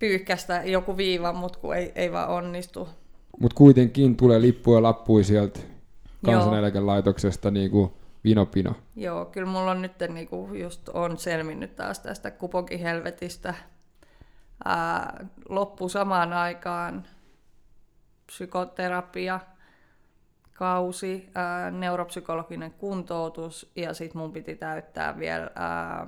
pyyhkästä 0.05 0.61
joku 0.65 0.97
viiva, 0.97 1.33
mutta 1.33 1.59
kun 1.59 1.75
ei, 1.75 1.91
ei 1.95 2.11
vaan 2.11 2.29
onnistu. 2.29 2.89
Mutta 3.39 3.55
kuitenkin 3.55 4.17
tulee 4.17 4.41
lippuja 4.41 4.83
lappui 4.83 5.23
sieltä 5.23 5.59
kansaneläkelaitoksesta 6.25 7.51
niin 7.51 7.71
kuin 7.71 7.93
vino 8.23 8.45
pino. 8.45 8.75
Joo, 8.95 9.25
kyllä 9.25 9.47
mulla 9.47 9.71
on 9.71 9.81
nyt 9.81 9.93
niin 10.13 10.27
kuin 10.27 10.61
just 10.61 10.89
on 10.89 11.17
selvinnyt 11.17 11.75
taas 11.75 11.99
tästä 11.99 12.31
kuponkin 12.31 12.79
helvetistä. 12.79 13.53
Ää, 14.65 15.25
loppu 15.49 15.89
samaan 15.89 16.33
aikaan 16.33 17.05
psykoterapia, 18.25 19.39
kausi, 20.53 21.29
ää, 21.35 21.71
neuropsykologinen 21.71 22.71
kuntoutus 22.71 23.71
ja 23.75 23.93
sitten 23.93 24.21
mun 24.21 24.31
piti 24.31 24.55
täyttää 24.55 25.19
vielä 25.19 25.49
ää, 25.55 26.07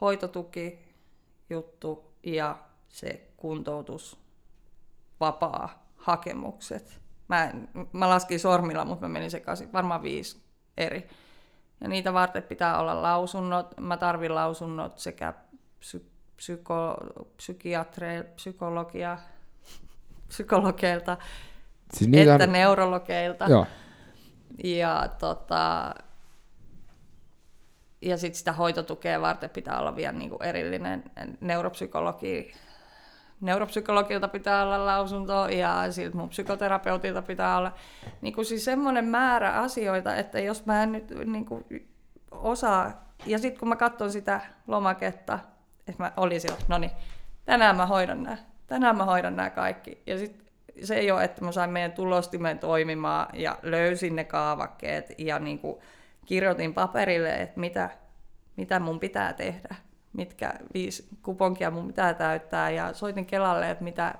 hoitotuki 0.00 0.78
juttu 1.50 2.15
ja 2.26 2.58
se 2.88 3.28
kuntoutus 3.36 4.20
vapaa 5.20 5.88
hakemukset. 5.96 7.00
Mä, 7.28 7.52
mä 7.92 8.08
laskin 8.08 8.40
sormilla, 8.40 8.84
mutta 8.84 9.08
mä 9.08 9.12
menin 9.12 9.30
sekaisin, 9.30 9.72
varmaan 9.72 10.02
viisi 10.02 10.42
eri. 10.76 11.08
Ja 11.80 11.88
niitä 11.88 12.12
varten 12.12 12.42
pitää 12.42 12.78
olla 12.78 13.02
lausunnot. 13.02 13.74
Mä 13.80 13.96
tarvin 13.96 14.34
lausunnot 14.34 14.98
sekä 14.98 15.34
psy- 15.80 16.10
psyko, 16.36 16.96
psykiatre, 17.36 18.22
psykologia, 18.22 19.18
psykologeilta 20.28 21.16
siis 21.92 22.10
niitä... 22.10 22.34
että 22.34 22.46
neurologeilta. 22.46 23.44
Joo. 23.44 23.66
Ja 24.64 25.08
tota, 25.18 25.94
ja 28.02 28.16
sitten 28.16 28.38
sitä 28.38 28.52
hoitotukea 28.52 29.20
varten 29.20 29.50
pitää 29.50 29.78
olla 29.78 29.96
vielä 29.96 30.12
niin 30.12 30.30
kuin 30.30 30.42
erillinen 30.42 31.04
neuropsykologi. 31.40 32.52
Neuropsykologilta 33.40 34.28
pitää 34.28 34.62
olla 34.62 34.86
lausunto 34.86 35.48
ja 35.48 35.92
siltä 35.92 36.16
mun 36.16 36.28
psykoterapeutilta 36.28 37.22
pitää 37.22 37.56
olla 37.56 37.72
niin 38.20 38.34
kuin 38.34 38.44
siis 38.44 38.64
semmoinen 38.64 39.04
määrä 39.04 39.52
asioita, 39.52 40.16
että 40.16 40.40
jos 40.40 40.66
mä 40.66 40.82
en 40.82 40.92
nyt 40.92 41.10
niin 41.24 41.46
kuin 41.46 41.64
osaa, 42.30 43.06
ja 43.26 43.38
sitten 43.38 43.58
kun 43.60 43.68
mä 43.68 43.76
katson 43.76 44.12
sitä 44.12 44.40
lomaketta, 44.66 45.38
että 45.88 46.02
mä 46.02 46.12
olisin, 46.16 46.50
no 46.68 46.78
niin, 46.78 46.90
tänään 47.44 47.76
mä 47.76 47.86
hoidan 47.86 48.22
nämä, 48.22 48.36
tänään 48.66 48.96
mä 48.96 49.04
hoidan 49.04 49.36
nämä 49.36 49.50
kaikki. 49.50 50.02
Ja 50.06 50.18
sitten 50.18 50.46
se 50.82 50.94
ei 50.94 51.10
ole, 51.10 51.24
että 51.24 51.44
mä 51.44 51.52
sain 51.52 51.70
meidän 51.70 51.92
tulostimen 51.92 52.58
toimimaan 52.58 53.26
ja 53.32 53.58
löysin 53.62 54.16
ne 54.16 54.24
kaavakkeet 54.24 55.12
ja 55.18 55.38
niin 55.38 55.58
kuin, 55.58 55.78
kirjoitin 56.26 56.74
paperille, 56.74 57.34
että 57.34 57.60
mitä, 57.60 57.90
mitä 58.56 58.80
mun 58.80 59.00
pitää 59.00 59.32
tehdä, 59.32 59.74
mitkä 60.12 60.54
viisi 60.74 61.08
kuponkia 61.22 61.70
mun 61.70 61.86
pitää 61.86 62.14
täyttää 62.14 62.70
ja 62.70 62.92
soitin 62.92 63.26
Kelalle, 63.26 63.70
että 63.70 63.84
mitä, 63.84 64.14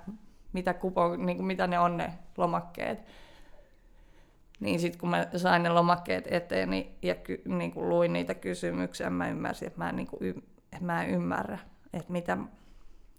mitä, 0.52 0.74
kupon, 0.74 1.26
niin 1.26 1.36
kuin 1.36 1.46
mitä 1.46 1.66
ne 1.66 1.78
on 1.78 1.96
ne 1.96 2.12
lomakkeet. 2.36 2.98
Niin 4.60 4.80
sitten 4.80 5.00
kun 5.00 5.08
mä 5.08 5.26
sain 5.36 5.62
ne 5.62 5.68
lomakkeet 5.68 6.24
eteen 6.30 6.70
niin, 6.70 6.98
ja 7.02 7.14
ky, 7.14 7.42
niin 7.44 7.72
kuin 7.72 7.88
luin 7.88 8.12
niitä 8.12 8.34
kysymyksiä, 8.34 9.10
mä 9.10 9.28
ymmärsin, 9.28 9.66
että 9.66 9.78
mä 9.78 9.88
en, 9.88 9.96
niin 9.96 10.06
kuin, 10.06 10.44
että 10.72 10.84
mä 10.84 11.04
en 11.04 11.10
ymmärrä, 11.10 11.58
että 11.92 12.12
mitä, 12.12 12.38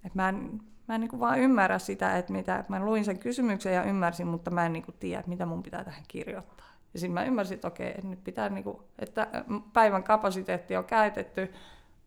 että 0.05 0.15
mä 0.15 0.29
en, 0.29 0.61
mä 0.87 0.95
en 0.95 1.01
niin 1.01 1.09
kuin 1.09 1.19
vaan 1.19 1.39
ymmärrä 1.39 1.79
sitä, 1.79 2.17
että 2.17 2.33
mitä, 2.33 2.63
mä 2.67 2.85
luin 2.85 3.05
sen 3.05 3.19
kysymyksen 3.19 3.73
ja 3.73 3.83
ymmärsin, 3.83 4.27
mutta 4.27 4.51
mä 4.51 4.65
en 4.65 4.73
niin 4.73 4.83
kuin 4.83 4.95
tiedä, 4.99 5.23
mitä 5.27 5.45
mun 5.45 5.63
pitää 5.63 5.83
tähän 5.83 6.03
kirjoittaa. 6.07 6.56
Ja 6.93 6.99
sitten 6.99 7.13
mä 7.13 7.25
ymmärsin, 7.25 7.55
että 7.55 7.67
okei, 7.67 7.89
että 7.89 8.07
nyt 8.07 8.23
pitää, 8.23 8.49
niinku, 8.49 8.83
että 8.99 9.27
päivän 9.73 10.03
kapasiteetti 10.03 10.75
on 10.75 10.85
käytetty, 10.85 11.53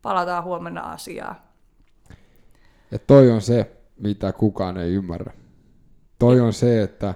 palataan 0.03 0.45
huomenna 0.45 0.81
asiaan. 0.81 1.37
Ja 2.91 2.99
toi 2.99 3.31
on 3.31 3.41
se, 3.41 3.71
mitä 3.97 4.33
kukaan 4.33 4.77
ei 4.77 4.95
ymmärrä. 4.95 5.33
Toi 6.19 6.41
on 6.41 6.53
se, 6.53 6.83
että 6.83 7.15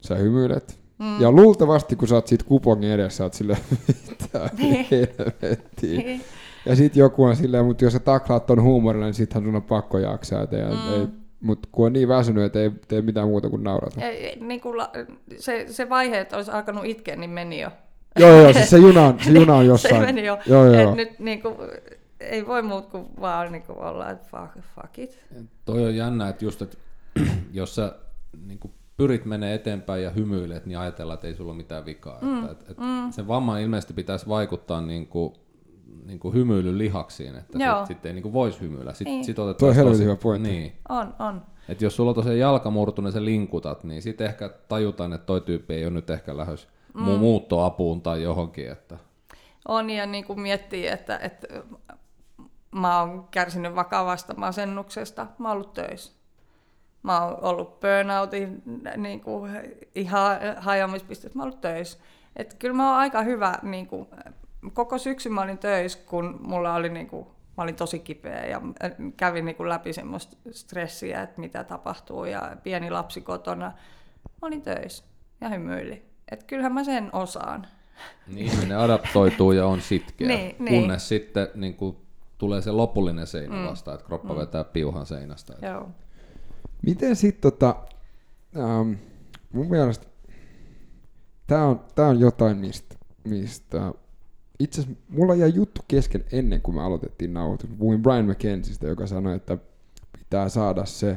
sä 0.00 0.14
hymyilet. 0.14 0.80
Mm. 0.98 1.20
Ja 1.20 1.32
luultavasti, 1.32 1.96
kun 1.96 2.08
sä 2.08 2.14
oot 2.14 2.26
siitä 2.26 2.44
kupongin 2.44 2.90
edessä, 2.90 3.16
sä 3.16 3.24
oot 3.24 3.34
silleen, 3.34 3.58
mitä 4.10 4.50
niin. 4.58 4.86
helvettiä. 4.90 5.98
Niin. 5.98 6.22
Ja 6.66 6.76
sit 6.76 6.96
joku 6.96 7.24
on 7.24 7.36
silleen, 7.36 7.64
mutta 7.64 7.84
jos 7.84 7.92
sä 7.92 7.98
taklaat 7.98 8.46
ton 8.46 8.62
huumorilla, 8.62 9.04
niin 9.04 9.14
sittenhän 9.14 9.48
sun 9.48 9.56
on 9.56 9.62
pakko 9.62 9.98
jaksaa. 9.98 10.42
Et 10.42 10.52
ei, 10.52 10.62
mm. 10.62 10.92
ei, 10.92 11.08
mutta 11.40 11.68
kun 11.72 11.86
on 11.86 11.92
niin 11.92 12.08
väsynyt, 12.08 12.44
että 12.44 12.58
ei 12.60 12.70
tee 12.88 13.02
mitään 13.02 13.28
muuta 13.28 13.50
kuin 13.50 13.64
naurata. 13.64 14.00
Ei, 14.00 14.38
niin 14.40 14.60
kuin 14.60 14.76
la, 14.76 14.90
se, 15.36 15.66
se 15.68 15.88
vaihe, 15.88 16.20
että 16.20 16.36
olisi 16.36 16.50
alkanut 16.50 16.84
itkeä, 16.84 17.16
niin 17.16 17.30
meni 17.30 17.60
jo. 17.60 17.70
Joo, 18.18 18.40
joo, 18.40 18.52
siis 18.52 18.70
se 18.70 18.78
juna 18.88 19.06
on, 19.06 19.18
se 19.20 19.30
juna 19.30 19.54
on 19.54 19.66
jossain. 19.66 19.94
se 19.94 20.00
meni 20.00 20.26
jo. 20.26 20.38
Joo, 20.46 20.64
joo. 20.64 20.90
Et 20.90 20.96
nyt 20.96 21.18
niin 21.18 21.42
kuin, 21.42 21.54
ei 22.20 22.46
voi 22.46 22.62
muut 22.62 22.86
kuin 22.86 23.06
vaan 23.20 23.52
niin 23.52 23.62
kuin 23.62 23.78
olla, 23.78 24.10
että 24.10 24.28
fuck, 24.30 24.66
fuck 24.74 24.98
it. 24.98 25.18
Toi 25.64 25.84
on 25.84 25.96
jännä, 25.96 26.28
että 26.28 26.44
just, 26.44 26.62
että 26.62 26.76
jos 27.52 27.74
sä 27.74 27.92
niin 28.46 28.58
kuin 28.58 28.72
pyrit 28.96 29.24
menee 29.24 29.54
eteenpäin 29.54 30.02
ja 30.02 30.10
hymyilet, 30.10 30.66
niin 30.66 30.78
ajatellaan, 30.78 31.14
että 31.14 31.26
ei 31.26 31.34
sulla 31.34 31.50
ole 31.50 31.56
mitään 31.56 31.86
vikaa. 31.86 32.18
Mm, 32.22 32.44
että, 32.44 32.64
että, 32.70 32.82
mm. 32.82 33.10
Sen 33.10 33.28
vamman 33.28 33.60
ilmeisesti 33.60 33.94
pitäisi 33.94 34.28
vaikuttaa 34.28 34.80
niin 34.80 35.06
kuin 35.06 35.34
niin 36.04 36.18
kuin 36.18 36.34
hymyily 36.34 36.78
lihaksiin, 36.78 37.36
että 37.36 37.58
sitten 37.58 37.86
sit 37.86 38.06
ei 38.06 38.12
niin 38.12 38.22
kuin 38.22 38.32
voisi 38.32 38.60
hymyillä. 38.60 38.92
Sitten 38.92 39.12
Niin. 39.12 39.24
sit 39.24 39.36
Tuo 39.36 39.68
on 39.68 39.74
helvetin 39.74 40.04
hyvä 40.04 40.16
pointti. 40.16 40.50
Niin. 40.50 40.72
On, 40.88 41.14
on. 41.18 41.42
Et 41.68 41.82
jos 41.82 41.96
sulla 41.96 42.10
on 42.10 42.14
tosiaan 42.14 42.38
jalka 42.38 42.70
murtunut 42.70 43.08
ja 43.08 43.12
sä 43.12 43.24
linkutat, 43.24 43.84
niin 43.84 44.02
sitten 44.02 44.26
ehkä 44.26 44.48
tajutaan, 44.68 45.12
että 45.12 45.26
toi 45.26 45.40
tyyppi 45.40 45.74
ei 45.74 45.84
ole 45.84 45.90
nyt 45.90 46.10
ehkä 46.10 46.36
lähes 46.36 46.68
mm. 46.94 47.02
muuttoapuun 47.02 48.02
tai 48.02 48.22
johonkin. 48.22 48.72
Että... 48.72 48.98
On 49.68 49.90
ja 49.90 50.06
niin 50.06 50.24
kuin 50.24 50.40
miettii, 50.40 50.86
että, 50.86 51.18
että 51.22 51.46
mä 52.70 53.00
oon 53.00 53.28
kärsinyt 53.30 53.74
vakavasta 53.74 54.34
masennuksesta, 54.36 55.26
mä 55.38 55.48
oon 55.48 55.56
ollut 55.56 55.72
töissä. 55.72 56.12
Mä 57.02 57.24
oon 57.24 57.44
ollut 57.44 57.80
burnoutin 57.80 58.62
niin 58.96 59.20
kuin 59.20 59.50
ihan 59.94 60.36
hajoamispisteessä, 60.56 61.38
mä 61.38 61.42
oon 61.42 61.48
ollut 61.48 61.60
töissä. 61.60 61.98
Et 62.36 62.54
kyllä 62.54 62.74
mä 62.74 62.90
oon 62.90 62.98
aika 62.98 63.22
hyvä, 63.22 63.58
niin 63.62 63.86
kuin, 63.86 64.08
koko 64.72 64.98
syksyn 64.98 65.32
mä 65.32 65.42
olin 65.42 65.58
töissä, 65.58 65.98
kun 66.06 66.40
mulla 66.46 66.74
oli 66.74 66.88
niin 66.88 67.06
kuin, 67.06 67.26
mä 67.26 67.62
olin 67.62 67.76
tosi 67.76 67.98
kipeä 67.98 68.46
ja 68.46 68.62
kävin 69.16 69.44
niin 69.44 69.56
kuin 69.56 69.68
läpi 69.68 69.92
semmoista 69.92 70.36
stressiä, 70.50 71.22
että 71.22 71.40
mitä 71.40 71.64
tapahtuu 71.64 72.24
ja 72.24 72.56
pieni 72.62 72.90
lapsi 72.90 73.20
kotona. 73.20 73.72
Mä 74.42 74.48
olin 74.48 74.62
töissä 74.62 75.04
ja 75.40 75.48
hymyili. 75.48 76.02
Et 76.32 76.44
kyllähän 76.44 76.72
mä 76.74 76.84
sen 76.84 77.10
osaan. 77.12 77.66
Niin 78.26 78.46
ihminen 78.46 78.78
adaptoituu 78.78 79.52
ja 79.52 79.66
on 79.66 79.80
sitkeä, 79.80 80.28
Niin, 80.36 80.56
niin. 80.58 80.80
kunnes 80.80 81.08
sitten 81.08 81.48
niin 81.54 81.74
kuin, 81.74 81.96
tulee 82.38 82.62
se 82.62 82.70
lopullinen 82.70 83.26
seinä 83.26 83.56
mm. 83.56 83.64
vastaan, 83.64 83.94
että 83.94 84.06
kroppa 84.06 84.34
mm. 84.34 84.40
vetää 84.40 84.64
piuhan 84.64 85.06
seinästä. 85.06 85.54
Et... 85.54 85.62
Joo. 85.62 85.88
Miten 86.82 87.16
sitten 87.16 87.52
tota, 87.52 87.76
ähm, 88.56 88.92
mun 89.52 89.70
mielestä 89.70 90.06
tää 91.46 91.64
on, 91.64 91.80
tää 91.94 92.06
on 92.06 92.20
jotain, 92.20 92.56
mistä, 92.56 92.94
mistä 93.24 93.92
itse 94.58 94.80
asiassa 94.80 95.00
mulla 95.08 95.34
jäi 95.34 95.52
juttu 95.54 95.80
kesken 95.88 96.24
ennen 96.32 96.62
kuin 96.62 96.74
me 96.74 96.82
aloitettiin 96.82 97.34
nauhoitus. 97.34 97.70
Puhuin 97.78 98.02
Brian 98.02 98.26
McKenzistä, 98.26 98.86
joka 98.86 99.06
sanoi, 99.06 99.36
että 99.36 99.58
pitää 100.18 100.48
saada 100.48 100.84
se 100.84 101.10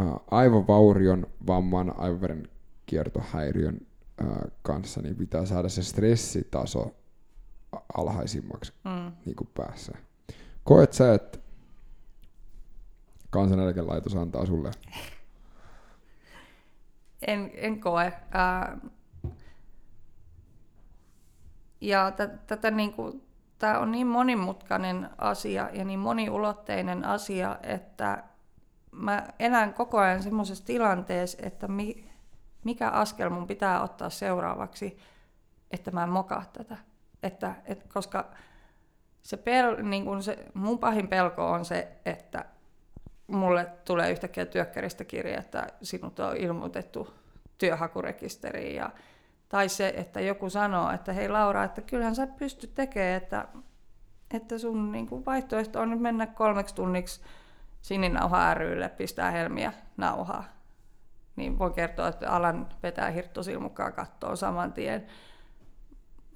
äh, 0.00 0.06
aivovaurion, 0.30 1.26
vamman, 1.46 1.94
aivoveren 2.00 2.48
kiertohäiriön 2.86 3.80
äh, 4.22 4.28
kanssa, 4.62 5.02
niin 5.02 5.16
pitää 5.16 5.46
saada 5.46 5.68
se 5.68 5.82
stressitaso 5.82 6.94
alhaisimmaksi 7.96 8.72
Mm. 8.84 9.12
niin 9.26 9.36
kuin 9.36 9.48
päässä. 9.56 9.92
Koet 10.64 10.92
sä, 10.92 11.14
että 11.14 11.38
kansaneläkelaitos 13.30 14.16
antaa 14.16 14.46
sulle 14.46 14.70
En, 17.22 17.50
en 17.54 17.80
koe. 17.80 18.12
Ää, 18.30 18.78
ja 21.80 22.12
tätä 22.46 22.70
niin 22.70 22.92
kuin, 22.92 23.22
tämä 23.58 23.78
on 23.78 23.92
niin 23.92 24.06
monimutkainen 24.06 25.10
asia 25.18 25.70
ja 25.72 25.84
niin 25.84 25.98
moniulotteinen 25.98 27.04
asia, 27.04 27.58
että 27.62 28.24
mä 28.92 29.26
elän 29.38 29.74
koko 29.74 29.98
ajan 29.98 30.22
semmoisessa 30.22 30.66
tilanteessa, 30.66 31.38
että 31.42 31.68
mi, 31.68 32.10
mikä 32.64 32.88
askel 32.88 33.30
mun 33.30 33.46
pitää 33.46 33.82
ottaa 33.82 34.10
seuraavaksi, 34.10 34.98
että 35.70 35.90
mä 35.90 36.02
en 36.02 36.08
mokaa 36.08 36.44
tätä. 36.52 36.76
Että, 37.22 37.54
et, 37.64 37.86
koska 37.92 38.30
se, 39.22 39.36
pel, 39.36 39.82
niin 39.82 40.04
kun 40.04 40.22
se 40.22 40.46
mun 40.54 40.78
pahin 40.78 41.08
pelko 41.08 41.50
on 41.50 41.64
se, 41.64 41.88
että 42.04 42.44
mulle 43.26 43.66
tulee 43.84 44.10
yhtäkkiä 44.10 44.46
työkkäristä 44.46 45.04
kirje, 45.04 45.34
että 45.34 45.66
sinut 45.82 46.20
on 46.20 46.36
ilmoitettu 46.36 47.14
työhakurekisteriin. 47.58 48.76
Ja, 48.76 48.90
tai 49.50 49.68
se, 49.68 49.94
että 49.96 50.20
joku 50.20 50.50
sanoo, 50.50 50.90
että 50.90 51.12
hei 51.12 51.28
Laura, 51.28 51.64
että 51.64 51.80
kyllähän 51.80 52.14
sä 52.14 52.26
pystyt 52.26 52.74
tekemään, 52.74 53.16
että, 53.16 53.48
että 54.34 54.58
sun 54.58 54.92
niin 54.92 55.06
kuin 55.06 55.24
vaihtoehto 55.24 55.80
on 55.80 55.90
nyt 55.90 56.00
mennä 56.00 56.26
kolmeksi 56.26 56.74
tunniksi 56.74 57.20
sininauha 57.82 58.54
rylle, 58.54 58.88
pistää 58.88 59.30
helmiä 59.30 59.72
nauhaa. 59.96 60.44
Niin 61.36 61.58
voi 61.58 61.70
kertoa, 61.70 62.08
että 62.08 62.30
alan 62.30 62.68
vetää 62.82 63.10
hirttosilmukkaa 63.10 63.90
kattoon 63.90 64.36
saman 64.36 64.72
tien. 64.72 65.06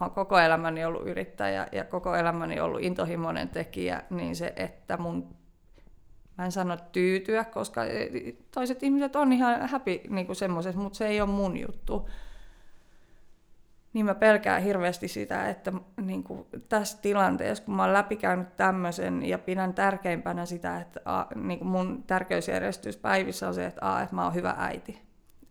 Mä 0.00 0.06
oon 0.06 0.10
koko 0.10 0.38
elämäni 0.38 0.84
ollut 0.84 1.08
yrittäjä 1.08 1.66
ja 1.72 1.84
koko 1.84 2.16
elämäni 2.16 2.60
ollut 2.60 2.82
intohimoinen 2.82 3.48
tekijä, 3.48 4.02
niin 4.10 4.36
se, 4.36 4.52
että 4.56 4.96
mun 4.96 5.36
mä 6.38 6.44
en 6.44 6.52
sano 6.52 6.76
tyytyä, 6.92 7.44
koska 7.44 7.80
toiset 8.50 8.82
ihmiset 8.82 9.16
on 9.16 9.32
ihan 9.32 9.68
happy 9.68 10.00
niin 10.08 10.36
semmoisessa, 10.36 10.80
mutta 10.80 10.96
se 10.96 11.06
ei 11.06 11.20
ole 11.20 11.30
mun 11.30 11.56
juttu. 11.56 12.08
Niin 13.94 14.06
mä 14.06 14.14
pelkään 14.14 14.62
hirveästi 14.62 15.08
sitä, 15.08 15.48
että 15.48 15.72
niin 16.00 16.24
kuin 16.24 16.46
tässä 16.68 16.98
tilanteessa, 17.02 17.64
kun 17.64 17.74
mä 17.74 17.82
oon 17.82 17.92
läpikäynyt 17.92 18.56
tämmöisen 18.56 19.28
ja 19.28 19.38
pidän 19.38 19.74
tärkeimpänä 19.74 20.46
sitä, 20.46 20.80
että 20.80 21.00
a, 21.04 21.26
niin 21.34 21.58
kuin 21.58 21.68
mun 21.68 22.04
tärkeysjärjestys 22.06 22.96
päivissä 22.96 23.48
on 23.48 23.54
se, 23.54 23.66
että, 23.66 23.94
a, 23.94 24.02
että 24.02 24.14
mä 24.14 24.24
oon 24.24 24.34
hyvä 24.34 24.54
äiti. 24.58 25.02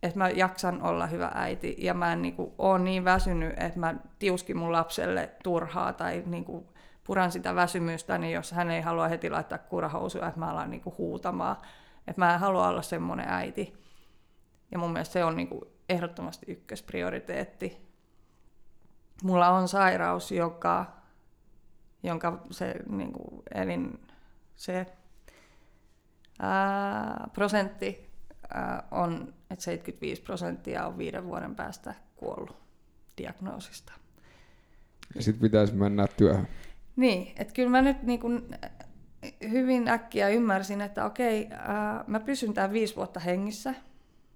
Että 0.03 0.17
mä 0.17 0.29
jaksan 0.29 0.81
olla 0.81 1.07
hyvä 1.07 1.31
äiti 1.35 1.75
ja 1.77 1.93
mä 1.93 2.13
en 2.13 2.21
niin 2.21 2.35
kuin, 2.35 2.51
ole 2.57 2.79
niin 2.79 3.05
väsynyt, 3.05 3.53
että 3.57 3.79
mä 3.79 3.95
tiuskin 4.19 4.57
mun 4.57 4.71
lapselle 4.71 5.29
turhaa 5.43 5.93
tai 5.93 6.23
niin 6.25 6.45
kuin, 6.45 6.65
puran 7.03 7.31
sitä 7.31 7.55
väsymystä, 7.55 8.17
niin 8.17 8.33
jos 8.33 8.51
hän 8.51 8.71
ei 8.71 8.81
halua 8.81 9.07
heti 9.07 9.29
laittaa 9.29 9.57
kurahousuja, 9.57 10.27
että 10.27 10.39
mä 10.39 10.51
alan 10.51 10.69
niinku 10.69 10.95
huutamaan. 10.97 11.55
Että 12.07 12.21
mä 12.21 12.33
en 12.33 12.39
halua 12.39 12.67
olla 12.67 12.81
semmoinen 12.81 13.29
äiti. 13.29 13.73
Ja 14.71 14.79
mun 14.79 14.93
mielestä 14.93 15.13
se 15.13 15.23
on 15.23 15.35
niinku 15.35 15.67
ehdottomasti 15.89 16.45
ykkösprioriteetti. 16.49 17.82
Mulla 19.23 19.49
on 19.49 19.67
sairaus, 19.67 20.31
joka, 20.31 20.85
jonka 22.03 22.45
se 22.51 22.75
niinku 22.89 23.43
elin, 23.53 23.99
se 24.55 24.85
ää, 26.39 27.29
prosentti 27.33 28.09
ää, 28.53 28.87
on, 28.91 29.33
että 29.51 29.65
75 29.65 30.21
prosenttia 30.21 30.87
on 30.87 30.97
viiden 30.97 31.25
vuoden 31.25 31.55
päästä 31.55 31.95
kuollut 32.15 32.57
diagnoosista. 33.17 33.93
ja 35.15 35.23
sit 35.23 35.39
pitäisi 35.39 35.73
mennä 35.73 36.07
työhön. 36.07 36.47
Niin, 36.95 37.33
että 37.37 37.53
kyllä 37.53 37.69
mä 37.69 37.81
nyt 37.81 38.03
niin 38.03 38.19
kun 38.19 38.49
hyvin 39.49 39.87
äkkiä 39.87 40.29
ymmärsin, 40.29 40.81
että 40.81 41.05
okei, 41.05 41.47
ää, 41.51 42.03
mä 42.07 42.19
pysyn 42.19 42.53
tää 42.53 42.71
viisi 42.71 42.95
vuotta 42.95 43.19
hengissä. 43.19 43.73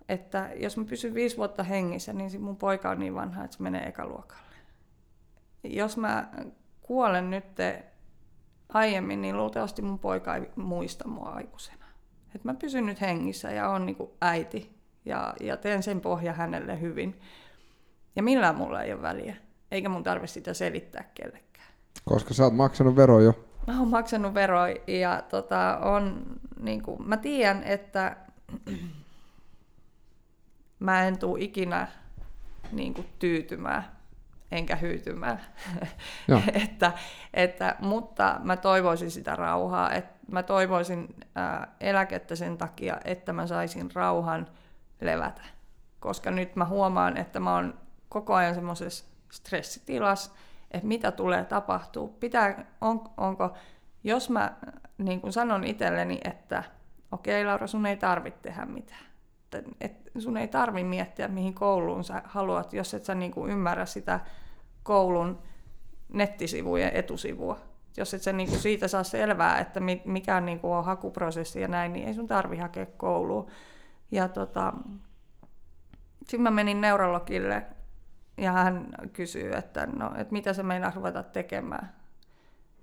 Että 0.10 0.50
jos 0.56 0.78
mä 0.78 0.84
pysyn 0.84 1.14
viisi 1.14 1.38
vuotta 1.38 1.64
hengissä, 1.64 2.14
niin 2.14 2.42
mun 2.42 2.58
poika 2.58 2.90
on 2.90 3.00
niin 3.00 3.16
vanha, 3.16 3.44
että 3.44 3.58
se 3.58 3.64
menee 3.64 3.88
ekaluokalle. 3.88 4.47
Jos 5.64 5.98
mä 5.98 6.30
kuolen 6.82 7.30
nyt 7.30 7.46
aiemmin, 8.70 9.22
niin 9.22 9.38
luultavasti 9.38 9.82
mun 9.82 10.00
poika 10.00 10.36
ei 10.36 10.52
muista 10.56 11.08
mua 11.08 11.30
aikuisena. 11.30 11.86
Et 12.36 12.44
mä 12.44 12.54
pysyn 12.54 12.86
nyt 12.86 13.02
hengissä 13.02 13.52
ja 13.52 13.70
on 13.70 13.86
niin 13.86 13.98
äiti 14.22 14.78
ja, 15.06 15.34
ja 15.42 15.58
teen 15.58 15.84
sen 15.84 16.02
pohja 16.02 16.34
hänelle 16.34 16.82
hyvin. 16.82 17.20
Ja 18.16 18.24
millään 18.24 18.56
mulla 18.56 18.82
ei 18.82 18.94
ole 18.94 19.02
väliä, 19.02 19.36
eikä 19.72 19.90
mun 19.90 20.04
tarvitse 20.04 20.34
sitä 20.34 20.54
selittää 20.54 21.12
kellekään. 21.14 21.68
Koska 22.06 22.34
sä 22.34 22.44
oot 22.44 22.56
maksanut 22.56 22.96
veroa 22.96 23.22
jo. 23.22 23.34
Mä 23.68 23.80
oon 23.80 23.88
maksanut 23.88 24.34
veroja 24.34 24.76
ja 24.88 25.24
tota, 25.30 25.78
on, 25.78 26.26
niin 26.60 26.84
kuin, 26.84 27.08
mä 27.08 27.18
tiedän, 27.18 27.64
että 27.64 28.18
mä 30.80 31.08
en 31.08 31.20
tuu 31.20 31.38
ikinä 31.40 31.88
niin 32.72 32.94
kuin, 32.94 33.08
tyytymään 33.20 33.97
enkä 34.52 34.76
hyytymään. 34.76 35.42
Että, 36.64 36.92
että, 37.34 37.76
mutta 37.80 38.40
mä 38.44 38.58
toivoisin 38.58 39.12
sitä 39.12 39.36
rauhaa. 39.36 39.92
että 39.92 40.18
mä 40.32 40.44
toivoisin 40.44 41.16
ää, 41.36 41.76
eläkettä 41.80 42.36
sen 42.36 42.58
takia, 42.58 42.98
että 43.06 43.34
mä 43.34 43.48
saisin 43.48 43.90
rauhan 43.94 44.48
levätä. 45.02 45.42
Koska 46.00 46.32
nyt 46.32 46.56
mä 46.56 46.66
huomaan, 46.66 47.18
että 47.18 47.40
mä 47.40 47.54
oon 47.54 47.74
koko 48.10 48.34
ajan 48.34 48.56
semmoisessa 48.56 49.06
stressitilassa, 49.32 50.32
että 50.72 50.88
mitä 50.88 51.12
tulee 51.12 51.46
tapahtuu. 51.46 52.08
Pitää, 52.08 52.66
on, 52.82 53.02
onko, 53.18 53.58
jos 54.04 54.30
mä 54.30 54.54
niin 54.98 55.22
kun 55.22 55.34
sanon 55.34 55.64
itselleni, 55.64 56.20
että 56.24 56.64
okei 57.12 57.42
okay, 57.42 57.52
Laura, 57.52 57.68
sun 57.68 57.86
ei 57.86 57.98
tarvitse 57.98 58.40
tehdä 58.42 58.66
mitään. 58.66 59.06
Että, 59.44 59.70
et 59.82 60.07
sun 60.22 60.38
ei 60.38 60.48
tarvi 60.48 60.84
miettiä, 60.84 61.28
mihin 61.28 61.54
kouluun 61.54 62.04
sä 62.04 62.22
haluat, 62.26 62.74
jos 62.74 62.94
et 62.94 63.06
sä 63.06 63.16
niin 63.16 63.32
kuin 63.32 63.52
ymmärrä 63.52 63.86
sitä 63.86 64.20
koulun 64.84 65.40
nettisivujen 66.14 66.92
etusivua. 66.94 67.60
Jos 67.98 68.14
et 68.14 68.22
sä 68.22 68.34
niin 68.34 68.50
kuin 68.50 68.60
siitä 68.60 68.88
saa 68.88 69.04
selvää, 69.04 69.60
että 69.60 69.80
mikä 70.06 70.42
niin 70.42 70.60
kuin 70.60 70.74
on 70.74 70.86
hakuprosessi 70.86 71.62
ja 71.62 71.68
näin, 71.68 71.94
niin 71.94 72.08
ei 72.08 72.14
sun 72.14 72.28
tarvi 72.28 72.58
hakea 72.58 72.86
kouluun. 72.86 73.48
Ja 74.12 74.28
tota, 74.28 74.74
sitten 76.20 76.42
mä 76.42 76.52
menin 76.52 76.82
neurologille 76.82 77.66
ja 78.38 78.52
hän 78.52 78.88
kysyy, 79.14 79.54
että, 79.54 79.86
no, 79.86 80.12
että 80.16 80.34
mitä 80.34 80.54
se 80.54 80.64
meinaa 80.64 80.92
ruveta 80.96 81.24
tekemään. 81.24 81.96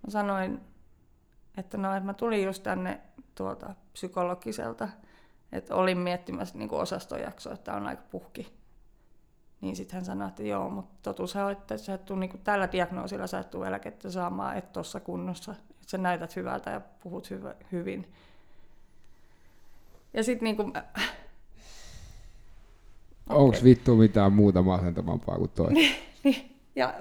Mä 0.06 0.10
sanoin, 0.10 0.60
että 1.56 1.78
no, 1.78 1.94
että 1.94 2.06
mä 2.06 2.14
tulin 2.14 2.44
just 2.44 2.62
tänne 2.62 3.00
tuolta 3.34 3.74
psykologiselta, 3.92 4.88
että 5.54 5.74
olin 5.74 5.98
miettimässä 5.98 6.58
niin 6.58 6.72
osastojaksoa, 6.72 7.52
että 7.52 7.74
on 7.74 7.86
aika 7.86 8.02
puhki. 8.10 8.52
Niin 9.60 9.76
sitten 9.76 9.94
hän 9.94 10.04
sanoi, 10.04 10.28
että 10.28 10.42
joo, 10.42 10.70
mutta 10.70 10.94
totuus 11.02 11.36
on, 11.36 11.52
että 11.52 11.76
sä 11.76 11.94
et 11.94 12.04
tuu, 12.04 12.16
niin 12.16 12.40
tällä 12.44 12.72
diagnoosilla 12.72 13.26
sä 13.26 13.38
et 13.38 13.50
tule 13.50 13.68
eläkettä 13.68 14.10
saamaan, 14.10 14.56
et 14.56 14.72
tuossa 14.72 15.00
kunnossa. 15.00 15.52
Että 15.52 15.90
sä 15.90 15.98
näytät 15.98 16.36
hyvältä 16.36 16.70
ja 16.70 16.80
puhut 16.80 17.30
hyvä, 17.30 17.54
hyvin. 17.72 18.12
Ja 20.14 20.24
sitten 20.24 20.44
niin 20.44 20.56
kuin, 20.56 20.72
Onko 23.28 23.56
vittu 23.64 23.96
mitään 23.96 24.32
muuta 24.32 24.62
masentavampaa 24.62 25.36
kuin 25.36 25.50
toi? 25.50 25.72
Niin, 26.24 26.50
ja 26.76 26.94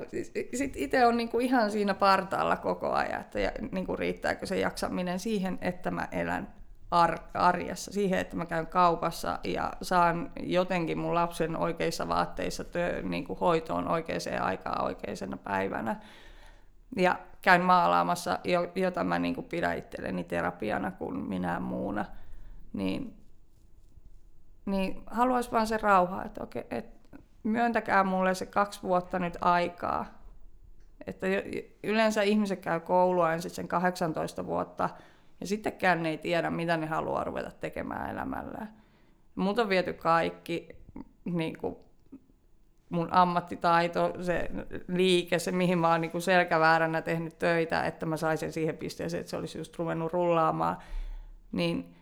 sitten 0.53 0.83
itse 0.83 1.05
on 1.05 1.17
niinku 1.17 1.39
ihan 1.39 1.71
siinä 1.71 1.93
partaalla 1.93 2.55
koko 2.55 2.91
ajan, 2.91 3.21
että 3.21 3.39
niinku 3.71 3.95
riittääkö 3.95 4.45
se 4.45 4.59
jaksaminen 4.59 5.19
siihen, 5.19 5.57
että 5.61 5.91
mä 5.91 6.07
elän 6.11 6.53
ar- 6.93 7.19
arjessa, 7.33 7.91
siihen, 7.91 8.19
että 8.19 8.35
mä 8.35 8.45
käyn 8.45 8.67
kaupassa 8.67 9.39
ja 9.43 9.73
saan 9.81 10.31
jotenkin 10.39 10.97
mun 10.97 11.15
lapsen 11.15 11.57
oikeissa 11.57 12.07
vaatteissa 12.07 12.63
työ, 12.63 13.01
niinku 13.01 13.35
hoitoon 13.35 13.87
oikeaan 13.87 14.41
aikaan 14.41 14.83
oikeisena 14.83 15.37
päivänä. 15.37 15.95
Ja 16.97 17.19
käyn 17.41 17.61
maalaamassa, 17.61 18.39
jota 18.75 19.03
mä 19.03 19.19
niinku 19.19 19.41
pidän 19.41 19.77
itselleni 19.77 20.23
terapiana 20.23 20.91
kuin 20.91 21.17
minä 21.17 21.59
muuna. 21.59 22.05
Niin, 22.73 23.17
niin 24.65 25.03
haluaisin 25.05 25.51
vaan 25.51 25.67
se 25.67 25.77
rauha, 25.77 26.23
että 26.23 26.43
okei, 26.43 26.63
et 26.71 26.85
myöntäkää 27.43 28.03
mulle 28.03 28.35
se 28.35 28.45
kaksi 28.45 28.83
vuotta 28.83 29.19
nyt 29.19 29.37
aikaa. 29.41 30.05
Että 31.07 31.27
yleensä 31.83 32.21
ihmiset 32.21 32.59
käy 32.59 32.79
koulua 32.79 33.33
ensin 33.33 33.51
sen 33.51 33.67
18 33.67 34.45
vuotta, 34.45 34.89
ja 35.43 35.47
sittenkään 35.47 36.03
ne 36.03 36.09
ei 36.09 36.17
tiedä, 36.17 36.49
mitä 36.49 36.77
ne 36.77 36.85
haluaa 36.85 37.23
ruveta 37.23 37.51
tekemään 37.51 38.09
elämällään. 38.09 38.73
Mut 39.35 39.59
on 39.59 39.69
viety 39.69 39.93
kaikki, 39.93 40.69
niin 41.25 41.57
kuin 41.57 41.75
mun 42.89 43.07
ammattitaito, 43.11 44.13
se 44.21 44.51
liike, 44.87 45.39
se 45.39 45.51
mihin 45.51 45.77
mä 45.77 45.91
oon 45.91 46.01
niin 46.01 46.11
kuin 46.11 46.21
selkävääränä 46.21 47.01
tehnyt 47.01 47.39
töitä, 47.39 47.83
että 47.83 48.05
mä 48.05 48.17
saisin 48.17 48.51
siihen 48.51 48.77
pisteeseen, 48.77 49.21
että 49.21 49.29
se 49.29 49.37
olisi 49.37 49.57
just 49.57 49.79
ruvennut 49.79 50.13
rullaamaan. 50.13 50.77
Niin 51.51 51.95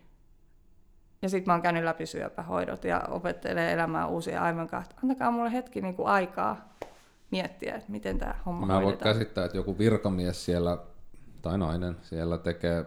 ja 1.22 1.28
sitten 1.28 1.50
mä 1.50 1.54
oon 1.54 1.62
käynyt 1.62 1.84
läpi 1.84 2.06
syöpähoidot 2.06 2.84
ja 2.84 3.00
opettelen 3.08 3.68
elämään 3.68 4.08
uusia 4.08 4.42
aivan 4.42 4.66
kahta. 4.66 4.96
Antakaa 5.02 5.30
mulle 5.30 5.52
hetki 5.52 5.80
niin 5.80 5.94
kuin 5.94 6.08
aikaa 6.08 6.74
miettiä, 7.30 7.74
että 7.74 7.92
miten 7.92 8.18
tämä 8.18 8.34
homma 8.46 8.66
Mä 8.66 8.82
voin 8.82 8.98
käsittää, 8.98 9.44
että 9.44 9.56
joku 9.56 9.78
virkamies 9.78 10.44
siellä, 10.44 10.78
tai 11.42 11.58
nainen 11.58 11.96
siellä 12.02 12.38
tekee 12.38 12.84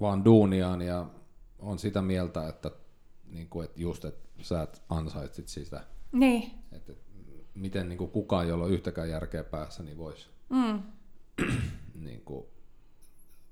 vaan 0.00 0.24
duuniaan 0.24 0.82
ja 0.82 1.06
on 1.58 1.78
sitä 1.78 2.02
mieltä, 2.02 2.48
että, 2.48 2.70
niin 3.30 3.48
kuin, 3.48 3.64
että 3.64 3.80
just, 3.80 4.04
että 4.04 4.28
sä 4.42 4.62
et 4.62 4.82
ansaitsit 4.88 5.48
sitä. 5.48 5.80
Niin. 6.12 6.50
Että, 6.72 6.92
miten 7.54 7.88
niin 7.88 7.98
kuin 7.98 8.10
kukaan, 8.10 8.48
jolla 8.48 8.64
on 8.64 8.70
yhtäkään 8.70 9.10
järkeä 9.10 9.44
päässä, 9.44 9.82
niin 9.82 9.98
voisi 9.98 10.28
mm. 10.48 10.82
niin 12.04 12.20
kuin, 12.20 12.46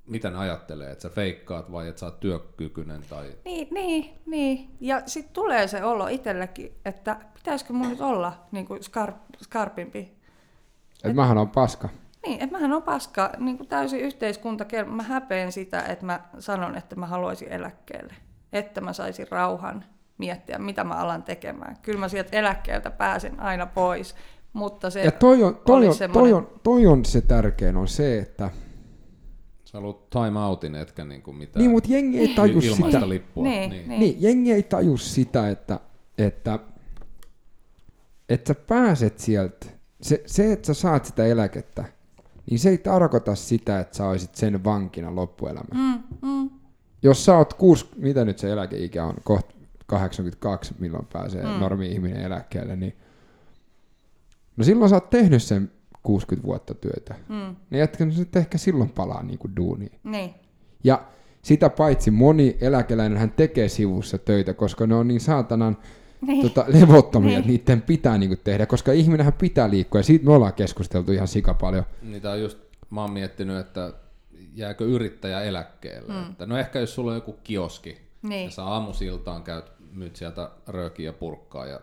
mitä 0.06 0.30
ne 0.30 0.38
ajattelee, 0.38 0.90
että 0.90 1.02
sä 1.02 1.10
feikkaat 1.10 1.72
vai 1.72 1.88
että 1.88 2.00
sä 2.00 2.06
oot 2.06 2.20
työkykyinen 2.20 3.02
tai... 3.10 3.36
Niin, 3.44 3.68
niin, 3.70 4.10
niin. 4.26 4.70
Ja 4.80 5.02
sitten 5.06 5.32
tulee 5.32 5.68
se 5.68 5.84
olo 5.84 6.06
itsellekin, 6.06 6.72
että 6.84 7.16
pitäisikö 7.34 7.72
mun 7.72 7.88
nyt 7.88 8.00
olla 8.00 8.46
niin 8.52 8.66
kuin 8.66 8.82
skarp, 8.82 9.16
skarpimpi. 9.42 9.98
Että 9.98 11.08
et 11.08 11.14
mähän 11.14 11.38
on 11.38 11.50
paska. 11.50 11.88
Niin, 12.26 12.42
että 12.42 12.56
mähän 12.56 12.72
on 12.72 12.82
paska, 12.82 13.30
niin 13.38 13.56
kuin 13.56 13.68
täysin 13.68 14.00
yhteiskunta. 14.00 14.64
Mä 14.86 15.02
häpeän 15.02 15.52
sitä, 15.52 15.82
että 15.82 16.06
mä 16.06 16.20
sanon, 16.38 16.76
että 16.76 16.96
mä 16.96 17.06
haluaisin 17.06 17.48
eläkkeelle. 17.48 18.14
Että 18.52 18.80
mä 18.80 18.92
saisin 18.92 19.26
rauhan 19.30 19.84
miettiä, 20.18 20.58
mitä 20.58 20.84
mä 20.84 20.94
alan 20.94 21.22
tekemään. 21.22 21.76
Kyllä 21.82 21.98
mä 21.98 22.08
sieltä 22.08 22.36
eläkkeeltä 22.36 22.90
pääsen 22.90 23.40
aina 23.40 23.66
pois, 23.66 24.14
mutta 24.52 24.90
se 24.90 25.04
ja 25.04 25.10
toi 25.10 25.42
on, 25.42 25.60
toi 25.66 25.88
on, 25.88 25.94
semmoinen... 25.94 26.30
toi 26.30 26.38
on, 26.38 26.60
toi 26.62 26.86
on 26.86 27.04
se 27.04 27.20
tärkein, 27.20 27.76
on 27.76 27.88
se, 27.88 28.18
että 28.18 28.50
Sä 29.72 29.78
haluat 29.78 30.10
time 30.10 30.38
outin, 30.38 30.74
etkä 30.74 31.04
niinku 31.04 31.32
mitään 31.32 31.62
niin, 31.62 31.70
mutta 31.70 31.92
jengi 31.92 32.18
ei 32.18 32.28
taju 32.28 32.60
sitä. 32.60 33.08
lippua. 33.08 33.44
Niin, 33.44 33.70
niin. 33.70 33.88
Niin. 33.88 34.00
niin, 34.00 34.16
jengi 34.18 34.52
ei 34.52 34.62
taju 34.62 34.96
sitä, 34.96 35.48
että, 35.48 35.80
että, 36.18 36.58
että 38.28 38.48
sä 38.48 38.54
pääset 38.54 39.18
sieltä. 39.18 39.66
Se, 40.02 40.22
se, 40.26 40.52
että 40.52 40.66
sä 40.66 40.74
saat 40.74 41.04
sitä 41.04 41.26
eläkettä, 41.26 41.84
niin 42.50 42.58
se 42.58 42.70
ei 42.70 42.78
tarkoita 42.78 43.34
sitä, 43.34 43.80
että 43.80 43.96
sä 43.96 44.08
olisit 44.08 44.34
sen 44.34 44.64
vankina 44.64 45.14
loppuelämä. 45.14 45.68
Mm, 45.74 46.28
mm. 46.28 46.50
Jos 47.02 47.24
sä 47.24 47.36
oot 47.36 47.54
kuusi, 47.54 47.88
mitä 47.96 48.24
nyt 48.24 48.38
se 48.38 48.52
eläkeikä 48.52 49.04
on, 49.04 49.14
kohta 49.24 49.54
82, 49.86 50.74
milloin 50.78 51.06
pääsee 51.12 51.42
mm. 51.42 51.60
normi-ihminen 51.60 52.22
eläkkeelle, 52.22 52.76
niin 52.76 52.96
no 54.56 54.64
silloin 54.64 54.88
sä 54.90 54.96
oot 54.96 55.10
tehnyt 55.10 55.42
sen 55.42 55.70
60 56.02 56.46
vuotta 56.46 56.74
työtä. 56.74 57.14
Mm. 57.28 57.56
Ne 57.70 57.78
jätkät 57.78 58.08
nyt 58.18 58.36
ehkä 58.36 58.58
silloin 58.58 58.90
palaa 58.90 59.22
niin 59.22 59.38
kuin 59.38 59.56
duuniin. 59.56 59.98
Niin. 60.04 60.34
Ja 60.84 61.02
sitä 61.42 61.70
paitsi 61.70 62.10
moni 62.10 62.56
eläkeläinen 62.60 63.18
hän 63.18 63.30
tekee 63.30 63.68
sivussa 63.68 64.18
töitä, 64.18 64.54
koska 64.54 64.86
ne 64.86 64.94
on 64.94 65.08
niin 65.08 65.20
saatanan 65.20 65.76
niin. 66.26 66.42
Tota, 66.42 66.64
levottomia, 66.68 67.28
niin. 67.28 67.38
että 67.38 67.50
niiden 67.50 67.82
pitää 67.82 68.18
niin 68.18 68.30
kuin, 68.30 68.40
tehdä, 68.44 68.66
koska 68.66 68.92
ihminenhän 68.92 69.32
pitää 69.32 69.70
liikkua, 69.70 69.98
ja 69.98 70.04
siitä 70.04 70.24
me 70.24 70.32
ollaan 70.32 70.52
keskusteltu 70.52 71.12
ihan 71.12 71.28
sika 71.28 71.54
paljon. 71.54 71.84
Niitä 72.02 72.30
on 72.30 72.40
just, 72.40 72.58
mä 72.90 73.00
oon 73.00 73.12
miettinyt, 73.12 73.58
että 73.58 73.92
jääkö 74.54 74.84
yrittäjä 74.84 75.40
eläkkeelle. 75.40 76.12
Mm. 76.12 76.30
Että 76.30 76.46
no 76.46 76.58
ehkä 76.58 76.78
jos 76.78 76.94
sulla 76.94 77.10
on 77.10 77.16
joku 77.16 77.32
kioski, 77.32 77.98
niin. 78.22 78.44
ja 78.44 78.50
sä 78.50 78.64
aamusiltaan 78.64 79.42
käyt, 79.42 79.72
myyt 79.92 80.16
sieltä 80.16 80.50
röökiä 80.66 81.08
ja 81.08 81.12
purkkaa, 81.12 81.66
ja 81.66 81.80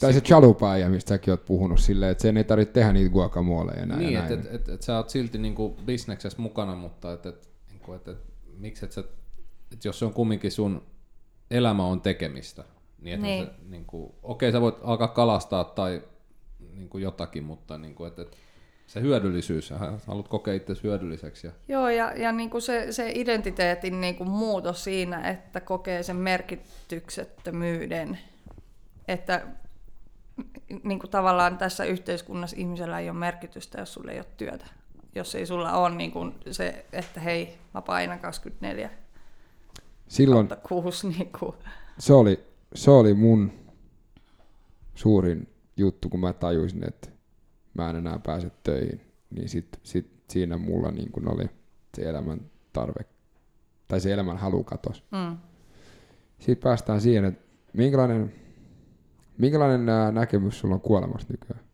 tai 0.00 0.12
se 0.12 0.20
chalupaija, 0.20 0.88
mistä 0.88 1.08
säkin 1.08 1.32
oot 1.32 1.44
puhunut 1.44 1.80
silleen, 1.80 2.12
että 2.12 2.22
sen 2.22 2.36
ei 2.36 2.44
tarvitse 2.44 2.72
tehdä 2.72 2.92
niitä 2.92 3.12
guacamoleja 3.12 3.86
näin. 3.86 4.00
Niin, 4.00 4.18
että 4.18 4.34
et, 4.34 4.54
et, 4.54 4.68
et, 4.68 4.82
sä 4.82 4.96
oot 4.96 5.10
silti 5.10 5.38
niinku 5.38 5.76
bisneksessä 5.84 6.42
mukana, 6.42 6.74
mutta 6.74 7.12
et, 7.12 7.26
et, 7.26 7.48
niinku, 7.70 7.92
et, 7.92 8.08
et, 8.08 8.18
miksi 8.58 8.84
et 8.84 8.92
sä, 8.92 9.04
et 9.72 9.84
jos 9.84 9.98
se 9.98 10.04
on 10.04 10.14
kumminkin 10.14 10.52
sun 10.52 10.82
elämä 11.50 11.86
on 11.86 12.00
tekemistä, 12.00 12.64
niin, 13.04 13.22
niin. 13.22 13.46
Se, 13.46 13.52
niinku, 13.68 14.14
okei 14.22 14.52
sä 14.52 14.60
voit 14.60 14.74
alkaa 14.82 15.08
kalastaa 15.08 15.64
tai 15.64 16.02
niinku 16.74 16.98
jotakin, 16.98 17.44
mutta 17.44 17.78
niinku, 17.78 18.04
et, 18.04 18.18
et, 18.18 18.36
se 18.86 19.00
hyödyllisyys, 19.00 19.68
sä 19.68 19.78
haluat 20.06 20.28
kokea 20.28 20.54
itse 20.54 20.74
hyödylliseksi. 20.82 21.46
Ja... 21.46 21.52
Joo, 21.68 21.88
ja, 21.88 22.12
ja 22.16 22.32
niin 22.32 22.50
kuin 22.50 22.62
se, 22.62 22.92
se 22.92 23.12
identiteetin 23.14 24.00
niin 24.00 24.16
kuin 24.16 24.30
muutos 24.30 24.84
siinä, 24.84 25.30
että 25.30 25.60
kokee 25.60 26.02
sen 26.02 26.16
merkityksettömyyden, 26.16 28.18
että 29.08 29.46
niin 30.82 30.98
kuin 30.98 31.10
tavallaan 31.10 31.58
tässä 31.58 31.84
yhteiskunnassa 31.84 32.56
ihmisellä 32.58 33.00
ei 33.00 33.10
ole 33.10 33.18
merkitystä, 33.18 33.80
jos 33.80 33.94
sulla 33.94 34.10
ei 34.10 34.18
ole 34.18 34.26
työtä. 34.36 34.66
Jos 35.14 35.34
ei 35.34 35.46
sulla 35.46 35.72
ole 35.72 35.94
niin 35.94 36.12
kuin 36.12 36.34
se, 36.50 36.86
että 36.92 37.20
hei, 37.20 37.58
mä 37.74 37.82
painan 37.82 38.20
24 38.20 38.90
Silloin 40.08 40.48
kuusi. 40.68 41.08
Niin 41.08 41.32
kuin. 41.38 41.54
Se, 41.98 42.12
oli, 42.12 42.44
se 42.74 42.90
oli 42.90 43.14
mun 43.14 43.52
suurin 44.94 45.48
juttu, 45.76 46.08
kun 46.08 46.20
mä 46.20 46.32
tajusin, 46.32 46.88
että 46.88 47.08
mä 47.74 47.90
en 47.90 47.96
enää 47.96 48.18
pääse 48.18 48.50
töihin. 48.62 49.00
Niin 49.30 49.48
sit, 49.48 49.80
sit 49.82 50.10
siinä 50.30 50.56
mulla 50.56 50.90
niin 50.90 51.12
kuin 51.12 51.32
oli 51.32 51.44
se 51.96 52.02
elämän 52.02 52.40
tarve, 52.72 53.04
tai 53.88 54.00
se 54.00 54.12
elämän 54.12 54.36
halu 54.36 54.64
katos. 54.64 55.04
Mm. 55.10 55.38
Sitten 56.38 56.62
päästään 56.62 57.00
siihen, 57.00 57.24
että 57.24 57.44
minkälainen 57.72 58.32
Minkälainen 59.38 59.86
näkemys 60.12 60.58
sulla 60.58 60.74
on 60.74 60.80
kuolemasta 60.80 61.32
nykyään? 61.32 61.64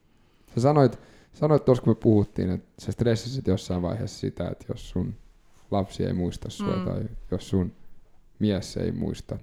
Sä 0.54 0.60
sanoit, 0.60 0.98
sanoit 1.32 1.64
tuossa, 1.64 1.84
kun 1.84 1.90
me 1.90 1.94
puhuttiin, 1.94 2.50
että 2.50 2.68
sä 2.78 2.92
stressasit 2.92 3.46
jossain 3.46 3.82
vaiheessa 3.82 4.18
sitä, 4.18 4.48
että 4.48 4.64
jos 4.68 4.90
sun 4.90 5.14
lapsi 5.70 6.04
ei 6.04 6.12
muista 6.12 6.50
sua 6.50 6.76
mm. 6.76 6.84
tai 6.84 7.02
jos 7.30 7.48
sun 7.48 7.72
mies 8.38 8.76
ei 8.76 8.92
muista. 8.92 9.38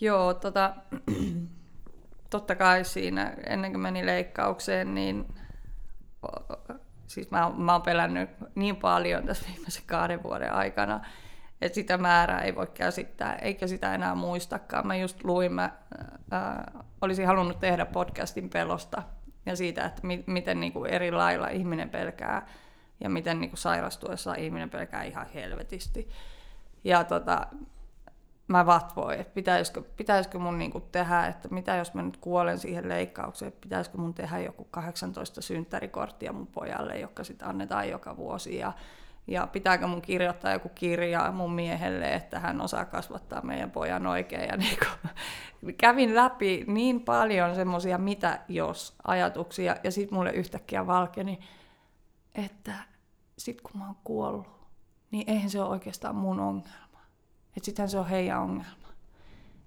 Joo, 0.00 0.34
tota, 0.34 0.74
totta 2.30 2.54
kai 2.54 2.84
siinä 2.84 3.34
ennen 3.46 3.72
kuin 3.72 3.82
meni 3.82 4.06
leikkaukseen, 4.06 4.94
niin 4.94 5.34
siis 7.06 7.30
mä, 7.30 7.52
mä 7.56 7.72
oon 7.72 7.82
pelännyt 7.82 8.30
niin 8.54 8.76
paljon 8.76 9.26
tässä 9.26 9.46
viimeisen 9.48 9.82
kahden 9.86 10.22
vuoden 10.22 10.52
aikana, 10.52 11.00
että 11.60 11.74
sitä 11.74 11.98
määrää 11.98 12.40
ei 12.40 12.54
voi 12.54 12.66
käsittää, 12.66 13.34
eikä 13.34 13.66
sitä 13.66 13.94
enää 13.94 14.14
muistakaan. 14.14 14.86
Mä 14.86 14.96
just 14.96 15.24
luin, 15.24 15.52
mä 15.52 15.70
ää, 16.30 16.72
olisin 17.00 17.26
halunnut 17.26 17.60
tehdä 17.60 17.86
podcastin 17.86 18.50
pelosta 18.50 19.02
ja 19.46 19.56
siitä, 19.56 19.84
että 19.84 20.06
mi- 20.06 20.24
miten 20.26 20.60
niin 20.60 20.72
kuin 20.72 20.90
eri 20.90 21.12
lailla 21.12 21.48
ihminen 21.48 21.90
pelkää 21.90 22.46
ja 23.00 23.10
miten 23.10 23.40
niin 23.40 23.50
kuin 23.50 23.58
sairastuessa 23.58 24.34
ihminen 24.34 24.70
pelkää 24.70 25.02
ihan 25.02 25.26
helvetisti. 25.34 26.08
Ja 26.84 27.04
tota, 27.04 27.46
mä 28.50 28.66
vatvoin, 28.66 29.20
että 29.20 29.34
pitäisikö, 29.34 29.82
pitäisikö 29.96 30.38
mun 30.38 30.58
niin 30.58 30.70
kuin 30.70 30.84
tehdä, 30.92 31.26
että 31.26 31.48
mitä 31.48 31.76
jos 31.76 31.94
mä 31.94 32.02
nyt 32.02 32.16
kuolen 32.16 32.58
siihen 32.58 32.88
leikkaukseen, 32.88 33.52
pitäisikö 33.60 33.98
mun 33.98 34.14
tehdä 34.14 34.38
joku 34.38 34.64
18 34.70 35.42
synttärikorttia 35.42 36.32
mun 36.32 36.46
pojalle, 36.46 36.98
joka 36.98 37.24
sitten 37.24 37.48
annetaan 37.48 37.88
joka 37.88 38.16
vuosi. 38.16 38.58
Ja 38.58 38.72
ja 39.26 39.46
pitääkö 39.46 39.86
mun 39.86 40.02
kirjoittaa 40.02 40.52
joku 40.52 40.68
kirja 40.68 41.32
mun 41.32 41.52
miehelle, 41.52 42.14
että 42.14 42.40
hän 42.40 42.60
osaa 42.60 42.84
kasvattaa 42.84 43.42
meidän 43.42 43.70
pojan 43.70 44.06
oikein. 44.06 44.48
Ja 44.48 44.56
niin 44.56 44.78
kuin, 44.78 45.74
kävin 45.78 46.14
läpi 46.14 46.64
niin 46.66 47.00
paljon 47.00 47.54
semmoisia 47.54 47.98
mitä 47.98 48.40
jos 48.48 48.94
ajatuksia 49.04 49.76
ja 49.84 49.90
sitten 49.90 50.18
mulle 50.18 50.30
yhtäkkiä 50.30 50.86
valkeni, 50.86 51.38
että 52.34 52.74
sit 53.38 53.60
kun 53.60 53.80
mä 53.80 53.86
oon 53.86 53.96
kuollut, 54.04 54.46
niin 55.10 55.30
eihän 55.30 55.50
se 55.50 55.60
ole 55.60 55.70
oikeastaan 55.70 56.16
mun 56.16 56.40
ongelma. 56.40 56.89
Että 57.56 57.64
sittenhän 57.64 57.88
se 57.88 57.98
on 57.98 58.08
heidän 58.08 58.40
ongelma. 58.40 58.88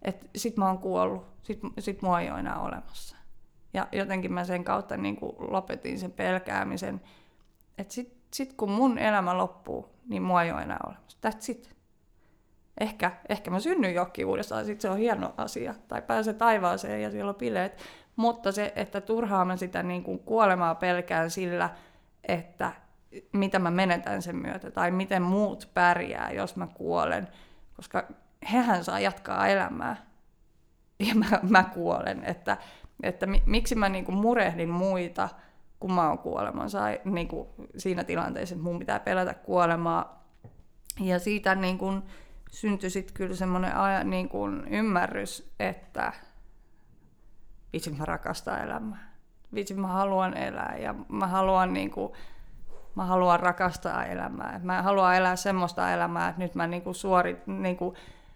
Että 0.01 0.26
sit 0.35 0.57
mä 0.57 0.68
oon 0.68 0.77
kuollut, 0.77 1.26
sit, 1.43 1.60
sit 1.80 2.01
mua 2.01 2.22
ei 2.22 2.31
ole 2.31 2.39
enää 2.39 2.60
olemassa. 2.60 3.18
Ja 3.73 3.88
jotenkin 3.91 4.34
mä 4.34 4.45
sen 4.45 4.64
kautta 4.64 4.97
niin 4.97 5.15
kuin 5.15 5.35
lopetin 5.39 5.99
sen 5.99 6.11
pelkäämisen, 6.11 7.01
että 7.77 7.93
sit, 7.93 8.18
sit 8.34 8.53
kun 8.53 8.72
mun 8.72 8.97
elämä 8.97 9.38
loppuu, 9.38 9.89
niin 10.10 10.23
mua 10.23 10.43
ei 10.43 10.51
ole 10.51 10.61
enää 10.61 10.80
olemassa. 10.85 11.18
That's 11.27 11.51
it. 11.51 11.76
Ehkä, 12.80 13.11
ehkä 13.30 13.51
mä 13.51 13.60
synnyn 13.60 13.93
jokin 13.93 14.26
uudestaan, 14.26 14.65
sitten 14.65 14.81
se 14.81 14.89
on 14.89 14.97
hieno 14.97 15.34
asia. 15.38 15.76
Tai 15.88 16.01
pääsen 16.01 16.35
taivaaseen 16.35 17.01
ja 17.01 17.11
siellä 17.11 17.30
on 17.30 17.35
bileet. 17.35 17.81
Mutta 18.15 18.51
se, 18.51 18.73
että 18.76 19.01
turhaa 19.01 19.45
mä 19.45 19.57
sitä 19.57 19.84
niin 19.84 20.03
kuin 20.03 20.19
kuolemaa 20.19 20.76
pelkään 20.76 21.31
sillä, 21.31 21.69
että 22.23 22.72
mitä 23.34 23.60
mä 23.60 23.72
menetän 23.72 24.22
sen 24.22 24.35
myötä, 24.35 24.72
tai 24.72 24.91
miten 24.91 25.22
muut 25.22 25.69
pärjää, 25.73 26.31
jos 26.31 26.55
mä 26.55 26.68
kuolen. 26.68 27.27
Koska 27.75 28.07
hehän 28.51 28.83
saa 28.83 28.99
jatkaa 28.99 29.47
elämää, 29.47 30.05
ja 30.99 31.15
mä, 31.15 31.39
mä 31.49 31.63
kuolen. 31.63 32.23
Että, 32.23 32.57
että 33.03 33.25
miksi 33.45 33.75
mä 33.75 33.89
niin 33.89 34.05
kuin 34.05 34.17
murehdin 34.17 34.69
muita, 34.69 35.29
kun 35.79 35.93
mä 35.93 36.09
oon 36.09 36.19
kuoleman. 36.19 36.69
Sai, 36.69 37.01
niin 37.05 37.27
kuin 37.27 37.47
siinä 37.77 38.03
tilanteessa, 38.03 38.55
että 38.55 38.63
mun 38.63 38.79
pitää 38.79 38.99
pelätä 38.99 39.33
kuolemaa. 39.33 40.23
Ja 40.99 41.19
siitä 41.19 41.55
niin 41.55 41.77
kuin, 41.77 42.03
syntyi 42.51 42.89
sitten 42.89 43.13
kyllä 43.13 43.35
semmoinen 43.35 43.71
niin 44.03 44.29
kuin 44.29 44.67
ymmärrys, 44.67 45.53
että 45.59 46.13
vitsi 47.73 47.91
mä 47.91 48.05
rakastan 48.05 48.61
elämää. 48.61 49.13
Vitsi 49.53 49.73
mä 49.73 49.87
haluan 49.87 50.37
elää 50.37 50.77
ja 50.77 50.95
mä 51.09 51.27
haluan, 51.27 51.73
niin 51.73 51.91
kuin, 51.91 52.13
mä 52.95 53.06
haluan 53.06 53.40
rakastaa 53.40 54.06
elämää. 54.06 54.60
Mä 54.64 54.82
haluan 54.82 55.15
elää 55.15 55.36
semmoista 55.36 55.91
elämää, 55.91 56.30
että 56.30 56.41
nyt 56.41 56.56
mä 56.56 56.68
niin 56.68 56.82
kuin 56.82 56.95
suorit, 56.95 57.48
niin 57.48 57.78
kuin, 57.78 57.95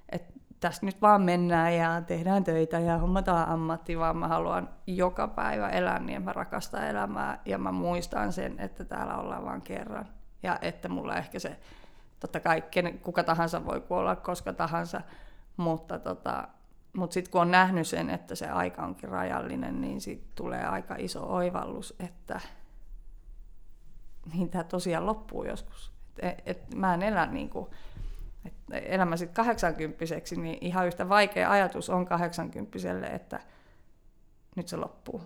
että 0.10 0.34
tästä 0.60 0.86
nyt 0.86 1.02
vaan 1.02 1.22
mennään 1.22 1.76
ja 1.76 2.02
tehdään 2.02 2.44
töitä 2.44 2.80
ja 2.80 2.98
hommataan 2.98 3.50
ammatti, 3.50 4.00
vaan 4.00 4.18
mä 4.18 4.28
haluan 4.28 4.70
joka 4.88 5.28
päivä 5.28 5.70
elää 5.70 6.00
niin, 6.00 6.18
että 6.18 6.30
mä 6.30 6.34
rakastan 6.34 6.88
elämää 6.88 7.40
ja 7.46 7.58
mä 7.58 7.72
muistan 7.72 8.34
sen, 8.34 8.60
että 8.60 8.86
täällä 8.86 9.18
ollaan 9.18 9.46
vain 9.46 9.62
kerran. 9.62 10.08
Ja 10.44 10.60
että 10.62 10.90
mulla 10.90 11.16
ehkä 11.16 11.40
se 11.40 11.60
totta 12.20 12.40
kai 12.40 12.62
ken, 12.62 13.00
kuka 13.00 13.24
tahansa 13.24 13.66
voi 13.66 13.82
kuolla 13.82 14.16
koska 14.16 14.54
tahansa, 14.54 15.02
mutta 15.58 16.00
tota, 16.00 16.48
mutta 16.94 17.14
sitten 17.14 17.32
kun 17.32 17.42
on 17.42 17.52
nähnyt 17.52 17.88
sen, 17.88 18.10
että 18.10 18.36
se 18.36 18.50
aika 18.50 18.84
onkin 18.84 19.10
rajallinen, 19.10 19.82
niin 19.82 20.02
sitten 20.02 20.32
tulee 20.36 20.66
aika 20.66 20.96
iso 20.98 21.34
oivallus, 21.34 21.96
että 22.00 22.40
niin 24.34 24.50
tämä 24.50 24.64
tosiaan 24.64 25.06
loppuu 25.06 25.44
joskus. 25.44 25.92
Et, 26.20 26.42
et 26.46 26.76
mä 26.76 26.94
en 26.94 27.04
elä 27.04 27.26
niin 27.26 27.50
kuin, 27.50 27.68
et 28.46 28.54
elämä 28.72 29.18
sitten 29.18 29.36
80 29.36 30.06
niin 30.42 30.58
ihan 30.62 30.88
yhtä 30.88 31.10
vaikea 31.10 31.52
ajatus 31.52 31.90
on 31.90 32.06
80 32.06 32.78
että 33.14 33.40
nyt 34.56 34.68
se 34.68 34.78
loppuu. 34.78 35.22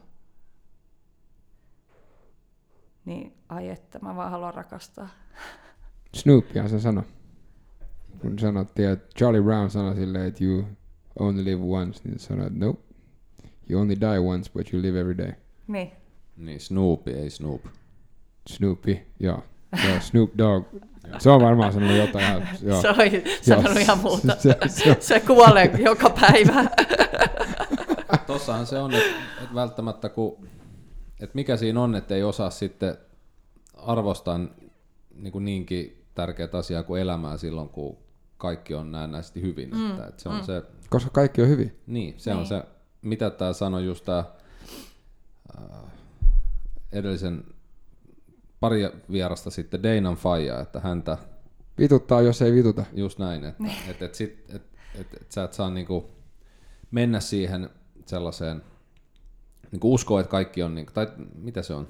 Niin 3.06 3.34
ai 3.50 3.70
että, 3.70 4.00
mä 4.00 4.16
vaan 4.16 4.32
haluan 4.32 4.54
rakastaa. 4.54 5.10
Snoopihan 6.14 6.70
se 6.70 6.80
sanoi. 6.80 7.04
Kun 8.22 8.40
sanottiin, 8.40 8.90
että 8.90 9.10
Charlie 9.18 9.42
Brown 9.42 9.70
sanoi 9.70 9.96
silleen, 9.96 10.28
että 10.28 10.44
you 10.44 10.66
only 11.20 11.46
live 11.46 11.64
once, 11.64 12.02
niin 12.04 12.20
sanoi, 12.20 12.48
että 12.48 12.66
nope. 12.66 12.82
You 13.70 13.82
only 13.82 13.96
die 14.00 14.20
once, 14.20 14.52
but 14.54 14.74
you 14.74 14.82
live 14.82 15.00
every 15.00 15.18
day. 15.18 15.34
Niin. 15.68 15.92
Niin, 16.38 16.60
Snoopy, 16.60 17.12
ei 17.12 17.30
Snoop. 17.30 17.62
Snoopy, 18.48 18.98
joo. 19.20 19.44
Joo, 19.88 20.00
Snoop 20.00 20.32
Dogg. 20.38 20.68
Se 21.20 21.30
on 21.30 21.42
varmaan 21.42 21.74
sanonut 21.74 21.98
jotain. 21.98 22.26
Ihan, 22.26 22.48
joo. 22.62 22.82
Se 22.82 22.90
on 22.90 22.96
sanonut 23.42 23.78
ihan 23.78 23.98
muuta. 23.98 24.36
Se, 24.40 24.58
se, 24.68 24.98
se 25.00 25.20
kuolee 25.20 25.72
joka 25.86 26.10
päivä. 26.10 26.66
Tossahan 28.28 28.66
se 28.66 28.80
on, 28.80 28.94
että 28.94 29.10
et 29.44 29.56
välttämättä 29.56 30.10
kun, 30.10 30.48
että 31.20 31.36
mikä 31.36 31.58
siinä 31.58 31.82
on, 31.82 31.96
että 31.96 32.16
ei 32.16 32.24
osaa 32.24 32.50
sitten 32.50 32.98
arvostaa 33.74 34.40
niin 35.16 35.32
kuin 35.32 35.46
niinkin 35.46 36.06
tärkeää 36.16 36.50
asiaa 36.54 36.84
kuin 36.84 37.02
elämää 37.02 37.38
silloin, 37.38 37.70
kun 37.70 37.98
kaikki 38.38 38.74
on 38.74 38.92
näennäisesti 38.92 39.42
hyvin. 39.42 39.70
Mm, 39.70 39.92
että, 39.92 40.06
että 40.06 40.24
se 40.24 40.30
on 40.30 40.36
mm. 40.36 40.44
se, 40.44 40.64
Koska 40.90 41.10
kaikki 41.10 41.42
on 41.42 41.48
hyvin. 41.48 41.80
Niin, 41.88 42.14
se 42.18 42.32
niin. 42.32 42.40
on 42.40 42.46
se, 42.46 42.64
mitä 43.02 43.30
tämä 43.30 43.54
sanoi 43.54 43.86
just 43.86 44.06
tämä 44.06 44.24
äh, 45.58 45.92
edellisen 46.92 47.44
pari 48.62 48.90
vierasta 49.12 49.50
sitten 49.50 49.84
Deinan 49.84 50.16
Faija, 50.16 50.60
että 50.60 50.80
häntä... 50.80 51.18
Vituttaa, 51.78 52.22
jos 52.22 52.42
ei 52.42 52.54
vituta. 52.54 52.86
Just 52.94 53.20
näin, 53.20 53.46
että 53.46 53.64
niin. 53.64 53.76
et, 53.90 54.02
et, 54.02 54.16
sit, 54.16 54.46
et, 54.50 54.62
et, 55.00 55.08
et 55.22 55.32
sä 55.32 55.44
et 55.44 55.54
saa 55.54 55.70
niinku 55.70 56.10
mennä 56.92 57.20
siihen 57.20 57.70
sellaiseen, 58.06 58.62
niinku 59.72 59.94
uskoa, 59.94 60.20
että 60.20 60.32
kaikki 60.32 60.64
on, 60.64 60.76
niinku, 60.76 60.92
tai 60.94 61.08
mitä 61.36 61.62
se 61.62 61.74
on? 61.74 61.88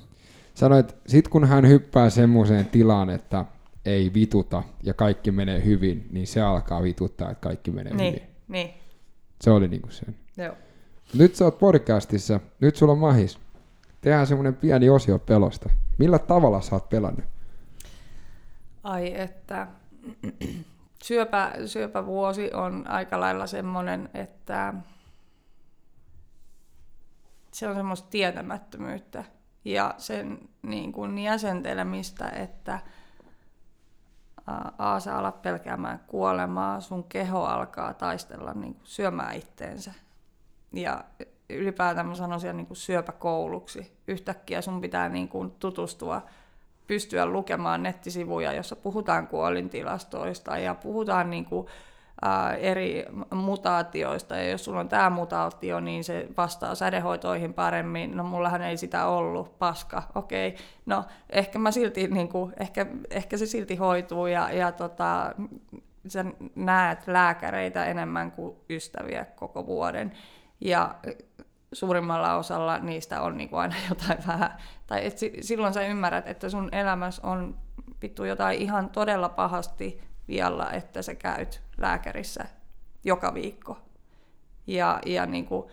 Sanoit, 0.53 0.95
sit 1.07 1.27
kun 1.27 1.48
hän 1.48 1.68
hyppää 1.68 2.10
semmoiseen 2.10 2.65
tilaan, 2.65 3.10
että 3.10 3.45
ei 3.85 4.14
vituta 4.14 4.64
ja 4.84 4.93
kaikki 4.93 5.31
menee 5.31 5.65
hyvin, 5.65 6.07
niin 6.11 6.27
se 6.27 6.41
alkaa 6.41 6.84
vituttaa, 6.84 7.31
että 7.31 7.41
kaikki 7.41 7.72
menee 7.72 7.93
niin, 7.93 8.14
hyvin. 8.14 8.27
Niin. 8.48 8.69
Se 9.41 9.52
oli 9.52 9.68
niinku 9.68 9.89
sen. 9.91 10.15
Joo. 10.38 10.56
Nyt 11.14 11.35
sä 11.35 11.45
oot 11.45 11.60
podcastissa, 11.60 12.39
nyt 12.60 12.76
sulla 12.76 12.93
on 12.93 12.99
mahis. 12.99 13.39
Tehdään 14.02 14.27
semmoinen 14.27 14.56
pieni 14.56 14.89
osio 14.89 15.19
pelosta. 15.19 15.69
Millä 16.02 16.19
tavalla 16.19 16.61
sä 16.61 16.76
oot 16.76 16.90
pelannut? 16.90 17.26
Ai 18.84 19.19
että 19.19 19.68
syöpä, 21.03 21.52
syöpävuosi 21.65 22.53
on 22.53 22.88
aika 22.88 23.19
lailla 23.19 23.48
semmoinen, 23.48 24.10
että 24.14 24.73
se 27.52 27.68
on 27.68 27.76
semmoista 27.76 28.10
tietämättömyyttä 28.10 29.23
ja 29.65 29.95
sen 29.98 30.49
niin 30.61 30.91
kuin 30.91 31.18
jäsentelemistä, 31.18 32.30
että 32.30 32.80
A, 34.78 34.99
sä 34.99 35.18
alat 35.18 35.41
pelkäämään 35.41 35.99
kuolemaa, 36.07 36.82
sun 36.82 37.03
keho 37.03 37.44
alkaa 37.44 37.94
taistella 37.94 38.53
niin 38.53 38.73
kuin 38.73 38.88
syömään 38.88 39.36
itteensä. 39.36 39.94
Ja 40.73 41.03
ylipäätään 41.56 42.07
mä 42.07 42.15
sanoisin 42.15 42.57
niin 42.57 42.68
kuin 42.68 42.78
syöpäkouluksi. 42.78 43.91
Yhtäkkiä 44.07 44.61
sun 44.61 44.82
pitää 44.82 45.10
niin 45.10 45.28
kuin 45.28 45.52
tutustua, 45.52 46.22
pystyä 46.88 47.26
lukemaan 47.26 47.84
nettisivuja, 47.84 48.53
jossa 48.53 48.76
puhutaan 48.76 49.28
kuolintilastoista 49.28 50.57
ja 50.57 50.76
puhutaan 50.76 51.30
niin 51.30 51.45
kuin 51.45 51.68
eri 52.60 53.06
mutaatioista, 53.34 54.36
ja 54.36 54.49
jos 54.49 54.65
sulla 54.65 54.80
on 54.80 54.90
tämä 54.90 55.10
mutaatio, 55.10 55.80
niin 55.80 56.03
se 56.03 56.28
vastaa 56.38 56.76
sädehoitoihin 56.76 57.53
paremmin. 57.53 58.18
No 58.18 58.23
mullahan 58.23 58.61
ei 58.61 58.78
sitä 58.78 59.06
ollut, 59.06 59.60
paska, 59.60 60.03
okei. 60.15 60.48
Okay. 60.48 60.61
No 60.86 61.03
ehkä, 61.30 61.60
mä 61.60 61.72
silti, 61.72 62.07
niin 62.07 62.30
kuin, 62.30 62.53
ehkä, 62.60 62.86
ehkä 63.10 63.38
se 63.38 63.45
silti 63.45 63.76
hoituu, 63.76 64.28
ja, 64.28 64.52
ja 64.52 64.72
tota, 64.72 65.36
sä 66.07 66.26
näet 66.56 67.07
lääkäreitä 67.07 67.86
enemmän 67.86 68.32
kuin 68.32 68.56
ystäviä 68.69 69.26
koko 69.26 69.65
vuoden. 69.65 70.11
Ja 70.60 70.95
suurimmalla 71.73 72.35
osalla 72.35 72.77
niistä 72.77 73.22
on 73.22 73.38
niin 73.38 73.49
aina 73.52 73.76
jotain 73.89 74.19
vähän, 74.27 74.57
tai 74.88 75.06
et 75.06 75.18
silloin 75.41 75.73
sä 75.73 75.81
ymmärrät, 75.81 76.27
että 76.27 76.49
sun 76.49 76.69
elämässä 76.72 77.27
on 77.27 77.56
vittu 78.02 78.23
jotain 78.23 78.61
ihan 78.61 78.89
todella 78.89 79.30
pahasti 79.30 80.02
vialla, 80.27 80.72
että 80.72 81.02
sä 81.02 81.15
käyt 81.15 81.61
lääkärissä 81.77 82.45
joka 83.03 83.34
viikko. 83.34 83.77
Ja, 84.68 84.99
ja 85.06 85.27
kuin, 85.48 85.68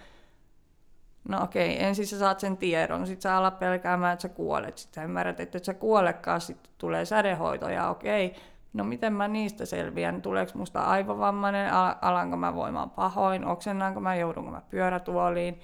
no 1.28 1.42
okei, 1.42 1.84
ensin 1.84 2.06
sä 2.06 2.18
saat 2.18 2.40
sen 2.40 2.56
tiedon, 2.56 3.06
sit 3.06 3.22
sä 3.22 3.36
alat 3.36 3.58
pelkäämään, 3.58 4.12
että 4.12 4.22
sä 4.22 4.28
kuolet. 4.28 4.78
Sitten 4.78 5.02
sä 5.02 5.04
ymmärrät, 5.04 5.40
että 5.40 5.58
et 5.58 5.64
sä 5.64 5.74
kuolekaan, 5.74 6.40
sitten 6.40 6.72
tulee 6.78 7.04
sädehoito 7.04 7.68
ja 7.68 7.88
okei, 7.88 8.34
no 8.72 8.84
miten 8.84 9.12
mä 9.12 9.28
niistä 9.28 9.66
selviän, 9.66 10.22
tuleeko 10.22 10.52
musta 10.54 10.80
aivovammainen, 10.80 11.72
alanko 12.00 12.36
mä 12.36 12.54
voimaan 12.54 12.90
pahoin, 12.90 13.44
oksennaanko 13.44 14.00
mä, 14.00 14.14
joudunko 14.14 14.50
mä 14.50 14.62
pyörätuoliin. 14.70 15.60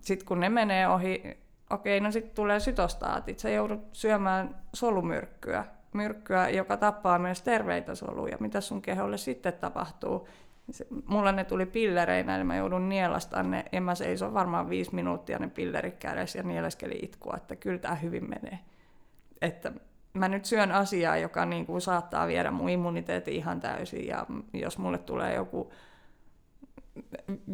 Sitten 0.00 0.26
kun 0.26 0.40
ne 0.40 0.48
menee 0.48 0.88
ohi, 0.88 1.38
okei, 1.70 2.00
no 2.00 2.10
sitten 2.10 2.34
tulee 2.34 2.60
sytostaatit, 2.60 3.38
sä 3.38 3.50
joudut 3.50 3.80
syömään 3.92 4.56
solumyrkkyä, 4.72 5.64
myrkkyä, 5.92 6.48
joka 6.48 6.76
tappaa 6.76 7.18
myös 7.18 7.42
terveitä 7.42 7.94
soluja. 7.94 8.36
Mitä 8.40 8.60
sun 8.60 8.82
keholle 8.82 9.16
sitten 9.16 9.52
tapahtuu? 9.52 10.28
Mulla 11.06 11.32
ne 11.32 11.44
tuli 11.44 11.66
pillereinä, 11.66 12.36
niin 12.36 12.46
mä 12.46 12.56
joudun 12.56 12.88
nielasta 12.88 13.42
ne, 13.42 13.64
ja 13.72 13.80
mä 13.80 13.94
seison 13.94 14.34
varmaan 14.34 14.68
viisi 14.68 14.94
minuuttia 14.94 15.38
ne 15.38 15.48
pillerit 15.48 15.98
kädessä 15.98 16.38
ja 16.38 16.42
nieleskeli 16.42 16.98
itkua, 17.02 17.34
että 17.36 17.56
kyllä 17.56 17.78
tämä 17.78 17.94
hyvin 17.94 18.30
menee. 18.30 18.58
Että 19.42 19.72
mä 20.14 20.28
nyt 20.28 20.44
syön 20.44 20.72
asiaa, 20.72 21.16
joka 21.16 21.46
niin 21.46 21.66
kuin 21.66 21.80
saattaa 21.80 22.26
viedä 22.26 22.50
mun 22.50 22.68
immuniteetin 22.68 23.34
ihan 23.34 23.60
täysin, 23.60 24.06
ja 24.06 24.26
jos 24.52 24.78
mulle 24.78 24.98
tulee 24.98 25.34
joku 25.34 25.72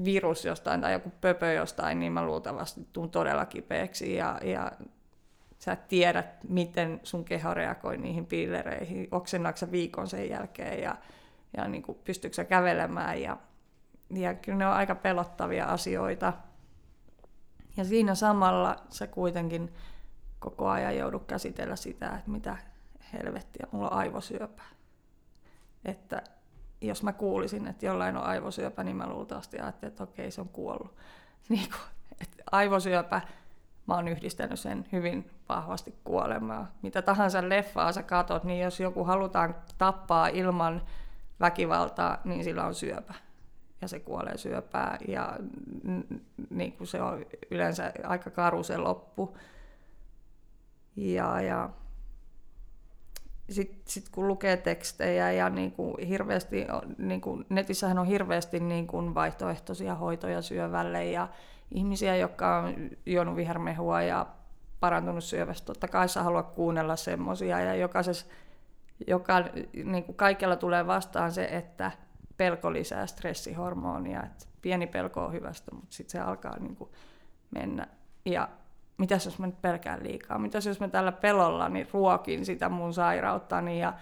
virus 0.05 0.45
jostain 0.45 0.81
tai 0.81 0.93
joku 0.93 1.13
pöpö 1.21 1.53
jostain, 1.53 2.01
niin 2.01 2.13
mä 2.13 2.27
luultavasti 2.27 2.87
tuun 2.93 3.11
todella 3.11 3.47
kipeäksi 3.47 4.15
ja, 4.15 4.39
ja 4.43 4.73
sä 5.59 5.77
tiedät, 5.77 6.45
miten 6.49 7.01
sun 7.03 7.25
keho 7.25 7.55
reagoi 7.55 7.99
niihin 7.99 8.27
pillereihin, 8.27 9.09
oksennaksa 9.11 9.71
viikon 9.71 10.09
sen 10.09 10.31
jälkeen 10.31 10.83
ja, 10.83 10.97
ja 11.57 11.69
niin 11.69 11.83
kuin 11.83 11.99
pystyykö 12.05 12.35
sä 12.35 12.45
kävelemään 12.45 13.23
ja, 13.23 13.37
ja 14.11 14.35
kyllä 14.35 14.59
ne 14.59 14.67
on 14.67 14.73
aika 14.73 14.95
pelottavia 14.95 15.65
asioita. 15.65 16.33
Ja 17.77 17.85
siinä 17.85 18.15
samalla 18.15 18.77
sä 18.89 19.07
kuitenkin 19.07 19.75
koko 20.39 20.69
ajan 20.69 20.97
joudut 20.97 21.25
käsitellä 21.27 21.77
sitä, 21.77 22.07
että 22.07 22.31
mitä 22.31 22.57
helvettiä, 23.13 23.67
mulla 23.73 23.89
on 23.89 23.97
aivosyöpä. 23.97 24.63
Että 25.85 26.23
jos 26.81 27.03
mä 27.03 27.13
kuulisin, 27.13 27.67
että 27.67 27.87
jollain 27.87 28.17
on 28.17 28.25
aivosyöpä, 28.25 28.85
niin 28.85 28.97
mä 28.97 29.09
luultavasti 29.09 29.59
ajattelin, 29.59 29.91
että 29.91 30.03
okei, 30.03 30.31
se 30.31 30.41
on 30.41 30.49
kuollut. 30.49 30.97
Niin 31.49 31.69
kuin, 31.69 31.81
että 32.21 32.43
aivosyöpä, 32.53 33.21
mä 33.87 33.95
oon 33.95 34.09
yhdistänyt 34.09 34.61
sen 34.61 34.87
hyvin 34.93 35.31
vahvasti 35.49 35.95
kuolemaa. 36.05 36.73
Mitä 36.83 37.03
tahansa 37.03 37.49
leffaa 37.49 37.93
sä 37.93 38.03
katot, 38.03 38.45
niin 38.45 38.61
jos 38.61 38.81
joku 38.81 39.05
halutaan 39.05 39.55
tappaa 39.79 40.29
ilman 40.29 40.83
väkivaltaa, 41.41 42.21
niin 42.25 42.45
sillä 42.45 42.65
on 42.65 42.75
syöpä. 42.75 43.15
Ja 43.81 43.89
se 43.89 44.01
kuolee 44.01 44.39
syöpää. 44.39 44.99
Ja 45.09 45.37
niin 46.51 46.73
kuin 46.73 46.87
se 46.87 47.03
on 47.03 47.27
yleensä 47.51 47.93
aika 48.05 48.31
karu 48.31 48.63
se 48.63 48.77
loppu. 48.77 49.37
Ja, 50.97 51.41
ja 51.41 51.71
sitten 53.51 53.83
sit 53.85 54.09
kun 54.09 54.29
lukee 54.29 54.57
tekstejä 54.57 55.33
ja 55.33 55.51
niin 55.51 55.73
kuin 55.73 56.07
hirveästi, 56.07 56.67
niin 56.99 57.21
kuin 57.21 57.47
netissähän 57.49 57.99
on 57.99 58.07
hirveästi 58.07 58.61
niin 58.61 58.87
kuin 58.87 59.15
vaihtoehtoisia 59.15 59.95
hoitoja 59.95 60.43
syövälle 60.43 61.05
ja 61.05 61.29
ihmisiä, 61.75 62.17
jotka 62.17 62.59
on 62.59 62.75
juonut 63.07 63.37
vihermehua 63.37 64.03
ja 64.03 64.27
parantunut 64.81 65.25
syövästä. 65.25 65.67
Totta 65.67 65.89
kai 65.89 66.09
sä 66.09 66.23
haluat 66.23 66.51
kuunnella 66.51 66.97
semmoisia 66.97 67.61
ja 67.61 67.75
jokaisessa, 67.75 68.27
joka, 69.07 69.35
niin 69.85 70.05
kuin 70.05 70.17
kaikella 70.17 70.57
tulee 70.57 70.87
vastaan 70.87 71.33
se, 71.33 71.45
että 71.45 71.91
pelko 72.37 72.73
lisää 72.73 73.07
stressihormonia. 73.07 74.23
Että 74.23 74.47
pieni 74.63 74.87
pelko 74.87 75.25
on 75.25 75.33
hyvästä, 75.33 75.75
mutta 75.75 75.95
sitten 75.95 76.13
se 76.13 76.21
alkaa 76.21 76.59
niin 76.59 76.77
kuin 76.77 76.91
mennä. 77.51 77.87
Ja 78.25 78.49
mitäs 79.01 79.25
jos 79.25 79.39
mä 79.39 79.47
nyt 79.47 79.63
pelkään 79.63 80.03
liikaa, 80.03 80.39
mitäs 80.39 80.67
jos 80.67 80.81
mä 80.81 80.89
tällä 80.89 81.13
pelolla 81.13 81.69
niin 81.69 81.89
ruokin 81.93 82.47
sitä 82.47 82.69
mun 82.69 82.95
sairauttani 82.95 83.81
ja 83.81 83.93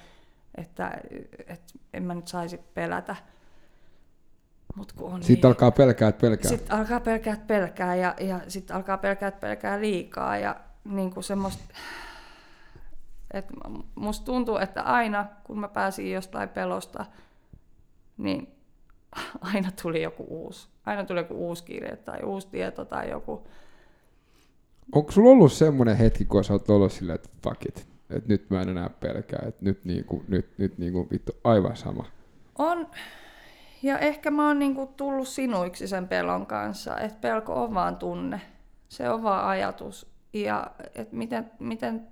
että, 0.55 1.01
että 1.47 1.79
en 1.93 2.03
mä 2.03 2.15
nyt 2.15 2.29
saisi 2.29 2.61
pelätä. 2.75 3.17
Mut 4.77 4.93
kun 4.93 5.13
on 5.13 5.23
sitten 5.23 5.35
niin, 5.35 5.47
alkaa 5.47 5.71
pelkää, 5.71 6.09
että 6.09 6.21
pelkää. 6.21 6.49
Sitten 6.51 6.79
alkaa 6.79 7.01
pelkää, 7.01 7.35
että 7.35 7.47
pelkää 7.47 7.95
ja, 7.95 8.15
ja 8.21 8.41
sitten 8.49 8.77
alkaa 8.77 8.99
pelkää, 8.99 9.29
että 9.29 9.41
pelkää 9.41 9.81
liikaa 9.81 10.37
ja 10.37 10.57
niin 10.85 11.11
kuin 11.11 11.25
semmoista, 11.25 11.65
että 13.31 13.55
musta 13.95 14.25
tuntuu, 14.25 14.57
että 14.57 14.83
aina 14.83 15.27
kun 15.45 15.59
mä 15.59 15.69
pääsin 15.69 16.13
jostain 16.13 16.49
pelosta, 16.49 17.07
niin 18.17 18.55
aina 19.55 19.71
tuli 19.83 20.03
joku 20.03 20.27
uusi. 20.29 20.69
Aina 20.87 21.05
tuli 21.05 21.21
joku 21.21 21.35
uusi 21.35 21.65
kirje 21.65 21.97
tai 21.97 22.23
uusi 22.23 22.49
tieto 22.49 22.85
tai 22.85 23.11
joku, 23.11 23.49
Onko 24.93 25.13
sulla 25.13 25.31
ollut 25.31 25.53
semmoinen 25.53 25.97
hetki, 25.97 26.25
kun 26.25 26.45
sä 26.45 26.53
oot 26.53 26.71
ollut 26.71 26.93
silleen, 26.93 27.15
että 27.15 27.29
fuck 27.45 27.67
it, 27.67 27.89
että 28.11 28.29
nyt 28.29 28.51
mä 28.51 28.63
en 28.63 28.69
enää 28.69 28.91
pelkää, 28.91 29.43
että 29.49 29.65
nyt, 29.65 29.85
niinku, 29.85 30.25
nyt, 30.29 30.59
nyt 30.59 30.79
niinku, 30.79 31.09
vittu 31.11 31.33
aivan 31.45 31.77
sama? 31.77 32.05
On, 32.59 32.87
ja 33.83 33.99
ehkä 33.99 34.31
mä 34.31 34.47
oon 34.47 34.59
niinku 34.59 34.87
tullut 34.87 35.29
sinuiksi 35.29 35.89
sen 35.89 36.09
pelon 36.09 36.47
kanssa, 36.47 36.99
että 36.99 37.19
pelko 37.21 37.65
on 37.65 37.75
vaan 37.75 37.97
tunne, 37.97 38.41
se 38.89 39.11
on 39.11 39.23
vaan 39.23 39.49
ajatus. 39.49 40.19
Ja 40.33 40.71
että 40.95 41.17
miten, 41.17 41.51
miten 41.59 42.07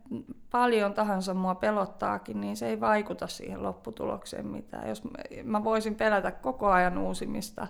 paljon 0.50 0.94
tahansa 0.94 1.34
mua 1.34 1.54
pelottaakin, 1.54 2.40
niin 2.40 2.56
se 2.56 2.68
ei 2.68 2.80
vaikuta 2.80 3.26
siihen 3.26 3.62
lopputulokseen 3.62 4.46
mitään. 4.46 4.88
Jos 4.88 5.02
mä 5.44 5.64
voisin 5.64 5.94
pelätä 5.94 6.30
koko 6.30 6.66
ajan 6.66 6.98
uusimista, 6.98 7.66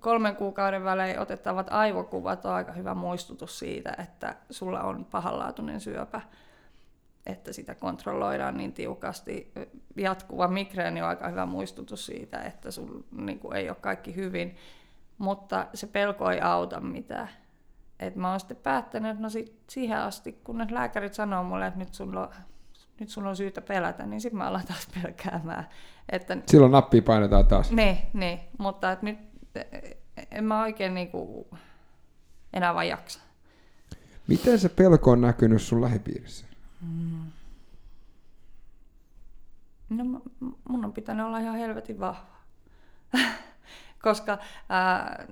kolmen 0.00 0.36
kuukauden 0.36 0.84
välein 0.84 1.20
otettavat 1.20 1.66
aivokuvat 1.70 2.44
on 2.44 2.52
aika 2.52 2.72
hyvä 2.72 2.94
muistutus 2.94 3.58
siitä, 3.58 3.94
että 3.98 4.36
sulla 4.50 4.80
on 4.80 5.04
pahanlaatuinen 5.04 5.80
syöpä, 5.80 6.20
että 7.26 7.52
sitä 7.52 7.74
kontrolloidaan 7.74 8.56
niin 8.56 8.72
tiukasti. 8.72 9.52
Jatkuva 9.96 10.48
migreeni 10.48 11.02
on 11.02 11.08
aika 11.08 11.28
hyvä 11.28 11.46
muistutus 11.46 12.06
siitä, 12.06 12.38
että 12.38 12.70
sulla 12.70 13.04
niin 13.12 13.40
ei 13.54 13.68
ole 13.68 13.76
kaikki 13.80 14.16
hyvin, 14.16 14.56
mutta 15.18 15.66
se 15.74 15.86
pelko 15.86 16.30
ei 16.30 16.40
auta 16.40 16.80
mitään. 16.80 17.28
Et 18.00 18.16
mä 18.16 18.30
oon 18.30 18.40
sitten 18.40 18.56
päättänyt, 18.56 19.10
että 19.10 19.22
no 19.22 19.30
sit 19.30 19.60
siihen 19.70 19.98
asti, 19.98 20.32
kun 20.44 20.66
lääkärit 20.70 21.14
sanoo 21.14 21.44
mulle, 21.44 21.66
että 21.66 21.78
nyt 21.78 21.94
sulla 21.94 22.20
on, 22.20 22.28
nyt 23.00 23.08
sulla 23.08 23.28
on 23.28 23.36
syytä 23.36 23.60
pelätä, 23.60 24.06
niin 24.06 24.20
sitten 24.20 24.38
mä 24.38 24.46
alan 24.46 24.66
taas 24.66 24.88
pelkäämään. 25.02 25.68
Että, 26.08 26.36
Silloin 26.46 26.72
nappi 26.72 27.00
painetaan 27.00 27.46
taas. 27.46 27.72
Niin, 27.72 27.98
niin 28.12 28.40
mutta 28.58 28.92
että 28.92 29.06
nyt 29.06 29.18
en 30.30 30.44
mä 30.44 30.62
oikein 30.62 30.94
niinku 30.94 31.50
enää 32.52 32.74
vaan 32.74 32.88
jaksa. 32.88 33.20
Miten 34.26 34.58
se 34.58 34.68
pelko 34.68 35.10
on 35.10 35.20
näkynyt 35.20 35.62
sun 35.62 35.82
lähipiirissä? 35.82 36.46
Mm. 36.80 37.30
No 39.88 40.04
mun 40.68 40.84
on 40.84 40.92
pitänyt 40.92 41.26
olla 41.26 41.38
ihan 41.38 41.56
helvetin 41.56 42.00
vahva. 42.00 42.40
Koska 44.02 44.38
ää, 44.68 45.26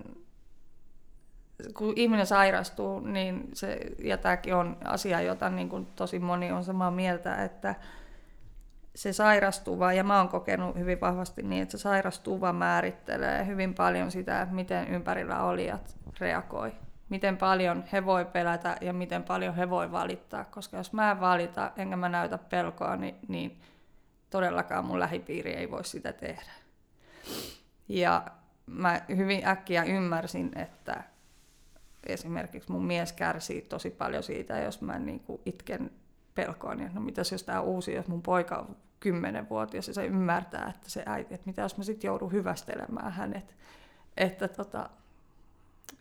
kun 1.74 1.92
ihminen 1.96 2.26
sairastuu, 2.26 3.00
niin 3.00 3.48
se, 3.52 3.80
ja 3.98 4.16
tämäkin 4.16 4.54
on 4.54 4.76
asia, 4.84 5.20
jota 5.20 5.50
niin 5.50 5.68
kuin 5.68 5.86
tosi 5.86 6.18
moni 6.18 6.52
on 6.52 6.64
samaa 6.64 6.90
mieltä, 6.90 7.44
että 7.44 7.74
se 8.94 9.12
sairastuva, 9.12 9.92
ja 9.92 10.04
mä 10.04 10.18
oon 10.18 10.28
kokenut 10.28 10.76
hyvin 10.76 11.00
vahvasti 11.00 11.42
niin, 11.42 11.62
että 11.62 11.78
se 11.78 11.82
sairastuva 11.82 12.52
määrittelee 12.52 13.46
hyvin 13.46 13.74
paljon 13.74 14.10
sitä, 14.10 14.46
miten 14.50 14.88
ympärillä 14.88 15.44
olijat 15.44 15.96
reagoi. 16.20 16.72
Miten 17.08 17.36
paljon 17.36 17.84
he 17.92 18.04
voi 18.04 18.24
pelätä 18.24 18.76
ja 18.80 18.92
miten 18.92 19.22
paljon 19.22 19.54
he 19.54 19.70
voi 19.70 19.92
valittaa. 19.92 20.44
Koska 20.44 20.76
jos 20.76 20.92
mä 20.92 21.10
en 21.10 21.20
valita 21.20 21.72
enkä 21.76 21.96
mä 21.96 22.08
näytä 22.08 22.38
pelkoa, 22.38 22.96
niin, 22.96 23.14
niin 23.28 23.60
todellakaan 24.30 24.84
mun 24.84 25.00
lähipiiri 25.00 25.54
ei 25.54 25.70
voi 25.70 25.84
sitä 25.84 26.12
tehdä. 26.12 26.52
Ja 27.88 28.26
mä 28.66 29.00
hyvin 29.16 29.46
äkkiä 29.46 29.82
ymmärsin, 29.82 30.58
että 30.58 31.02
esimerkiksi 32.06 32.72
mun 32.72 32.84
mies 32.84 33.12
kärsii 33.12 33.62
tosi 33.62 33.90
paljon 33.90 34.22
siitä, 34.22 34.58
jos 34.58 34.80
mä 34.80 34.98
niin 34.98 35.20
kuin 35.20 35.40
itken 35.46 35.90
pelkoa, 36.38 36.74
niin 36.74 36.90
no 36.94 37.00
mitäs 37.00 37.32
jos 37.32 37.42
tämä 37.42 37.60
uusi, 37.60 37.94
jos 37.94 38.08
mun 38.08 38.22
poika 38.22 38.66
kymmenenvuotias 39.00 39.88
ja 39.88 39.94
se 39.94 40.06
ymmärtää, 40.06 40.72
että 40.74 40.90
se 40.90 41.02
äiti, 41.06 41.34
että 41.34 41.46
mitä 41.46 41.62
jos 41.62 41.76
mä 41.78 41.84
sitten 41.84 42.08
joudun 42.08 42.32
hyvästelemään 42.32 43.12
hänet, 43.12 43.56
että 44.16 44.48
tota, 44.48 44.90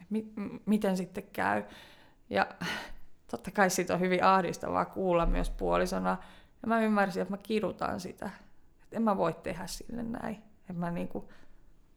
mi- 0.09 0.33
miten 0.65 0.97
sitten 0.97 1.23
käy. 1.33 1.63
Ja 2.29 2.47
totta 3.31 3.51
kai 3.51 3.69
siitä 3.69 3.93
on 3.93 3.99
hyvin 3.99 4.23
ahdistavaa 4.23 4.85
kuulla 4.85 5.25
myös 5.25 5.49
puolisona. 5.49 6.17
Ja 6.61 6.67
mä 6.67 6.81
ymmärsin, 6.81 7.21
että 7.21 7.33
mä 7.33 7.37
kidutan 7.37 7.99
sitä. 7.99 8.29
Että 8.83 8.95
en 8.95 9.01
mä 9.01 9.17
voi 9.17 9.33
tehdä 9.33 9.67
sille 9.67 10.03
näin. 10.03 10.35
Että 10.59 10.73
mä 10.73 10.91
niinku 10.91 11.31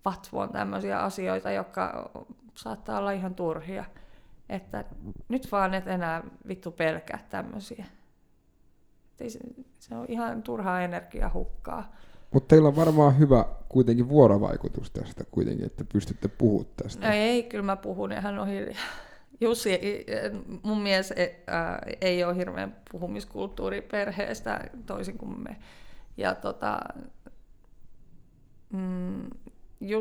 vatvoon 0.05 0.53
tämmöisiä 0.53 0.99
asioita, 0.99 1.51
jotka 1.51 2.11
saattaa 2.55 2.99
olla 2.99 3.12
ihan 3.12 3.35
turhia. 3.35 3.85
Että 4.49 4.85
nyt 5.29 5.53
vaan 5.53 5.75
et 5.75 5.87
enää 5.87 6.23
vittu 6.49 6.71
pelkää 6.71 7.19
tämmöisiä 7.31 7.85
ei 9.20 9.30
se, 9.30 9.38
se 9.78 9.94
on 9.94 10.06
ihan 10.09 10.42
turhaa 10.42 10.82
energiaa 10.82 11.30
hukkaa. 11.34 11.92
Mutta 12.30 12.48
teillä 12.48 12.68
on 12.68 12.76
varmaan 12.76 13.18
hyvä 13.18 13.44
kuitenkin 13.68 14.09
vuorovaikutus 14.09 14.90
tästä 14.90 15.24
kuitenkin, 15.30 15.66
että 15.66 15.84
pystytte 15.92 16.28
puhumaan 16.28 16.72
tästä. 16.82 17.06
No 17.06 17.14
ei, 17.14 17.42
kyllä 17.42 17.64
mä 17.64 17.76
puhun 17.76 18.10
ja 18.10 18.20
hän 18.20 18.38
on 18.38 18.48
hiljaa. 18.48 18.82
Jussi, 19.40 19.80
mun 20.62 20.80
mies 20.80 21.10
ei, 21.10 21.44
äh, 21.48 21.97
ei 22.01 22.24
ole 22.24 22.36
hirveän 22.36 22.76
puhumiskulttuuri 22.92 23.80
perheestä, 23.82 24.70
toisin 24.86 25.18
kuin 25.18 25.42
me. 25.42 25.56
Ja 26.16 26.34
tota, 26.34 26.78
mm, 28.72 29.30
ju, 29.80 30.01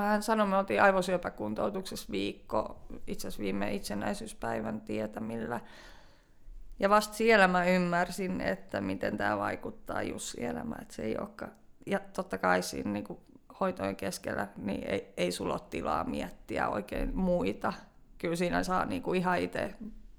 hän 0.00 0.22
sanoi, 0.22 0.46
me 0.46 0.56
oltiin 0.56 0.82
aivosyöpäkuntoutuksessa 0.82 2.12
viikko, 2.12 2.78
itse 3.06 3.28
asiassa 3.28 3.42
viime 3.42 3.74
itsenäisyyspäivän 3.74 4.80
tietämillä. 4.80 5.60
Ja 6.78 6.90
vasta 6.90 7.14
siellä 7.14 7.48
mä 7.48 7.64
ymmärsin, 7.64 8.40
että 8.40 8.80
miten 8.80 9.16
tämä 9.16 9.38
vaikuttaa 9.38 10.02
Jussi 10.02 10.44
elämään. 10.44 10.82
Että 10.82 10.94
se 10.94 11.02
ei 11.02 11.18
olekaan. 11.18 11.52
Ja 11.86 12.00
totta 12.12 12.38
kai 12.38 12.62
siinä 12.62 12.90
niin 12.90 13.04
kuin 13.04 13.18
hoitojen 13.60 13.96
keskellä 13.96 14.48
niin 14.56 14.84
ei, 14.88 15.12
ei 15.16 15.32
sulla 15.32 15.54
ole 15.54 15.62
tilaa 15.70 16.04
miettiä 16.04 16.68
oikein 16.68 17.16
muita. 17.16 17.72
Kyllä 18.18 18.36
siinä 18.36 18.62
saa 18.62 18.84
niin 18.84 19.02
kuin 19.02 19.20
ihan 19.20 19.38
itse 19.38 19.74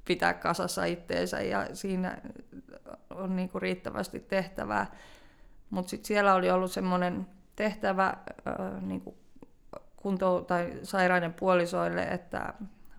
pitää 0.06 0.34
kasassa 0.34 0.86
itteensä 0.86 1.42
ja 1.42 1.76
siinä 1.76 2.18
on 3.10 3.36
niin 3.36 3.50
kuin 3.50 3.62
riittävästi 3.62 4.20
tehtävää. 4.20 4.92
Mutta 5.70 5.90
sitten 5.90 6.08
siellä 6.08 6.34
oli 6.34 6.52
ollut 6.52 6.72
semmoinen 6.72 7.28
tehtävä, 7.56 8.14
niin 8.82 9.02
kuin 9.02 9.16
kunto- 9.96 10.42
tai 10.42 10.80
sairaiden 10.84 11.34
puolisoille, 11.34 12.04
että 12.04 12.54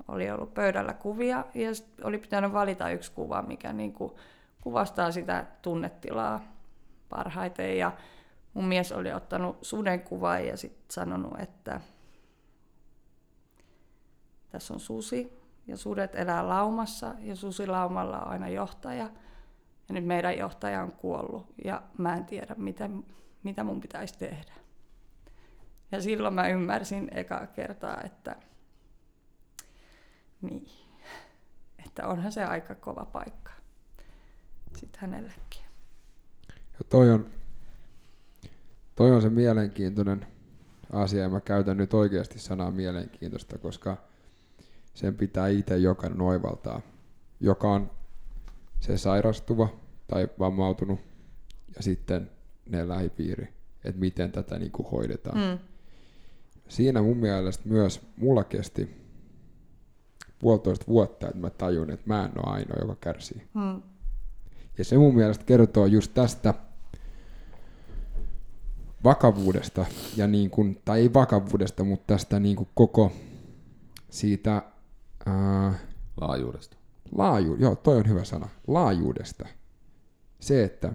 oli 0.08 0.30
ollut 0.30 0.54
pöydällä 0.54 0.92
kuvia 0.92 1.44
ja 1.54 1.70
oli 2.04 2.18
pitänyt 2.18 2.52
valita 2.52 2.90
yksi 2.90 3.12
kuva, 3.12 3.42
mikä 3.42 3.72
niin 3.72 3.92
kuin 3.92 4.12
kuvastaa 4.60 5.10
sitä 5.10 5.46
tunnetilaa 5.62 6.40
parhaiten. 7.08 7.78
Ja 7.78 7.92
mun 8.54 8.64
mies 8.64 8.92
oli 8.92 9.12
ottanut 9.12 9.58
suden 9.62 10.00
kuvan 10.00 10.46
ja 10.46 10.56
sitten 10.56 10.84
sanonut, 10.90 11.40
että 11.40 11.80
tässä 14.50 14.74
on 14.74 14.80
susi 14.80 15.32
ja 15.66 15.76
sudet 15.76 16.14
elää 16.14 16.48
laumassa 16.48 17.14
ja 17.20 17.36
susilaumalla 17.36 18.20
on 18.20 18.28
aina 18.28 18.48
johtaja. 18.48 19.10
Ja 19.88 19.94
nyt 19.94 20.06
meidän 20.06 20.38
johtaja 20.38 20.82
on 20.82 20.92
kuollut 20.92 21.46
ja 21.64 21.82
mä 21.98 22.16
en 22.16 22.24
tiedä, 22.24 22.54
mitä, 22.58 22.90
mitä 23.42 23.64
mun 23.64 23.80
pitäisi 23.80 24.18
tehdä. 24.18 24.52
Ja 25.92 26.02
silloin 26.02 26.34
mä 26.34 26.48
ymmärsin 26.48 27.08
eka 27.12 27.46
kertaa, 27.46 28.02
että 28.04 28.36
niin, 30.42 30.68
että 31.86 32.06
onhan 32.08 32.32
se 32.32 32.44
aika 32.44 32.74
kova 32.74 33.04
paikka 33.04 33.52
sitten 34.76 35.00
hänellekin. 35.00 35.62
Ja 36.48 36.84
toi 36.88 37.10
on, 37.10 37.26
toi 38.96 39.10
on 39.10 39.22
se 39.22 39.28
mielenkiintoinen 39.30 40.26
asia, 40.92 41.22
ja 41.22 41.28
mä 41.28 41.40
käytän 41.40 41.76
nyt 41.76 41.94
oikeasti 41.94 42.38
sanaa 42.38 42.70
mielenkiintoista, 42.70 43.58
koska 43.58 43.96
sen 44.94 45.14
pitää 45.14 45.48
itse 45.48 45.76
jokainen 45.76 46.20
oivaltaa, 46.20 46.80
joka 47.40 47.72
on 47.72 47.90
se 48.80 48.98
sairastuva 48.98 49.68
tai 50.08 50.28
vammautunut, 50.38 51.00
ja 51.76 51.82
sitten 51.82 52.30
ne 52.68 52.88
lähipiiri, 52.88 53.48
että 53.84 54.00
miten 54.00 54.32
tätä 54.32 54.58
niin 54.58 54.72
kuin 54.72 54.90
hoidetaan. 54.90 55.38
Mm. 55.38 55.58
Siinä 56.68 57.02
mun 57.02 57.16
mielestä 57.16 57.68
myös 57.68 58.00
mulla 58.16 58.44
kesti 58.44 59.05
puolitoista 60.38 60.84
vuotta, 60.88 61.26
että 61.26 61.38
mä 61.38 61.50
tajun, 61.50 61.90
että 61.90 62.04
mä 62.06 62.24
en 62.24 62.32
ole 62.36 62.54
ainoa, 62.54 62.76
joka 62.80 62.96
kärsii. 63.00 63.42
Mm. 63.54 63.82
Ja 64.78 64.84
se 64.84 64.98
mun 64.98 65.14
mielestä 65.14 65.44
kertoo 65.44 65.86
just 65.86 66.14
tästä 66.14 66.54
vakavuudesta, 69.04 69.86
ja 70.16 70.26
niin 70.26 70.50
kuin, 70.50 70.80
tai 70.84 71.00
ei 71.00 71.14
vakavuudesta, 71.14 71.84
mutta 71.84 72.14
tästä 72.14 72.40
niin 72.40 72.56
kuin 72.56 72.68
koko 72.74 73.12
siitä... 74.10 74.62
Ää, 75.26 75.74
laajuudesta. 76.20 76.76
Laaju, 77.14 77.56
joo, 77.58 77.74
toi 77.76 77.96
on 77.96 78.08
hyvä 78.08 78.24
sana. 78.24 78.48
Laajuudesta. 78.66 79.48
Se, 80.40 80.64
että, 80.64 80.92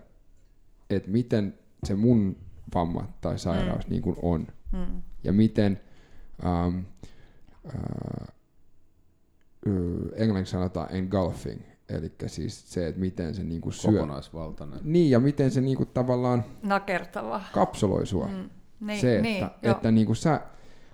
että 0.89 1.09
miten 1.09 1.59
se 1.83 1.95
mun 1.95 2.37
vamma 2.73 3.07
tai 3.21 3.39
sairaus 3.39 3.85
mm. 3.85 3.91
niin 3.91 4.01
kuin 4.01 4.15
on. 4.21 4.47
Mm. 4.71 5.01
Ja 5.23 5.33
miten... 5.33 5.79
Ähm, 6.45 6.79
äh, 7.65 8.27
englanniksi 10.15 10.51
sanotaan 10.51 10.95
engulfing, 10.95 11.61
eli 11.89 12.11
siis 12.27 12.73
se, 12.73 12.87
että 12.87 13.01
miten 13.01 13.35
se 13.35 13.43
niinku 13.43 13.71
syö. 13.71 13.91
Kokonaisvaltainen. 13.91 14.79
Niin, 14.83 15.11
ja 15.11 15.19
miten 15.19 15.51
se 15.51 15.61
niinku 15.61 15.85
tavallaan 15.85 16.45
Nakertava. 16.63 17.41
kapsuloi 17.53 18.05
sua. 18.05 18.27
Mm. 18.27 18.49
Niin, 18.87 19.01
se, 19.01 19.15
että, 19.15 19.21
niin, 19.21 19.49
että 19.61 19.91
niinku 19.91 20.15
sä, 20.15 20.41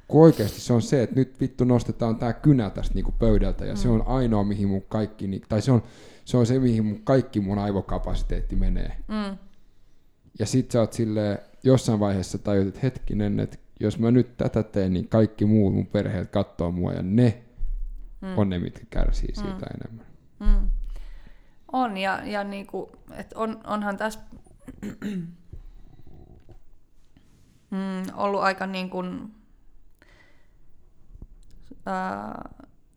kun 0.07 0.22
oikeasti 0.22 0.61
se 0.61 0.73
on 0.73 0.81
se, 0.81 1.03
että 1.03 1.15
nyt 1.15 1.39
vittu 1.41 1.64
nostetaan 1.64 2.15
tämä 2.15 2.34
kynä 2.34 2.69
tästä 2.69 2.95
niinku 2.95 3.14
pöydältä, 3.19 3.65
ja 3.65 3.73
mm. 3.73 3.77
se 3.77 3.89
on 3.89 4.03
ainoa, 4.07 4.44
mihin 4.44 4.68
mun 4.68 4.84
kaikki, 4.89 5.41
tai 5.49 5.61
se 5.61 5.72
on, 5.72 5.84
se 6.26 6.38
on 6.38 6.45
se, 6.45 6.60
mihin 6.60 6.85
mun 6.85 7.02
kaikki 7.03 7.39
mun 7.39 7.60
aivokapasiteetti 7.60 8.56
menee. 8.56 8.98
Mm. 9.07 9.38
Ja 10.39 10.45
sit 10.45 10.72
sä 10.72 10.80
oot 10.80 10.94
silleen, 10.94 11.38
jossain 11.64 11.99
vaiheessa 11.99 12.38
tajut, 12.38 12.68
että 12.68 12.80
hetkinen, 12.84 13.39
että 13.39 13.57
jos 13.80 13.99
mä 13.99 14.11
nyt 14.11 14.38
tätä 14.38 14.64
teen, 14.64 14.94
niin 14.94 15.07
kaikki 15.07 15.45
muut 15.45 15.73
mun 15.73 15.85
perheet 15.85 16.30
katsoo 16.31 16.72
mua, 16.72 16.94
ja 16.94 17.02
ne 17.02 17.44
mm. 18.22 18.38
on 18.38 18.49
ne, 18.49 18.60
mitkä 18.60 18.85
kärsii 18.89 19.35
siitä 19.35 19.65
mm. 19.65 19.81
enemmän. 19.81 20.06
Mm. 20.39 20.69
On, 21.72 21.98
ja, 21.98 22.22
ja 22.26 22.44
niinku, 22.44 22.91
et 23.15 23.34
on, 23.34 23.61
onhan 23.64 23.98
tässä 23.98 24.19
mm, 27.72 28.03
ollut 28.14 28.41
aika 28.41 28.68
niin 28.68 28.89
kuin, 28.89 29.35
ää, 31.85 32.49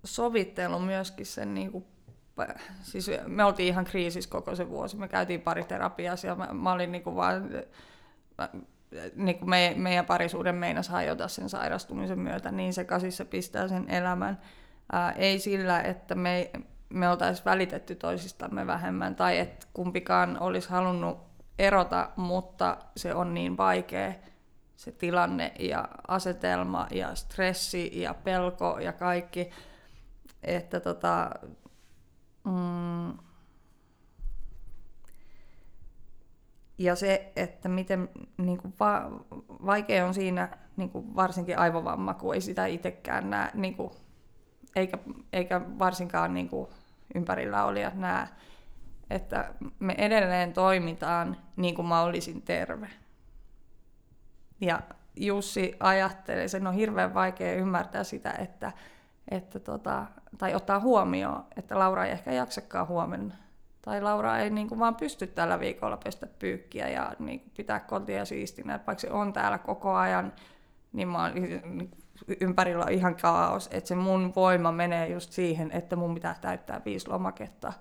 sovittelu 0.05 0.79
myöskin 0.79 1.27
sen 1.27 1.55
niin 1.55 1.73
kuin, 1.73 1.85
siis 2.83 3.11
me 3.27 3.45
oltiin 3.45 3.69
ihan 3.69 3.85
kriisissä 3.85 4.31
koko 4.31 4.55
se 4.55 4.69
vuosi, 4.69 4.97
me 4.97 5.09
käytiin 5.09 5.41
pari 5.41 5.65
terapiassa 5.65 6.27
ja 6.27 6.35
mä, 6.35 6.49
mä 6.53 6.73
olin 6.73 6.93
niin 6.93 7.03
kuin 7.03 7.17
vaan, 7.17 7.51
mä, 8.39 8.49
niin 9.15 9.39
kuin 9.39 9.51
me, 9.51 9.75
meidän 9.77 10.07
parisuuden 10.07 10.55
meinas 10.55 10.89
hajota 10.89 11.29
sen 11.29 11.49
sairastumisen 11.49 12.19
myötä, 12.19 12.51
niin 12.51 12.73
se 12.73 12.85
kasissa 12.85 13.25
pistää 13.25 13.69
sen 13.69 13.91
elämän. 13.91 14.39
Ää, 14.93 15.13
ei 15.13 15.39
sillä, 15.39 15.81
että 15.81 16.15
me, 16.15 16.51
me 16.89 17.09
oltaisiin 17.09 17.45
välitetty 17.45 17.95
toisistamme 17.95 18.67
vähemmän 18.67 19.17
tai 19.17 19.39
että 19.39 19.67
kumpikaan 19.73 20.41
olisi 20.41 20.71
halunnut 20.71 21.19
erota, 21.59 22.11
mutta 22.17 22.77
se 22.97 23.15
on 23.15 23.35
niin 23.35 23.57
vaikea 23.57 24.13
se 24.77 24.93
tilanne 24.93 25.53
ja 25.59 25.89
asetelma 26.09 26.87
ja 26.91 27.15
stressi 27.15 28.01
ja 28.01 28.15
pelko 28.15 28.79
ja 28.79 28.93
kaikki, 28.93 29.51
että 30.43 30.81
tota, 30.81 31.31
mm, 32.45 33.19
ja 36.79 36.97
se, 36.97 37.33
että 37.37 37.69
miten 37.69 38.09
niin 38.37 38.59
kuin 38.59 38.75
va- 38.81 39.11
vaikea 39.67 40.07
on 40.07 40.15
siinä 40.15 40.59
niin 40.77 40.91
kuin 40.91 41.17
varsinkin 41.17 41.59
aivovamma, 41.59 42.15
kun 42.15 42.35
ei 42.35 42.41
sitä 42.41 42.67
itsekään 42.67 43.31
näe, 43.31 43.51
niin 43.55 43.75
kuin 43.75 43.91
eikä, 44.77 44.99
eikä 45.33 45.61
varsinkaan 45.79 46.35
niin 46.35 46.49
kuin 46.49 46.69
ympärillä 47.15 47.65
olijat 47.65 47.95
näe, 47.95 48.29
että 49.11 49.55
me 49.79 49.95
edelleen 49.99 50.53
toimitaan 50.53 51.37
niin 51.57 51.75
kuin 51.75 51.89
mä 51.89 52.03
olisin 52.03 52.43
terve. 52.43 52.89
Ja 54.61 54.81
Jussi 55.17 55.77
ajattelee, 55.81 56.49
sen 56.49 56.67
on 56.67 56.75
hirveän 56.75 57.15
vaikea 57.15 57.55
ymmärtää 57.55 58.05
sitä, 58.05 58.31
että, 58.31 58.73
että 59.29 59.61
tota, 59.61 60.07
tai 60.39 60.55
ottaa 60.55 60.81
huomioon, 60.81 61.45
että 61.57 61.79
Laura 61.79 62.05
ei 62.05 62.13
ehkä 62.13 62.33
jaksakaan 62.33 62.89
huomenna. 62.89 63.35
Tai 63.83 64.01
Laura 64.03 64.39
ei 64.39 64.51
niin 64.51 64.69
kuin 64.69 64.79
vaan 64.79 64.95
pysty 64.95 65.27
tällä 65.27 65.61
viikolla 65.61 65.97
pestä 65.97 66.27
pyykkiä 66.39 66.89
ja 66.89 67.13
niin 67.19 67.41
kuin 67.41 67.53
pitää 67.57 67.81
kotia 67.81 68.25
siistinä. 68.25 68.81
Vaikka 68.87 69.01
se 69.01 69.11
on 69.11 69.33
täällä 69.33 69.59
koko 69.59 69.95
ajan, 69.95 70.33
niin 70.93 71.09
mä 71.09 71.31
niin 71.31 71.91
ympärillä 72.41 72.85
on 72.85 72.93
ihan 72.93 73.17
kaos, 73.17 73.69
että 73.73 73.89
se 73.89 73.95
mun 73.95 74.33
voima 74.37 74.73
menee 74.73 75.09
just 75.09 75.33
siihen, 75.33 75.71
että 75.73 75.97
mun 75.97 76.15
pitää 76.15 76.37
täyttää 76.41 76.81
viisi 76.85 77.09
lomaketta. 77.09 77.73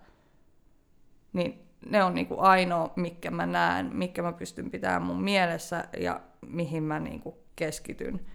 Niin 1.33 1.69
ne 1.85 2.03
on 2.03 2.15
niinku 2.15 2.35
ainoa, 2.39 2.93
mikä 2.95 3.31
mä 3.31 3.45
näen, 3.45 3.89
mikä 3.93 4.21
mä 4.21 4.33
pystyn 4.33 4.71
pitämään 4.71 5.01
mun 5.01 5.21
mielessä 5.21 5.83
ja 5.97 6.21
mihin 6.45 6.83
mä 6.83 6.99
niinku 6.99 7.37
keskityn, 7.55 8.25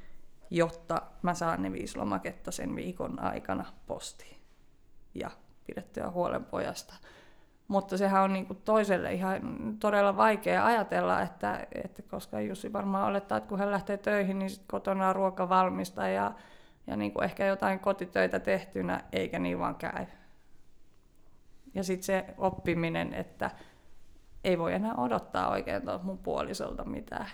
jotta 0.51 1.03
mä 1.23 1.35
saan 1.35 1.63
ne 1.63 1.73
viisi 1.73 1.99
lomaketta 1.99 2.51
sen 2.51 2.77
viikon 2.77 3.21
aikana 3.21 3.65
postiin 3.87 4.37
ja 5.15 5.31
pidettyä 5.67 6.11
huolen 6.11 6.45
pojasta. 6.45 6.95
Mutta 7.69 7.99
sehän 7.99 8.23
on 8.23 8.33
niin 8.33 8.47
toiselle 8.65 9.13
ihan 9.13 9.41
todella 9.81 10.17
vaikea 10.17 10.67
ajatella, 10.67 11.23
että, 11.23 11.67
että 11.85 12.03
koska 12.03 12.41
Jussi 12.41 12.73
varmaan 12.73 13.09
olettaa, 13.09 13.39
että 13.39 13.49
kun 13.49 13.59
hän 13.59 13.71
lähtee 13.71 13.97
töihin, 13.97 14.39
niin 14.39 14.51
sit 14.51 14.65
kotona 14.67 15.09
on 15.09 15.17
ruoka 15.17 15.49
valmista 15.49 16.09
ja, 16.09 16.33
ja 16.87 16.97
niin 16.97 17.25
ehkä 17.25 17.47
jotain 17.47 17.79
kotitöitä 17.79 18.41
tehtynä, 18.41 19.01
eikä 19.13 19.39
niin 19.39 19.59
vaan 19.59 19.75
käy. 19.75 20.07
Ja 21.75 21.85
sitten 21.85 22.05
se 22.05 22.25
oppiminen, 22.39 23.15
että 23.15 23.51
ei 24.45 24.59
voi 24.59 24.75
enää 24.75 24.95
odottaa 24.95 25.51
oikein 25.51 25.83
mun 26.03 26.19
puolisolta 26.19 26.85
mitään. 26.85 27.27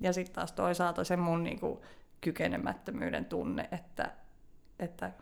Ja 0.00 0.12
sitten 0.12 0.34
taas 0.34 0.52
toisaalta 0.52 1.04
se 1.04 1.16
mun 1.16 1.42
niin 1.42 1.60
kuin 1.60 1.80
kykenemättömyyden 2.20 3.24
tunne, 3.24 3.68
että, 3.72 4.10
että 4.78 5.12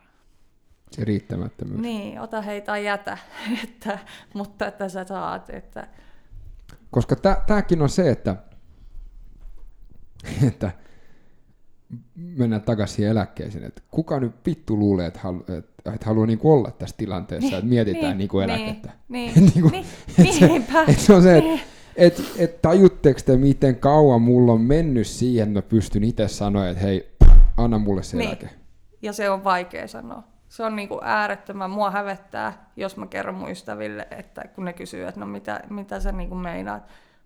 se 0.92 1.04
riittämättömyys. 1.04 1.80
Niin, 1.80 2.20
ota 2.20 2.42
heitä 2.42 2.78
jätä, 2.78 3.18
että, 3.64 3.98
mutta 4.34 4.66
että 4.66 4.88
sä 4.88 5.04
saat. 5.04 5.50
Että... 5.50 5.88
Koska 6.90 7.16
tämäkin 7.46 7.82
on 7.82 7.88
se, 7.88 8.10
että, 8.10 8.36
että 10.48 10.70
mennään 12.16 12.62
takaisin 12.62 13.06
eläkkeeseen, 13.06 13.64
että 13.64 13.82
kuka 13.90 14.20
nyt 14.20 14.32
vittu 14.46 14.78
luulee, 14.78 15.06
että, 15.06 15.20
halu, 15.22 15.44
että, 15.58 15.92
että 15.92 16.06
haluaa 16.06 16.26
niinku 16.26 16.52
olla 16.52 16.70
tässä 16.70 16.96
tilanteessa, 16.98 17.48
niin, 17.48 17.58
että 17.58 17.68
mietitään 17.68 18.04
niin, 18.04 18.18
niinku 18.18 18.40
eläkettä. 18.40 18.92
Niin, 19.08 19.34
niin, 19.40 19.52
niinku, 19.54 19.68
niin, 19.68 19.84
että 20.18 20.38
se, 20.38 20.56
että 20.88 21.02
se 21.02 21.14
on 21.14 21.22
se, 21.22 21.38
että 21.38 21.50
niin. 21.50 21.60
et, 21.96 22.22
et 22.38 22.62
tajutteko 22.62 23.20
te, 23.24 23.36
miten 23.36 23.76
kauan 23.76 24.22
mulla 24.22 24.52
on 24.52 24.60
mennyt 24.60 25.06
siihen, 25.06 25.48
että 25.48 25.58
mä 25.58 25.62
pystyn 25.62 26.04
itse 26.04 26.28
sanoa, 26.28 26.68
että 26.68 26.82
hei, 26.82 27.16
anna 27.56 27.78
mulle 27.78 28.02
se 28.02 28.16
niin. 28.16 28.28
eläke. 28.28 28.50
Ja 29.02 29.12
se 29.12 29.30
on 29.30 29.44
vaikea 29.44 29.88
sanoa 29.88 30.31
se 30.52 30.64
on 30.64 30.76
niinku 30.76 31.00
äärettömän, 31.02 31.70
mua 31.70 31.90
hävettää, 31.90 32.66
jos 32.76 32.96
mä 32.96 33.06
kerron 33.06 33.34
mun 33.34 33.50
ystäville, 33.50 34.08
että 34.10 34.42
kun 34.54 34.64
ne 34.64 34.72
kysyy, 34.72 35.06
että 35.06 35.20
no 35.20 35.26
mitä, 35.26 35.60
mitä 35.70 36.00
sä 36.00 36.12
niinku 36.12 36.34
meinaat, 36.34 36.82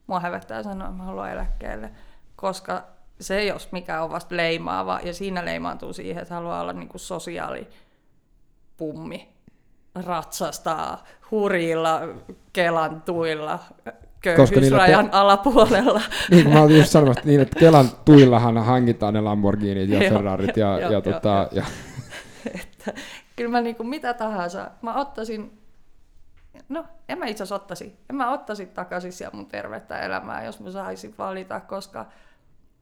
mua 0.07 0.20
hävettää 0.20 0.62
sanoa, 0.62 0.89
että 0.89 0.98
mä 0.98 1.05
haluan 1.05 1.31
eläkkeelle, 1.31 1.90
koska 2.36 2.82
se 3.20 3.44
jos 3.44 3.73
mikä 3.73 4.03
on 4.03 4.11
vasta 4.11 4.36
leimaava, 4.36 5.01
ja 5.03 5.15
siinä 5.15 5.44
leimaantuu 5.44 5.93
siihen, 5.93 6.23
että 6.23 6.35
haluaa 6.35 6.61
olla 6.61 6.73
niin 6.73 6.89
kuin 6.89 7.01
sosiaalipummi, 7.01 9.28
ratsastaa 9.94 11.05
hurjilla 11.31 12.01
Kelan 12.53 13.03
tuilla 13.03 13.59
köyhyysrajan 14.20 15.11
te... 15.11 15.16
alapuolella. 15.16 16.01
Niin 16.31 16.44
kuin 16.44 16.55
mä 16.55 16.62
olin 16.62 16.78
just 16.78 16.90
sanomassa, 16.90 17.23
niin 17.24 17.40
että 17.40 17.61
Kelan 17.61 17.89
tuillahan 18.05 18.59
hankitaan 18.59 19.15
ne 19.15 19.20
Lamborghinit 19.20 19.90
ja 19.90 19.98
Ferrarit 20.11 20.57
ja, 20.57 20.78
ja, 20.78 20.90
ja, 20.90 21.01
tota, 21.01 21.48
ja... 21.53 21.65
että, 22.89 23.01
kyllä 23.37 23.51
mä 23.51 23.61
niin 23.61 23.77
kuin 23.77 23.89
mitä 23.89 24.15
tahansa, 24.15 24.71
mä 24.83 24.95
ottaisin 24.95 25.67
no 26.69 26.85
en 27.09 27.19
mä 27.19 27.27
itse 27.27 27.43
asiassa 27.43 27.55
ottaisi. 27.55 27.97
En 28.11 28.17
mä 28.17 28.33
ottaisi 28.33 28.67
takaisin 28.67 29.13
siellä 29.13 29.37
mun 29.37 29.47
tervettä 29.47 30.01
elämää, 30.01 30.45
jos 30.45 30.61
mä 30.61 30.71
saisin 30.71 31.15
valita, 31.19 31.61
koska 31.61 32.07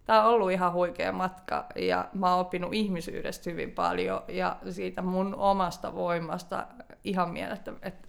tämä 0.05 0.24
on 0.24 0.35
ollut 0.35 0.51
ihan 0.51 0.72
huikea 0.72 1.12
matka 1.12 1.66
ja 1.76 2.09
mä 2.12 2.31
oon 2.31 2.40
oppinut 2.40 2.74
ihmisyydestä 2.74 3.51
hyvin 3.51 3.70
paljon 3.70 4.22
ja 4.28 4.56
siitä 4.70 5.02
mun 5.02 5.35
omasta 5.35 5.94
voimasta 5.94 6.66
ihan 7.05 7.31
mielettä, 7.31 7.72
että 7.82 8.09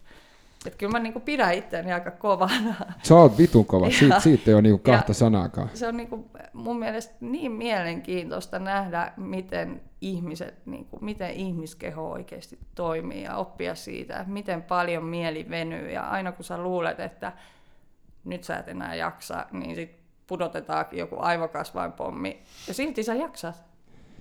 että 0.68 0.78
kyllä 0.78 0.92
mä 0.92 1.00
niinku 1.00 1.20
pidän 1.20 1.54
itseäni 1.54 1.94
aika 1.94 2.12
kovana. 2.12 2.76
Sä 3.04 3.16
oot 3.16 3.38
vitun 3.38 3.66
kova, 3.66 3.90
siitä, 3.90 4.20
siitä 4.20 4.44
ei 4.48 4.54
ole 4.54 4.62
niinku 4.62 4.78
kahta 4.78 5.14
sanaakaan. 5.14 5.70
Se 5.74 5.88
on 5.88 5.98
niinku 5.98 6.30
mun 6.54 6.80
mielestä 6.80 7.16
niin 7.20 7.52
mielenkiintoista 7.52 8.60
nähdä, 8.60 9.14
miten 9.18 9.82
ihmiset, 10.02 10.66
niinku, 10.66 11.00
miten 11.02 11.32
ihmiskeho 11.32 12.12
oikeasti 12.12 12.60
toimii 12.76 13.24
ja 13.24 13.36
oppia 13.36 13.76
siitä, 13.76 14.20
että 14.20 14.34
miten 14.34 14.64
paljon 14.64 15.04
mieli 15.04 15.50
venyy. 15.50 15.92
Ja 15.92 16.04
aina 16.04 16.32
kun 16.32 16.46
sä 16.46 16.58
luulet, 16.58 17.00
että 17.00 17.32
nyt 18.24 18.44
sä 18.44 18.58
et 18.58 18.68
enää 18.68 18.96
jaksa, 18.96 19.46
niin 19.52 19.76
sit 19.76 19.96
pudotetaankin 20.28 21.00
joku 21.00 21.16
aivokasvainpommi. 21.20 22.42
Ja 22.68 22.74
silti 22.74 23.04
sä 23.04 23.14
jaksat. 23.14 23.64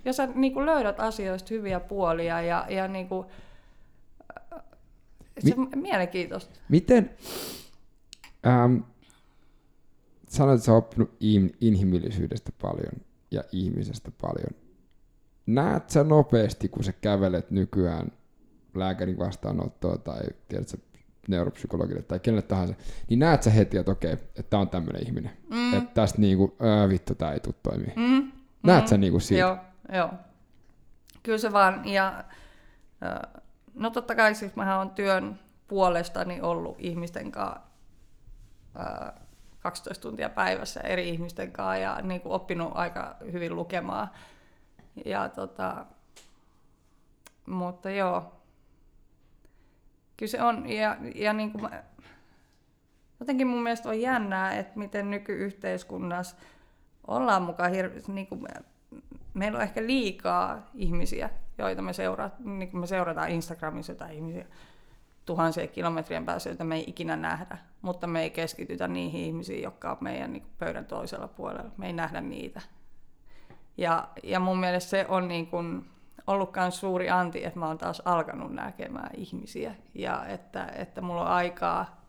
Ja 0.05 0.13
sä 0.13 0.29
niinku 0.35 0.67
löydät 0.67 1.01
asioista 1.01 1.55
hyviä 1.55 1.81
puolia 1.81 2.41
ja, 2.41 2.67
ja 2.69 2.89
niinku, 2.89 3.27
se 5.39 5.55
on 5.57 5.69
mielenkiintoista. 5.75 6.61
Miten, 6.69 7.11
ähm, 8.47 8.77
sanoit, 10.29 10.57
että 10.57 10.67
sä 10.67 10.75
oppinut 10.75 11.17
in, 11.21 11.57
inhimillisyydestä 11.61 12.53
paljon 12.63 12.93
ja 13.31 13.45
ihmisestä 13.53 14.11
paljon. 14.21 14.61
Näet 15.47 15.91
sä 15.91 16.05
nopeasti, 16.05 16.69
kun 16.69 16.85
sä 16.85 16.93
kävelet 16.93 17.51
nykyään 17.51 18.13
lääkärin 18.75 19.19
vastaanottoa 19.19 19.99
tai 19.99 20.23
tiedätkö, 20.49 20.77
neuropsykologille 21.29 22.03
tai 22.03 22.21
kenelle 22.21 22.43
tahansa, 22.43 22.75
niin 23.09 23.19
näet 23.19 23.43
sä 23.43 23.51
heti, 23.51 23.77
että 23.77 23.93
okei, 23.93 24.13
että 24.13 24.43
tää 24.43 24.61
on 24.61 24.69
tämmöinen 24.69 25.07
ihminen. 25.07 25.31
Mm. 25.51 25.75
Että 25.75 25.91
tästä 25.95 26.21
niinku, 26.21 26.57
ää, 26.61 26.89
vittu, 26.89 27.15
tää 27.15 27.33
ei 27.33 27.41
tule 27.41 27.55
toimia. 27.63 27.93
Mm. 27.97 28.33
Näet 28.63 28.85
mm. 28.85 28.89
sä 28.89 28.97
niinku 28.97 29.21
siitä? 29.21 29.41
Joo, 29.41 29.57
joo. 29.93 30.11
Kyllä 31.23 31.39
se 31.39 31.53
vaan, 31.53 31.89
ja 31.89 32.25
äh, 33.03 33.43
No 33.75 33.91
totta 33.91 34.15
kai 34.15 34.35
siis 34.35 34.57
mähän 34.57 34.79
on 34.79 34.91
työn 34.91 35.39
puolestani 35.69 36.41
ollut 36.41 36.77
ihmisten 36.79 37.33
kanssa 37.33 37.61
12 39.61 40.03
tuntia 40.03 40.29
päivässä 40.29 40.81
eri 40.81 41.09
ihmisten 41.09 41.53
kanssa 41.53 41.77
ja 41.77 42.01
niin 42.03 42.21
kuin 42.21 42.33
oppinut 42.33 42.73
aika 42.75 43.17
hyvin 43.33 43.57
lukemaan. 43.57 44.11
Ja 45.05 45.29
tota, 45.29 45.87
mutta 47.47 47.91
joo, 47.91 48.33
kyllä 50.17 50.31
se 50.31 50.43
on. 50.43 50.69
Ja, 50.71 50.97
ja 51.15 51.33
niin 51.33 51.53
kuin 51.53 51.63
mä, 51.63 51.83
jotenkin 53.21 53.47
mun 53.47 53.63
mielestä 53.63 53.89
on 53.89 54.01
jännää, 54.01 54.55
että 54.55 54.79
miten 54.79 55.11
nykyyhteiskunnassa 55.11 56.37
ollaan 57.07 57.43
mukaan 57.43 57.71
hirveästi, 57.71 58.13
niin 58.13 58.27
kuin, 58.27 58.47
meillä 59.35 59.57
on 59.57 59.63
ehkä 59.63 59.87
liikaa 59.87 60.71
ihmisiä, 60.75 61.31
joita 61.59 61.83
me, 61.83 61.93
seura, 61.93 62.31
niin 62.45 62.79
me 62.79 62.87
seurataan 62.87 63.31
Instagramissa 63.31 63.93
jotain 63.93 64.15
ihmisiä 64.15 64.47
tuhansien 65.25 65.69
kilometrien 65.69 66.25
päässä, 66.25 66.51
joita 66.51 66.65
me 66.65 66.77
ei 66.77 66.85
ikinä 66.87 67.17
nähdä, 67.17 67.59
mutta 67.83 68.07
me 68.07 68.23
ei 68.23 68.31
keskitytä 68.31 68.89
niihin 68.89 69.21
ihmisiin, 69.21 69.63
jotka 69.63 69.91
on 69.91 69.97
meidän 70.01 70.33
niin 70.33 70.47
pöydän 70.59 70.87
toisella 70.87 71.29
puolella. 71.29 71.71
Me 71.77 71.87
ei 71.87 71.93
nähdä 71.93 72.21
niitä. 72.21 72.61
Ja, 73.77 74.09
ja 74.23 74.41
mun 74.41 74.61
mielestä 74.61 74.91
se 74.91 75.07
on 75.09 75.29
niin 75.29 75.47
kuin 75.47 75.87
ollut 76.27 76.53
myös 76.57 76.81
suuri 76.81 77.11
anti, 77.11 77.45
että 77.45 77.59
mä 77.59 77.67
oon 77.67 77.79
taas 77.79 78.03
alkanut 78.05 78.53
näkemään 78.53 79.11
ihmisiä 79.17 79.75
ja 79.95 80.27
että, 80.27 80.67
että 80.67 81.01
mulla 81.01 81.21
on 81.21 81.27
aikaa 81.27 82.05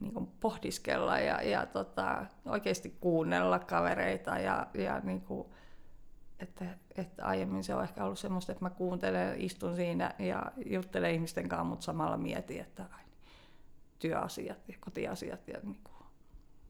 niin 0.00 0.14
kuin 0.14 0.28
pohdiskella 0.40 1.18
ja, 1.18 1.42
ja 1.42 1.66
tota, 1.66 2.26
oikeasti 2.46 2.96
kuunnella 3.00 3.58
kavereita 3.58 4.38
ja, 4.38 4.66
ja 4.74 5.00
niin 5.00 5.20
kuin, 5.20 5.48
että, 6.40 6.64
että 6.96 7.24
aiemmin 7.24 7.64
se 7.64 7.74
on 7.74 7.82
ehkä 7.82 8.04
ollut 8.04 8.18
semmoista, 8.18 8.52
että 8.52 8.64
mä 8.64 8.70
kuuntelen, 8.70 9.40
istun 9.40 9.76
siinä 9.76 10.14
ja 10.18 10.52
juttelen 10.66 11.14
ihmisten 11.14 11.48
kanssa, 11.48 11.64
mutta 11.64 11.84
samalla 11.84 12.16
mietin, 12.16 12.60
että 12.60 12.82
ai, 12.82 13.04
työasiat 13.98 14.68
ja 14.68 14.74
kotiasiat 14.80 15.48
ja 15.48 15.58
niin 15.62 15.80
kuin, 15.84 16.06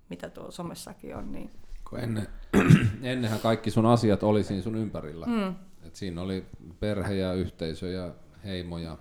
mitä 0.08 0.30
tuolla 0.30 0.50
somessakin 0.50 1.16
on. 1.16 1.32
Niin... 1.32 1.50
Kun 1.90 2.00
ennen, 2.00 2.26
ennenhän 3.02 3.40
kaikki 3.40 3.70
sun 3.70 3.86
asiat 3.86 4.22
oli 4.22 4.44
siinä 4.44 4.62
sun 4.62 4.74
ympärillä. 4.74 5.26
Mm. 5.26 5.54
Et 5.82 5.96
siinä 5.96 6.22
oli 6.22 6.46
perhe 6.80 7.14
ja 7.14 7.32
yhteisö 7.32 7.88
ja 7.88 8.14
heimo 8.44 8.78
ja 8.78 8.98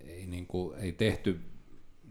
ei, 0.00 0.26
niin 0.26 0.46
kuin, 0.46 0.78
ei 0.78 0.92
tehty 0.92 1.40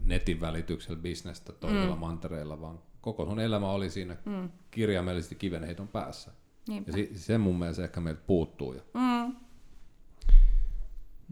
netin 0.04 0.40
välityksellä 0.40 0.98
bisnestä 1.02 1.52
toisella 1.52 1.94
mm. 1.94 2.00
mantereella, 2.00 2.60
vaan 2.60 2.78
koko 3.00 3.24
sun 3.24 3.40
elämä 3.40 3.70
oli 3.70 3.90
siinä 3.90 4.16
mm. 4.24 4.48
kirjaimellisesti 4.70 5.34
kivenheiton 5.34 5.88
päässä. 5.88 6.32
Niinpä. 6.68 6.92
Ja 6.98 7.06
se 7.14 7.38
mun 7.38 7.58
mielestä 7.58 7.84
ehkä 7.84 8.00
meiltä 8.00 8.22
puuttuu. 8.26 8.72
Jo. 8.72 8.80
Mm. 8.94 9.36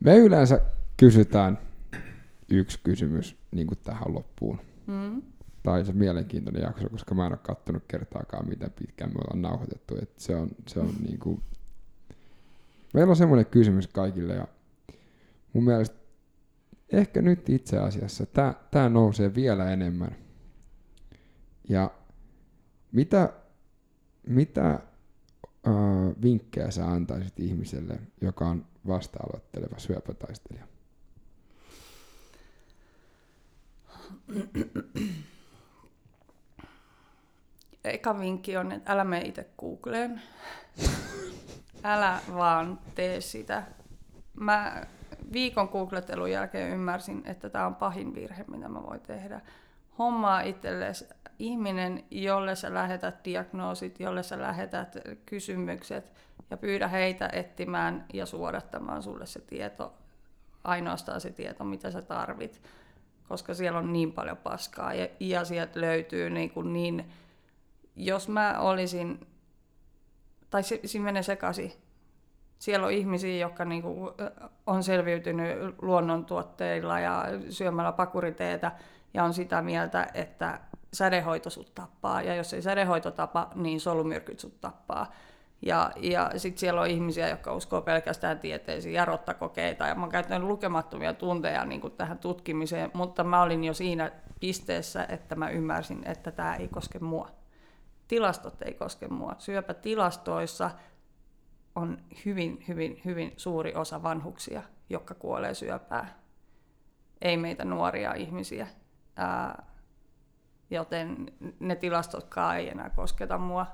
Me 0.05 0.16
yleensä 0.16 0.61
kysytään 0.97 1.59
yksi 2.48 2.81
kysymys 2.85 3.36
niin 3.51 3.66
kuin 3.66 3.78
tähän 3.85 4.15
loppuun. 4.15 4.61
Mm. 4.86 5.23
Tai 5.62 5.85
se 5.85 5.93
mielenkiintoinen 5.93 6.62
jakso, 6.62 6.89
koska 6.89 7.15
mä 7.15 7.27
en 7.27 7.32
ole 7.32 7.39
kattonut 7.43 7.82
kertaakaan, 7.89 8.48
miten 8.48 8.70
pitkään 8.70 9.11
me 9.11 9.19
ollaan 9.19 9.43
nauhoitettu. 9.43 9.97
Et 10.02 10.11
se 10.16 10.36
on, 10.36 10.51
se 10.66 10.81
on 10.81 10.94
niin 11.06 11.19
kuin... 11.19 11.43
Meillä 12.94 13.11
on 13.11 13.16
semmoinen 13.16 13.47
kysymys 13.47 13.86
kaikille 13.86 14.35
ja 14.35 14.48
mun 15.52 15.65
mielestä 15.65 15.97
ehkä 16.93 17.23
nyt 17.23 17.48
itse 17.48 17.78
asiassa 17.78 18.27
tämä 18.70 18.89
nousee 18.89 19.35
vielä 19.35 19.70
enemmän. 19.70 20.16
Ja 21.69 21.90
mitä, 22.93 23.32
mitä 24.27 24.81
uh, 25.69 26.23
vinkkejä 26.23 26.70
sä 26.70 26.86
antaisit 26.86 27.41
ihmiselle, 27.41 27.99
joka 28.20 28.47
on 28.49 28.66
vasta-aloitteleva 28.86 29.78
syöpätaistelija? 29.78 30.65
Eka 37.85 38.19
vinkki 38.20 38.57
on, 38.57 38.73
että 38.73 38.93
älä 38.93 39.05
mene 39.05 39.24
itse 39.24 39.49
Googleen. 39.59 40.23
älä 41.85 42.20
vaan 42.35 42.78
tee 42.95 43.20
sitä. 43.20 43.62
Mä 44.41 44.86
viikon 45.32 45.69
googlettelun 45.73 46.31
jälkeen 46.31 46.73
ymmärsin, 46.73 47.23
että 47.24 47.51
tämä 47.51 47.66
on 47.66 47.74
pahin 47.74 48.15
virhe, 48.15 48.45
mitä 48.49 48.69
mä 48.69 48.82
voin 48.82 49.01
tehdä. 49.01 49.41
Hommaa 49.99 50.41
itsellesi 50.41 51.05
ihminen, 51.39 52.05
jolle 52.11 52.55
sä 52.55 52.74
lähetät 52.74 53.24
diagnoosit, 53.24 54.01
jolle 54.01 54.23
sä 54.23 54.39
lähetät 54.39 54.97
kysymykset 55.27 56.12
ja 56.51 56.56
pyydä 56.56 56.89
heitä 56.89 57.31
etsimään 57.32 58.06
ja 58.12 58.27
suodattamaan 58.27 59.02
sulle 59.02 59.27
se 59.27 59.40
tieto, 59.40 59.94
ainoastaan 60.65 61.20
se 61.20 61.31
tieto, 61.31 61.65
mitä 61.65 61.90
sä 61.90 62.02
tarvit, 62.02 62.62
koska 63.28 63.55
siellä 63.55 63.78
on 63.78 63.93
niin 63.93 64.12
paljon 64.12 64.36
paskaa 64.36 64.94
ja, 64.94 65.09
ja 65.20 65.44
sieltä 65.44 65.81
löytyy 65.81 66.31
niin, 66.31 66.51
kuin 66.51 66.73
niin 66.73 67.12
jos 67.97 68.28
mä 68.28 68.59
olisin, 68.59 69.27
tai 70.51 70.62
se, 70.62 70.81
siinä 70.85 71.05
menee 71.05 71.23
sekaisin, 71.23 71.73
siellä 72.59 72.86
on 72.86 72.93
ihmisiä, 72.93 73.36
jotka 73.36 73.65
niin 73.65 73.82
kuin 73.82 74.15
on 74.66 74.82
selviytynyt 74.82 75.59
luonnontuotteilla 75.82 77.01
ja 77.01 77.24
syömällä 77.51 77.93
pakuriteetä 77.93 78.73
ja 79.15 79.24
on 79.24 79.35
sitä 79.35 79.62
mieltä, 79.62 80.06
että 80.15 80.61
sädehoito 80.95 81.51
sut 81.51 81.75
tappaa, 81.75 82.23
ja 82.23 82.35
jos 82.35 82.55
ei 82.55 82.62
sädehoito 82.62 83.11
tapa, 83.11 83.51
niin 83.55 83.81
solumyrkyt 83.81 84.41
sut 84.41 84.61
tappaa. 84.61 85.12
Ja, 85.62 85.91
ja 85.97 86.31
sitten 86.37 86.61
siellä 86.61 86.81
on 86.81 86.87
ihmisiä, 86.87 87.29
jotka 87.29 87.55
uskoo 87.55 87.83
pelkästään 87.83 88.39
tieteisiin 88.39 88.95
ja 88.95 89.05
rottakokeita, 89.05 89.87
ja 89.87 89.95
mä 89.95 90.01
oon 90.01 90.11
käyttänyt 90.11 90.49
lukemattomia 90.49 91.15
tunteja 91.15 91.65
niin 91.65 91.81
kuin 91.81 91.93
tähän 91.93 92.19
tutkimiseen, 92.19 92.91
mutta 92.95 93.25
mä 93.25 93.43
olin 93.43 93.65
jo 93.65 93.75
siinä 93.75 94.12
pisteessä, 94.41 95.07
että 95.09 95.35
mä 95.35 95.51
ymmärsin, 95.51 96.03
että 96.07 96.31
tämä 96.31 96.57
ei 96.57 96.69
koske 96.69 96.99
mua. 96.99 97.31
Tilastot 98.09 98.62
ei 98.62 98.75
koske 98.75 99.09
mua. 99.09 99.35
Syöpätilastoissa 99.39 100.71
on 101.75 101.99
hyvin, 102.25 102.65
hyvin, 102.69 103.01
hyvin 103.05 103.33
suuri 103.37 103.75
osa 103.75 104.03
vanhuksia, 104.03 104.62
jotka 104.91 105.15
kuolee 105.15 105.55
syöpää. 105.55 106.19
Ei 107.23 107.37
meitä 107.37 107.65
nuoria 107.65 108.15
ihmisiä. 108.15 108.66
Ää, 109.16 109.73
joten 110.74 111.32
ne 111.60 111.76
tilastotkaan 111.76 112.56
ei 112.56 112.68
enää 112.68 112.90
kosketa 112.90 113.38
mua. 113.38 113.66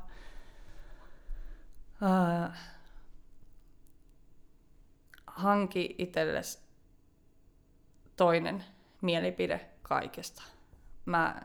Uh, 2.02 2.52
hanki 5.26 5.94
itsellesi 5.98 6.58
toinen 8.16 8.64
mielipide 9.02 9.70
kaikesta. 9.82 10.42
Mä 11.04 11.42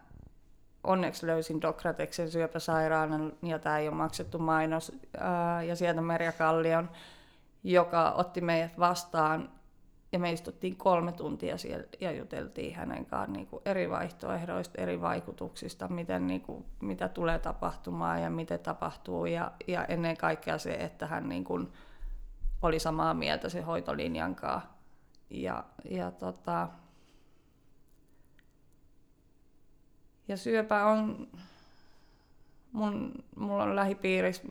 onneksi 0.84 1.28
löysin 1.28 1.62
Dokrateksen 1.62 2.32
syöpäsairaalan, 2.32 3.34
ja 3.44 3.60
tämä 3.60 3.78
ei 3.78 3.88
ole 3.88 3.96
maksettu 3.96 4.40
mainos, 4.40 4.92
ää, 5.18 5.64
ja 5.64 5.76
sieltä 5.76 6.02
Merja 6.02 6.32
Kallion, 6.32 6.90
joka 7.64 8.12
otti 8.12 8.42
meidät 8.42 8.80
vastaan, 8.80 9.52
ja 10.16 10.20
me 10.20 10.32
istuttiin 10.32 10.76
kolme 10.76 11.12
tuntia 11.12 11.58
siellä 11.58 11.86
ja 12.00 12.12
juteltiin 12.12 12.76
hänen 12.76 13.06
kanssaan 13.06 13.34
niin 13.34 13.48
kuin 13.48 13.62
eri 13.66 13.90
vaihtoehdoista, 13.90 14.82
eri 14.82 15.02
vaikutuksista, 15.02 15.88
miten, 15.88 16.28
niin 16.28 16.42
kuin, 16.42 16.66
mitä 16.82 17.08
tulee 17.08 17.40
tapahtumaan 17.40 18.22
ja 18.22 18.30
miten 18.30 18.60
tapahtuu, 18.60 19.26
ja, 19.26 19.52
ja 19.68 19.86
ennen 19.86 20.18
kaikkea 20.18 20.58
se, 20.58 20.74
että 20.74 21.08
hän 21.08 21.30
niin 21.30 21.44
kuin, 21.44 21.68
oli 22.62 22.80
samaa 22.80 23.14
mieltä 23.14 23.50
se 23.50 23.62
hoitolinjan 23.62 24.36
kanssa. 24.36 24.70
Ja, 25.30 25.64
ja 25.90 26.12
tota, 26.12 26.68
Ja 30.28 30.38
syöpä 30.38 30.86
on, 30.86 31.28
mun, 32.72 33.14
mulla 33.36 33.64
on 33.64 33.76
lähipiirissä 33.76 34.44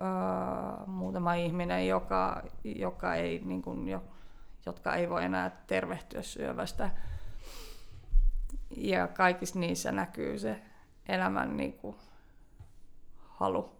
uh, 0.00 0.86
muutama 0.86 1.34
ihminen, 1.34 1.88
joka, 1.88 2.42
joka 2.64 3.14
ei, 3.14 3.42
niin 3.44 3.62
kuin, 3.62 3.88
jo, 3.88 4.02
jotka 4.66 4.94
ei 4.94 5.10
voi 5.10 5.24
enää 5.24 5.50
tervehtyä 5.66 6.22
syövästä. 6.22 6.90
Ja 8.76 9.08
kaikissa 9.08 9.58
niissä 9.58 9.92
näkyy 9.92 10.38
se 10.38 10.62
elämän 11.08 11.56
niin 11.56 11.72
kuin, 11.72 11.96
halu 13.16 13.70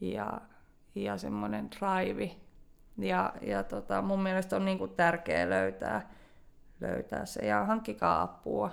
ja, 0.00 0.40
ja 0.94 1.18
semmoinen 1.18 1.70
drive. 1.70 2.36
Ja, 2.98 3.32
ja 3.40 3.64
tota, 3.64 4.02
mun 4.02 4.22
mielestä 4.22 4.56
on 4.56 4.64
niin 4.64 4.78
kuin, 4.78 4.90
tärkeää 4.90 5.50
löytää 5.50 6.10
löytää 6.80 7.26
se. 7.26 7.46
Ja 7.46 7.64
hankkikaa 7.64 8.22
apua, 8.22 8.70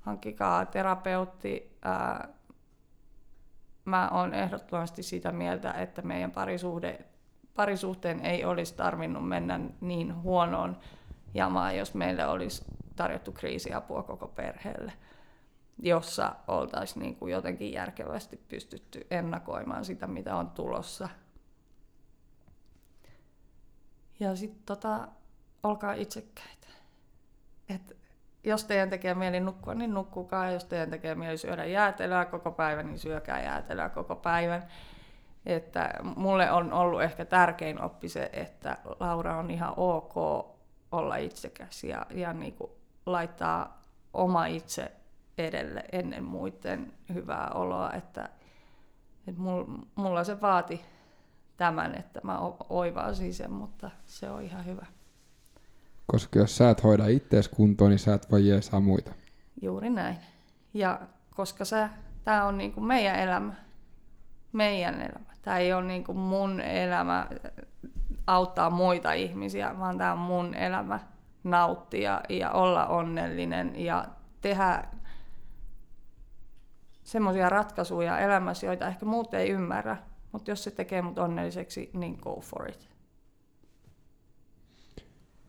hankkikaa 0.00 0.66
terapeutti. 0.66 1.78
Ää, 1.82 2.28
mä 3.84 4.08
oon 4.08 4.34
ehdottomasti 4.34 5.02
sitä 5.02 5.32
mieltä, 5.32 5.72
että 5.72 6.02
meidän 6.02 6.30
parisuhde, 6.30 7.04
parisuhteen 7.54 8.20
ei 8.20 8.44
olisi 8.44 8.74
tarvinnut 8.74 9.28
mennä 9.28 9.60
niin 9.80 10.22
huonoon 10.22 10.76
jamaan, 11.34 11.76
jos 11.76 11.94
meille 11.94 12.26
olisi 12.26 12.64
tarjottu 12.96 13.32
kriisiapua 13.32 14.02
koko 14.02 14.28
perheelle, 14.28 14.92
jossa 15.78 16.36
oltaisiin 16.48 17.02
niin 17.02 17.16
kuin 17.16 17.32
jotenkin 17.32 17.72
järkevästi 17.72 18.36
pystytty 18.48 19.06
ennakoimaan 19.10 19.84
sitä, 19.84 20.06
mitä 20.06 20.36
on 20.36 20.50
tulossa. 20.50 21.08
Ja 24.20 24.36
sitten 24.36 24.62
tota, 24.66 25.08
olkaa 25.62 25.92
itsekkäitä 25.92 26.62
että 27.74 27.94
jos 28.44 28.64
teidän 28.64 28.90
tekee 28.90 29.14
mieli 29.14 29.40
nukkua, 29.40 29.74
niin 29.74 29.94
nukkukaa. 29.94 30.50
Jos 30.50 30.64
teidän 30.64 30.90
tekee 30.90 31.14
mieli 31.14 31.38
syödä 31.38 31.64
jäätelöä 31.64 32.24
koko 32.24 32.50
päivän, 32.52 32.86
niin 32.86 32.98
syökää 32.98 33.42
jäätelöä 33.42 33.88
koko 33.88 34.16
päivän. 34.16 34.62
Että 35.46 35.90
mulle 36.16 36.50
on 36.50 36.72
ollut 36.72 37.02
ehkä 37.02 37.24
tärkein 37.24 37.82
oppi 37.82 38.08
se, 38.08 38.30
että 38.32 38.78
Laura 39.00 39.36
on 39.36 39.50
ihan 39.50 39.74
ok 39.76 40.14
olla 40.92 41.16
itsekäs 41.16 41.84
ja, 41.84 42.06
ja 42.10 42.32
niin 42.32 42.54
kuin 42.54 42.70
laittaa 43.06 43.80
oma 44.14 44.46
itse 44.46 44.92
edelle 45.38 45.84
ennen 45.92 46.24
muiden 46.24 46.92
hyvää 47.14 47.50
oloa. 47.54 47.92
Että, 47.92 48.28
että 49.26 49.40
mulla 49.94 50.24
se 50.24 50.40
vaati 50.40 50.84
tämän, 51.56 51.94
että 51.94 52.20
mä 52.22 52.38
oivasin 52.68 53.34
sen, 53.34 53.52
mutta 53.52 53.90
se 54.04 54.30
on 54.30 54.42
ihan 54.42 54.66
hyvä. 54.66 54.86
Koska 56.12 56.38
jos 56.38 56.56
sä 56.56 56.70
et 56.70 56.82
hoida 56.82 57.06
ittees 57.06 57.48
kuntoon, 57.48 57.90
niin 57.90 57.98
sä 57.98 58.14
et 58.14 58.30
voi 58.30 58.48
jeesaa 58.48 58.80
muita. 58.80 59.12
Juuri 59.62 59.90
näin. 59.90 60.16
Ja 60.74 61.00
koska 61.36 61.64
tää 62.24 62.46
on 62.46 62.58
niinku 62.58 62.80
meidän 62.80 63.16
elämä, 63.16 63.54
meidän 64.52 64.94
elämä. 64.94 65.34
Tämä 65.42 65.58
ei 65.58 65.72
ole 65.72 65.84
niinku 65.84 66.14
mun 66.14 66.60
elämä 66.60 67.26
auttaa 68.26 68.70
muita 68.70 69.12
ihmisiä, 69.12 69.78
vaan 69.78 69.98
tämä 69.98 70.12
on 70.12 70.18
mun 70.18 70.54
elämä 70.54 71.00
nauttia 71.44 72.20
ja 72.28 72.50
olla 72.50 72.86
onnellinen 72.86 73.84
ja 73.84 74.08
tehdä 74.40 74.84
semmoisia 77.04 77.48
ratkaisuja 77.48 78.18
elämässä, 78.18 78.66
joita 78.66 78.86
ehkä 78.86 79.06
muut 79.06 79.34
ei 79.34 79.50
ymmärrä. 79.50 79.96
Mutta 80.32 80.50
jos 80.50 80.64
se 80.64 80.70
tekee 80.70 81.02
mut 81.02 81.18
onnelliseksi, 81.18 81.90
niin 81.92 82.18
go 82.22 82.40
for 82.40 82.68
it. 82.68 82.91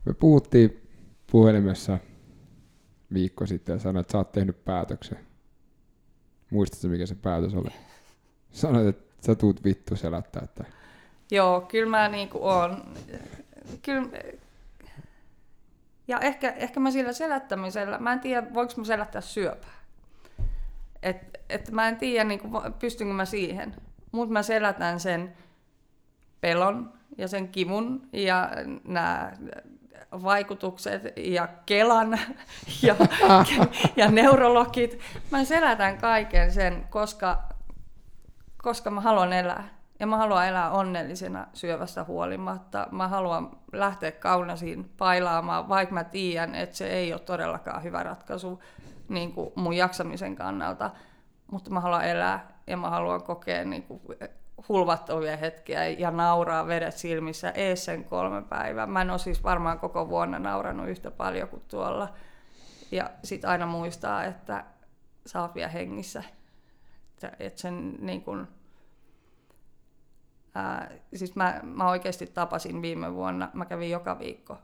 Me 0.04 0.14
puhuttiin 0.14 0.88
puhelimessa 1.32 1.98
viikko 3.12 3.46
sitten 3.46 3.72
ja 3.72 3.78
sanoit, 3.78 4.04
että 4.04 4.12
sä 4.12 4.18
oot 4.18 4.32
tehnyt 4.32 4.64
päätöksen. 4.64 5.18
Muistatko, 6.50 6.88
mikä 6.88 7.06
se 7.06 7.14
päätös 7.14 7.54
oli? 7.54 7.70
Sanoit, 8.50 8.86
että 8.86 9.26
sä 9.26 9.34
tuut 9.34 9.64
vittu 9.64 9.96
selättää. 9.96 10.42
Että... 10.44 10.64
Joo, 11.30 11.60
kyllä 11.60 11.90
mä 11.90 12.08
niinku 12.08 12.38
oon. 12.42 12.84
Kyllä, 13.82 14.08
ja 16.08 16.20
ehkä, 16.20 16.50
ehkä 16.50 16.80
mä 16.80 16.90
sillä 16.90 17.12
selättämisellä, 17.12 17.98
mä 17.98 18.12
en 18.12 18.20
tiedä, 18.20 18.54
voiko 18.54 18.72
mä 18.76 18.84
selättää 18.84 19.20
syöpää. 19.20 19.84
Et, 21.02 21.40
et 21.48 21.70
mä 21.70 21.88
en 21.88 21.96
tiedä, 21.96 22.24
niin 22.24 22.40
pystynkö 22.78 23.14
mä 23.14 23.24
siihen. 23.24 23.74
Mutta 24.12 24.32
mä 24.32 24.42
selätän 24.42 25.00
sen 25.00 25.36
pelon 26.40 26.92
ja 27.18 27.28
sen 27.28 27.48
kivun 27.48 28.08
ja 28.12 28.50
nämä 28.84 29.32
vaikutukset 30.22 31.02
ja 31.16 31.48
Kelan 31.66 32.18
ja, 32.82 32.96
ja 33.96 34.10
neurologit. 34.10 34.98
Mä 35.30 35.44
selätän 35.44 35.98
kaiken 35.98 36.52
sen, 36.52 36.86
koska, 36.90 37.42
koska 38.62 38.90
mä 38.90 39.00
haluan 39.00 39.32
elää. 39.32 39.68
Ja 40.00 40.06
mä 40.06 40.16
haluan 40.16 40.46
elää 40.46 40.70
onnellisena 40.70 41.46
syövästä 41.52 42.04
huolimatta. 42.04 42.88
Mä 42.90 43.08
haluan 43.08 43.50
lähteä 43.72 44.12
kaunasiin 44.12 44.90
pailaamaan, 44.98 45.68
vaikka 45.68 45.94
mä 45.94 46.04
tiedän, 46.04 46.54
että 46.54 46.76
se 46.76 46.86
ei 46.86 47.12
ole 47.12 47.20
todellakaan 47.20 47.82
hyvä 47.82 48.02
ratkaisu 48.02 48.62
niin 49.08 49.32
kuin 49.32 49.52
mun 49.54 49.76
jaksamisen 49.76 50.36
kannalta. 50.36 50.90
Mutta 51.50 51.70
mä 51.70 51.80
haluan 51.80 52.04
elää 52.04 52.48
ja 52.66 52.76
mä 52.76 52.90
haluan 52.90 53.22
kokea 53.22 53.64
niin 53.64 53.82
kuin 53.82 54.00
hulvattavia 54.68 55.36
hetkiä 55.36 55.86
ja 55.86 56.10
nauraa 56.10 56.66
vedet 56.66 56.96
silmissä 56.96 57.50
ees 57.50 57.84
sen 57.84 58.04
kolme 58.04 58.42
päivää. 58.42 58.86
Mä 58.86 59.02
en 59.02 59.10
ole 59.10 59.18
siis 59.18 59.42
varmaan 59.42 59.78
koko 59.78 60.08
vuonna 60.08 60.38
nauranut 60.38 60.88
yhtä 60.88 61.10
paljon 61.10 61.48
kuin 61.48 61.62
tuolla. 61.68 62.14
Ja 62.90 63.10
sit 63.24 63.44
aina 63.44 63.66
muistaa, 63.66 64.24
että 64.24 64.64
oot 65.34 65.54
vielä 65.54 65.68
hengissä. 65.68 66.24
Että, 67.12 67.36
et 67.40 67.58
sen 67.58 67.96
niin 68.00 68.22
kun, 68.22 68.48
ää, 70.54 70.90
siis 71.14 71.36
mä, 71.36 71.60
mä 71.62 71.88
oikeasti 71.88 72.26
tapasin 72.26 72.82
viime 72.82 73.14
vuonna, 73.14 73.50
mä 73.54 73.64
kävin 73.64 73.90
joka 73.90 74.18
viikko, 74.18 74.58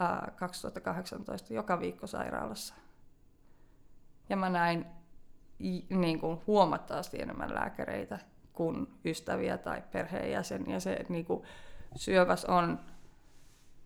ää, 0.00 0.32
2018, 0.36 1.54
joka 1.54 1.80
viikko 1.80 2.06
sairaalassa. 2.06 2.74
Ja 4.28 4.36
mä 4.36 4.48
näin 4.48 4.86
niin 5.90 6.20
kuin 6.20 6.40
huomattavasti 6.46 7.22
enemmän 7.22 7.54
lääkäreitä 7.54 8.18
kuin 8.58 8.86
ystäviä 9.04 9.58
tai 9.58 9.82
perheenjäseniä. 9.92 10.80
Se 10.80 11.06
niin 11.08 11.24
kuin 11.24 11.42
syöväs 11.96 12.44
on, 12.44 12.80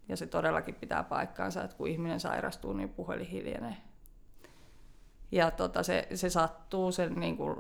ja 0.08 0.16
se 0.16 0.26
todellakin 0.26 0.74
pitää 0.74 1.02
paikkaansa, 1.02 1.64
että 1.64 1.76
kun 1.76 1.88
ihminen 1.88 2.20
sairastuu, 2.20 2.72
niin 2.72 2.88
puhelin 2.88 3.26
hiljenee. 3.26 3.76
Ja 5.32 5.50
tota, 5.50 5.82
se, 5.82 6.08
se 6.14 6.30
sattuu, 6.30 6.92
sen 6.92 7.14
niin 7.14 7.36
kuin, 7.36 7.56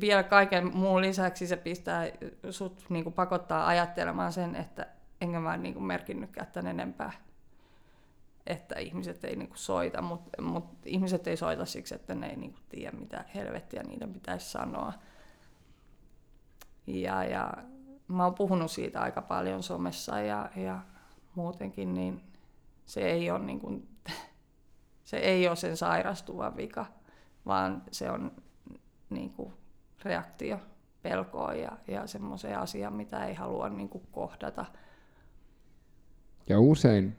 vielä 0.00 0.22
kaiken 0.22 0.76
muun 0.76 1.00
lisäksi 1.00 1.46
se 1.46 1.56
pistää 1.56 2.04
sut 2.50 2.84
niin 2.88 3.04
kuin 3.04 3.14
pakottaa 3.14 3.66
ajattelemaan 3.66 4.32
sen, 4.32 4.56
että 4.56 4.86
enkä 5.20 5.40
mä 5.40 5.56
niin 5.56 5.74
kuin 5.74 5.84
merkinnytkään 5.84 6.46
tämän 6.52 6.70
enempää 6.70 7.12
että 8.48 8.78
ihmiset 8.78 9.24
ei 9.24 9.36
niinku 9.36 9.56
soita, 9.56 10.02
mutta 10.02 10.42
mut 10.42 10.64
ihmiset 10.84 11.26
ei 11.26 11.36
soita 11.36 11.64
siksi, 11.64 11.94
että 11.94 12.14
ne 12.14 12.26
ei 12.26 12.36
niinku 12.36 12.58
tiedä, 12.68 12.96
mitä 12.96 13.24
helvettiä 13.34 13.82
niiden 13.82 14.12
pitäisi 14.12 14.50
sanoa. 14.50 14.92
Ja, 16.88 17.24
ja 17.24 17.52
mä 18.08 18.24
oon 18.24 18.34
puhunut 18.34 18.70
siitä 18.70 19.00
aika 19.00 19.22
paljon 19.22 19.62
somessa 19.62 20.20
ja, 20.20 20.50
ja 20.56 20.80
muutenkin, 21.34 21.94
niin 21.94 22.20
se 22.86 23.00
ei 23.00 23.30
ole 23.30 23.38
niin 23.38 23.60
kuin, 23.60 23.88
se 25.04 25.16
ei 25.16 25.48
ole 25.48 25.56
sen 25.56 25.76
sairastuvan 25.76 26.56
vika, 26.56 26.86
vaan 27.46 27.82
se 27.90 28.10
on 28.10 28.32
niin 29.10 29.30
kuin 29.30 29.52
reaktio 30.04 30.58
pelkoon 31.02 31.58
ja, 31.58 31.78
ja 31.88 32.06
semmoiseen 32.06 32.58
asiaan, 32.58 32.92
mitä 32.92 33.26
ei 33.26 33.34
halua 33.34 33.68
niin 33.68 33.88
kuin 33.88 34.04
kohdata. 34.12 34.66
Ja 36.48 36.60
usein 36.60 37.16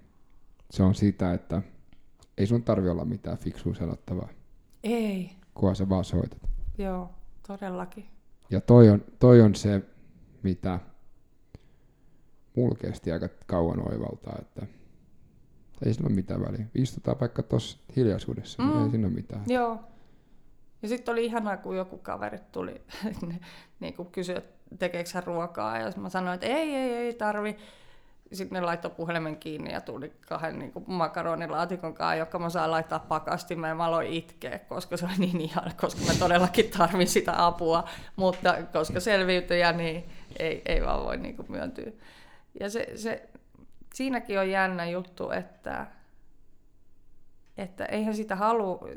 se 0.71 0.83
on 0.83 0.95
sitä, 0.95 1.33
että 1.33 1.61
ei 2.37 2.47
sun 2.47 2.63
tarvi 2.63 2.89
olla 2.89 3.05
mitään 3.05 3.37
fiksua 3.37 3.73
sanottavaa. 3.73 4.29
Ei. 4.83 5.31
Kunhan 5.53 5.75
sä 5.75 5.89
vaan 5.89 6.03
soitat. 6.03 6.39
Joo, 6.77 7.09
todellakin. 7.47 8.18
Ja 8.49 8.61
toi 8.61 8.89
on, 8.89 9.03
toi 9.19 9.41
on 9.41 9.55
se, 9.55 9.81
mitä 10.43 10.79
mulla 12.55 12.75
kesti 12.75 13.11
aika 13.11 13.29
kauan 13.45 13.91
oivaltaa, 13.91 14.35
että 14.41 14.65
ei 15.85 15.93
sillä 15.93 16.07
ole 16.07 16.15
mitään 16.15 16.41
väliä. 16.41 16.65
Istutaan 16.75 17.19
vaikka 17.19 17.43
tuossa 17.43 17.77
hiljaisuudessa, 17.95 18.63
mm. 18.63 18.69
niin 18.69 18.83
ei 18.83 18.89
siinä 18.89 19.07
ole 19.07 19.15
mitään. 19.15 19.43
Joo. 19.47 19.79
Ja 20.81 20.87
sitten 20.87 21.11
oli 21.11 21.25
ihanaa, 21.25 21.57
kun 21.57 21.77
joku 21.77 21.97
kaveri 21.97 22.37
tuli 22.51 22.81
niin 23.79 23.93
kuin 23.93 24.11
kysyi, 24.11 24.37
että 24.37 24.77
tekeekö 24.79 25.09
hän 25.13 25.23
ruokaa, 25.23 25.77
ja 25.77 25.91
mä 25.97 26.09
sanoin, 26.09 26.35
että 26.35 26.47
ei, 26.47 26.75
ei, 26.75 26.93
ei 26.93 27.13
tarvi. 27.13 27.57
Sitten 28.33 28.55
ne 28.55 28.65
laittoi 28.65 28.91
puhelimen 28.91 29.37
kiinni 29.37 29.71
ja 29.71 29.81
tuli 29.81 30.13
kahden 30.27 30.59
niin 30.59 30.71
kuin 30.71 30.85
makaronilaatikon 30.87 31.93
kanssa, 31.93 32.15
joka 32.15 32.39
mä 32.39 32.49
saan 32.49 32.71
laittaa 32.71 32.99
pakastimeen. 32.99 33.77
Mä 33.77 33.85
aloin 33.85 34.07
itkeä, 34.07 34.59
koska 34.59 34.97
se 34.97 35.05
oli 35.05 35.15
niin 35.17 35.41
ihana, 35.41 35.71
koska 35.81 36.01
mä 36.01 36.13
todellakin 36.19 36.71
tarvin 36.77 37.07
sitä 37.07 37.45
apua. 37.45 37.89
Mutta 38.15 38.55
koska 38.73 38.99
selviytyjä, 38.99 39.71
niin 39.71 40.09
ei, 40.39 40.61
ei 40.65 40.81
vaan 40.81 41.03
voi 41.03 41.17
niin 41.17 41.35
kuin 41.35 41.51
myöntyä. 41.51 41.91
Ja 42.59 42.69
se, 42.69 42.91
se, 42.95 43.29
siinäkin 43.93 44.39
on 44.39 44.49
jännä 44.49 44.85
juttu, 44.85 45.31
että, 45.31 45.87
että 47.57 47.85
eihän 47.85 48.15
sitä 48.15 48.35
halua, 48.35 48.87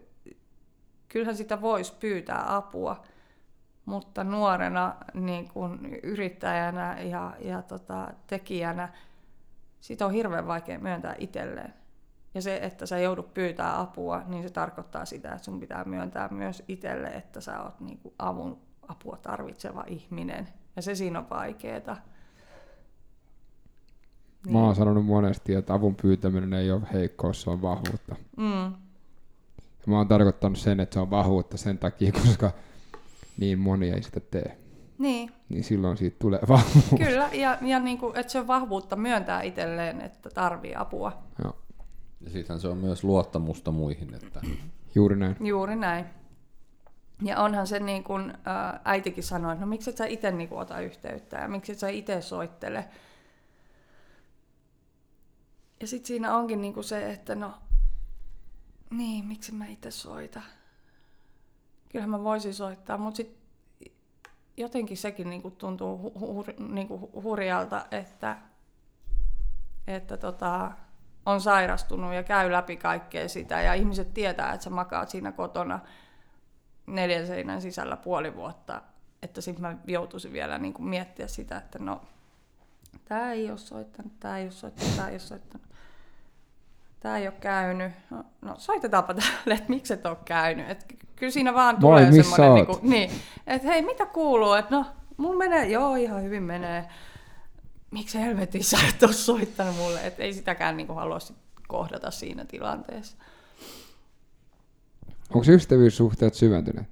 kyllähän 1.09 1.37
sitä 1.37 1.61
voisi 1.61 1.95
pyytää 2.01 2.57
apua, 2.57 3.03
mutta 3.85 4.25
nuorena 4.25 4.95
niin 5.15 5.49
kuin 5.49 5.95
yrittäjänä 6.03 7.01
ja, 7.01 7.33
ja 7.41 7.63
tota, 7.63 8.09
tekijänä 8.27 8.89
sitä 9.83 10.07
on 10.07 10.13
hirveän 10.13 10.47
vaikea 10.47 10.79
myöntää 10.79 11.15
itselleen. 11.19 11.75
Ja 12.35 12.43
se, 12.43 12.57
että 12.57 12.87
sä 12.87 12.99
joudut 12.99 13.35
pyytää 13.35 13.81
apua, 13.81 14.23
niin 14.27 14.43
se 14.43 14.51
tarkoittaa 14.51 15.05
sitä, 15.05 15.33
että 15.33 15.45
sun 15.45 15.61
pitää 15.61 15.85
myöntää 15.85 16.29
myös 16.29 16.63
itselle, 16.69 17.09
että 17.09 17.41
sä 17.41 17.63
oot 17.63 17.81
niin 17.81 17.99
kuin 17.99 18.15
avun, 18.19 18.59
apua 18.89 19.17
tarvitseva 19.17 19.85
ihminen. 19.87 20.49
Ja 20.77 20.83
se 20.83 20.95
siinä 20.95 21.19
on 21.19 21.31
vaikeeta. 21.31 21.97
Niin. 24.45 24.53
Mä 24.53 24.59
oon 24.65 24.75
sanonut 24.75 25.07
monesti, 25.07 25.55
että 25.55 25.75
avun 25.75 25.97
pyytäminen 25.97 26.53
ei 26.53 26.71
ole 26.71 26.83
heikkous, 26.93 27.43
se 27.43 27.51
on 27.51 27.63
vahvuutta. 27.63 28.17
Mm. 28.37 28.65
Ja 29.63 29.87
mä 29.87 29.97
oon 29.97 30.09
tarkoittanut 30.09 30.59
sen, 30.59 30.81
että 30.81 30.95
se 30.95 31.01
on 31.01 31.11
vahvuutta 31.11 31.57
sen 31.57 31.79
takia, 31.79 32.13
koska 32.23 32.51
niin 33.39 33.59
moni 33.59 33.91
ei 33.91 34.03
sitä 34.03 34.21
tee. 34.21 34.62
Niin. 35.03 35.31
Niin 35.49 35.65
silloin 35.65 35.97
siitä 35.97 36.17
tulee 36.19 36.41
vahvuus. 36.49 36.85
Kyllä, 36.99 37.29
ja, 37.33 37.59
ja 37.61 37.79
niin 37.79 37.99
kuin, 37.99 38.17
että 38.17 38.33
se 38.33 38.39
on 38.39 38.47
vahvuutta 38.47 38.97
myöntää 38.97 39.43
itselleen, 39.43 40.01
että 40.01 40.31
tarvii 40.31 40.75
apua. 40.75 41.23
Joo. 41.45 41.57
Ja 42.21 42.31
sittenhän 42.31 42.61
se 42.61 42.69
on 42.69 42.79
myös 42.79 43.05
luottamusta 43.05 43.71
muihin. 43.71 44.15
Että... 44.15 44.41
Juuri 44.95 45.17
näin. 45.17 45.37
Juuri 45.41 45.77
näin. 45.77 46.05
Ja 47.23 47.39
onhan 47.39 47.67
se 47.67 47.81
niin 47.81 48.05
kuin 48.05 48.31
ä, 48.31 48.81
äitikin 48.85 49.25
sanoi, 49.25 49.53
että 49.53 49.65
no 49.65 49.69
miksi 49.69 49.91
et 49.91 49.97
sä 49.97 50.07
itse 50.07 50.31
niin 50.31 50.53
ota 50.53 50.81
yhteyttä 50.81 51.37
ja 51.37 51.49
miksi 51.49 51.73
et 51.73 51.79
sä 51.79 51.89
itse 51.89 52.21
soittele. 52.21 52.89
Ja 55.81 55.87
sitten 55.87 56.07
siinä 56.07 56.37
onkin 56.37 56.61
niin 56.61 56.75
kuin 56.75 56.85
se, 56.85 57.13
että 57.13 57.35
no, 57.35 57.55
niin, 58.91 59.25
miksi 59.25 59.53
mä 59.53 59.67
itse 59.67 59.91
soita. 59.91 60.43
Kyllähän 61.89 62.11
mä 62.11 62.25
voisin 62.25 62.55
soittaa, 62.55 62.99
mutta 62.99 63.17
sitten 63.17 63.42
jotenkin 64.63 64.97
sekin 64.97 65.31
niin 65.31 65.43
kuin 65.43 65.57
tuntuu 65.57 66.15
hu- 66.17 66.21
hu- 66.21 66.73
niin 66.73 66.89
kuin 66.89 67.01
hurjalta, 67.01 67.87
että, 67.91 68.37
että 69.87 70.17
tota, 70.17 70.73
on 71.27 71.41
sairastunut 71.41 72.15
ja 72.15 72.23
käy 72.23 72.53
läpi 72.53 72.77
kaikkea 72.77 73.29
sitä 73.29 73.63
ja 73.63 73.75
ihmiset 73.75 74.15
tietää, 74.15 74.53
että 74.53 74.65
sä 74.65 74.71
makaat 74.71 75.09
siinä 75.09 75.33
kotona 75.33 75.81
neljän 76.87 77.27
seinän 77.27 77.63
sisällä 77.63 77.97
puoli 77.97 78.37
vuotta, 78.37 78.83
että 79.23 79.41
sitten 79.41 79.63
mä 79.63 79.77
joutuisin 79.87 80.33
vielä 80.33 80.59
niin 80.59 80.75
miettiä 80.79 81.27
sitä, 81.27 81.57
että 81.57 81.79
no, 81.79 82.03
tämä 83.05 83.33
ei 83.33 83.51
ole 83.51 83.59
soittanut, 83.59 84.21
tämä 84.21 84.39
ei 84.39 84.45
ole 84.45 84.51
soittanut, 84.51 84.97
tämä 84.97 85.09
ei 85.09 85.15
ole 85.15 85.19
soittanut 85.19 85.73
tämä 87.03 87.19
ei 87.19 87.27
ole 87.27 87.35
käynyt. 87.41 87.93
No, 88.11 88.25
no 88.41 88.55
soitetaanpa 88.59 89.15
tälle, 89.15 89.55
että 89.55 89.69
miksi 89.69 89.95
et 89.95 90.07
ole 90.07 90.17
käynyt. 90.25 90.71
Et 90.71 90.87
kyllä 91.23 91.33
siinä 91.33 91.55
vaan 91.55 91.77
tulee 91.77 92.11
Moi, 92.11 92.23
semmoinen, 92.23 92.55
niin, 92.55 92.67
kuin, 92.67 92.79
niin, 92.83 93.11
että 93.47 93.69
hei, 93.69 93.83
mitä 93.83 94.07
kuuluu? 94.07 94.53
Että 94.53 94.77
no, 94.77 94.87
mulla 95.17 95.39
menee, 95.39 95.69
joo, 95.69 95.95
ihan 95.95 96.23
hyvin 96.23 96.43
menee. 96.43 96.89
Miksi 97.91 98.21
helvetissä 98.21 98.79
et 98.89 99.03
ole 99.03 99.13
soittanut 99.13 99.77
mulle? 99.77 100.07
Että 100.07 100.23
ei 100.23 100.35
sitäkään 100.35 100.77
niin 100.77 100.87
kuin 100.87 100.97
halua 100.97 101.19
kohdata 101.69 102.11
siinä 102.11 102.45
tilanteessa. 102.45 103.17
Onko 105.35 105.51
ystävyyssuhteet 105.51 106.35
syventyneet? 106.35 106.87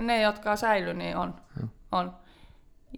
Ne, 0.00 0.22
jotka 0.22 0.50
on 0.50 0.58
säily, 0.58 0.94
niin 0.94 1.16
on. 1.16 1.34
on. 1.92 2.12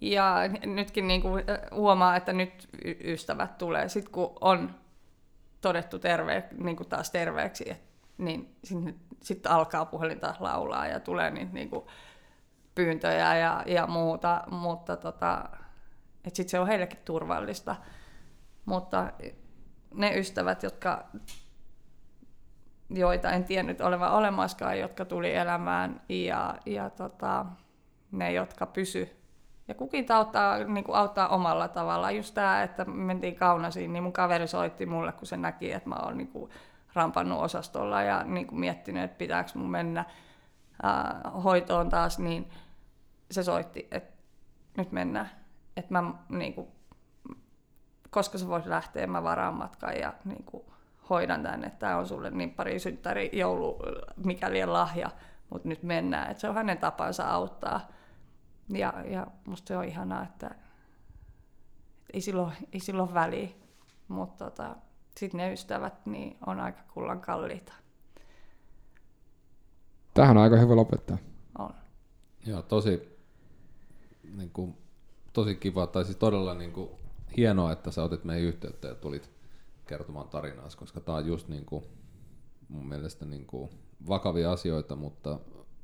Ja 0.00 0.34
nytkin 0.66 1.08
niin 1.08 1.22
kuin 1.22 1.44
huomaa, 1.74 2.16
että 2.16 2.32
nyt 2.32 2.68
ystävät 3.04 3.58
tulee. 3.58 3.88
Sitten 3.88 4.12
kun 4.12 4.32
on 4.40 4.74
todettu 5.60 5.98
terve, 5.98 6.44
niin 6.58 6.76
kuin 6.76 6.88
taas 6.88 7.10
terveeksi, 7.10 7.70
et, 7.70 7.89
niin 8.20 8.56
sitten 9.22 9.52
alkaa 9.52 9.84
puhelin 9.84 10.20
taas 10.20 10.40
laulaa 10.40 10.86
ja 10.86 11.00
tulee 11.00 11.30
niitä 11.30 11.52
niin 11.52 11.70
kuin 11.70 11.86
pyyntöjä 12.74 13.36
ja, 13.36 13.62
ja 13.66 13.86
muuta, 13.86 14.42
mutta 14.50 14.96
tota, 14.96 15.44
sitten 16.28 16.48
se 16.48 16.58
on 16.60 16.66
heillekin 16.66 17.00
turvallista. 17.04 17.76
Mutta 18.64 19.12
ne 19.94 20.18
ystävät, 20.18 20.62
jotka, 20.62 21.04
joita 22.90 23.30
en 23.30 23.44
tiennyt 23.44 23.80
olevan 23.80 24.12
olemaskaan, 24.12 24.78
jotka 24.78 25.04
tuli 25.04 25.34
elämään 25.34 26.00
ja, 26.08 26.54
ja 26.66 26.90
tota, 26.90 27.46
ne, 28.12 28.32
jotka 28.32 28.66
pysy 28.66 29.20
ja 29.70 29.74
kukin 29.74 30.12
auttaa, 30.12 30.58
niin 30.58 30.84
kuin 30.84 30.96
auttaa 30.96 31.28
omalla 31.28 31.68
tavallaan. 31.68 32.16
Just 32.16 32.34
tämä, 32.34 32.62
että 32.62 32.84
mentiin 32.84 33.36
Kaunasiin, 33.36 33.92
niin 33.92 34.02
mun 34.02 34.12
kaveri 34.12 34.46
soitti 34.46 34.86
mulle, 34.86 35.12
kun 35.12 35.26
se 35.26 35.36
näki, 35.36 35.72
että 35.72 35.88
mä 35.88 35.96
oon 35.96 36.16
niin 36.16 36.28
kuin 36.28 36.50
rampannut 36.94 37.40
osastolla 37.40 38.02
ja 38.02 38.24
niin 38.24 38.46
kuin 38.46 38.60
miettinyt, 38.60 39.02
että 39.02 39.18
pitääkö 39.18 39.50
mun 39.54 39.70
mennä 39.70 40.04
ää, 40.82 41.20
hoitoon 41.44 41.88
taas, 41.88 42.18
niin 42.18 42.50
se 43.30 43.42
soitti, 43.42 43.88
että 43.90 44.12
nyt 44.76 44.92
mennään. 44.92 45.30
Että 45.76 45.92
mä 45.92 46.14
niin 46.28 46.54
kuin, 46.54 46.68
koska 48.10 48.38
se 48.38 48.48
voisi 48.48 48.68
lähteä, 48.70 49.06
mä 49.06 49.22
varaan 49.22 49.54
matkan 49.54 49.96
ja 49.96 50.14
niin 50.24 50.44
kuin, 50.44 50.64
hoidan 51.10 51.42
tänne, 51.42 51.66
että 51.66 51.78
tämä 51.78 51.96
on 51.96 52.08
sulle 52.08 52.30
niin 52.30 52.50
pari 52.50 52.78
synttäri, 52.78 53.30
joulu, 53.32 53.78
mikäli 54.24 54.66
lahja, 54.66 55.10
mutta 55.50 55.68
nyt 55.68 55.82
mennään. 55.82 56.30
Että 56.30 56.40
se 56.40 56.48
on 56.48 56.54
hänen 56.54 56.78
tapansa 56.78 57.30
auttaa. 57.30 57.88
Ja, 58.68 58.94
ja 59.04 59.26
musta 59.46 59.68
se 59.68 59.76
on 59.76 59.84
ihanaa, 59.84 60.22
että, 60.22 60.46
että 60.46 60.56
ei, 62.12 62.20
silloin, 62.20 62.52
ei 62.72 62.80
silloin 62.80 63.14
väliä, 63.14 63.48
mutta 64.08 64.44
tota, 64.44 64.76
sitten 65.20 65.38
ne 65.38 65.52
ystävät 65.52 66.06
niin 66.06 66.36
on 66.46 66.60
aika 66.60 66.80
kullan 66.94 67.20
kalliita. 67.20 67.72
Tähän 70.14 70.36
on 70.36 70.42
aika 70.42 70.56
hyvä 70.56 70.76
lopettaa. 70.76 71.18
On. 71.58 71.74
Joo, 72.46 72.62
tosi, 72.62 73.18
niin 74.36 74.50
kuin, 74.50 74.76
tosi 75.32 75.54
kiva, 75.54 75.86
tai 75.86 76.04
siis 76.04 76.16
todella 76.16 76.54
niin 76.54 76.72
kuin, 76.72 76.90
hienoa, 77.36 77.72
että 77.72 77.90
sä 77.90 78.02
otit 78.02 78.24
meihin 78.24 78.48
yhteyttä 78.48 78.88
ja 78.88 78.94
tulit 78.94 79.30
kertomaan 79.86 80.28
tarinaa, 80.28 80.68
koska 80.76 81.00
tämä 81.00 81.18
on 81.18 81.26
just 81.26 81.48
niin 81.48 81.64
kuin, 81.64 81.84
mun 82.68 82.88
mielestä 82.88 83.24
niin 83.24 83.46
kuin, 83.46 83.70
vakavia 84.08 84.52
asioita, 84.52 84.96
mutta 84.96 85.40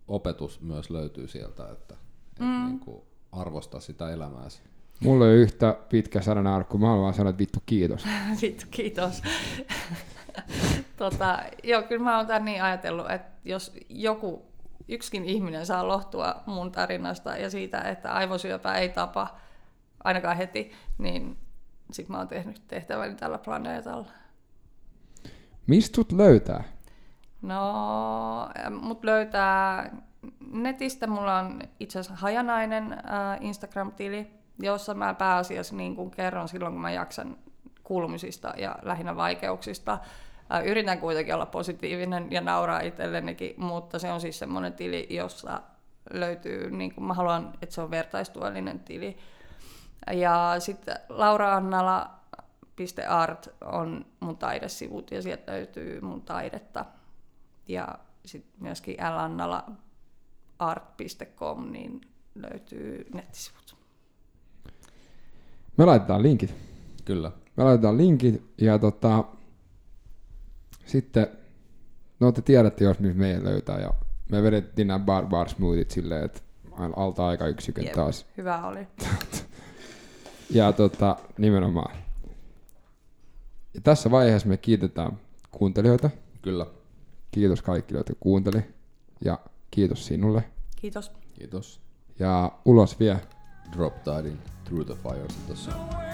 opetus 0.09 0.61
myös 0.61 0.91
löytyy 0.91 1.29
sieltä, 1.29 1.71
että 1.71 1.97
mm. 2.39 2.67
niin 2.67 2.81
kuin 2.81 3.03
arvostaa 3.33 3.81
sitä 3.81 4.11
elämääsi. 4.11 4.63
Mulla 5.01 5.24
on 5.24 5.31
yhtä 5.31 5.77
pitkä 5.89 6.20
sananarkku, 6.20 6.78
mä 6.78 6.86
haluan 6.86 7.02
vaan 7.02 7.14
sanoa, 7.14 7.31
että 7.31 7.40
vittu 7.40 7.62
kiitos. 7.66 8.06
vittu 8.43 8.66
kiitos. 8.70 9.23
tota, 10.97 11.39
joo, 11.62 11.82
kyllä 11.82 12.05
mä 12.05 12.16
oon 12.16 12.44
niin 12.44 12.62
ajatellut, 12.62 13.10
että 13.10 13.32
jos 13.44 13.73
joku, 13.89 14.43
yksikin 14.89 15.24
ihminen 15.24 15.66
saa 15.66 15.89
lohtua 15.89 16.35
mun 16.47 16.73
tarinasta 16.73 17.36
ja 17.36 17.51
siitä, 17.51 17.81
että 17.81 18.12
aivosyöpä 18.12 18.74
ei 18.74 18.89
tapa 18.89 19.36
ainakaan 20.05 20.36
heti, 20.36 20.73
niin 20.98 21.36
sit 21.93 22.09
mä 22.09 22.18
oon 22.18 22.28
tehnyt 22.28 22.62
tehtäväni 22.68 23.14
tällä 23.14 23.39
planeetalla. 23.39 24.06
Mistä 25.66 26.02
löytää? 26.12 26.64
No, 27.43 28.48
mut 28.81 29.05
löytää 29.05 29.90
netistä 30.52 31.06
mulla 31.06 31.39
on 31.39 31.60
itse 31.81 31.98
asiassa 31.98 32.20
hajanainen 32.20 32.93
äh, 32.93 32.98
Instagram-tili, 33.40 34.31
jossa 34.59 34.95
mä 34.95 35.15
pääasiassa 35.15 35.77
niin 35.77 35.97
kuin 35.97 36.11
kerron 36.11 36.49
silloin, 36.49 36.73
kun 36.73 36.83
mä 36.83 36.91
jaksan 36.91 37.37
kuulumisista 37.83 38.55
ja 38.57 38.78
lähinnä 38.83 39.16
vaikeuksista. 39.16 39.99
Yritän 40.65 41.01
kuitenkin 41.01 41.35
olla 41.35 41.47
positiivinen 41.47 42.33
ja 42.33 42.41
nauraa 42.41 42.81
itsellenikin, 42.81 43.55
mutta 43.57 43.99
se 43.99 44.12
on 44.12 44.20
siis 44.20 44.39
semmoinen 44.39 44.73
tili, 44.73 45.07
jossa 45.11 45.61
löytyy, 46.12 46.70
niin 46.70 46.95
kuin 46.95 47.05
mä 47.05 47.15
haluan, 47.15 47.53
että 47.62 47.74
se 47.74 47.81
on 47.81 47.91
vertaistuellinen 47.91 48.81
tili. 48.81 49.16
Ja 50.12 50.55
sitten 50.59 50.97
Laura 51.09 51.55
Annala 51.55 52.16
.art 53.09 53.49
on 53.61 54.07
mun 54.20 54.37
taidesivut 54.37 55.11
ja 55.11 55.23
sieltä 55.23 55.53
löytyy 55.53 56.01
mun 56.01 56.23
taidetta. 56.23 56.85
Ja 57.69 57.99
sitten 58.24 58.62
myöskin 58.62 58.97
L. 58.97 59.19
Annala 59.19 59.65
art.com, 60.59 61.73
niin 61.73 62.01
löytyy 62.35 63.07
nettisivut. 63.15 63.66
Me 65.77 65.85
laitetaan 65.85 66.23
linkit. 66.23 66.55
Kyllä. 67.05 67.32
Me 67.57 67.65
laitetaan 67.65 67.97
linkit 67.97 68.43
ja 68.61 68.78
tota, 68.78 69.24
sitten, 70.86 71.27
no 72.20 72.32
te 72.32 72.43
tiedätte, 72.43 72.85
jos 72.85 73.01
nyt 73.01 73.16
meidän 73.16 73.44
löytää. 73.44 73.81
Ja 73.81 73.94
me 74.31 74.43
vedettiin 74.43 74.89
nämä 74.89 75.05
bar 75.05 75.27
bar 75.27 75.48
smoothit 75.48 75.90
silleen, 75.90 76.24
että 76.24 76.40
alta 76.97 77.27
aika 77.27 77.47
yksikön 77.47 77.85
Jep, 77.85 77.94
taas. 77.94 78.27
Hyvä 78.36 78.66
oli. 78.66 78.86
Ja 80.51 80.73
tota, 80.73 81.16
nimenomaan. 81.39 81.97
Ja 83.74 83.81
tässä 83.81 84.11
vaiheessa 84.11 84.48
me 84.48 84.57
kiitetään 84.57 85.19
kuuntelijoita. 85.51 86.11
Kyllä. 86.43 86.66
Kiitos 87.31 87.62
kaikille, 87.62 88.01
jotka 88.01 88.15
kuunteli. 88.20 88.61
Ja 89.24 89.39
kiitos 89.70 90.07
sinulle. 90.07 90.44
Kiitos. 90.77 91.12
Kiitos. 91.35 91.81
Ja 92.19 92.53
ulos 92.65 93.01
vie. 93.01 93.20
Drop 93.73 93.94
Tiding 94.05 94.39
through 94.67 94.83
the 94.83 94.97
fires 94.97 95.31
of 95.31 95.47
the 95.47 95.57
sun. 95.57 96.07